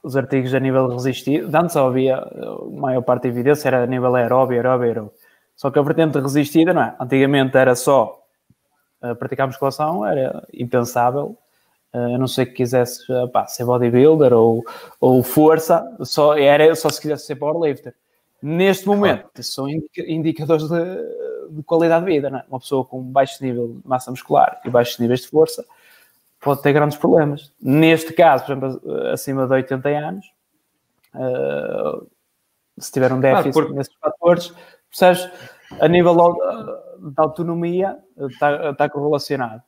os 0.06 0.16
artigos 0.16 0.54
a 0.54 0.60
nível 0.60 0.86
resistido, 0.86 1.52
antes 1.52 1.76
havia 1.76 2.18
a 2.18 2.70
maior 2.70 3.02
parte 3.02 3.24
da 3.24 3.28
evidência 3.28 3.66
era 3.66 3.82
a 3.82 3.86
nível 3.86 4.14
aeróbio, 4.14 4.56
aeróbio, 4.56 4.86
aeróbio. 4.86 5.12
Só 5.56 5.68
que 5.68 5.80
a 5.80 5.82
vertente 5.82 6.20
resistida, 6.20 6.72
não 6.72 6.82
é? 6.82 6.94
Antigamente 7.00 7.56
era 7.56 7.74
só 7.74 8.22
uh, 9.02 9.16
praticar 9.16 9.48
musculação, 9.48 10.06
era 10.06 10.46
impensável. 10.54 11.36
Uh, 11.92 12.14
a 12.14 12.18
não 12.18 12.28
ser 12.28 12.46
que 12.46 12.52
quisesse 12.52 13.10
uh, 13.12 13.28
pá, 13.28 13.48
ser 13.48 13.64
bodybuilder 13.64 14.32
ou, 14.32 14.64
ou 15.00 15.24
força, 15.24 15.84
só, 16.02 16.38
era, 16.38 16.72
só 16.76 16.88
se 16.88 17.00
quisesse 17.00 17.26
ser 17.26 17.34
powerlifter. 17.34 17.92
Neste 18.40 18.86
momento, 18.86 19.22
claro. 19.22 19.42
são 19.42 19.66
indicadores 19.68 20.68
de, 20.68 20.84
de, 21.50 21.62
qualidade 21.64 22.04
de 22.04 22.12
vida. 22.12 22.30
Não 22.30 22.38
é? 22.38 22.44
Uma 22.48 22.60
pessoa 22.60 22.84
com 22.84 23.02
baixo 23.02 23.42
nível 23.42 23.68
de 23.82 23.88
massa 23.88 24.12
muscular 24.12 24.60
e 24.64 24.70
baixos 24.70 25.00
níveis 25.00 25.22
de 25.22 25.28
força 25.28 25.64
pode 26.46 26.62
ter 26.62 26.72
grandes 26.72 26.96
problemas. 26.96 27.52
Neste 27.60 28.12
caso, 28.12 28.44
por 28.46 28.52
exemplo, 28.52 28.96
acima 29.12 29.48
de 29.48 29.52
80 29.52 29.88
anos, 29.88 30.26
uh, 31.12 32.06
se 32.78 32.92
tiver 32.92 33.12
um 33.12 33.18
déficit 33.18 33.52
claro, 33.52 33.66
porque... 33.66 33.76
nesses 33.76 33.94
fatores, 34.00 34.54
percebes? 34.88 35.28
A 35.80 35.88
nível 35.88 36.14
da 36.14 37.24
autonomia 37.24 37.98
está, 38.30 38.70
está 38.70 38.88
correlacionado. 38.88 39.60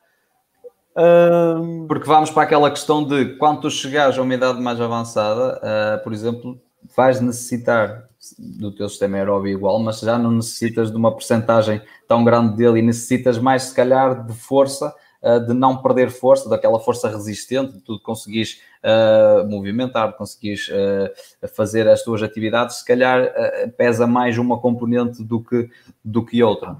Porque 1.89 2.07
vamos 2.07 2.31
para 2.31 2.45
aquela 2.45 2.71
questão 2.71 3.05
de 3.05 3.37
quando 3.37 3.63
tu 3.63 3.71
chegares 3.71 4.17
a 4.17 4.23
uma 4.23 4.35
idade 4.35 4.61
mais 4.61 4.81
avançada, 4.81 5.59
uh, 5.59 6.05
por 6.05 6.13
exemplo, 6.13 6.61
vais 6.97 7.21
necessitar 7.21 8.09
do 8.39 8.73
teu 8.73 8.89
sistema 8.89 9.17
aeróbio 9.17 9.51
igual, 9.51 9.81
mas 9.81 9.99
já 9.99 10.17
não 10.17 10.31
necessitas 10.31 10.93
de 10.93 10.97
uma 10.97 11.11
porcentagem 11.11 11.83
tão 12.07 12.23
grande 12.23 12.57
dele 12.57 12.79
e 12.79 12.83
necessitas 12.83 13.37
mais, 13.37 13.65
se 13.65 13.75
calhar, 13.75 14.25
de 14.25 14.33
força 14.33 14.95
uh, 15.23 15.41
de 15.41 15.53
não 15.53 15.81
perder 15.81 16.11
força, 16.11 16.49
daquela 16.49 16.81
força 16.81 17.09
resistente, 17.09 17.75
de 17.75 17.81
tu 17.81 18.01
conseguires 18.01 18.61
uh, 18.83 19.49
movimentar, 19.49 20.13
conseguires 20.15 20.69
uh, 20.69 21.49
fazer 21.49 21.89
as 21.89 22.03
tuas 22.03 22.23
atividades, 22.23 22.77
se 22.77 22.85
calhar 22.85 23.33
pesa 23.77 24.07
mais 24.07 24.39
uma 24.39 24.59
componente 24.59 25.23
do 25.23 25.43
que, 25.43 25.71
do 26.05 26.25
que 26.25 26.43
outra. 26.43 26.77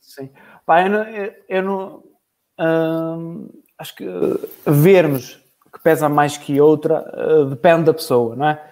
Sim. 0.00 0.30
Pá, 0.64 0.82
eu 0.82 0.90
não, 0.90 1.06
eu 1.48 1.62
não 1.62 2.02
hum, 3.18 3.48
acho 3.78 3.94
que 3.94 4.04
vermos 4.66 5.40
que 5.72 5.82
pesa 5.82 6.08
mais 6.08 6.36
que 6.36 6.60
outra 6.60 7.04
depende 7.48 7.84
da 7.84 7.94
pessoa, 7.94 8.34
não 8.34 8.48
é? 8.48 8.70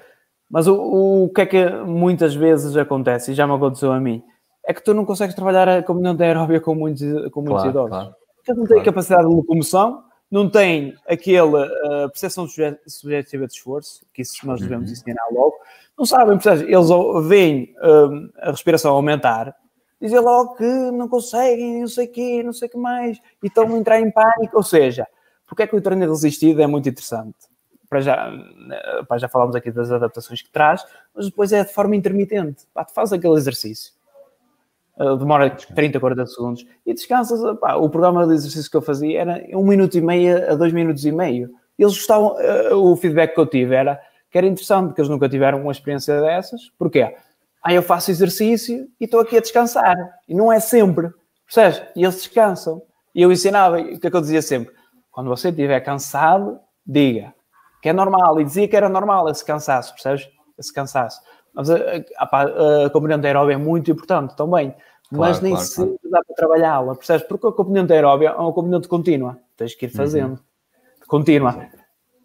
Mas 0.50 0.66
o, 0.66 1.24
o 1.24 1.28
que 1.30 1.42
é 1.42 1.46
que 1.46 1.68
muitas 1.68 2.34
vezes 2.34 2.76
acontece, 2.76 3.32
e 3.32 3.34
já 3.34 3.46
me 3.46 3.54
aconteceu 3.54 3.92
a 3.92 4.00
mim, 4.00 4.22
é 4.66 4.72
que 4.72 4.82
tu 4.82 4.94
não 4.94 5.04
consegues 5.04 5.34
trabalhar 5.34 5.68
a 5.68 5.82
componente 5.82 6.22
aeróbia 6.22 6.60
com 6.60 6.74
muitos, 6.74 7.02
com 7.30 7.40
muitos 7.40 7.62
claro, 7.62 7.70
idosos. 7.70 7.90
Claro 7.90 8.23
porque 8.44 8.60
não 8.60 8.66
têm 8.66 8.76
claro. 8.76 8.84
capacidade 8.84 9.28
de 9.28 9.34
locomoção, 9.34 10.04
não 10.30 10.50
têm 10.50 10.94
aquela 11.08 11.66
uh, 11.66 12.10
percepção 12.10 12.46
subjetiva 12.86 13.46
de 13.46 13.52
esforço, 13.52 14.04
que 14.12 14.22
isso 14.22 14.46
nós 14.46 14.60
devemos 14.60 14.88
uhum. 14.88 14.92
ensinar 14.92 15.26
logo, 15.32 15.54
não 15.96 16.04
sabem, 16.04 16.36
portanto, 16.36 16.62
eles 16.62 17.28
veem 17.28 17.74
uh, 17.78 18.30
a 18.38 18.50
respiração 18.50 18.94
aumentar, 18.94 19.54
dizem 20.00 20.18
logo 20.18 20.56
que 20.56 20.64
não 20.64 21.08
conseguem, 21.08 21.80
não 21.80 21.88
sei 21.88 22.06
o 22.06 22.10
quê, 22.10 22.42
não 22.42 22.52
sei 22.52 22.68
o 22.68 22.70
que 22.70 22.76
mais, 22.76 23.18
e 23.42 23.46
estão 23.46 23.64
a 23.64 23.78
entrar 23.78 24.00
em 24.00 24.10
pânico, 24.10 24.56
ou 24.56 24.62
seja, 24.62 25.06
porque 25.46 25.62
é 25.62 25.66
que 25.66 25.76
o 25.76 25.80
treino 25.80 26.06
resistido 26.06 26.60
é 26.60 26.66
muito 26.66 26.88
interessante? 26.88 27.36
Para 27.88 28.00
já, 28.00 28.28
eh, 28.72 29.02
para 29.04 29.18
já 29.18 29.28
falámos 29.28 29.54
aqui 29.54 29.70
das 29.70 29.92
adaptações 29.92 30.42
que 30.42 30.50
traz, 30.50 30.84
mas 31.14 31.26
depois 31.26 31.52
é 31.52 31.62
de 31.62 31.72
forma 31.72 31.94
intermitente. 31.94 32.66
Pá, 32.74 32.84
tu 32.84 32.92
fazes 32.92 33.12
aquele 33.12 33.34
exercício 33.34 33.93
Uh, 34.96 35.16
demora 35.16 35.50
30, 35.50 35.98
40 35.98 36.26
segundos 36.26 36.66
e 36.86 36.94
descansas. 36.94 37.40
Pá, 37.58 37.74
o 37.74 37.88
programa 37.88 38.26
de 38.26 38.34
exercício 38.34 38.70
que 38.70 38.76
eu 38.76 38.82
fazia 38.82 39.20
era 39.20 39.44
um 39.52 39.66
minuto 39.66 39.96
e 39.96 40.00
meio 40.00 40.50
a 40.50 40.54
dois 40.54 40.72
minutos 40.72 41.04
e 41.04 41.10
meio. 41.10 41.50
Eles 41.78 41.94
gostavam, 41.94 42.36
uh, 42.36 42.76
o 42.76 42.96
feedback 42.96 43.34
que 43.34 43.40
eu 43.40 43.46
tive 43.46 43.74
era 43.74 44.00
que 44.30 44.38
era 44.38 44.46
interessante, 44.46 44.88
porque 44.88 45.00
eles 45.00 45.08
nunca 45.08 45.28
tiveram 45.28 45.60
uma 45.62 45.70
experiência 45.70 46.20
dessas. 46.20 46.60
Porquê? 46.76 47.14
Aí 47.62 47.76
eu 47.76 47.82
faço 47.82 48.10
exercício 48.10 48.88
e 49.00 49.04
estou 49.04 49.20
aqui 49.20 49.36
a 49.36 49.40
descansar. 49.40 49.96
E 50.28 50.34
não 50.34 50.52
é 50.52 50.58
sempre, 50.58 51.10
percebes? 51.46 51.82
E 51.94 52.02
eles 52.02 52.16
descansam. 52.16 52.82
E 53.14 53.22
eu 53.22 53.30
ensinava, 53.30 53.78
o 53.80 53.98
que 53.98 54.06
é 54.06 54.10
que 54.10 54.16
eu 54.16 54.20
dizia 54.20 54.42
sempre? 54.42 54.74
Quando 55.10 55.28
você 55.28 55.50
estiver 55.50 55.80
cansado, 55.80 56.58
diga 56.84 57.32
que 57.80 57.90
é 57.90 57.92
normal. 57.92 58.40
E 58.40 58.44
dizia 58.44 58.66
que 58.66 58.74
era 58.74 58.88
normal 58.88 59.28
esse 59.28 59.44
cansaço, 59.44 59.92
percebes? 59.92 60.28
Esse 60.58 60.72
cansaço. 60.72 61.20
Mas 61.54 61.70
a, 61.70 61.76
a, 62.18 62.86
a 62.86 62.90
componente 62.90 63.26
aeróbia 63.26 63.54
é 63.54 63.56
muito 63.56 63.90
importante 63.90 64.36
também. 64.36 64.74
Claro, 65.08 65.32
mas 65.32 65.40
nem 65.40 65.52
claro, 65.52 65.66
sempre 65.66 65.98
claro. 65.98 66.10
dá 66.10 66.22
para 66.24 66.36
trabalhá-la, 66.36 66.94
percebes? 66.94 67.26
Porque 67.26 67.46
a 67.46 67.52
componente 67.52 67.92
aeróbia 67.92 68.28
é 68.28 68.32
uma 68.32 68.52
componente 68.52 68.88
contínua. 68.88 69.38
Tens 69.56 69.74
que 69.74 69.86
ir 69.86 69.90
uhum. 69.90 69.94
fazendo. 69.94 70.30
Uhum. 70.32 70.38
Contínua. 71.06 71.68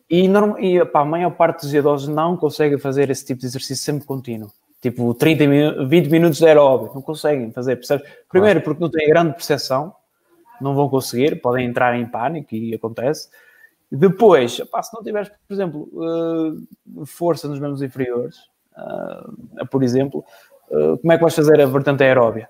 E, 0.09 0.27
não, 0.27 0.57
e 0.57 0.83
pá, 0.85 1.01
a 1.01 1.05
maior 1.05 1.31
parte 1.31 1.61
dos 1.61 1.73
idosos 1.73 2.07
não 2.07 2.35
consegue 2.35 2.79
fazer 2.79 3.11
esse 3.11 3.25
tipo 3.25 3.41
de 3.41 3.45
exercício 3.45 3.83
sempre 3.83 4.05
contínuo. 4.05 4.51
Tipo, 4.81 5.13
30 5.13 5.47
minutos, 5.47 5.89
20 5.89 6.09
minutos 6.09 6.37
de 6.39 6.45
aeróbio. 6.47 6.91
Não 6.95 7.01
conseguem 7.01 7.51
fazer, 7.51 7.75
percebes? 7.75 8.09
Primeiro, 8.29 8.61
porque 8.61 8.81
não 8.81 8.89
têm 8.89 9.07
grande 9.07 9.33
percepção. 9.33 9.93
Não 10.59 10.73
vão 10.73 10.89
conseguir. 10.89 11.41
Podem 11.41 11.67
entrar 11.67 11.95
em 11.99 12.05
pânico 12.07 12.55
e 12.55 12.73
acontece. 12.73 13.29
Depois, 13.91 14.59
pá, 14.71 14.81
se 14.81 14.93
não 14.93 15.03
tiveres, 15.03 15.29
por 15.29 15.53
exemplo, 15.53 15.89
força 17.05 17.47
nos 17.47 17.59
membros 17.59 17.81
inferiores, 17.81 18.37
uh, 19.61 19.67
por 19.67 19.83
exemplo, 19.83 20.23
uh, 20.69 20.97
como 20.97 21.13
é 21.13 21.17
que 21.17 21.21
vais 21.21 21.35
fazer 21.35 21.59
a 21.61 21.65
vertente 21.65 22.03
aeróbia? 22.03 22.49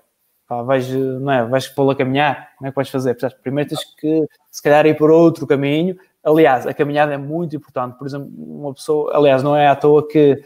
pá, 0.50 0.62
vais, 0.62 0.90
não 0.90 1.30
é, 1.30 1.44
vais 1.44 1.68
pô-lo 1.68 1.92
a 1.92 1.96
caminhar, 1.96 2.50
como 2.58 2.66
é 2.66 2.72
que 2.72 2.76
vais 2.76 2.90
fazer? 2.90 3.16
Primeiro 3.40 3.70
tens 3.70 3.84
que, 3.94 4.26
se 4.50 4.60
calhar, 4.60 4.84
ir 4.84 4.96
por 4.96 5.08
outro 5.08 5.46
caminho. 5.46 5.96
Aliás, 6.24 6.66
a 6.66 6.74
caminhada 6.74 7.14
é 7.14 7.16
muito 7.16 7.54
importante. 7.54 7.96
Por 7.96 8.04
exemplo, 8.04 8.28
uma 8.36 8.74
pessoa, 8.74 9.16
aliás, 9.16 9.44
não 9.44 9.54
é 9.54 9.68
à 9.68 9.76
toa 9.76 10.06
que 10.08 10.42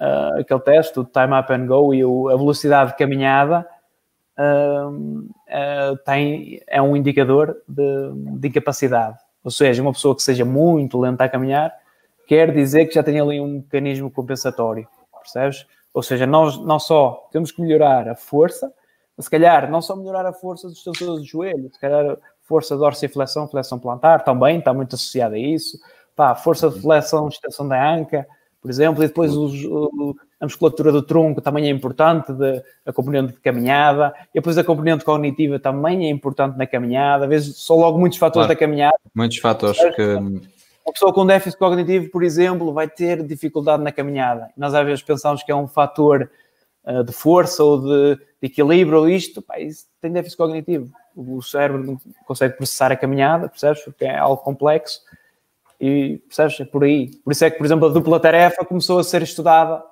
uh, 0.00 0.40
aquele 0.40 0.60
teste, 0.60 0.98
o 0.98 1.04
time 1.04 1.38
up 1.38 1.52
and 1.52 1.66
go 1.66 1.92
e 1.92 2.02
o, 2.02 2.30
a 2.30 2.36
velocidade 2.36 2.92
de 2.92 2.96
caminhada 2.96 3.68
tem, 6.04 6.60
é 6.66 6.82
um 6.82 6.96
indicador 6.96 7.56
de, 7.68 8.12
de 8.38 8.48
incapacidade. 8.48 9.16
Ou 9.44 9.50
seja, 9.50 9.80
uma 9.80 9.92
pessoa 9.92 10.16
que 10.16 10.22
seja 10.22 10.44
muito 10.44 10.98
lenta 10.98 11.22
a 11.22 11.28
caminhar 11.28 11.72
quer 12.26 12.50
dizer 12.52 12.86
que 12.86 12.94
já 12.94 13.02
tem 13.02 13.20
ali 13.20 13.40
um 13.40 13.58
mecanismo 13.58 14.10
compensatório, 14.10 14.88
percebes? 15.24 15.66
Ou 15.92 16.02
seja, 16.02 16.26
nós 16.26 16.58
não 16.58 16.78
só 16.78 17.28
temos 17.30 17.52
que 17.52 17.62
melhorar 17.62 18.08
a 18.08 18.14
força, 18.14 18.72
mas 19.16 19.26
se 19.26 19.30
calhar 19.30 19.70
não 19.70 19.80
só 19.80 19.94
melhorar 19.94 20.26
a 20.26 20.32
força 20.32 20.68
dos 20.68 20.82
tensores 20.82 21.22
de 21.22 21.28
joelho, 21.28 21.70
se 21.72 21.78
calhar 21.78 22.16
força 22.42 22.74
de 22.74 22.80
dorsiflexão, 22.80 23.48
flexão 23.48 23.78
plantar, 23.78 24.24
também 24.24 24.58
está 24.58 24.74
muito 24.74 24.94
associada 24.94 25.36
a 25.36 25.38
isso, 25.38 25.78
pá, 26.14 26.34
força 26.34 26.68
de 26.68 26.80
flexão, 26.80 27.28
extensão 27.28 27.66
da 27.66 27.94
anca, 27.94 28.26
por 28.60 28.70
exemplo, 28.70 29.02
e 29.04 29.06
depois 29.06 29.34
os, 29.36 29.64
o, 29.64 30.16
a 30.40 30.46
musculatura 30.46 30.90
do 30.90 31.02
tronco 31.02 31.40
também 31.40 31.66
é 31.66 31.70
importante, 31.70 32.32
de, 32.32 32.62
a 32.84 32.92
componente 32.92 33.34
de 33.34 33.40
caminhada, 33.40 34.14
e 34.30 34.34
depois 34.34 34.58
a 34.58 34.64
componente 34.64 35.04
cognitiva 35.04 35.58
também 35.58 36.06
é 36.06 36.10
importante 36.10 36.56
na 36.56 36.66
caminhada, 36.66 37.24
às 37.24 37.30
vezes 37.30 37.64
são 37.64 37.76
logo 37.76 37.98
muitos 37.98 38.18
fatores 38.18 38.46
claro. 38.46 38.48
da 38.48 38.58
caminhada. 38.58 38.96
Muitos 39.14 39.38
fatores 39.38 39.78
que 39.94 40.16
uma 40.84 40.92
pessoa 40.92 41.12
com 41.12 41.24
déficit 41.24 41.58
cognitivo, 41.58 42.10
por 42.10 42.22
exemplo, 42.22 42.72
vai 42.72 42.86
ter 42.86 43.22
dificuldade 43.22 43.82
na 43.82 43.90
caminhada. 43.90 44.50
Nós 44.56 44.74
às 44.74 44.84
vezes 44.84 45.02
pensamos 45.02 45.42
que 45.42 45.50
é 45.50 45.54
um 45.54 45.66
fator 45.66 46.30
uh, 46.84 47.02
de 47.02 47.12
força 47.12 47.64
ou 47.64 47.80
de, 47.80 48.16
de 48.16 48.22
equilíbrio 48.42 48.98
ou 48.98 49.08
isto, 49.08 49.40
pá, 49.40 49.58
isso 49.58 49.86
tem 50.00 50.12
déficit 50.12 50.36
cognitivo. 50.36 50.92
O 51.16 51.40
cérebro 51.40 51.82
não 51.82 51.98
consegue 52.26 52.56
processar 52.56 52.92
a 52.92 52.96
caminhada, 52.96 53.48
percebes? 53.48 53.82
Porque 53.82 54.04
é 54.04 54.18
algo 54.18 54.42
complexo 54.42 55.00
e 55.80 56.18
percebes? 56.26 56.60
É 56.60 56.64
por 56.66 56.84
aí. 56.84 57.10
Por 57.24 57.32
isso 57.32 57.44
é 57.44 57.50
que, 57.50 57.56
por 57.56 57.64
exemplo, 57.64 57.88
a 57.88 57.92
dupla 57.92 58.20
tarefa 58.20 58.64
começou 58.64 58.98
a 58.98 59.04
ser 59.04 59.22
estudada 59.22 59.82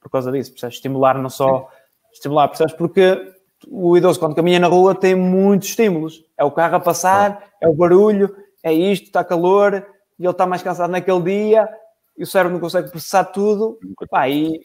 por 0.00 0.08
causa 0.08 0.30
disso, 0.30 0.52
percebes? 0.52 0.76
Estimular 0.76 1.18
não 1.18 1.30
só 1.30 1.68
estimular, 2.12 2.46
percebes? 2.46 2.74
Porque 2.74 3.34
o 3.66 3.96
idoso 3.96 4.20
quando 4.20 4.36
caminha 4.36 4.60
na 4.60 4.68
rua 4.68 4.94
tem 4.94 5.16
muitos 5.16 5.70
estímulos. 5.70 6.24
É 6.38 6.44
o 6.44 6.50
carro 6.52 6.76
a 6.76 6.80
passar, 6.80 7.42
é 7.60 7.66
o 7.66 7.74
barulho, 7.74 8.36
é 8.62 8.72
isto, 8.72 9.06
está 9.06 9.24
calor, 9.24 9.84
e 10.18 10.24
ele 10.24 10.30
está 10.30 10.46
mais 10.46 10.62
cansado 10.62 10.90
naquele 10.90 11.22
dia 11.22 11.68
e 12.16 12.22
o 12.22 12.26
cérebro 12.26 12.54
não 12.54 12.60
consegue 12.60 12.90
processar 12.90 13.24
tudo, 13.24 13.78
pá, 14.10 14.28
e 14.28 14.60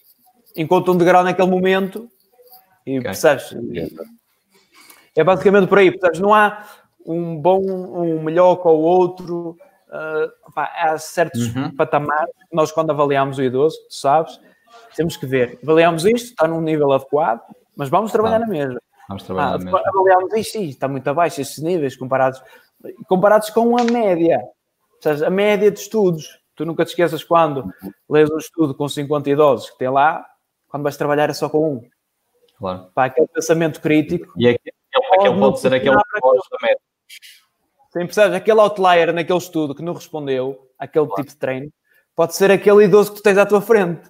encontra 0.55 0.91
um 0.91 0.97
degrau 0.97 1.23
naquele 1.23 1.49
momento 1.49 2.09
e 2.85 2.97
okay. 2.97 3.03
percebes? 3.03 3.55
É 5.15 5.23
basicamente 5.23 5.67
por 5.67 5.77
aí, 5.77 5.91
percebes? 5.91 6.19
Não 6.19 6.33
há 6.33 6.65
um 7.05 7.35
bom, 7.35 7.59
um 7.59 8.23
melhor 8.23 8.55
com 8.57 8.69
o 8.69 8.81
outro, 8.81 9.57
uh, 9.89 10.51
pá, 10.53 10.71
há 10.77 10.97
certos 10.97 11.53
uhum. 11.53 11.75
patamares. 11.75 12.31
Nós, 12.51 12.71
quando 12.71 12.91
avaliamos 12.91 13.37
o 13.37 13.43
idoso, 13.43 13.75
tu 13.89 13.95
sabes, 13.95 14.39
temos 14.95 15.17
que 15.17 15.25
ver, 15.25 15.59
avaliamos 15.63 16.05
isto, 16.05 16.29
está 16.29 16.47
num 16.47 16.61
nível 16.61 16.91
adequado, 16.91 17.41
mas 17.75 17.89
vamos 17.89 18.11
trabalhar 18.11 18.37
ah, 18.37 18.39
na 18.39 18.47
mesma. 18.47 18.81
Vamos 19.09 19.23
trabalhar 19.23 19.47
ah, 19.47 19.57
na 19.57 19.65
mesma. 19.65 19.81
Avaliamos 19.85 20.33
isto, 20.33 20.57
isto 20.57 20.69
está 20.69 20.87
muito 20.87 21.07
abaixo, 21.09 21.41
estes 21.41 21.61
níveis 21.61 21.97
comparados, 21.97 22.41
comparados 23.07 23.49
com 23.49 23.77
a 23.77 23.83
média 23.83 24.41
a 25.07 25.29
média 25.29 25.71
de 25.71 25.79
estudos. 25.79 26.39
Tu 26.55 26.65
nunca 26.65 26.85
te 26.85 26.89
esqueças 26.89 27.23
quando 27.23 27.71
lês 28.09 28.29
um 28.29 28.37
estudo 28.37 28.75
com 28.75 28.87
50 28.87 29.29
idosos 29.29 29.69
que 29.69 29.77
tem 29.77 29.89
lá, 29.89 30.25
quando 30.67 30.83
vais 30.83 30.97
trabalhar 30.97 31.29
é 31.29 31.33
só 31.33 31.49
com 31.49 31.75
um. 31.75 31.89
Claro. 32.57 32.87
Para 32.93 33.05
aquele 33.05 33.27
pensamento 33.27 33.81
crítico. 33.81 34.33
E 34.37 34.47
aquele, 34.47 34.75
aquele 35.13 35.39
pode 35.39 35.59
ser 35.59 35.73
aquele 35.73 35.95
da 35.95 36.03
média. 36.61 36.79
Sim, 37.91 38.05
percebes? 38.05 38.33
Aquele 38.33 38.59
outlier 38.59 39.13
naquele 39.13 39.39
estudo 39.39 39.75
que 39.75 39.81
não 39.81 39.93
respondeu 39.93 40.69
àquele 40.79 41.07
claro. 41.07 41.21
tipo 41.21 41.33
de 41.33 41.37
treino, 41.37 41.73
pode 42.15 42.35
ser 42.35 42.51
aquele 42.51 42.85
idoso 42.85 43.11
que 43.11 43.17
tu 43.17 43.23
tens 43.23 43.37
à 43.37 43.45
tua 43.45 43.61
frente. 43.61 44.09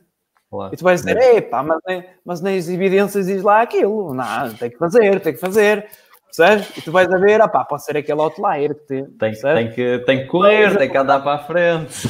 Claro. 0.49 0.73
E 0.73 0.77
tu 0.77 0.83
vais 0.83 1.01
dizer, 1.01 1.17
epá, 1.37 1.63
mas, 1.63 1.79
nem, 1.87 2.05
mas 2.25 2.41
nas 2.41 2.67
evidências 2.67 3.25
diz 3.27 3.41
lá 3.41 3.61
aquilo. 3.61 4.13
Não, 4.13 4.53
tem 4.55 4.69
que 4.69 4.77
fazer, 4.77 5.19
tem 5.21 5.33
que 5.33 5.39
fazer. 5.39 5.89
Percebes? 6.35 6.77
E 6.77 6.81
tu 6.81 6.91
vais 6.91 7.11
a 7.11 7.17
ver, 7.17 7.41
opá, 7.41 7.65
pode 7.65 7.83
ser 7.83 7.97
aquele 7.97 8.21
outlier 8.21 8.73
que 8.73 8.85
tem. 8.85 9.05
Tem, 9.05 9.33
tem, 9.33 9.71
que, 9.71 9.99
tem 9.99 10.19
que 10.19 10.25
correr, 10.25 10.77
tem 10.77 10.89
que 10.89 10.97
andar 10.97 11.19
para 11.21 11.33
a 11.35 11.39
frente. 11.39 12.07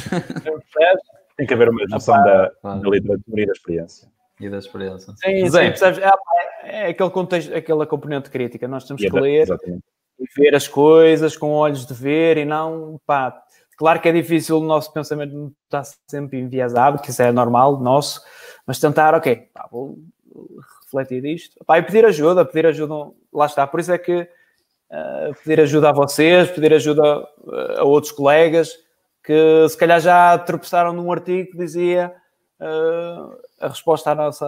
Tem 1.36 1.46
que 1.46 1.54
haver 1.54 1.70
uma 1.70 1.84
noção 1.88 2.14
da, 2.22 2.52
da 2.62 2.88
literatura 2.88 3.42
e 3.42 3.46
da 3.46 3.52
experiência. 3.52 4.08
E 4.40 4.48
da 4.48 4.58
experiência. 4.58 5.12
Sim, 5.16 5.46
sim 5.46 5.50
percebes? 5.50 5.98
É, 5.98 6.10
é, 6.64 6.86
aquele 6.88 7.10
contexto, 7.10 7.54
aquela 7.54 7.86
componente 7.86 8.30
crítica. 8.30 8.68
Nós 8.68 8.84
temos 8.84 9.02
e 9.02 9.10
que 9.10 9.20
ler 9.20 9.42
exatamente. 9.42 9.82
e 10.18 10.24
ver 10.36 10.54
as 10.54 10.68
coisas 10.68 11.36
com 11.36 11.50
olhos 11.50 11.86
de 11.86 11.94
ver 11.94 12.36
e 12.36 12.44
não, 12.44 13.00
pá. 13.06 13.42
Claro 13.76 14.00
que 14.00 14.08
é 14.08 14.12
difícil 14.12 14.58
o 14.58 14.64
nosso 14.64 14.92
pensamento 14.92 15.34
não 15.34 15.52
estar 15.64 15.82
sempre 16.06 16.38
enviesado, 16.38 17.00
que 17.00 17.10
isso 17.10 17.22
é 17.22 17.32
normal, 17.32 17.80
nosso, 17.80 18.20
mas 18.64 18.78
tentar, 18.78 19.14
ok, 19.14 19.48
pá, 19.52 19.66
vou 19.70 19.98
refletir 20.92 21.24
isto. 21.24 21.56
E 21.68 21.82
pedir 21.82 22.04
ajuda, 22.04 22.44
pedir 22.44 22.66
ajuda, 22.66 23.12
lá 23.32 23.46
está. 23.46 23.66
Por 23.66 23.80
isso 23.80 23.92
é 23.92 23.98
que 23.98 24.20
uh, 24.22 25.34
pedir 25.42 25.60
ajuda 25.60 25.90
a 25.90 25.92
vocês, 25.92 26.50
pedir 26.50 26.72
ajuda 26.74 27.02
a, 27.02 27.80
a 27.80 27.84
outros 27.84 28.12
colegas 28.12 28.72
que 29.22 29.68
se 29.68 29.76
calhar 29.76 30.00
já 30.00 30.36
tropeçaram 30.38 30.92
num 30.92 31.10
artigo 31.10 31.52
que 31.52 31.58
dizia 31.58 32.14
uh, 32.60 33.38
a 33.60 33.68
resposta 33.68 34.10
à 34.10 34.14
nossa, 34.14 34.46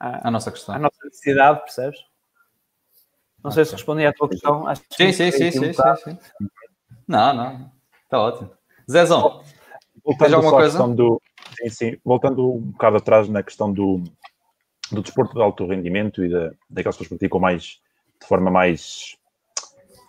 à, 0.00 0.28
a 0.28 0.30
nossa 0.30 0.50
questão. 0.50 0.74
À 0.74 0.78
nossa 0.78 0.96
necessidade, 1.04 1.60
percebes? 1.60 2.00
Não 3.42 3.50
sei 3.52 3.64
se 3.64 3.72
respondi 3.72 4.04
à 4.04 4.12
tua 4.12 4.28
questão. 4.28 4.66
Acho 4.66 4.82
sim, 4.90 5.12
sim, 5.12 5.30
sim, 5.30 5.50
sim, 5.52 5.72
sim, 5.72 5.84
sim, 6.02 6.18
Não, 7.06 7.32
não. 7.32 7.70
Está 8.02 8.20
ótimo. 8.20 8.50
Zezão, 8.90 9.42
voltando 10.04 10.34
alguma 10.34 10.52
coisa? 10.52 10.88
Do, 10.88 11.22
sim, 11.56 11.68
sim. 11.68 11.98
Voltando 12.04 12.52
um 12.52 12.60
bocado 12.72 12.96
atrás 12.96 13.28
na 13.28 13.42
questão 13.42 13.72
do, 13.72 14.02
do 14.90 15.02
desporto 15.02 15.34
de 15.34 15.42
alto 15.42 15.66
rendimento 15.66 16.24
e 16.24 16.28
da, 16.28 16.52
daquelas 16.70 16.96
pessoas 16.96 17.08
que 17.08 17.14
praticam 17.16 17.40
mais, 17.40 17.80
de 18.20 18.26
forma 18.26 18.50
mais, 18.50 19.16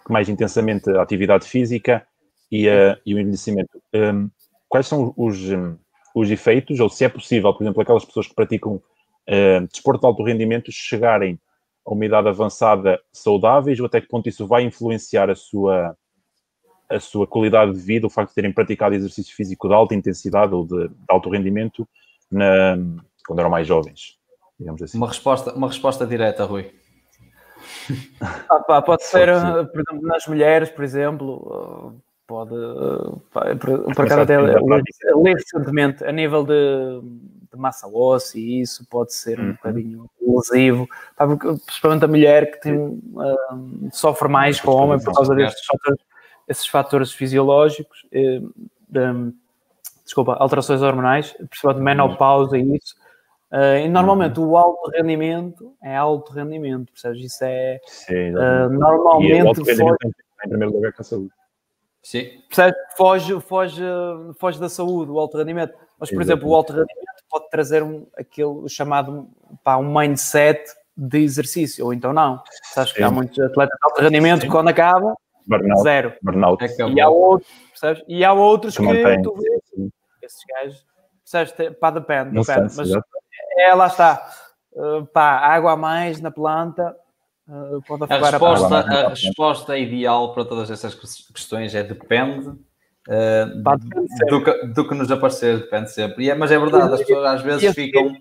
mais 0.09 0.29
intensamente 0.29 0.89
a 0.91 1.01
atividade 1.01 1.47
física 1.47 2.05
e, 2.51 2.67
uh, 2.67 2.97
e 3.05 3.13
o 3.13 3.19
envelhecimento. 3.19 3.81
Um, 3.93 4.29
quais 4.67 4.87
são 4.87 5.13
os, 5.17 5.41
um, 5.49 5.77
os 6.15 6.29
efeitos, 6.29 6.79
ou 6.79 6.89
se 6.89 7.05
é 7.05 7.09
possível, 7.09 7.53
por 7.53 7.63
exemplo, 7.63 7.81
aquelas 7.81 8.05
pessoas 8.05 8.27
que 8.27 8.35
praticam 8.35 8.75
uh, 8.75 9.67
desporto 9.71 10.01
de 10.01 10.07
alto 10.07 10.23
rendimento 10.23 10.71
chegarem 10.71 11.39
a 11.85 11.93
uma 11.93 12.05
idade 12.05 12.27
avançada 12.27 12.99
saudáveis 13.11 13.79
ou 13.79 13.85
até 13.85 14.01
que 14.01 14.07
ponto 14.07 14.27
isso 14.27 14.45
vai 14.45 14.63
influenciar 14.63 15.29
a 15.29 15.35
sua, 15.35 15.97
a 16.89 16.99
sua 16.99 17.25
qualidade 17.25 17.73
de 17.73 17.79
vida, 17.79 18.05
o 18.05 18.09
facto 18.09 18.29
de 18.29 18.35
terem 18.35 18.51
praticado 18.51 18.93
exercício 18.93 19.35
físico 19.35 19.67
de 19.67 19.73
alta 19.73 19.95
intensidade 19.95 20.53
ou 20.53 20.65
de, 20.65 20.89
de 20.89 20.95
alto 21.09 21.29
rendimento 21.29 21.87
na, 22.29 22.77
quando 23.25 23.39
eram 23.39 23.49
mais 23.49 23.65
jovens? 23.65 24.17
Digamos 24.59 24.81
assim. 24.81 24.97
Uma 24.97 25.07
resposta, 25.07 25.53
uma 25.53 25.67
resposta 25.67 26.05
direta, 26.05 26.43
Rui. 26.43 26.71
Ah, 28.49 28.59
pá, 28.59 28.81
pode 28.81 29.03
ser, 29.03 29.27
pode 29.27 29.71
por 29.71 29.81
exemplo, 29.81 30.07
nas 30.07 30.27
mulheres, 30.27 30.69
por 30.69 30.83
exemplo, 30.83 32.01
pode, 32.27 32.55
pá, 33.31 33.55
por, 33.55 33.93
por 33.93 34.05
acaso 34.05 34.21
até 34.21 34.37
ler 34.37 35.35
recentemente, 35.35 36.03
a 36.03 36.11
nível 36.11 36.43
de, 36.43 37.01
de, 37.51 37.57
massa 37.57 37.87
óssea 37.87 38.39
e 38.39 38.61
isso 38.61 38.85
pode 38.89 39.13
ser 39.13 39.39
um 39.39 39.43
uhum. 39.43 39.51
bocadinho 39.53 40.09
lesivo, 40.21 40.87
pá, 41.15 41.25
porque, 41.25 41.47
principalmente 41.65 42.05
a 42.05 42.07
mulher 42.07 42.51
que 42.51 42.61
tem, 42.61 42.77
uh, 42.77 43.89
sofre 43.93 44.27
mais 44.27 44.59
com 44.59 44.71
o 44.71 44.75
homem 44.75 45.01
por 45.01 45.13
causa 45.13 45.33
desses 45.33 45.65
fatores, 45.65 45.99
esses 46.47 46.67
fatores 46.67 47.11
fisiológicos, 47.13 48.05
eh, 48.11 48.41
de, 48.89 49.33
desculpa, 50.03 50.33
alterações 50.33 50.81
hormonais, 50.81 51.33
principalmente 51.49 51.83
menopausa 51.83 52.57
e 52.57 52.75
isso, 52.75 52.95
Uh, 53.51 53.85
e 53.85 53.87
normalmente 53.87 54.39
uhum. 54.39 54.49
o 54.49 54.57
alto 54.57 54.91
rendimento 54.91 55.73
é 55.81 55.95
alto 55.95 56.33
rendimento, 56.33 56.91
percebes? 56.91 57.23
Isso 57.23 57.43
é 57.43 57.79
Sim, 57.85 58.35
uh, 58.35 58.69
normalmente. 58.69 59.31
E 59.31 59.41
o 59.41 59.47
alto 59.47 59.63
rendimento 59.63 59.97
foge... 60.01 60.15
em 60.45 60.49
primeiro 60.49 60.73
lugar 60.73 60.93
com 60.93 61.01
a 61.01 61.05
saúde. 61.05 61.31
Sim. 62.03 62.29
Percebes? 62.47 62.79
Foge, 62.97 63.41
foge, 63.41 63.83
foge 64.37 64.59
da 64.59 64.69
saúde, 64.69 65.11
o 65.11 65.19
alto 65.19 65.37
rendimento. 65.37 65.73
Mas, 65.99 66.09
por 66.09 66.21
Exatamente. 66.21 66.31
exemplo, 66.31 66.49
o 66.49 66.55
alto 66.55 66.71
rendimento 66.71 67.23
pode 67.29 67.49
trazer 67.49 67.83
um, 67.83 68.05
aquele 68.17 68.67
chamado 68.69 69.29
pá, 69.63 69.77
um 69.77 69.93
mindset 69.93 70.63
de 70.95 71.19
exercício, 71.19 71.85
ou 71.85 71.93
então 71.93 72.11
não. 72.11 72.41
Sabes 72.73 72.91
que 72.91 73.03
há 73.03 73.11
muitos 73.11 73.39
atletas 73.39 73.77
de 73.77 73.89
alto 73.89 74.01
rendimento 74.01 74.41
que 74.41 74.47
quando 74.47 74.69
acabam, 74.69 75.15
Burnout. 75.45 75.83
zero. 75.83 76.13
Burnout. 76.21 76.63
É 76.63 76.89
e, 76.89 77.01
há 77.01 77.09
outros, 77.09 77.51
percebes? 77.69 78.03
e 78.07 78.25
há 78.25 78.33
outros 78.33 78.77
que, 78.77 78.83
que 78.85 79.21
tu 79.21 79.35
vês, 79.35 79.91
esses 80.21 80.39
gajos, 80.47 80.85
percebes? 81.31 81.77
Pá, 81.77 81.91
depende, 81.91 82.31
depende. 82.31 82.73
Mas, 82.75 82.89
é, 83.57 83.73
lá 83.73 83.87
está. 83.87 84.29
Uh, 84.71 85.05
pá, 85.07 85.39
água 85.39 85.71
a 85.71 85.77
mais 85.77 86.21
na 86.21 86.29
planta 86.29 86.95
uh, 87.49 87.81
pode 87.87 88.03
a 88.03 88.17
resposta, 88.17 88.75
a, 88.75 89.05
a 89.07 89.09
resposta 89.09 89.77
ideal 89.77 90.33
para 90.33 90.45
todas 90.45 90.69
essas 90.69 90.93
questões 91.33 91.73
é 91.73 91.81
depende. 91.81 92.49
Uh, 92.49 93.63
pá, 93.63 93.75
depende 93.75 94.07
do, 94.29 94.43
que, 94.43 94.67
do, 94.67 94.87
que, 94.87 94.93
nos 94.93 95.11
aparecer, 95.11 95.57
depende 95.57 95.91
sempre. 95.91 96.25
E 96.25 96.29
é, 96.29 96.35
mas 96.35 96.51
é 96.51 96.59
verdade, 96.59 96.93
as 96.93 96.99
pessoas 96.99 97.25
às 97.25 97.41
vezes 97.41 97.73
ficam. 97.73 98.15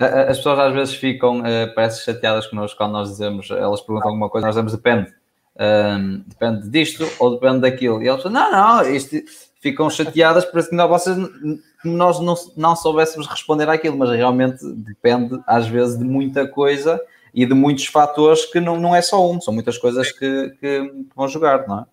As 0.00 0.36
pessoas 0.36 0.60
às 0.60 0.72
vezes 0.72 0.94
ficam, 0.94 1.40
uh, 1.40 1.74
parece 1.74 2.04
chateadas 2.04 2.46
connosco 2.46 2.78
quando 2.78 2.92
nós 2.92 3.08
dizemos, 3.08 3.50
elas 3.50 3.80
perguntam 3.80 4.10
alguma 4.10 4.30
coisa, 4.30 4.46
nós 4.46 4.54
dizemos 4.54 4.72
depende. 4.72 5.12
Um, 5.58 6.22
depende 6.24 6.68
disto 6.68 7.04
ou 7.18 7.32
depende 7.32 7.62
daquilo. 7.62 8.00
E 8.00 8.06
elas 8.06 8.22
dizem, 8.22 8.32
não, 8.32 8.52
não, 8.52 8.88
isto, 8.88 9.16
ficam 9.60 9.90
chateadas, 9.90 10.44
parece 10.44 10.70
que 10.70 10.76
nós, 10.76 10.88
vocês, 10.88 11.16
nós 11.84 12.20
não, 12.20 12.34
não 12.56 12.76
soubéssemos 12.76 13.26
responder 13.26 13.68
àquilo, 13.68 13.96
mas 13.96 14.10
realmente 14.10 14.58
depende 14.76 15.40
às 15.46 15.66
vezes 15.66 15.98
de 15.98 16.04
muita 16.04 16.46
coisa 16.46 17.00
e 17.34 17.44
de 17.44 17.54
muitos 17.54 17.86
fatores 17.86 18.46
que 18.46 18.60
não, 18.60 18.78
não 18.78 18.94
é 18.94 19.02
só 19.02 19.28
um, 19.28 19.40
são 19.40 19.52
muitas 19.52 19.76
coisas 19.76 20.12
que, 20.12 20.50
que 20.60 20.92
vão 21.14 21.28
jogar, 21.28 21.66
não 21.66 21.80
é? 21.80 21.84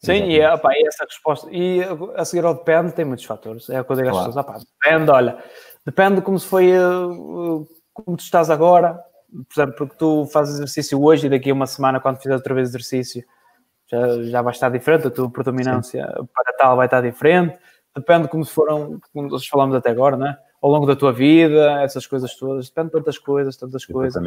Sim, 0.00 0.30
e, 0.30 0.46
opa, 0.46 0.70
e 0.74 0.86
essa 0.86 1.04
resposta, 1.04 1.48
e 1.50 1.80
a 2.14 2.24
seguir 2.24 2.44
ao 2.44 2.54
depende 2.54 2.92
tem 2.92 3.04
muitos 3.04 3.24
fatores, 3.24 3.68
é 3.68 3.78
a 3.78 3.84
coisa 3.84 4.02
que 4.02 4.08
as 4.08 4.14
claro. 4.14 4.28
pessoas, 4.28 4.46
opa, 4.46 4.60
depende, 4.80 5.10
olha, 5.10 5.38
depende 5.84 6.20
como 6.20 6.38
se 6.38 6.46
foi, 6.46 6.72
uh, 6.72 7.66
como 7.92 8.16
tu 8.16 8.20
estás 8.20 8.48
agora, 8.48 8.96
por 9.28 9.60
exemplo, 9.60 9.74
porque 9.76 9.96
tu 9.96 10.24
fazes 10.26 10.54
exercício 10.54 11.02
hoje 11.02 11.26
e 11.26 11.30
daqui 11.30 11.50
a 11.50 11.54
uma 11.54 11.66
semana, 11.66 11.98
quando 11.98 12.18
fizeres 12.18 12.38
outra 12.38 12.54
vez 12.54 12.68
exercício, 12.68 13.24
já, 13.90 14.22
já 14.24 14.42
vai 14.42 14.52
estar 14.52 14.68
diferente, 14.68 15.06
a 15.06 15.10
tua 15.10 15.30
predominância 15.30 16.06
Sim. 16.06 16.28
para 16.34 16.52
tal 16.56 16.76
vai 16.76 16.86
estar 16.86 17.00
diferente, 17.00 17.58
depende 17.94 18.24
de 18.24 18.28
como 18.28 18.44
foram, 18.44 19.00
como 19.12 19.28
nós 19.28 19.46
falamos 19.46 19.74
até 19.74 19.90
agora, 19.90 20.16
né? 20.16 20.36
ao 20.60 20.70
longo 20.70 20.86
da 20.86 20.96
tua 20.96 21.12
vida, 21.12 21.82
essas 21.82 22.06
coisas 22.06 22.34
todas, 22.34 22.68
depende 22.68 22.88
de 22.88 22.92
tantas 22.92 23.18
coisas, 23.18 23.56
tantas 23.56 23.84
coisas. 23.84 24.22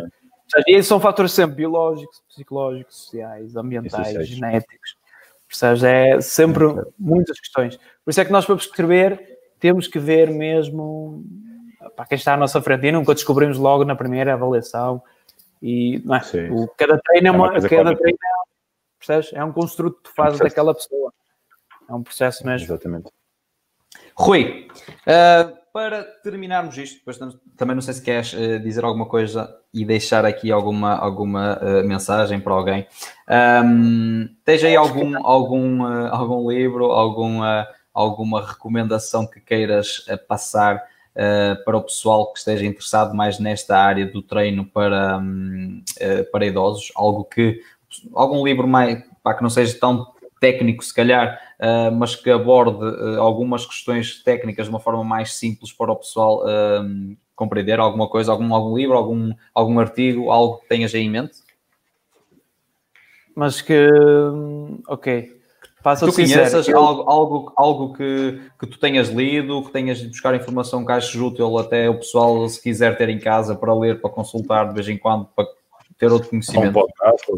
E 0.68 0.82
são 0.84 1.00
fatores 1.00 1.32
sempre 1.32 1.58
biológicos, 1.58 2.24
psicológicos, 2.28 2.96
sociais, 2.96 3.56
ambientais, 3.56 4.28
genéticos. 4.28 4.98
Percebes? 5.48 5.84
É 5.84 6.22
sempre 6.22 6.64
muitas 6.98 7.40
questões. 7.40 7.78
Por 8.06 8.12
isso 8.12 8.22
é 8.22 8.26
que 8.26 8.32
nós, 8.32 8.46
para 8.46 8.56
escrever, 8.56 9.40
temos 9.60 9.88
que 9.88 10.00
ver 10.00 10.30
mesmo 10.30 11.26
para 11.96 12.06
quem 12.06 12.16
está 12.16 12.34
à 12.34 12.38
nossa 12.38 12.62
frente 12.62 12.88
e 12.88 12.92
nunca 12.92 13.14
descobrimos 13.14 13.58
logo 13.58 13.84
na 13.84 13.96
primeira 13.96 14.34
avaliação. 14.34 15.04
E 15.62 16.02
é? 16.34 16.52
o, 16.52 16.68
cada 16.78 16.98
treino 16.98 17.28
é, 17.28 17.32
uma, 17.32 17.48
é 17.58 17.62
cada 17.62 17.96
treino 17.96 18.18
é, 18.18 18.41
percebes? 19.06 19.34
é 19.34 19.44
um 19.44 19.52
construto 19.52 19.98
que 19.98 20.10
tu 20.10 20.16
fazes 20.16 20.40
é 20.40 20.44
um 20.44 20.48
daquela 20.48 20.74
pessoa. 20.74 21.14
É 21.90 21.94
um 21.94 22.04
processo 22.04 22.46
mesmo. 22.46 22.68
Exatamente. 22.68 23.10
Rui, 24.16 24.68
uh, 25.08 25.58
para 25.74 26.04
terminarmos 26.24 26.78
isto, 26.78 27.00
depois 27.00 27.18
também 27.58 27.76
não 27.76 27.82
sei 27.82 27.94
se 27.94 28.02
queres 28.02 28.34
uh, 28.34 28.60
dizer 28.60 28.84
alguma 28.84 29.06
coisa 29.06 29.54
e 29.74 29.84
deixar 29.86 30.26
aqui 30.26 30.52
alguma, 30.52 30.96
alguma 30.96 31.60
uh, 31.62 31.88
mensagem 31.88 32.40
para 32.40 32.54
alguém. 32.54 32.88
Um, 33.66 34.30
tens 34.46 34.64
aí 34.64 34.76
algum, 34.76 35.26
algum, 35.26 35.84
algum 35.84 36.50
livro, 36.50 36.86
algum, 36.92 37.40
alguma 37.94 38.46
recomendação 38.46 39.26
que 39.26 39.40
queiras 39.40 40.06
passar 40.28 40.82
uh, 41.16 41.64
para 41.64 41.78
o 41.78 41.84
pessoal 41.84 42.32
que 42.32 42.40
esteja 42.40 42.66
interessado 42.66 43.16
mais 43.16 43.40
nesta 43.40 43.78
área 43.78 44.06
do 44.06 44.22
treino 44.22 44.66
para, 44.66 45.18
um, 45.18 45.84
uh, 46.00 46.32
para 46.32 46.46
idosos, 46.46 46.92
algo 46.96 47.24
que 47.24 47.62
algum 48.14 48.46
livro 48.46 48.68
mais 48.68 49.04
para 49.24 49.36
que 49.36 49.44
não 49.44 49.50
seja 49.50 49.78
tão 49.80 50.08
técnico, 50.40 50.84
se 50.84 50.94
calhar, 50.94 51.40
uh, 51.60 51.96
mas 51.96 52.16
que 52.16 52.30
aborde 52.30 52.80
algumas 53.18 53.66
questões 53.66 54.24
técnicas 54.24 54.66
de 54.66 54.72
uma 54.72 54.80
forma 54.80 55.04
mais 55.04 55.34
simples 55.34 55.72
para 55.72 55.92
o 55.92 55.96
pessoal 55.96 56.44
compreender 57.36 57.80
alguma 57.80 58.08
coisa, 58.08 58.32
algum, 58.32 58.54
algum 58.54 58.76
livro, 58.76 58.96
algum, 58.96 59.34
algum 59.54 59.80
artigo, 59.80 60.32
algo 60.32 60.58
que 60.60 60.68
tenhas 60.68 60.94
aí 60.94 61.02
em 61.02 61.10
mente? 61.10 61.40
Mas 63.36 63.62
que, 63.62 63.88
ok, 64.88 65.42
Passa 65.84 66.06
tu 66.06 66.14
conheças 66.14 66.68
eu... 66.68 66.78
algo, 66.78 67.10
algo, 67.10 67.54
algo 67.56 67.94
que, 67.94 68.40
que 68.60 68.68
tu 68.68 68.80
tenhas 68.80 69.10
lido, 69.10 69.64
que 69.64 69.72
tenhas 69.72 69.98
de 69.98 70.08
buscar 70.08 70.36
informação 70.36 70.86
que 70.86 70.92
aches 70.92 71.16
útil 71.16 71.58
até 71.58 71.90
o 71.90 71.98
pessoal, 71.98 72.48
se 72.48 72.62
quiser 72.62 72.98
ter 72.98 73.10
em 73.10 73.20
casa 73.20 73.56
para 73.56 73.74
ler, 73.74 74.00
para 74.00 74.10
consultar 74.12 74.68
de 74.68 74.76
vez 74.76 74.88
em 74.88 74.98
quando, 74.98 75.26
para 75.36 75.46
ter 76.02 76.12
outro 76.12 76.30
conhecimento. 76.30 76.70
Um 76.70 76.74
podcast? 76.74 77.32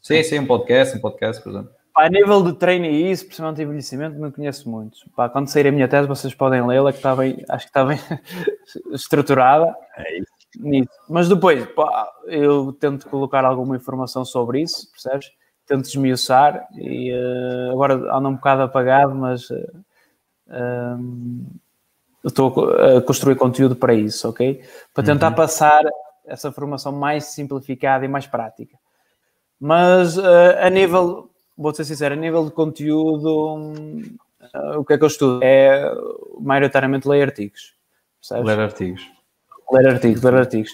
Sim, 0.00 0.22
sim, 0.22 0.38
um 0.38 0.46
podcast, 0.46 0.96
um 0.96 1.00
podcast, 1.02 1.42
por 1.42 1.50
exemplo. 1.50 1.70
A 1.94 2.08
nível 2.08 2.42
de 2.42 2.54
treino 2.54 2.86
e 2.86 3.10
isso, 3.10 3.26
principalmente 3.26 3.56
de 3.58 3.62
envelhecimento, 3.64 4.18
não 4.18 4.30
conheço 4.30 4.70
muitos. 4.70 5.04
Pá, 5.14 5.28
quando 5.28 5.48
sair 5.48 5.66
a 5.66 5.72
minha 5.72 5.86
tese, 5.86 6.08
vocês 6.08 6.34
podem 6.34 6.66
lê-la, 6.66 6.92
que 6.92 6.98
está 6.98 7.14
bem, 7.14 7.44
acho 7.48 7.66
que 7.66 7.70
está 7.70 7.84
bem 7.84 7.98
estruturada. 8.92 9.74
É 9.98 10.18
isso. 10.18 10.32
Nisso. 10.58 10.90
Mas 11.10 11.28
depois, 11.28 11.66
pá, 11.66 12.10
eu 12.26 12.72
tento 12.80 13.06
colocar 13.08 13.44
alguma 13.44 13.76
informação 13.76 14.24
sobre 14.24 14.62
isso, 14.62 14.90
percebes? 14.90 15.30
tento 15.66 15.82
desmiuçar 15.82 16.64
e 16.76 17.12
uh, 17.12 17.72
agora 17.72 17.94
anda 18.16 18.28
um 18.28 18.36
bocado 18.36 18.62
apagado, 18.62 19.12
mas 19.16 19.50
uh, 19.50 19.84
um, 20.48 21.44
estou 22.24 22.70
a 22.70 23.02
construir 23.02 23.34
conteúdo 23.34 23.74
para 23.74 23.92
isso, 23.92 24.28
ok? 24.28 24.62
Para 24.94 25.04
tentar 25.04 25.30
uhum. 25.30 25.34
passar 25.34 25.82
essa 26.26 26.52
formação 26.52 26.92
mais 26.92 27.26
simplificada 27.26 28.04
e 28.04 28.08
mais 28.08 28.26
prática. 28.26 28.76
Mas 29.58 30.16
uh, 30.18 30.58
a 30.60 30.68
nível, 30.68 31.30
vou 31.56 31.74
ser 31.74 31.84
sincero, 31.84 32.14
a 32.14 32.16
nível 32.16 32.44
de 32.44 32.50
conteúdo, 32.50 33.54
um, 33.54 34.02
o 34.76 34.84
que 34.84 34.94
é 34.94 34.98
que 34.98 35.04
eu 35.04 35.08
estudo? 35.08 35.40
É 35.42 35.92
maioritariamente 36.40 37.08
ler 37.08 37.22
artigos. 37.22 37.74
Percebes? 38.20 38.46
Ler 38.46 38.60
artigos. 38.60 39.12
Ler 39.72 39.88
artigos, 39.88 40.22
ler 40.22 40.34
artigos. 40.34 40.70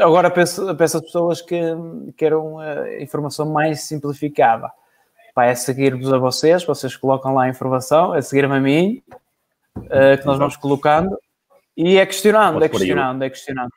Agora 0.00 0.30
penso, 0.30 0.74
penso 0.74 0.96
as 0.98 1.02
pessoas 1.04 1.40
que 1.40 1.60
querem 2.16 2.38
uh, 2.38 3.02
informação 3.02 3.46
mais 3.46 3.82
simplificada. 3.82 4.70
Pá, 5.34 5.44
é 5.44 5.54
seguir-vos 5.54 6.12
a 6.12 6.18
vocês, 6.18 6.64
vocês 6.64 6.96
colocam 6.96 7.34
lá 7.34 7.44
a 7.44 7.48
informação, 7.48 8.14
é 8.14 8.22
seguir-me 8.22 8.56
a 8.56 8.60
mim, 8.60 9.02
uh, 9.76 10.18
que 10.18 10.26
nós 10.26 10.38
vamos 10.38 10.56
colocando, 10.56 11.18
e 11.76 11.98
é 11.98 12.06
questionando, 12.06 12.64
é 12.64 12.68
questionando, 12.68 13.22
é 13.22 13.30
questionando. 13.30 13.70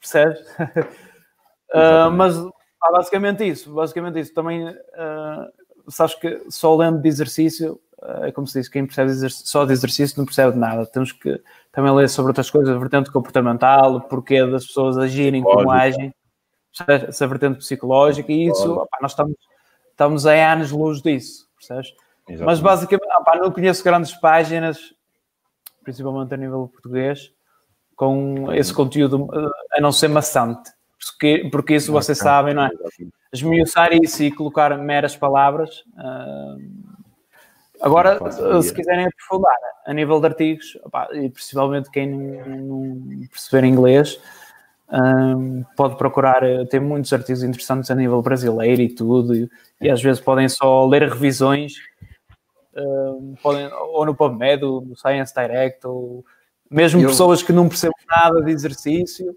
Percebes? 0.00 0.40
uh, 1.74 2.10
mas 2.12 2.36
pá, 2.80 2.92
basicamente 2.92 3.46
isso, 3.46 3.72
basicamente 3.72 4.20
isso. 4.20 4.34
Também, 4.34 4.68
uh, 4.68 5.52
sabes 5.88 6.14
que 6.14 6.44
só 6.50 6.74
lendo 6.76 7.00
de 7.00 7.08
exercício, 7.08 7.80
é 8.22 8.30
como 8.30 8.46
se 8.46 8.58
diz, 8.58 8.68
quem 8.68 8.86
percebe 8.86 9.12
de 9.12 9.30
só 9.30 9.64
de 9.64 9.72
exercício 9.72 10.18
não 10.18 10.26
percebe 10.26 10.52
de 10.52 10.58
nada. 10.58 10.86
Temos 10.86 11.12
que 11.12 11.40
também 11.72 11.92
ler 11.92 12.08
sobre 12.08 12.30
outras 12.30 12.50
coisas, 12.50 12.74
a 12.74 12.78
vertente 12.78 13.10
comportamental, 13.10 13.96
o 13.96 14.00
porquê 14.00 14.46
das 14.46 14.66
pessoas 14.66 14.98
agirem 14.98 15.42
como 15.42 15.70
agem, 15.70 16.14
essa 16.86 17.26
vertente 17.26 17.58
psicológica, 17.58 18.30
e 18.30 18.48
isso, 18.48 18.86
nós 19.00 19.12
estamos, 19.12 19.34
estamos 19.90 20.26
a 20.26 20.52
anos 20.52 20.70
luz 20.70 21.00
disso, 21.00 21.48
percebes? 21.56 21.94
Exatamente. 22.28 22.44
Mas 22.44 22.60
basicamente, 22.60 23.40
não 23.40 23.50
conheço 23.52 23.84
grandes 23.84 24.12
páginas, 24.12 24.94
principalmente 25.82 26.34
a 26.34 26.36
nível 26.36 26.68
português, 26.68 27.32
com 27.96 28.52
esse 28.52 28.72
conteúdo 28.72 29.28
a 29.72 29.80
não 29.80 29.90
ser 29.90 30.08
maçante. 30.08 30.70
Porque, 30.98 31.48
porque 31.50 31.74
isso 31.74 31.90
vocês 31.90 32.18
sabem, 32.18 32.54
não 32.54 32.64
é? 32.64 32.70
Esmiuçar 33.32 33.92
isso 33.92 34.22
e 34.22 34.30
colocar 34.30 34.76
meras 34.78 35.16
palavras. 35.16 35.82
Uh, 35.96 36.96
Agora, 37.80 38.18
se 38.62 38.74
quiserem 38.74 39.06
aprofundar 39.06 39.56
a 39.86 39.92
nível 39.92 40.20
de 40.20 40.26
artigos, 40.26 40.78
opa, 40.84 41.08
e 41.12 41.28
principalmente 41.28 41.90
quem 41.90 42.08
não, 42.08 43.26
perceber 43.30 43.66
inglês, 43.66 44.20
um, 44.90 45.64
pode 45.76 45.96
procurar, 45.96 46.42
eh, 46.42 46.64
tem 46.64 46.80
muitos 46.80 47.12
artigos 47.12 47.42
interessantes 47.42 47.90
a 47.90 47.94
nível 47.94 48.22
brasileiro 48.22 48.80
e 48.80 48.88
tudo, 48.88 49.34
e, 49.34 49.50
e 49.80 49.90
às 49.90 50.02
vezes 50.02 50.20
podem 50.20 50.48
só 50.48 50.86
ler 50.86 51.02
revisões, 51.02 51.74
um, 52.76 53.34
podem, 53.42 53.68
ou 53.72 54.06
no 54.06 54.14
PubMed, 54.14 54.64
ou 54.64 54.80
no 54.80 54.96
Science 54.96 55.34
Direct, 55.34 55.86
ou 55.86 56.24
mesmo 56.70 57.00
Eu... 57.00 57.08
pessoas 57.08 57.42
que 57.42 57.52
não 57.52 57.68
percebem 57.68 57.96
nada 58.08 58.42
de 58.42 58.50
exercício, 58.50 59.30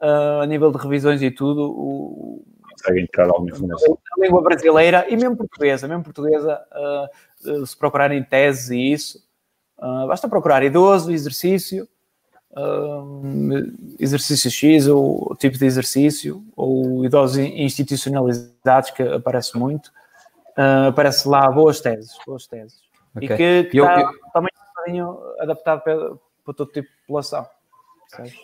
uh, 0.00 0.42
a 0.42 0.46
nível 0.46 0.70
de 0.70 0.78
revisões 0.78 1.22
e 1.22 1.30
tudo, 1.30 1.70
o, 1.70 2.44
conseguem 2.78 3.06
tirar 3.06 3.28
alguma 3.28 3.50
informação. 3.50 3.98
A 4.16 4.24
língua 4.24 4.42
brasileira 4.42 5.06
e 5.08 5.16
mesmo 5.16 5.36
portuguesa, 5.36 5.88
mesmo 5.88 6.04
portuguesa, 6.04 6.60
uh, 7.42 7.66
se 7.66 7.76
procurarem 7.76 8.22
teses 8.22 8.70
e 8.70 8.92
isso, 8.92 9.18
uh, 9.78 10.06
basta 10.06 10.28
procurar 10.28 10.62
idoso, 10.62 11.12
exercício, 11.12 11.88
uh, 12.52 13.22
exercício 13.98 14.50
X, 14.50 14.86
ou 14.86 15.36
tipo 15.38 15.58
de 15.58 15.66
exercício, 15.66 16.44
ou 16.56 17.04
idosos 17.04 17.38
institucionalizados, 17.38 18.90
que 18.90 19.02
aparece 19.02 19.58
muito, 19.58 19.88
uh, 20.56 20.88
aparece 20.88 21.28
lá 21.28 21.50
boas 21.50 21.80
teses, 21.80 22.16
boas 22.26 22.46
teses. 22.46 22.78
Okay. 23.16 23.28
E 23.28 23.36
que, 23.36 23.70
que 23.70 23.76
eu, 23.78 23.84
está 23.84 24.00
eu... 24.00 24.10
também 24.32 25.02
um 25.02 25.18
adaptado 25.40 26.20
para, 26.48 26.54
todo 26.54 26.72
tipo 26.72 26.88
de 26.88 27.00
população. 27.06 27.46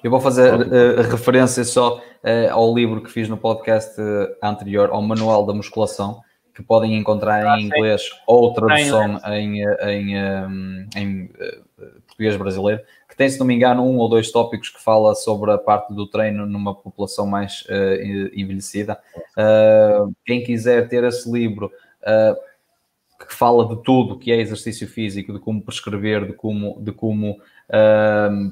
Eu 0.03 0.11
vou 0.11 0.21
fazer 0.21 0.55
uh, 0.55 1.03
referência 1.11 1.65
só 1.65 1.97
uh, 1.97 2.53
ao 2.53 2.75
livro 2.75 3.03
que 3.03 3.11
fiz 3.11 3.29
no 3.29 3.37
podcast 3.39 3.99
anterior, 4.43 4.91
ao 4.91 5.01
Manual 5.01 5.47
da 5.47 5.55
Musculação, 5.55 6.21
que 6.55 6.63
podem 6.63 6.97
encontrar 6.97 7.47
ah, 7.47 7.59
em 7.59 7.65
inglês 7.65 8.03
sim. 8.03 8.11
ou 8.27 8.53
tradução 8.53 9.19
em, 9.33 9.63
em, 9.63 10.15
em, 10.15 10.89
em, 10.95 11.31
eh, 11.41 11.59
português 12.07 12.37
brasileiro, 12.37 12.81
que 13.09 13.17
tem, 13.17 13.29
se 13.29 13.41
não 13.41 13.47
me 13.47 13.55
engano, 13.55 13.83
um 13.83 13.97
ou 13.99 14.09
dois 14.09 14.31
tópicos 14.31 14.69
que 14.69 14.81
fala 14.81 15.15
sobre 15.17 15.51
a 15.51 15.59
parte 15.59 15.93
do 15.93 16.07
treino 16.07 16.47
numa 16.47 16.73
população 16.73 17.27
mais 17.27 17.63
uh, 17.63 18.31
envelhecida. 18.35 19.01
Uh, 19.37 20.15
quem 20.25 20.45
quiser 20.45 20.89
ter 20.89 21.03
esse 21.03 21.29
livro 21.31 21.67
uh, 22.03 22.37
que 23.25 23.35
fala 23.35 23.67
de 23.69 23.83
tudo 23.83 24.19
que 24.19 24.31
é 24.33 24.41
exercício 24.41 24.89
físico, 24.89 25.33
de 25.33 25.39
como 25.39 25.63
prescrever, 25.63 26.27
de 26.27 26.33
como, 26.33 26.79
de 26.81 26.93
como 26.93 27.39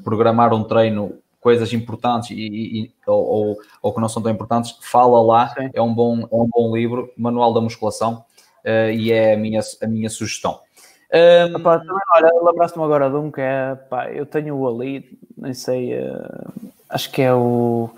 programar 0.02 0.54
um 0.54 0.64
treino 0.64 1.22
coisas 1.42 1.72
importantes 1.72 2.30
e, 2.30 2.34
e 2.34 2.92
ou, 3.04 3.24
ou, 3.24 3.58
ou, 3.82 3.92
que 3.92 4.00
não 4.00 4.08
são 4.08 4.22
tão 4.22 4.30
importantes, 4.30 4.78
fala 4.80 5.20
lá. 5.20 5.52
É 5.74 5.82
um, 5.82 5.92
bom, 5.92 6.20
é 6.20 6.34
um 6.34 6.48
bom 6.48 6.74
livro, 6.74 7.12
Manual 7.18 7.52
da 7.52 7.60
Musculação, 7.60 8.24
uh, 8.64 8.90
e 8.92 9.10
é 9.10 9.34
a 9.34 9.36
minha, 9.36 9.60
a 9.82 9.86
minha 9.88 10.08
sugestão. 10.08 10.60
Um... 11.12 11.58
Epá, 11.58 11.78
também, 11.80 12.02
olha, 12.14 12.30
lembraste-me 12.44 12.84
agora 12.84 13.10
de 13.10 13.16
um 13.16 13.30
que 13.30 13.40
é, 13.40 13.74
pá, 13.74 14.10
eu 14.10 14.24
tenho 14.24 14.66
ali, 14.66 15.18
nem 15.36 15.52
sei, 15.52 15.98
uh, 15.98 16.70
acho 16.88 17.10
que 17.10 17.20
é 17.20 17.34
o 17.34 17.90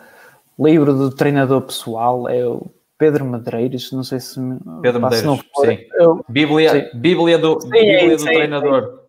livro 0.59 0.95
do 0.95 1.11
treinador 1.11 1.61
pessoal, 1.61 2.27
é 2.29 2.45
o 2.47 2.67
Pedro 2.97 3.25
Medeiros, 3.25 3.91
não 3.93 4.05
sei 4.05 4.21
se 4.21 4.41
Pedro 4.83 5.01
pá, 5.01 5.11
Medeiros, 5.11 5.41
for, 5.55 5.67
sim. 5.67 5.79
Eu, 5.99 6.25
Bíblia, 6.29 6.71
sim. 6.71 6.99
Bíblia 6.99 7.39
do, 7.39 7.61
sim, 7.61 7.71
Bíblia 7.71 8.05
é, 8.05 8.11
do 8.11 8.19
sim, 8.19 8.25
treinador. 8.27 9.05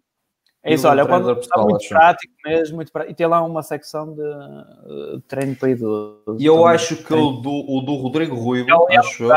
É 0.64 0.74
isso, 0.74 0.88
olha, 0.88 1.06
quando, 1.06 1.36
pessoal, 1.36 1.68
é 1.68 1.70
muito 1.70 1.82
acho. 1.84 1.90
prático 1.90 2.34
mesmo, 2.44 2.76
muito 2.78 2.92
prático. 2.92 3.12
e 3.12 3.16
tem 3.16 3.28
lá 3.28 3.44
uma 3.44 3.62
secção 3.62 4.16
de 4.16 4.22
uh, 4.22 5.22
treino 5.28 5.56
para 5.56 5.70
idosos. 5.70 6.42
E 6.42 6.46
eu 6.46 6.66
acho 6.66 7.04
que 7.04 7.14
o 7.14 7.34
do, 7.34 7.52
o 7.52 7.82
do 7.82 7.94
Rodrigo 7.94 8.36
Ruivo, 8.36 8.68
é, 8.90 8.98
acho, 8.98 9.28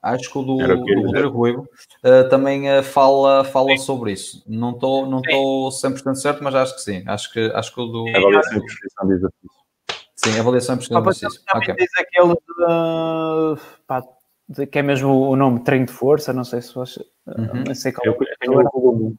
acho 0.00 0.30
que 0.30 0.38
o 0.38 0.42
do, 0.42 0.58
do 0.58 1.06
Rodrigo 1.06 1.36
Ruivo 1.36 1.68
uh, 2.04 2.28
também 2.28 2.70
uh, 2.70 2.84
fala, 2.84 3.42
fala 3.42 3.76
sobre 3.78 4.12
isso. 4.12 4.44
Não 4.46 4.70
estou 4.70 5.06
não 5.06 5.20
tô 5.20 5.70
100% 5.70 6.14
certo, 6.14 6.44
mas 6.44 6.54
acho 6.54 6.76
que 6.76 6.82
sim. 6.82 7.02
Acho 7.04 7.32
que, 7.32 7.40
acho 7.52 7.74
que 7.74 7.80
o 7.80 7.86
do. 7.86 8.06
É 8.06 8.16
avaliação 8.16 8.58
e 8.58 8.60
prescrição 8.60 9.08
de 9.08 9.14
exercício. 9.14 9.59
Sim, 10.22 10.38
avaliação 10.38 10.76
prescrição 10.76 11.02
de 11.02 11.08
exercício. 11.08 11.42
Okay. 11.56 11.74
diz 11.76 11.90
aquele 11.98 12.34
de, 12.34 13.60
pá, 13.86 14.02
de, 14.48 14.66
que 14.66 14.78
é 14.78 14.82
mesmo 14.82 15.30
o 15.30 15.36
nome 15.36 15.60
treino 15.60 15.86
de 15.86 15.92
força, 15.92 16.32
não 16.32 16.44
sei 16.44 16.60
se 16.60 16.74
você. 16.74 17.00
Uhum. 17.26 17.64
Não 17.66 17.74
sei 17.74 17.92
qual 17.92 18.06
é. 18.06 18.18
Eu, 18.42 19.16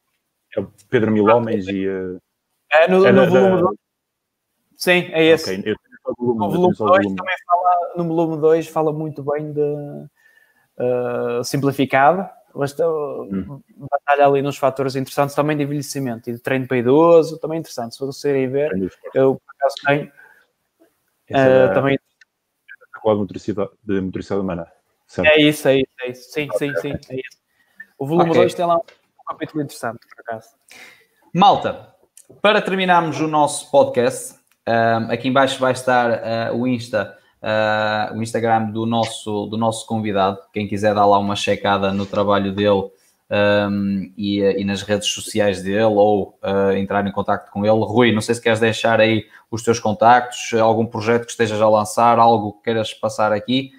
é 0.55 0.59
o 0.59 0.71
Pedro 0.89 1.11
Mil 1.11 1.25
Homens 1.25 1.67
e. 1.67 1.87
Uh... 1.87 2.19
É 2.71 2.87
no, 2.87 3.05
é 3.05 3.11
no 3.11 3.29
volume 3.29 3.61
2. 3.61 3.75
Sim, 4.77 5.09
é 5.11 5.25
esse. 5.25 5.59
Okay, 5.59 5.71
eu 5.71 5.75
volume, 6.17 6.39
no 6.39 6.51
volume 6.51 6.75
2 6.75 7.15
também 7.15 7.35
fala, 7.45 7.93
no 7.97 8.07
volume 8.07 8.37
2 8.41 8.67
fala 8.67 8.93
muito 8.93 9.23
bem 9.23 9.51
de 9.51 9.61
uh, 9.61 11.43
simplificado. 11.43 12.29
Basta 12.53 12.87
hum. 12.87 13.61
batalha 13.77 14.27
ali 14.27 14.41
nos 14.41 14.57
fatores 14.57 14.95
interessantes 14.95 15.33
também 15.33 15.55
de 15.55 15.63
envelhecimento 15.63 16.29
e 16.29 16.33
de 16.33 16.39
treino 16.39 16.67
para 16.67 16.77
idoso, 16.77 17.39
também 17.39 17.59
interessante. 17.59 17.95
Se 17.95 18.05
vocês 18.05 18.25
irem 18.25 18.49
ver, 18.49 18.91
eu 19.13 19.35
por 19.35 19.55
acaso 19.55 19.75
tenho. 19.85 20.20
Uh, 21.31 21.69
é, 21.69 21.73
também. 21.73 21.99
Qual 23.01 23.17
motricidade, 23.17 23.71
de 23.83 23.99
motricidade 23.99 24.41
humana? 24.41 24.67
Certo. 25.07 25.27
É 25.27 25.41
isso, 25.41 25.67
é 25.67 25.77
isso, 25.77 25.91
é 26.01 26.09
isso. 26.09 26.31
Sim, 26.31 26.47
okay, 26.51 26.57
sim, 26.57 26.69
okay. 26.77 26.99
sim. 27.03 27.13
É 27.13 27.15
isso. 27.15 27.37
O 27.97 28.05
volume 28.05 28.33
2 28.33 28.39
okay. 28.39 28.55
tem 28.55 28.65
lá 28.65 28.77
um 28.77 29.23
capítulo 29.27 29.63
interessante, 29.63 29.99
por 29.99 30.21
acaso. 30.21 30.49
Malta, 31.33 31.95
para 32.41 32.61
terminarmos 32.61 33.19
o 33.19 33.27
nosso 33.27 33.69
podcast, 33.69 34.35
um, 34.67 35.11
aqui 35.11 35.27
embaixo 35.27 35.59
vai 35.59 35.71
estar 35.71 36.51
uh, 36.51 36.55
o 36.55 36.67
Insta, 36.67 37.17
uh, 37.41 38.15
o 38.15 38.21
Instagram 38.21 38.71
do 38.71 38.85
nosso, 38.85 39.47
do 39.47 39.57
nosso 39.57 39.85
convidado. 39.85 40.39
Quem 40.53 40.67
quiser 40.67 40.93
dar 40.93 41.05
lá 41.05 41.17
uma 41.19 41.35
checada 41.35 41.91
no 41.91 42.05
trabalho 42.05 42.53
dele 42.53 42.89
um, 43.31 44.11
e, 44.17 44.41
e, 44.41 44.65
nas 44.65 44.81
redes 44.81 45.07
sociais 45.07 45.61
dele 45.63 45.83
ou 45.83 46.37
uh, 46.43 46.71
entrar 46.73 47.05
em 47.07 47.11
contato 47.11 47.49
com 47.49 47.65
ele. 47.65 47.85
Rui, 47.85 48.11
não 48.11 48.21
sei 48.21 48.35
se 48.35 48.41
queres 48.41 48.59
deixar 48.59 48.99
aí 48.99 49.25
os 49.49 49.63
teus 49.63 49.79
contactos, 49.79 50.53
algum 50.59 50.85
projeto 50.85 51.25
que 51.25 51.31
estejas 51.31 51.61
a 51.61 51.69
lançar, 51.69 52.19
algo 52.19 52.53
que 52.53 52.63
queiras 52.63 52.93
passar 52.93 53.31
aqui. 53.31 53.71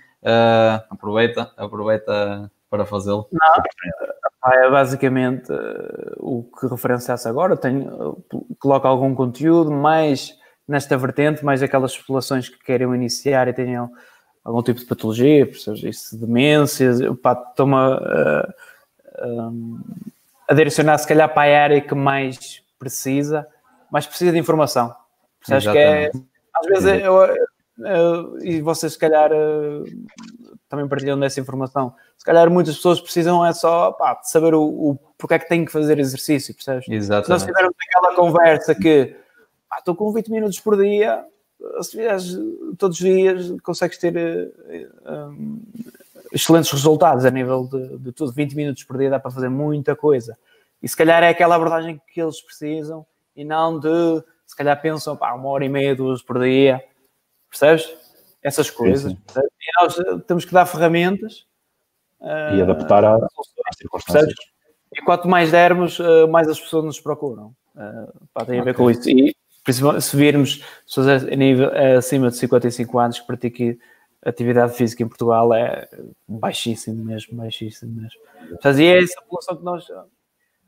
aproveita, 0.91 1.53
aproveita 1.57 2.51
para 2.71 2.87
fazê-lo. 2.87 3.29
Não, 3.31 4.53
é 4.53 4.71
basicamente 4.71 5.53
uh, 5.53 6.15
o 6.19 6.43
que 6.59 6.67
referenciasse 6.67 7.29
agora. 7.29 7.57
Tenho, 7.57 8.11
uh, 8.11 8.57
coloco 8.59 8.87
algum 8.87 9.15
conteúdo 9.15 9.71
mais 9.71 10.35
nesta 10.67 10.97
vertente, 10.97 11.45
mais 11.45 11.63
aquelas 11.63 11.97
populações 11.97 12.49
que 12.49 12.59
querem 12.59 12.93
iniciar 12.95 13.49
e 13.49 13.53
tenham 13.53 13.91
algum 14.43 14.63
tipo 14.63 14.81
de 14.81 14.87
patologia, 14.87 15.49
seja 15.55 15.89
isso, 15.89 16.19
demências, 16.19 17.01
estou-me 17.01 17.75
a, 17.75 18.53
um, 19.21 19.81
a 20.49 20.55
direcionar 20.55 20.99
se 20.99 21.07
calhar 21.07 21.33
para 21.33 21.51
a 21.51 21.63
área 21.63 21.81
que 21.81 21.95
mais 21.95 22.63
precisa, 22.79 23.47
mais 23.91 24.07
precisa 24.07 24.33
de 24.33 24.39
informação. 24.39 24.95
Acho 25.51 25.73
que 25.73 25.79
é, 25.79 26.11
às 26.55 26.67
vezes 26.67 27.03
eu, 27.03 27.37
eu, 27.79 28.39
e 28.43 28.61
vocês 28.61 28.93
se 28.93 28.99
calhar 28.99 29.31
uh, 29.33 29.85
também 30.69 30.87
partilhando 30.89 31.21
dessa 31.21 31.41
informação. 31.41 31.95
Se 32.17 32.25
calhar 32.25 32.49
muitas 32.51 32.77
pessoas 32.77 33.01
precisam 33.01 33.45
é 33.45 33.53
só 33.53 33.93
pá, 33.93 34.15
de 34.15 34.31
saber 34.31 34.55
o, 34.55 34.63
o 34.63 34.99
porque 35.19 35.35
é 35.35 35.39
que 35.39 35.49
têm 35.49 35.65
que 35.65 35.73
fazer 35.73 35.99
exercício, 35.99 36.55
percebes? 36.55 36.89
Exatamente. 36.89 37.27
Se 37.27 37.31
nós 37.31 37.45
tivermos 37.45 37.75
aquela 37.89 38.15
conversa 38.15 38.75
que 38.75 39.17
estou 39.79 39.95
com 39.95 40.13
20 40.13 40.31
minutos 40.31 40.61
por 40.61 40.77
dia, 40.77 41.25
se 41.81 41.91
fizeres 41.93 42.39
todos 42.79 42.99
os 42.99 43.05
dias, 43.05 43.61
consegues 43.63 43.99
ter 43.99 44.17
uh, 44.17 45.31
um, 45.31 45.63
excelentes 46.33 46.71
resultados 46.71 47.25
a 47.25 47.31
nível 47.31 47.67
de, 47.67 47.99
de 47.99 48.13
tudo. 48.13 48.33
20 48.33 48.55
minutos 48.55 48.85
por 48.85 48.99
dia 48.99 49.11
dá 49.11 49.21
para 49.21 49.31
fazer 49.31 49.49
muita 49.49 49.95
coisa. 49.95 50.37
E 50.83 50.89
se 50.89 50.97
calhar 50.97 51.23
é 51.23 51.29
aquela 51.29 51.55
abordagem 51.55 52.01
que 52.13 52.21
eles 52.21 52.41
precisam 52.41 53.07
e 53.37 53.45
não 53.45 53.79
de, 53.79 54.23
se 54.47 54.57
calhar 54.57 54.81
pensam, 54.81 55.17
pá, 55.17 55.33
uma 55.33 55.49
hora 55.49 55.65
e 55.65 55.69
meia, 55.69 55.95
duas 55.95 56.23
por 56.23 56.41
dia, 56.41 56.83
percebes? 57.49 58.03
essas 58.43 58.69
coisas. 58.69 59.13
Sim, 59.13 59.19
sim. 59.29 59.41
E 59.41 59.83
nós 59.83 59.99
eh, 59.99 60.19
temos 60.27 60.45
que 60.45 60.53
dar 60.53 60.67
ferramentas 60.67 61.47
e 62.21 62.59
uh, 62.59 62.63
adaptar 62.63 63.05
às 63.05 63.77
circunstâncias. 63.77 64.35
E 64.93 65.01
quanto 65.03 65.29
mais 65.29 65.51
dermos, 65.51 65.99
uh, 65.99 66.29
mais 66.29 66.49
as 66.49 66.61
pessoas 66.61 66.85
nos 66.85 67.01
procuram. 67.01 67.55
Uh, 67.75 68.29
pá, 68.35 68.45
tem 68.45 68.61
a 68.61 68.65
ver 68.65 68.73
okay. 68.73 68.85
com 68.85 68.91
isso. 68.91 69.09
E 69.09 69.35
se 70.01 70.17
virmos 70.17 70.65
pessoas 70.85 71.25
a 71.25 71.37
nível 71.37 71.71
acima 71.97 72.31
de 72.31 72.37
55 72.37 72.99
anos 72.99 73.21
que 73.21 73.27
pratiquem 73.27 73.79
atividade 74.25 74.75
física 74.75 75.03
em 75.03 75.09
Portugal 75.09 75.53
é 75.55 75.89
baixíssimo 76.27 77.05
mesmo, 77.05 77.37
baixíssimo 77.37 78.01
mesmo. 78.01 78.21
Mas, 78.63 78.79
e 78.79 78.85
é 78.85 79.03
essa 79.03 79.21
população 79.23 79.57
que 79.57 79.65
nós 79.65 79.87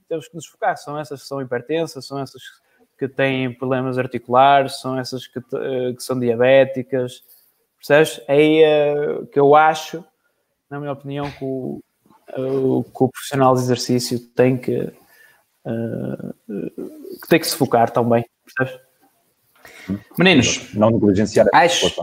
temos 0.09 0.29
que 0.29 0.35
nos 0.35 0.47
focar, 0.47 0.77
são 0.77 0.99
essas 0.99 1.23
que 1.23 1.29
são 1.29 1.41
hipertensas, 1.41 2.07
são 2.07 2.19
essas 2.19 2.43
que 2.99 3.09
têm 3.09 3.53
problemas 3.53 3.99
articulares, 3.99 4.81
são 4.81 4.99
essas 4.99 5.27
que, 5.27 5.41
que 5.41 6.03
são 6.03 6.19
diabéticas, 6.19 7.23
Percebes? 7.87 8.21
É 8.27 8.33
aí 8.33 8.63
uh, 8.65 9.27
que 9.27 9.39
eu 9.39 9.55
acho, 9.55 10.03
na 10.71 10.81
minha 10.81 10.93
opinião, 10.93 11.31
que 11.31 11.45
o, 11.45 11.81
uh, 12.31 12.83
que 12.83 13.05
o 13.05 13.09
profissional 13.11 13.55
de 13.55 13.61
exercício 13.61 14.19
tem 14.19 14.57
que, 14.57 14.91
uh, 15.67 16.35
que 17.21 17.29
tem 17.29 17.39
que 17.39 17.47
se 17.47 17.57
focar 17.57 17.91
também. 17.91 18.25
Percebes? 18.57 18.83
Meninos, 20.19 20.73
não 20.75 20.91
negligenciar 20.91 21.47
a 21.53 21.59
acho, 21.59 21.95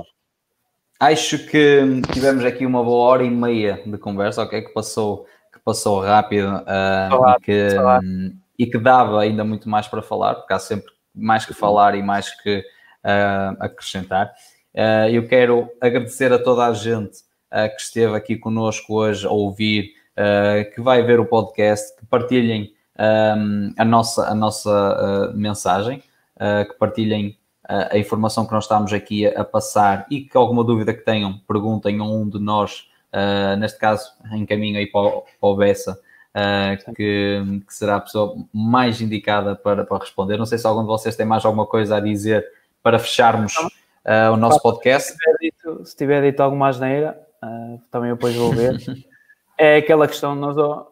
acho 1.01 1.39
que 1.47 2.01
tivemos 2.13 2.45
aqui 2.45 2.63
uma 2.63 2.83
boa 2.83 3.09
hora 3.09 3.23
e 3.23 3.29
meia 3.31 3.81
de 3.83 3.97
conversa, 3.97 4.43
ok? 4.43 4.61
Que 4.61 4.71
passou, 4.71 5.25
que 5.51 5.59
passou 5.59 5.99
rápido, 5.99 6.47
uh, 6.47 7.29
e, 7.37 7.41
que, 7.41 7.67
um, 7.79 8.37
e 8.59 8.65
que 8.67 8.77
dava 8.77 9.19
ainda 9.19 9.43
muito 9.43 9.67
mais 9.67 9.87
para 9.87 10.03
falar, 10.03 10.35
porque 10.35 10.53
há 10.53 10.59
sempre 10.59 10.93
mais 11.13 11.43
que 11.43 11.55
falar 11.55 11.95
e 11.95 12.03
mais 12.03 12.29
que 12.41 12.59
uh, 12.59 13.57
acrescentar. 13.59 14.31
Uh, 14.75 15.09
eu 15.11 15.27
quero 15.27 15.67
agradecer 15.81 16.31
a 16.31 16.37
toda 16.37 16.67
a 16.67 16.73
gente 16.73 17.19
que 17.75 17.81
esteve 17.81 18.15
aqui 18.15 18.37
conosco 18.37 18.93
hoje 18.93 19.27
a 19.27 19.29
ouvir, 19.29 19.91
que 20.73 20.79
vai 20.79 21.03
ver 21.03 21.19
o 21.19 21.25
podcast, 21.25 21.93
que 21.97 22.05
partilhem 22.05 22.71
um, 22.97 23.73
a 23.77 23.83
nossa, 23.83 24.25
a 24.25 24.33
nossa 24.33 25.33
mensagem, 25.35 26.01
que 26.69 26.73
partilhem 26.79 27.37
a 27.91 27.97
informação 27.97 28.45
que 28.45 28.51
nós 28.51 28.65
estamos 28.65 28.91
aqui 28.91 29.25
a, 29.25 29.43
passar 29.43 30.05
e 30.09 30.21
que 30.21 30.35
alguma 30.35 30.63
dúvida 30.63 30.93
que 30.93 31.05
tenham, 31.05 31.39
perguntem 31.47 31.99
a 31.99 32.03
um 32.03 32.27
de 32.27 32.39
nós, 32.39 32.89
neste 33.59 33.79
caso 33.79 34.11
encaminho 34.33 34.77
aí 34.77 34.87
para, 34.87 35.01
o, 35.01 35.21
para 35.21 35.49
o 35.49 35.55
Bessa, 35.55 35.97
que, 36.95 37.41
que, 37.65 37.73
será 37.73 37.95
a 37.95 38.01
pessoa 38.01 38.35
mais 38.53 38.99
indicada 38.99 39.55
para, 39.55 39.85
para 39.85 39.99
responder. 39.99 40.37
Não 40.37 40.45
sei 40.45 40.57
se 40.57 40.67
algum 40.67 40.81
de 40.81 40.87
vocês 40.87 41.15
tem 41.15 41.25
mais 41.25 41.45
alguma 41.45 41.65
coisa 41.65 41.95
a 41.95 41.99
dizer 42.01 42.45
para 42.83 42.99
fecharmos 42.99 43.55
uh, 44.05 44.33
o 44.33 44.37
nosso 44.37 44.61
podcast. 44.61 45.11
Se 45.11 45.17
tiver 45.17 45.37
dito, 45.39 45.85
se 45.85 45.95
tiver 45.95 46.21
dito 46.21 46.41
alguma 46.41 46.69
asneira, 46.69 47.19
uh, 47.43 47.81
também 47.89 48.09
eu 48.09 48.15
depois 48.15 48.35
vou 48.35 48.51
ver. 48.51 48.77
é 49.57 49.77
aquela 49.77 50.07
questão, 50.07 50.35
nós 50.35 50.57
uh, 50.57 50.85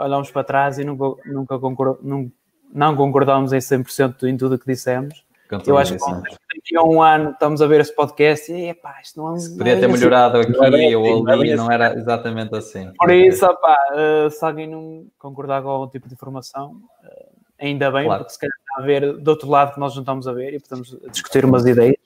olhamos 0.00 0.30
para 0.30 0.44
trás 0.44 0.78
e 0.78 0.84
nunca, 0.84 1.22
nunca 1.26 1.58
concord, 1.58 1.98
não, 2.02 2.30
não 2.72 2.96
concordamos 2.96 3.52
em 3.52 3.58
100% 3.58 4.24
em 4.24 4.36
tudo 4.36 4.56
o 4.56 4.58
que 4.58 4.66
dissemos. 4.66 5.24
Eu 5.66 5.78
acho 5.78 5.94
que 5.94 5.98
daqui 5.98 6.76
a 6.76 6.82
um 6.82 7.02
ano 7.02 7.30
estamos 7.30 7.60
a 7.60 7.66
ver 7.66 7.80
esse 7.80 7.94
podcast 7.94 8.52
e 8.52 8.68
epá, 8.68 9.00
isto 9.02 9.20
não 9.20 9.36
é. 9.36 9.38
Podia 9.56 9.80
ter 9.80 9.88
melhorado 9.88 10.38
aqui 10.38 10.94
ou 10.94 11.28
ali, 11.28 11.54
não 11.54 11.70
era 11.70 11.94
exatamente 11.94 12.54
assim. 12.54 12.92
Por 12.98 13.10
isso, 13.10 13.44
opá, 13.44 13.76
uh, 13.92 14.30
se 14.30 14.44
alguém 14.44 14.68
não 14.68 15.06
concordar 15.18 15.62
com 15.62 15.68
algum 15.68 15.88
tipo 15.88 16.08
de 16.08 16.14
informação, 16.14 16.72
uh, 17.04 17.36
ainda 17.60 17.90
bem, 17.90 18.04
claro. 18.04 18.24
porque 18.24 18.34
se 18.34 18.38
calhar 18.38 18.56
está 18.58 18.82
a 18.82 18.86
ver 18.86 19.18
do 19.18 19.28
outro 19.28 19.48
lado 19.48 19.74
que 19.74 19.80
nós 19.80 19.94
não 19.94 20.02
estamos 20.02 20.26
a 20.26 20.32
ver 20.32 20.54
e 20.54 20.60
podemos 20.60 20.96
discutir 21.10 21.44
umas 21.44 21.66
ideias 21.66 21.96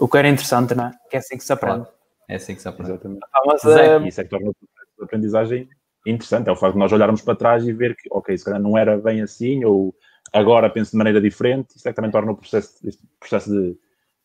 o 0.00 0.08
que 0.08 0.16
era 0.16 0.28
interessante, 0.28 0.74
não 0.74 0.86
é? 0.86 0.92
Que 1.08 1.16
é 1.16 1.18
assim 1.18 1.36
que 1.36 1.44
se 1.44 1.52
aprende. 1.52 1.84
Claro. 1.84 1.92
É 2.26 2.36
assim 2.36 2.54
que 2.54 2.62
se 2.62 2.68
aprende. 2.68 2.92
Exatamente. 2.92 3.20
Ah, 3.32 3.42
mas, 3.46 3.62
uh... 3.64 4.06
Isso 4.06 4.20
é 4.20 4.24
que 4.24 4.30
torna 4.30 4.50
o 4.50 4.54
processo 4.54 4.96
de 4.96 5.04
aprendizagem 5.04 5.68
interessante. 6.06 6.48
É 6.48 6.52
o 6.52 6.56
facto 6.56 6.72
de 6.72 6.78
nós 6.78 6.92
olharmos 6.92 7.20
para 7.20 7.36
trás 7.36 7.68
e 7.68 7.72
ver 7.72 7.94
que, 7.94 8.08
ok, 8.10 8.36
se 8.36 8.44
calhar 8.44 8.60
não 8.60 8.78
era 8.78 8.96
bem 8.96 9.20
assim, 9.20 9.62
ou 9.64 9.94
agora 10.32 10.70
penso 10.70 10.92
de 10.92 10.96
maneira 10.96 11.20
diferente. 11.20 11.76
Isso 11.76 11.88
é 11.88 11.92
que 11.92 11.96
também 11.96 12.10
torna 12.10 12.32
o 12.32 12.36
processo, 12.36 12.76
este 12.86 13.02
processo 13.18 13.50
de, 13.50 13.76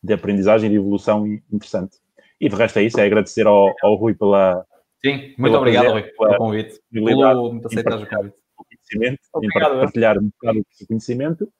de 0.02 0.12
aprendizagem 0.12 0.68
e 0.68 0.70
de 0.70 0.76
evolução 0.76 1.26
interessante. 1.52 1.98
E 2.40 2.48
de 2.48 2.54
resto 2.54 2.78
é 2.78 2.82
isso, 2.82 3.00
é 3.00 3.04
agradecer 3.06 3.46
ao, 3.46 3.72
ao 3.82 3.94
Rui 3.94 4.14
pela. 4.14 4.64
Sim, 5.04 5.34
muito 5.38 5.56
obrigado, 5.56 5.90
Rui, 5.92 6.02
pelo 6.02 6.36
convite. 6.36 6.80
Pelo 6.92 7.66
aceitar 7.66 7.98
o 7.98 8.06
convite. 8.06 8.36
Conhecimento, 8.56 9.20
obrigado, 9.32 9.80
partilhar 9.80 10.18
um 10.18 10.30
bocado 10.30 10.58
do 10.60 10.86
conhecimento 10.86 11.52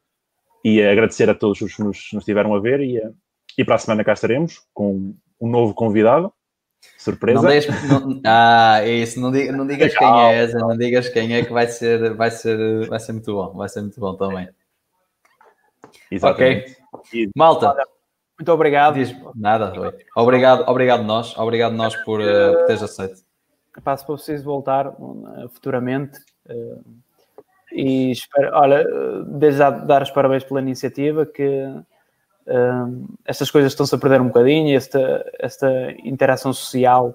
e 0.64 0.82
agradecer 0.82 1.28
a 1.28 1.35
todos 1.35 1.60
os 1.60 1.74
que 1.74 1.82
nos, 1.82 2.09
nos 2.12 2.24
tiveram 2.24 2.55
a 2.55 2.60
ver 2.60 2.81
e, 2.81 3.01
e 3.59 3.64
para 3.64 3.74
a 3.74 3.78
semana 3.78 4.05
cá 4.05 4.12
estaremos 4.12 4.62
com 4.73 5.14
um 5.40 5.48
novo 5.48 5.74
convidado. 5.74 6.32
Surpresa. 6.99 7.41
Não 7.89 8.01
não, 8.01 8.21
ah, 8.25 8.81
é 8.83 8.91
isso, 8.91 9.21
não, 9.21 9.31
diga, 9.31 9.53
não 9.53 9.67
digas 9.67 9.97
quem 9.97 10.21
é 10.21 10.43
essa, 10.43 10.59
não 10.59 10.77
digas 10.77 11.09
quem 11.09 11.35
é 11.35 11.45
que 11.45 11.53
vai 11.53 11.69
ser, 11.69 12.15
vai 12.15 12.31
ser, 12.31 12.87
vai 12.89 12.99
ser 12.99 13.13
muito 13.13 13.33
bom, 13.33 13.53
vai 13.53 13.69
ser 13.69 13.83
muito 13.83 14.01
bom 14.01 14.15
também. 14.17 14.49
Exatamente. 16.11 16.77
Ok. 16.93 17.31
Malta. 17.35 17.75
Muito 18.39 18.53
obrigado. 18.53 18.95
Diz, 18.95 19.15
nada, 19.35 19.73
Obrigado, 20.15 20.69
obrigado 20.69 21.03
nós, 21.03 21.37
obrigado 21.39 21.75
nós 21.75 21.97
por, 22.05 22.21
uh, 22.21 22.53
por 22.53 22.67
teres 22.67 22.83
aceito. 22.83 23.25
Passo 23.83 24.05
para 24.05 24.17
vocês 24.17 24.43
voltar 24.43 24.89
uh, 24.89 25.49
futuramente. 25.49 26.19
Uh, 26.49 26.83
e 27.73 28.11
espero, 28.11 28.51
olha, 28.55 28.85
desde 29.27 29.59
já 29.59 29.71
dar 29.71 30.03
os 30.03 30.11
parabéns 30.11 30.45
pela 30.45 30.61
iniciativa, 30.61 31.27
que 31.27 31.65
uh, 32.47 33.06
estas 33.24 33.51
coisas 33.51 33.73
estão-se 33.73 33.94
a 33.94 33.98
perder 33.98 34.20
um 34.20 34.28
bocadinho, 34.28 34.77
esta, 34.77 35.24
esta 35.39 35.68
interação 36.05 36.52
social 36.52 37.14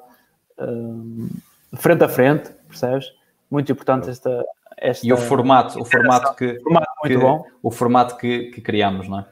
uh, 0.57 1.29
frente 1.77 2.03
a 2.03 2.09
frente, 2.09 2.51
percebes? 2.67 3.05
Muito 3.49 3.71
importante 3.71 4.09
esta, 4.09 4.43
esta 4.77 5.05
e 5.05 5.11
o 5.11 5.17
formato, 5.17 5.79
o 5.79 5.85
formato 5.85 6.35
que, 6.35 6.59
formato 6.61 6.91
muito 7.03 7.17
que, 7.19 7.25
bom. 7.25 7.45
o 7.61 7.71
formato 7.71 8.17
que, 8.17 8.51
que 8.51 8.61
criamos, 8.61 9.07
não 9.07 9.19
é? 9.19 9.25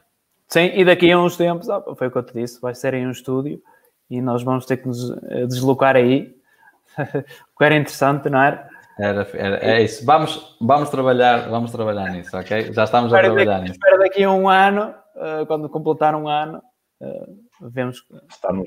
Sim, 0.48 0.72
e 0.74 0.84
daqui 0.84 1.10
a 1.12 1.18
uns 1.18 1.36
tempos, 1.36 1.70
ah, 1.70 1.82
foi 1.96 2.08
o 2.08 2.10
que 2.10 2.18
eu 2.18 2.22
te 2.24 2.34
disse, 2.34 2.60
vai 2.60 2.74
ser 2.74 2.94
em 2.94 3.06
um 3.06 3.12
estúdio 3.12 3.62
e 4.10 4.20
nós 4.20 4.42
vamos 4.42 4.66
ter 4.66 4.78
que 4.78 4.88
nos 4.88 5.10
eh, 5.28 5.46
deslocar 5.46 5.94
aí. 5.94 6.34
o 6.98 7.58
que 7.58 7.64
era 7.64 7.76
interessante, 7.76 8.28
não 8.28 8.42
era? 8.42 8.68
Era, 8.98 9.28
era, 9.32 9.64
é 9.64 9.82
isso. 9.82 10.04
Vamos, 10.04 10.56
vamos, 10.60 10.90
trabalhar, 10.90 11.48
vamos 11.48 11.70
trabalhar 11.70 12.10
nisso, 12.10 12.36
ok? 12.36 12.72
Já 12.72 12.84
estamos 12.84 13.14
a 13.14 13.20
trabalhar 13.20 13.44
daqui, 13.44 13.62
nisso. 13.62 13.74
Espera 13.74 13.98
daqui 13.98 14.24
a 14.24 14.30
um 14.30 14.48
ano, 14.48 14.92
uh, 15.16 15.46
quando 15.46 15.68
completar 15.68 16.14
um 16.14 16.28
ano, 16.28 16.62
uh, 17.00 17.70
vemos 17.70 18.00
que 18.00 18.14
está 18.28 18.52
no 18.52 18.64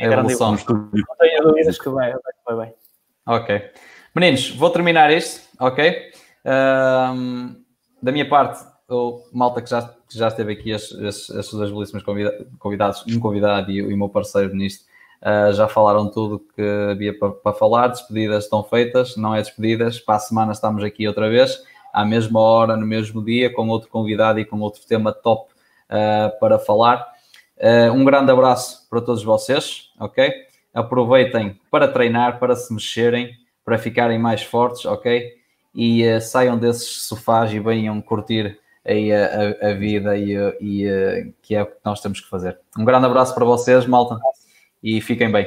a 0.00 0.04
evolução. 0.04 0.52
Não 0.52 1.16
tenho 1.18 1.42
dúvidas 1.42 1.78
que 1.78 1.88
vai, 1.88 2.12
vai 2.46 2.66
bem. 2.66 2.74
Ok. 3.26 3.70
Meninos, 4.14 4.50
vou 4.50 4.70
terminar 4.70 5.10
isto, 5.10 5.48
ok? 5.58 6.12
da 8.02 8.12
minha 8.12 8.28
parte, 8.28 8.64
o 8.88 9.20
malta 9.32 9.60
que 9.60 9.68
já, 9.68 9.82
que 9.82 10.16
já 10.16 10.28
esteve 10.28 10.52
aqui, 10.52 10.70
estes, 10.70 11.50
dois 11.50 11.72
belíssimos 11.72 12.04
convidados, 12.58 13.04
um 13.08 13.18
convidado 13.18 13.68
e, 13.70 13.78
e 13.78 13.92
o 13.92 13.96
meu 13.96 14.08
parceiro 14.08 14.54
nisto, 14.54 14.84
Uh, 15.22 15.52
já 15.54 15.66
falaram 15.66 16.10
tudo 16.10 16.44
que 16.54 16.62
havia 16.90 17.18
para, 17.18 17.30
para 17.30 17.52
falar, 17.52 17.88
despedidas 17.88 18.44
estão 18.44 18.62
feitas, 18.62 19.16
não 19.16 19.34
é 19.34 19.38
despedidas, 19.38 19.98
para 19.98 20.16
a 20.16 20.18
semana 20.18 20.52
estamos 20.52 20.84
aqui 20.84 21.08
outra 21.08 21.28
vez, 21.30 21.62
à 21.92 22.04
mesma 22.04 22.38
hora, 22.38 22.76
no 22.76 22.86
mesmo 22.86 23.24
dia, 23.24 23.52
com 23.52 23.66
outro 23.68 23.88
convidado 23.88 24.38
e 24.38 24.44
com 24.44 24.60
outro 24.60 24.82
tema 24.86 25.12
top 25.12 25.50
uh, 25.90 26.38
para 26.38 26.58
falar. 26.58 27.06
Uh, 27.56 27.92
um 27.92 28.04
grande 28.04 28.30
abraço 28.30 28.86
para 28.88 29.00
todos 29.00 29.22
vocês, 29.22 29.90
ok? 29.98 30.30
Aproveitem 30.74 31.58
para 31.70 31.88
treinar, 31.88 32.38
para 32.38 32.54
se 32.54 32.72
mexerem, 32.72 33.30
para 33.64 33.78
ficarem 33.78 34.18
mais 34.18 34.42
fortes, 34.42 34.84
ok? 34.84 35.34
E 35.74 36.20
saiam 36.20 36.58
desses 36.58 37.02
sofás 37.02 37.52
e 37.52 37.58
venham 37.58 38.00
curtir 38.00 38.58
aí 38.84 39.12
a, 39.12 39.26
a, 39.26 39.70
a 39.70 39.74
vida 39.74 40.16
e, 40.16 40.34
e 40.60 41.32
que 41.42 41.54
é 41.54 41.62
o 41.62 41.66
que 41.66 41.76
nós 41.84 42.00
temos 42.00 42.20
que 42.20 42.28
fazer. 42.28 42.58
Um 42.78 42.84
grande 42.84 43.06
abraço 43.06 43.34
para 43.34 43.44
vocês, 43.44 43.84
malta 43.86 44.18
e 44.82 45.00
fiquem 45.00 45.30
bem. 45.30 45.46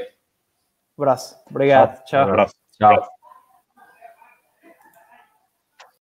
Um 0.97 1.03
abraço. 1.03 1.35
Obrigado. 1.49 2.03
Tchau. 2.03 2.27
Um 2.27 2.29
abraço. 2.29 2.53
Tchau. 2.77 3.18